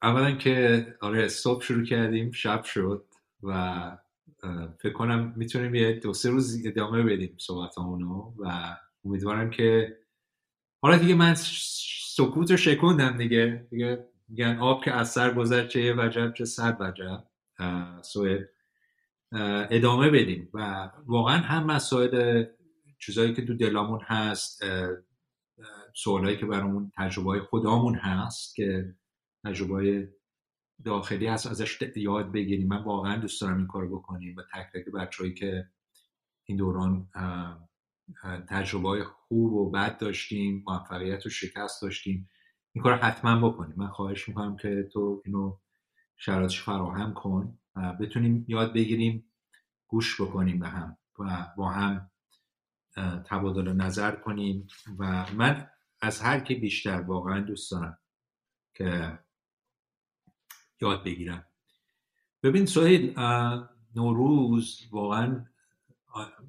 [0.03, 3.07] اولا که آره صبح شروع کردیم شب شد
[3.43, 3.99] و
[4.79, 9.99] فکر کنم می‌تونیم یه دو سه روز ادامه بدیم صحبت رو و امیدوارم که
[10.85, 13.67] حالا دیگه من سکوت رو شکوندم دیگه.
[13.71, 17.25] دیگه میگن آب که از سر گذر چه وجب چه صد وجب.
[18.03, 18.49] سوئد.
[19.71, 20.49] ادامه بدیم.
[20.55, 22.45] و واقعا هم مسائل
[22.99, 24.65] چیزهایی که تو دلامون هست
[25.95, 28.95] سوالایی که برامون تجربه خدامون هست که
[29.45, 30.09] تجربه
[30.85, 32.69] داخلی هست ازش یاد بگیریم.
[32.69, 35.67] من واقعا دوست دارم این کار بکنیم و تک تک بچههایی که
[36.45, 37.09] این دوران
[38.49, 42.31] تجربه خوب و بد داشتیم موفقیت و شکست داشتیم.
[42.73, 43.75] این کار حتما بکنیم.
[43.77, 45.59] من خواهش می‌کنم که تو اینو
[46.17, 47.59] شرایطش فراهم کن
[48.01, 49.33] بتونیم یاد بگیریم
[49.87, 52.11] گوش بکنیم به هم و با هم
[53.27, 54.67] تبادل نظر کنیم
[54.99, 57.99] و من از هر کی بیشتر واقعا دوست دارم
[58.75, 59.19] که
[60.81, 61.47] یاد بگیرم.
[62.43, 63.15] ببین سوهیل
[63.97, 65.47] نوروز واقعا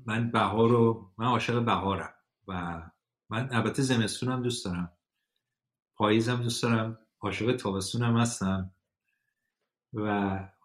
[0.05, 2.13] من بهار رو من عاشق بهارم
[2.47, 2.81] و
[3.29, 4.97] من البته زمستونم دوست دارم.
[5.95, 6.99] پاییزم دوست دارم.
[7.19, 8.71] عاشق تابستونم هستم.
[9.93, 10.09] و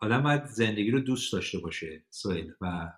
[0.00, 2.92] آدم باید زندگی رو دوست داشته باشه سویل و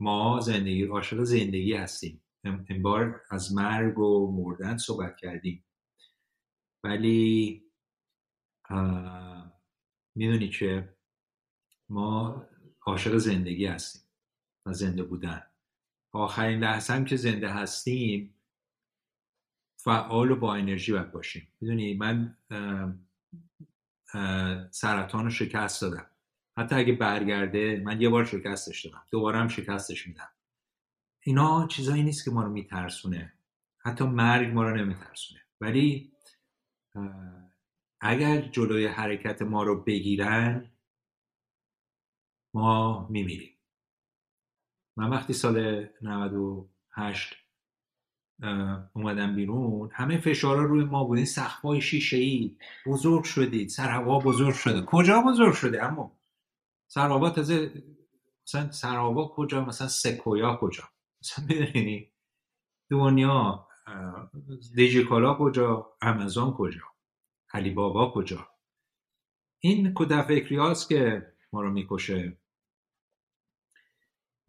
[0.00, 2.22] ما زندگی عاشق زندگی هستیم.
[2.44, 5.64] این بار از مرگ و مردن صحبت کردیم.
[6.84, 7.62] ولی
[10.14, 10.96] می‌دونی که
[11.88, 12.46] ما
[12.86, 14.09] عاشق زندگی هستیم.
[14.72, 15.42] زنده بودن.
[16.12, 18.34] آخرین لحظه هم که زنده هستیم
[19.76, 21.48] فعال و با انرژی باید باشیم.
[21.60, 22.36] می‌دونی من
[24.70, 26.06] سرطان رو شکست دادم.
[26.56, 29.02] حتی اگه برگرده من یه بار شکستش دادم.
[29.10, 30.28] دوباره هم شکستش میدم.
[31.20, 33.32] اینا چیزایی نیست که ما رو میترسونه.
[33.78, 35.40] حتی مرگ ما رو نمیترسونه.
[35.60, 36.12] ولی
[38.00, 40.70] اگر جلوی حرکت ما رو بگیرن
[42.54, 43.54] ما میمیریم.
[45.00, 47.34] من وقتی سال 98
[48.94, 51.16] اومدم بیرون همه فشارا روی ما بود.
[51.16, 52.56] این سخفای شیشه ای
[52.86, 54.82] بزرگ شدید سر هوا بزرگ شده.
[54.86, 56.18] کجا بزرگ شده اما؟
[56.86, 57.82] سر هوا تازه
[58.44, 60.84] مثلا سر هوا کجا؟ مثلا سکویا کجا؟
[61.22, 62.12] مثلا ببینی
[62.90, 63.66] دنیا
[64.74, 66.82] دیجیکالا کجا؟ آمازون کجا؟
[67.52, 68.48] علی بابا کجا؟
[69.60, 72.39] این کده فکری هاست که ما رو می‌کشه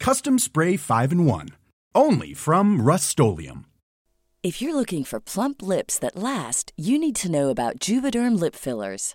[0.00, 1.48] Custom Spray 5 in 1.
[1.94, 3.06] Only from Rust
[4.42, 8.54] If you're looking for plump lips that last, you need to know about Juvederm lip
[8.56, 9.14] fillers.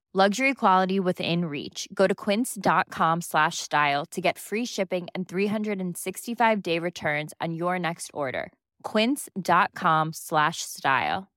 [0.14, 1.88] Luxury quality within reach.
[1.92, 7.78] Go to quince.com slash style to get free shipping and 365 day returns on your
[7.78, 8.50] next order.
[8.82, 11.28] quince.com slash style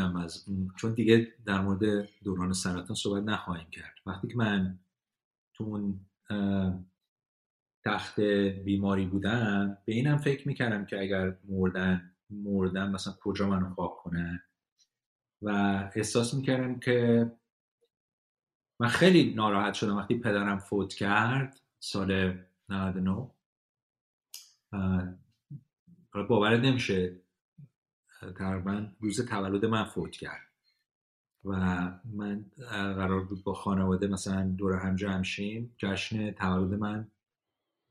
[0.00, 0.44] از
[0.76, 4.78] چون دیگه در مورد دوران سرطان صحبت نخواهیم کرد وقتی که من
[5.54, 6.00] تو اون
[7.84, 8.20] تخت
[8.64, 14.40] بیماری بودم به اینم فکر میکردم که اگر مردن مردن مثلا کجا منو خاک کنن
[15.41, 15.49] و
[15.95, 17.31] احساس می‌کردم که
[18.79, 23.31] من خیلی ناراحت شدم وقتی پدرم فوت کرد سال 99
[26.29, 27.19] باورت نمیشه
[28.37, 30.47] تقریبا روز تولد من فوت کرد.
[31.45, 31.51] و
[32.05, 35.75] من قرار بود با خانواده مثلا دور هم جمع شیم.
[35.77, 37.11] جشن تولد من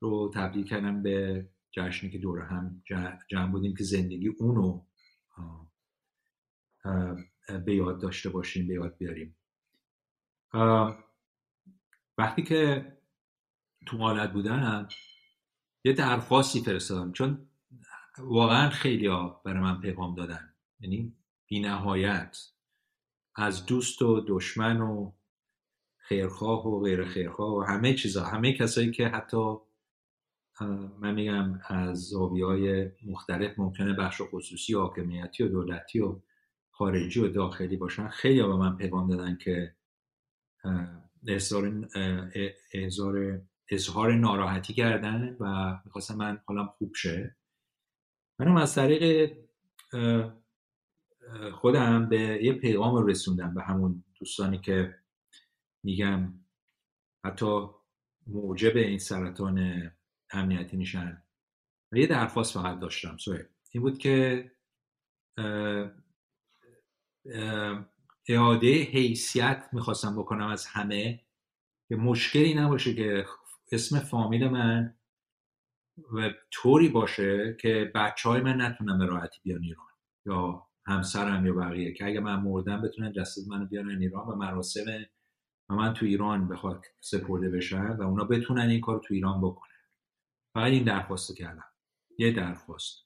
[0.01, 2.83] رو تبدیل کردم به جشنی که دور هم
[3.29, 4.83] جمع بودیم که زندگی اونو
[7.67, 9.37] به یاد داشته باشیم به یاد بیاریم
[12.19, 12.93] وقتی که
[13.87, 14.89] تو حالت بودم
[15.85, 17.49] یه درخواستی فرستادم چون
[18.19, 20.55] واقعا خیلی ها برای من پیغام دادن.
[20.81, 21.17] یعنی
[21.47, 22.39] بی نهایت
[23.35, 25.13] از دوست و دشمن و
[25.97, 29.57] خیرخواه و غیر خیرخواه و همه چیزا همه کسایی که حتی
[30.99, 36.21] من میگم از زاویه های مختلف ممکنه بخش خصوصی و حاکمیتی و دولتی و
[36.79, 38.09] خارجی و داخلی باشن.
[38.09, 39.77] خیلی به من پیغام دادن که
[42.75, 47.37] اظهار اظهار ناراحتی کردن و می‌خواستم من حالم خوب شه.
[48.39, 49.33] منم از طریق
[51.55, 54.95] خودم به یه پیغام رسوندم به همون دوستانی که
[55.85, 56.35] میگم
[57.25, 57.67] حتی
[58.27, 59.91] موجب این سرطان
[60.31, 61.23] امنیتی میشن.
[61.93, 64.51] و یه درخواست فقط داشتم سوه این بود که
[68.29, 71.21] اعاده حیثیت می‌خواستم بکنم از همه.
[71.89, 73.27] که مشکلی نباشه که
[73.73, 74.95] اسم فامیل من
[76.13, 79.87] و طوری باشه که بچه های من نتونن به راحتی بیان ایران.
[80.27, 81.93] یا همسرم یا بقیه.
[81.93, 84.85] که اگه من مردم بتونن جسد منو بیارن ایران و مراسم
[85.69, 89.77] و من تو ایران بخواد سپرده بشن و اونا بتونن این کار تو ایران بکنن.
[90.55, 91.65] فقط این درخواست کردم.
[92.19, 93.06] یه درخواست.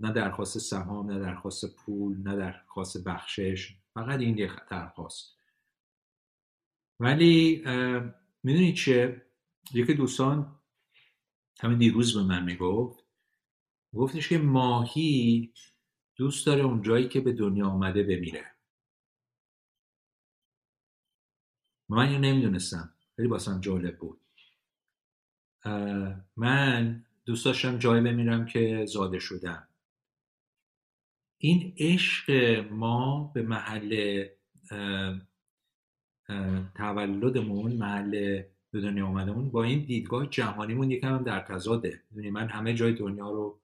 [0.00, 5.36] نه درخواست سهام نه درخواست پول نه درخواست بخشش فقط این یه درخواست
[7.00, 7.62] ولی
[8.42, 9.26] می‌دونید چه
[9.74, 10.60] یکی دوستان
[11.60, 13.04] همین دیروز به من می‌گفت
[13.94, 15.52] گفتش که ماهی
[16.16, 18.54] دوست داره اون جایی که به دنیا آمده بمیره.
[21.88, 24.20] من اینو نمی‌دونستم خیلی باسم جالب بود.
[26.36, 29.68] من دوست داشتم جایی بمیرم که زاده شدم.
[31.42, 32.30] این عشق
[32.70, 34.24] ما به محل
[36.74, 42.02] تولدمون محل به دنیا آمدمون با این دیدگاه جهانیمون یکم هم در تضاده.
[42.10, 43.60] من همه جای دنیا رو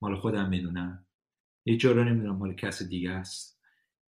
[0.00, 1.06] مال خودم می‌دونم.
[1.64, 3.60] هیچ جا رو نمی‌دونم مال کس دیگه است.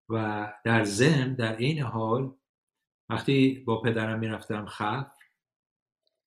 [0.09, 2.35] و در ضمن در این حال
[3.09, 5.11] وقتی با پدرم می‌رفتم خف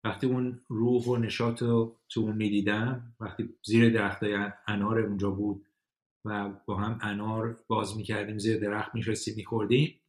[0.03, 4.23] وقتی اون روح و نشاط رو تو اون می‌دیدم وقتی زیر درخت
[4.67, 5.65] انار اونجا بود
[6.25, 10.01] و با هم انار باز می‌کردیم زیر درخت میشستیم میخوردیم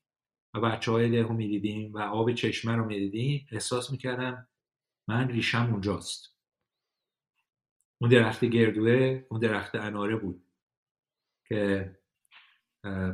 [0.54, 3.46] و بچه های ده رو می‌دیدیم و آب چشمه رو می‌دیدیم.
[3.52, 4.48] احساس می‌کردم
[5.08, 6.36] من ریشم اونجاست.
[8.00, 10.44] اون درخت گردوه اون درخت اناره بود
[11.48, 11.92] که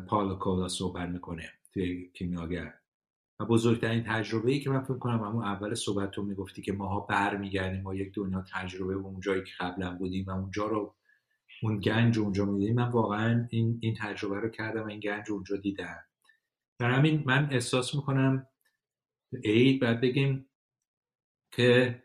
[0.09, 2.75] پالا کولا صحبت می‌کنه توی کیمیاگر.
[3.41, 7.01] و بزرگترین تجربه ای که من فکر کنم همون اول صحبت تو می‌گفتی که ماها
[7.01, 10.98] بر میگردیم ما یک دنیا تجربه و اون جایی که قبلا بودیم و اونجا رو
[11.63, 15.57] اون گنج اونجا می‌دیدیم من واقعا این, این تجربه رو کردم و این گنج اونجا
[15.57, 16.05] دیدم.
[16.79, 18.47] در همین من احساس می‌کنم
[19.45, 20.49] عید بعد بگیم
[21.53, 22.03] که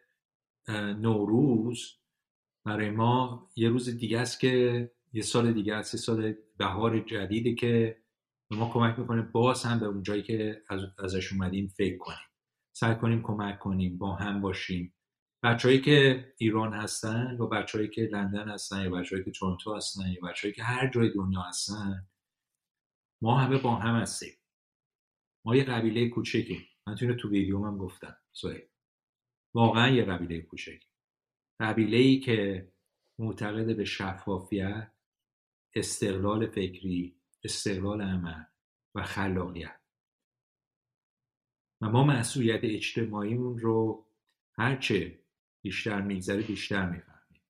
[1.00, 1.92] نوروز
[2.66, 7.56] برای ما یه روز دیگه است که یه سال دیگه است یه سال بهار جدیده
[7.56, 7.98] که
[8.52, 12.18] ما کمک می‌کنه باز هم به اون جایی که از ازش اومدیم فکر کنیم.
[12.76, 14.94] سعی کنیم کمک کنیم با هم باشیم.
[15.44, 20.22] بچههایی که ایران هستن و بچههایی که لندن هستن یا بچههایی که تورنتو هستن یا
[20.30, 22.08] بچههایی که هر جای دنیا هستن
[23.22, 24.34] ما همه با هم هستیم.
[25.46, 26.68] ما یه قبیله کوچکیم.
[26.88, 28.18] من تو تو ویدیو هم گفتم.
[28.32, 28.62] سوی
[29.54, 30.88] واقعا یه قبیله کوچکی
[31.60, 32.72] قبیله ای که
[33.20, 34.92] معتقد به شفافیت
[35.76, 38.44] استقلال فکری استقلال عمل
[38.96, 39.80] و خلاقیت.
[41.82, 44.08] و ما مسئولیت اجتماعیمون رو
[44.58, 45.23] هرچه
[45.64, 47.42] بیشتر میگذره بیشتر می‌فهمیم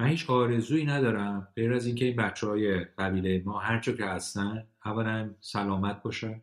[0.00, 4.68] من هیچ آرزویی ندارم غیر از اینکه این بچه های قبیله ما هرچه که هستن
[4.84, 6.42] اولا سلامت باشن.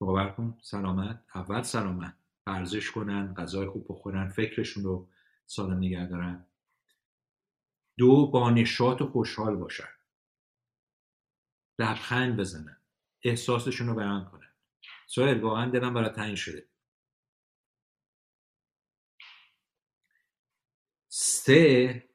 [0.00, 2.16] باور کن سلامت اول سلامت.
[2.46, 5.08] ورزش کنن غذای خوب بخورن فکرشون رو
[5.46, 6.46] سالم نگه دارن.
[7.98, 9.88] دو با نشاط و خوشحال باشن.
[11.78, 12.76] لبخند بزنن.
[13.22, 14.53] احساسشون رو بیان کنن.
[15.06, 16.68] سوهل واقعا دلم برای تعیین شده.
[21.08, 22.08] سه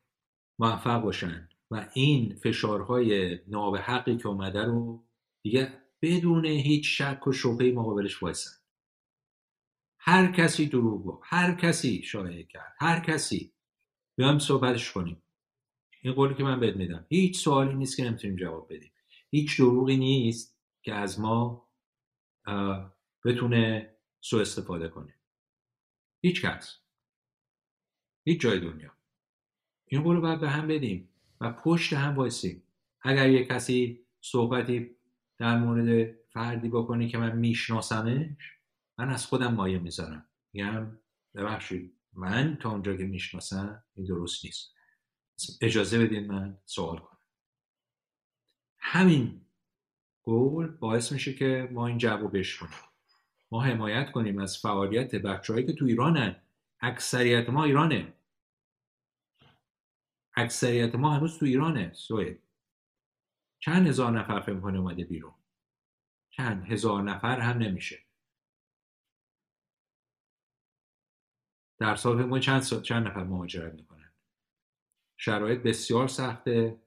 [0.59, 1.50] موفق باشن.
[1.72, 5.08] و این فشارهای نابحقی که اومده رو
[5.42, 8.51] دیگه بدون هیچ شک و شبهه مقابلش وایسن.
[10.00, 13.53] هر کسی دروغ گفت هر کسی شایعه کرد هر کسی.
[14.18, 15.24] بیایم صحبتش کنیم.
[16.01, 17.06] این قولی که من بهت میدم.
[17.09, 18.92] هیچ سوالی نیست که نمی‌تونیم جواب بدیم.
[19.30, 21.68] هیچ دروغی نیست که از ما
[23.26, 25.14] بتونه سو استفاده کنه.
[26.22, 26.80] هیچ کس.
[28.24, 28.92] هیچ جای دنیا.
[29.85, 31.09] این قول باید به هم بدیم
[31.42, 32.64] و پشت هم وایسیم.
[33.01, 34.95] اگر یه کسی صحبتی
[35.38, 38.59] در مورد فردی بکنه که من میشناسمش
[38.98, 40.30] من از خودم مایه می‌ذارم.
[40.53, 41.00] میگم
[41.35, 44.76] ببخشید من تا اونجا که می‌شناسم این درست نیست.
[45.61, 47.19] اجازه بدین من سوال کنم.
[48.77, 49.45] همین
[50.30, 52.80] قول باعث میشه که ما این جواب بشکنیم.
[53.51, 56.41] ما حمایت کنیم از فعالیت بچههایی که تو ایرانن.
[56.80, 58.14] اکثریت ما ایرانه.
[60.35, 62.38] اکثریت ما هنوز تو ایرانه سوئد.
[63.59, 65.33] چند هزار نفر فکر کنه اومده بیرون؟
[66.30, 67.99] چند هزار نفر هم نمیشه.
[71.77, 74.11] در سال ما چند, چند نفر مهاجرت می‌کنن؟
[75.17, 76.82] شرایط بسیار سخته.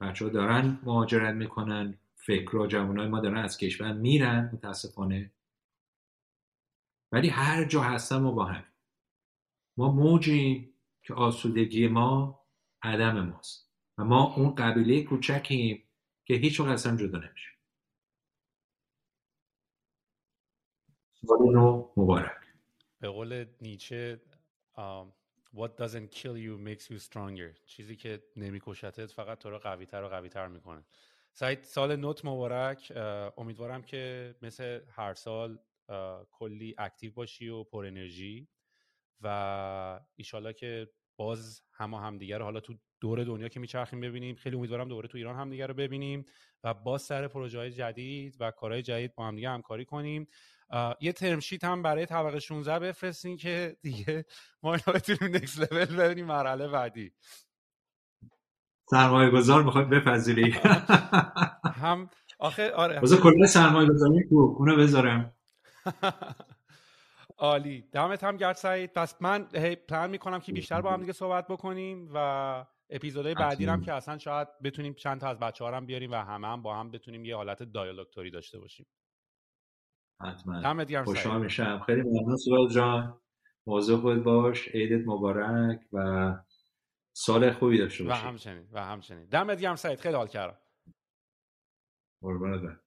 [0.00, 1.98] بچه ها دارن مهاجرت می‌کنن.
[2.28, 5.32] فکر جوانای ما دارن از کشور میرن متاسفانه.
[7.12, 8.64] ولی هر جا هستن ما با هم.
[9.76, 12.44] ما موجیم که آسودگی ما
[12.82, 13.72] عدم ماست.
[13.98, 15.88] و ما اون قبیله کوچکیم
[16.24, 17.50] که هیچ وقت اصلا جدا نمیشه.
[21.96, 22.40] مبارک.
[23.00, 24.20] به قول نیچه
[25.54, 27.64] What doesn't kill you makes you stronger.
[27.66, 30.84] چیزی که نمیکشتت فقط تو رو قوی تر و قوی تر می‌کنه.
[31.38, 32.92] سعید سال نوت مبارک
[33.36, 35.58] امیدوارم که مثل هر سال
[36.30, 38.48] کلی اکتیو باشی و پر انرژی
[39.20, 44.34] و ایشالا که باز همه همدیگه رو حالا تو دور دنیا که میچرخیم ببینیم.
[44.34, 46.24] خیلی امیدوارم دوره تو ایران همدیگه رو ببینیم
[46.64, 50.28] و باز سر پروژه های جدید و کارهای جدید با همدیگه همکاری کنیم.
[51.00, 54.24] یه ترم شیت هم برای طبقه 16 بفرستین که دیگه
[54.62, 57.12] ما اینا بتونیم نکس لول بریم مرحله بعدی.
[58.90, 60.50] سرمایه گذار می‌خواد بپذیری
[61.74, 63.00] هم آخه آره.
[63.00, 65.32] بذار کلا سرمایه گذاری کو اونو بذارم.
[67.38, 67.84] عالی.
[67.92, 68.92] دمت هم گرد سعید.
[68.92, 69.44] پس من
[69.88, 74.18] پلان می‌کنم که بیشتر با هم دیگه صحبت بکنیم و اپیزودهای بعدی هم که اصلا
[74.18, 77.24] شاید بتونیم چند تا از بچه ها هم بیاریم و همه هم با هم بتونیم
[77.24, 78.86] یه حالت دایالوگ توری داشته باشیم.
[80.20, 80.60] حتما.
[80.60, 81.82] دمت گرم خوشحال میشم.
[81.86, 83.20] خیلی ممنون سوال جان.
[83.66, 84.68] موضوع خود باش.
[84.68, 86.34] عیدت مبارک و
[87.20, 88.20] سال خوبی داشته و باشی.
[88.22, 89.24] همچنین و همچنین.
[89.26, 90.00] دمت گرم سعید.
[90.00, 90.58] خیلی حال کردم.
[92.22, 92.80] قربانت